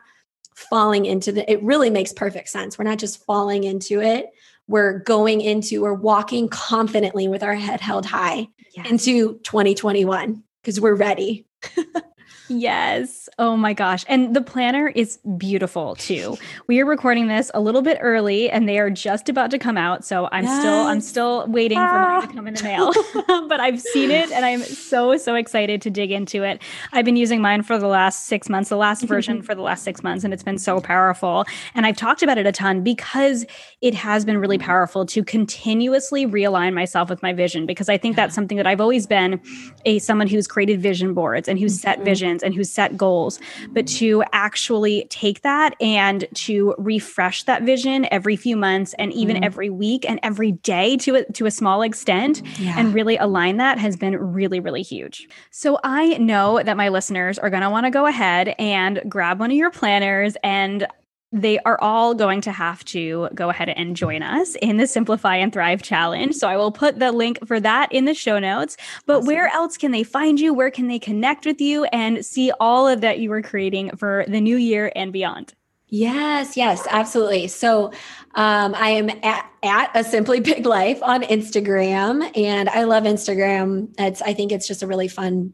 falling 0.55 1.05
into 1.05 1.31
the 1.31 1.49
it 1.49 1.63
really 1.63 1.89
makes 1.89 2.11
perfect 2.11 2.49
sense. 2.49 2.77
We're 2.77 2.83
not 2.83 2.99
just 2.99 3.23
falling 3.25 3.63
into 3.63 4.01
it. 4.01 4.31
We're 4.67 4.99
going 4.99 5.39
into 5.39 5.81
we're 5.83 5.93
walking 5.93 6.49
confidently 6.49 7.29
with 7.29 7.43
our 7.43 7.55
head 7.55 7.79
held 7.79 8.05
high 8.05 8.49
yes. 8.75 8.89
into 8.89 9.39
2021 9.43 10.43
because 10.61 10.81
we're 10.81 10.95
ready 10.95 11.45
Yes. 12.49 13.29
Oh 13.39 13.55
my 13.55 13.73
gosh. 13.73 14.03
And 14.07 14.35
the 14.35 14.41
planner 14.41 14.89
is 14.89 15.17
beautiful 15.37 15.95
too. 15.95 16.37
We 16.67 16.79
are 16.81 16.85
recording 16.85 17.27
this 17.27 17.49
a 17.53 17.61
little 17.61 17.81
bit 17.81 17.97
early 18.01 18.49
and 18.49 18.67
they 18.67 18.79
are 18.79 18.89
just 18.89 19.29
about 19.29 19.49
to 19.51 19.59
come 19.59 19.77
out. 19.77 20.03
So 20.03 20.27
I'm 20.31 20.43
yes. 20.43 20.59
still 20.59 20.73
I'm 20.73 21.01
still 21.01 21.47
waiting 21.47 21.77
ah. 21.77 21.87
for 21.87 21.97
mine 21.97 22.21
to 22.21 22.27
ah. 22.27 22.33
come 22.33 22.47
in 22.47 22.53
the 22.53 22.63
mail. 22.63 22.93
but 23.47 23.59
I've 23.59 23.79
seen 23.79 24.11
it 24.11 24.31
and 24.31 24.45
I'm 24.45 24.61
so 24.61 25.15
so 25.17 25.35
excited 25.35 25.81
to 25.83 25.89
dig 25.89 26.11
into 26.11 26.43
it. 26.43 26.61
I've 26.91 27.05
been 27.05 27.15
using 27.15 27.41
mine 27.41 27.63
for 27.63 27.79
the 27.79 27.87
last 27.87 28.25
6 28.25 28.49
months, 28.49 28.69
the 28.69 28.77
last 28.77 29.03
version 29.03 29.41
for 29.43 29.55
the 29.55 29.61
last 29.61 29.83
6 29.83 30.03
months 30.03 30.23
and 30.23 30.33
it's 30.33 30.43
been 30.43 30.57
so 30.57 30.81
powerful. 30.81 31.45
And 31.75 31.85
I've 31.85 31.97
talked 31.97 32.23
about 32.23 32.37
it 32.37 32.45
a 32.45 32.51
ton 32.51 32.83
because 32.83 33.45
it 33.81 33.93
has 33.93 34.25
been 34.25 34.37
really 34.37 34.57
powerful 34.57 35.05
to 35.07 35.23
continuously 35.23 36.27
realign 36.27 36.73
myself 36.73 37.09
with 37.09 37.23
my 37.23 37.31
vision 37.31 37.65
because 37.65 37.87
I 37.87 37.97
think 37.97 38.15
that's 38.15 38.35
something 38.35 38.57
that 38.57 38.67
I've 38.67 38.81
always 38.81 39.07
been 39.07 39.41
a 39.85 39.99
someone 39.99 40.27
who's 40.27 40.47
created 40.47 40.81
vision 40.81 41.13
boards 41.13 41.47
and 41.47 41.57
who's 41.57 41.79
set 41.79 41.97
mm-hmm. 41.97 42.05
And 42.41 42.55
who 42.55 42.63
set 42.63 42.97
goals, 42.97 43.39
but 43.69 43.85
to 43.87 44.23
actually 44.31 45.05
take 45.09 45.41
that 45.41 45.75
and 45.81 46.25
to 46.33 46.73
refresh 46.77 47.43
that 47.43 47.63
vision 47.63 48.07
every 48.11 48.35
few 48.35 48.55
months 48.55 48.95
and 48.97 49.13
even 49.13 49.37
mm. 49.37 49.45
every 49.45 49.69
week 49.69 50.09
and 50.09 50.19
every 50.23 50.53
day 50.53 50.97
to 50.97 51.15
a, 51.15 51.25
to 51.33 51.45
a 51.45 51.51
small 51.51 51.81
extent 51.81 52.41
yeah. 52.57 52.75
and 52.77 52.93
really 52.93 53.17
align 53.17 53.57
that 53.57 53.77
has 53.77 53.97
been 53.97 54.15
really, 54.15 54.59
really 54.59 54.81
huge. 54.81 55.27
So 55.51 55.79
I 55.83 56.17
know 56.17 56.63
that 56.63 56.77
my 56.77 56.89
listeners 56.89 57.37
are 57.37 57.49
going 57.49 57.63
to 57.63 57.69
want 57.69 57.85
to 57.85 57.91
go 57.91 58.05
ahead 58.05 58.55
and 58.57 59.01
grab 59.07 59.39
one 59.39 59.51
of 59.51 59.57
your 59.57 59.71
planners 59.71 60.37
and 60.43 60.87
they 61.33 61.57
are 61.59 61.81
all 61.81 62.13
going 62.13 62.41
to 62.41 62.51
have 62.51 62.85
to 62.85 63.27
go 63.33 63.49
ahead 63.49 63.69
and 63.69 63.95
join 63.95 64.21
us 64.21 64.55
in 64.61 64.77
the 64.77 64.85
Simplify 64.85 65.35
and 65.37 65.51
Thrive 65.51 65.81
Challenge. 65.81 66.35
So 66.35 66.47
I 66.47 66.55
will 66.55 66.71
put 66.71 66.99
the 66.99 67.11
link 67.11 67.39
for 67.47 67.59
that 67.59 67.91
in 67.91 68.05
the 68.05 68.13
show 68.13 68.37
notes. 68.37 68.77
But 69.07 69.17
awesome. 69.17 69.27
where 69.27 69.47
else 69.47 69.75
can 69.75 69.91
they 69.91 70.03
find 70.03 70.39
you? 70.39 70.53
Where 70.53 70.69
can 70.69 70.87
they 70.87 70.99
connect 70.99 71.47
with 71.47 71.59
you 71.59 71.85
and 71.85 72.23
see 72.23 72.51
all 72.59 72.87
of 72.87 73.01
that 73.01 73.19
you 73.19 73.31
are 73.33 73.41
creating 73.41 73.95
for 73.97 74.25
the 74.27 74.39
new 74.39 74.57
year 74.57 74.91
and 74.95 75.11
beyond? 75.11 75.55
Yes, 75.87 76.55
yes, 76.55 76.87
absolutely. 76.89 77.47
So 77.47 77.91
um, 78.35 78.73
I 78.75 78.89
am 78.89 79.09
at, 79.23 79.49
at 79.63 79.91
a 79.95 80.03
Simply 80.03 80.39
Big 80.39 80.65
Life 80.65 81.01
on 81.03 81.21
Instagram, 81.23 82.35
and 82.35 82.67
I 82.69 82.83
love 82.83 83.03
Instagram. 83.03 83.93
It's 83.99 84.21
I 84.21 84.33
think 84.33 84.51
it's 84.51 84.67
just 84.67 84.81
a 84.81 84.87
really 84.87 85.07
fun 85.07 85.53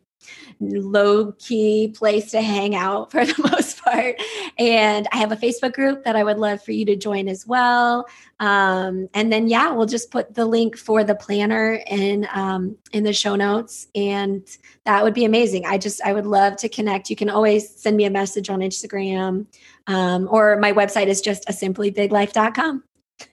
low 0.61 1.34
key 1.34 1.93
place 1.95 2.31
to 2.31 2.41
hang 2.41 2.76
out 2.76 3.11
for 3.11 3.26
the 3.26 3.49
most 3.51 3.68
part. 3.90 4.22
And 4.57 5.07
I 5.14 5.18
have 5.18 5.32
a 5.32 5.38
Facebook 5.38 5.72
group 5.72 6.03
that 6.03 6.18
I 6.18 6.24
would 6.24 6.38
love 6.38 6.61
for 6.61 6.74
you 6.74 6.84
to 6.88 6.98
join 6.98 7.30
as 7.30 7.48
well. 7.48 8.07
Um, 8.41 9.07
and 9.14 9.32
then 9.32 9.48
yeah, 9.48 9.72
we'll 9.72 9.86
just 9.86 10.11
put 10.11 10.34
the 10.34 10.45
link 10.45 10.78
for 10.78 11.06
the 11.06 11.16
planner 11.16 11.80
in 11.88 12.28
um, 12.34 12.78
in 12.91 13.06
the 13.06 13.14
show 13.14 13.38
notes, 13.38 13.88
and 13.95 14.45
that 14.84 15.02
would 15.02 15.14
be 15.14 15.24
amazing. 15.24 15.66
I 15.66 15.78
just 15.78 16.02
I 16.03 16.11
would 16.11 16.26
love 16.26 16.57
to 16.57 16.68
connect. 16.68 17.10
You 17.10 17.16
can 17.16 17.30
always 17.30 17.74
send 17.74 17.95
me 17.95 18.03
a 18.03 18.10
message 18.10 18.49
on 18.49 18.60
Instagram, 18.60 19.45
um, 19.88 20.28
or 20.30 20.57
my 20.57 20.74
website 20.74 21.07
is 21.07 21.22
just 21.22 21.49
a 21.49 21.53
simplybiglife.com. 21.53 22.84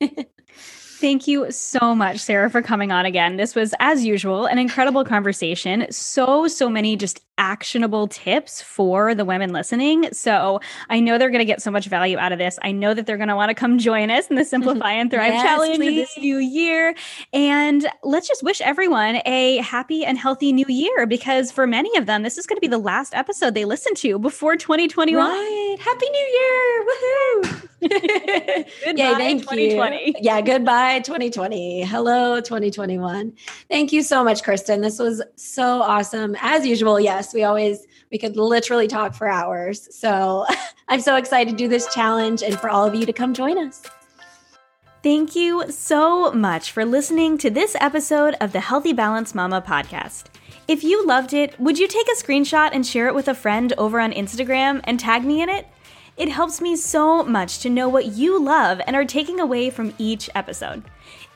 Thank 0.98 1.28
you 1.28 1.50
so 1.50 1.94
much, 1.94 2.18
Sarah, 2.20 2.48
for 2.48 2.62
coming 2.62 2.90
on 2.90 3.04
again. 3.04 3.36
This 3.36 3.54
was, 3.54 3.74
as 3.80 4.02
usual, 4.02 4.46
an 4.46 4.58
incredible 4.58 5.04
conversation. 5.04 5.86
So, 5.90 6.48
so 6.48 6.70
many 6.70 6.96
just 6.96 7.25
actionable 7.38 8.08
tips 8.08 8.62
for 8.62 9.14
the 9.14 9.24
women 9.24 9.52
listening. 9.52 10.12
So 10.12 10.60
I 10.88 11.00
know 11.00 11.18
they're 11.18 11.30
going 11.30 11.40
to 11.40 11.44
get 11.44 11.62
so 11.62 11.70
much 11.70 11.86
value 11.86 12.18
out 12.18 12.32
of 12.32 12.38
this. 12.38 12.58
I 12.62 12.72
know 12.72 12.94
that 12.94 13.06
they're 13.06 13.16
going 13.16 13.28
to 13.28 13.36
want 13.36 13.50
to 13.50 13.54
come 13.54 13.78
join 13.78 14.10
us 14.10 14.28
in 14.28 14.36
the 14.36 14.44
Simplify 14.44 14.92
and 14.92 15.10
Thrive 15.10 15.32
yes, 15.32 15.42
Challenge 15.42 15.76
please. 15.76 15.96
this 15.96 16.18
new 16.18 16.38
year. 16.38 16.94
And 17.32 17.86
let's 18.02 18.28
just 18.28 18.42
wish 18.42 18.60
everyone 18.60 19.20
a 19.26 19.58
happy 19.58 20.04
and 20.04 20.18
healthy 20.18 20.52
new 20.52 20.66
year 20.68 21.06
because 21.06 21.50
for 21.50 21.66
many 21.66 21.96
of 21.96 22.06
them, 22.06 22.22
this 22.22 22.38
is 22.38 22.46
going 22.46 22.56
to 22.56 22.60
be 22.60 22.68
the 22.68 22.78
last 22.78 23.14
episode 23.14 23.54
they 23.54 23.64
listen 23.64 23.94
to 23.96 24.18
before 24.18 24.56
2021. 24.56 25.24
Right. 25.24 25.76
Happy 25.80 26.08
New 26.08 26.18
Year. 26.18 26.84
Woohoo. 26.86 27.68
goodbye, 27.88 28.66
Yay, 28.86 29.14
thank 29.14 29.42
2020. 29.42 30.06
You. 30.06 30.14
Yeah, 30.20 30.40
goodbye 30.40 31.00
2020. 31.00 31.82
Hello 31.82 32.40
2021. 32.40 33.32
Thank 33.70 33.92
you 33.92 34.02
so 34.02 34.24
much, 34.24 34.42
Kristen. 34.42 34.80
This 34.80 34.98
was 34.98 35.22
so 35.36 35.82
awesome. 35.82 36.36
As 36.40 36.66
usual, 36.66 36.98
yes, 36.98 37.25
we 37.34 37.44
always 37.44 37.86
we 38.10 38.18
could 38.18 38.36
literally 38.36 38.88
talk 38.88 39.14
for 39.14 39.28
hours. 39.28 39.88
So 39.94 40.46
I'm 40.88 41.00
so 41.00 41.16
excited 41.16 41.50
to 41.50 41.56
do 41.56 41.68
this 41.68 41.92
challenge 41.92 42.42
and 42.42 42.58
for 42.58 42.70
all 42.70 42.84
of 42.84 42.94
you 42.94 43.06
to 43.06 43.12
come 43.12 43.34
join 43.34 43.58
us. 43.58 43.82
Thank 45.02 45.36
you 45.36 45.70
so 45.70 46.32
much 46.32 46.72
for 46.72 46.84
listening 46.84 47.38
to 47.38 47.50
this 47.50 47.76
episode 47.80 48.34
of 48.40 48.52
the 48.52 48.60
Healthy 48.60 48.92
Balance 48.92 49.34
Mama 49.34 49.62
podcast. 49.62 50.24
If 50.66 50.82
you 50.82 51.06
loved 51.06 51.32
it, 51.32 51.58
would 51.60 51.78
you 51.78 51.86
take 51.86 52.08
a 52.08 52.20
screenshot 52.20 52.70
and 52.72 52.84
share 52.84 53.06
it 53.06 53.14
with 53.14 53.28
a 53.28 53.34
friend 53.34 53.72
over 53.78 54.00
on 54.00 54.12
Instagram 54.12 54.80
and 54.82 54.98
tag 54.98 55.24
me 55.24 55.40
in 55.42 55.48
it? 55.48 55.68
It 56.16 56.28
helps 56.30 56.60
me 56.60 56.74
so 56.74 57.22
much 57.22 57.60
to 57.60 57.70
know 57.70 57.88
what 57.88 58.06
you 58.06 58.42
love 58.42 58.80
and 58.86 58.96
are 58.96 59.04
taking 59.04 59.38
away 59.38 59.70
from 59.70 59.94
each 59.98 60.28
episode. 60.34 60.82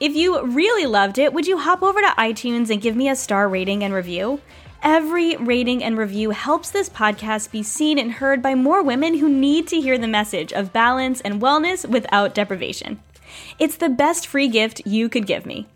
If 0.01 0.17
you 0.17 0.43
really 0.43 0.87
loved 0.87 1.19
it, 1.19 1.33
would 1.33 1.47
you 1.47 1.59
hop 1.59 1.83
over 1.83 2.01
to 2.01 2.15
iTunes 2.19 2.71
and 2.71 2.81
give 2.81 2.97
me 2.97 3.09
a 3.09 3.15
star 3.15 3.49
rating 3.49 3.85
and 3.85 3.93
review? 3.93 4.41
Every 4.83 5.37
rating 5.37 5.85
and 5.85 5.99
review 5.99 6.31
helps 6.31 6.71
this 6.71 6.89
podcast 6.89 7.51
be 7.51 7.63
seen 7.63 7.99
and 7.99 8.13
heard 8.13 8.41
by 8.41 8.55
more 8.55 8.83
women 8.83 9.19
who 9.19 9.29
need 9.29 9.69
to 9.69 9.81
hear 9.81 9.99
the 9.99 10.09
message 10.09 10.55
of 10.55 10.73
balance 10.73 11.21
and 11.21 11.41
wellness 11.41 11.87
without 11.87 12.35
deprivation. 12.35 12.99
It's 13.59 13.77
the 13.77 13.91
best 13.91 14.27
free 14.27 14.49
gift 14.49 14.81
you 14.87 15.11
could 15.11 15.27
give 15.27 15.45
me. 15.45 15.67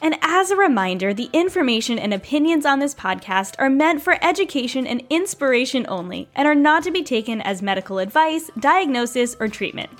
And 0.00 0.16
as 0.22 0.52
a 0.52 0.56
reminder, 0.56 1.12
the 1.12 1.28
information 1.32 1.98
and 1.98 2.14
opinions 2.14 2.64
on 2.64 2.78
this 2.78 2.94
podcast 2.94 3.56
are 3.58 3.70
meant 3.70 4.02
for 4.02 4.22
education 4.24 4.86
and 4.86 5.02
inspiration 5.10 5.84
only 5.88 6.28
and 6.36 6.46
are 6.46 6.54
not 6.54 6.84
to 6.84 6.92
be 6.92 7.02
taken 7.02 7.40
as 7.40 7.62
medical 7.62 7.98
advice, 7.98 8.50
diagnosis, 8.60 9.36
or 9.40 9.48
treatment. 9.48 9.90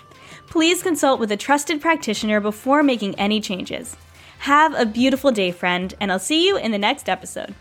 Please 0.46 0.84
consult 0.84 1.18
with 1.18 1.32
a 1.32 1.36
trusted 1.36 1.80
practitioner 1.80 2.40
before 2.40 2.84
making 2.84 3.18
any 3.18 3.40
changes. 3.40 3.96
Have 4.40 4.72
a 4.74 4.86
beautiful 4.86 5.32
day, 5.32 5.50
friend, 5.50 5.94
and 6.00 6.12
I'll 6.12 6.20
see 6.20 6.46
you 6.46 6.56
in 6.56 6.70
the 6.70 6.78
next 6.78 7.08
episode. 7.08 7.54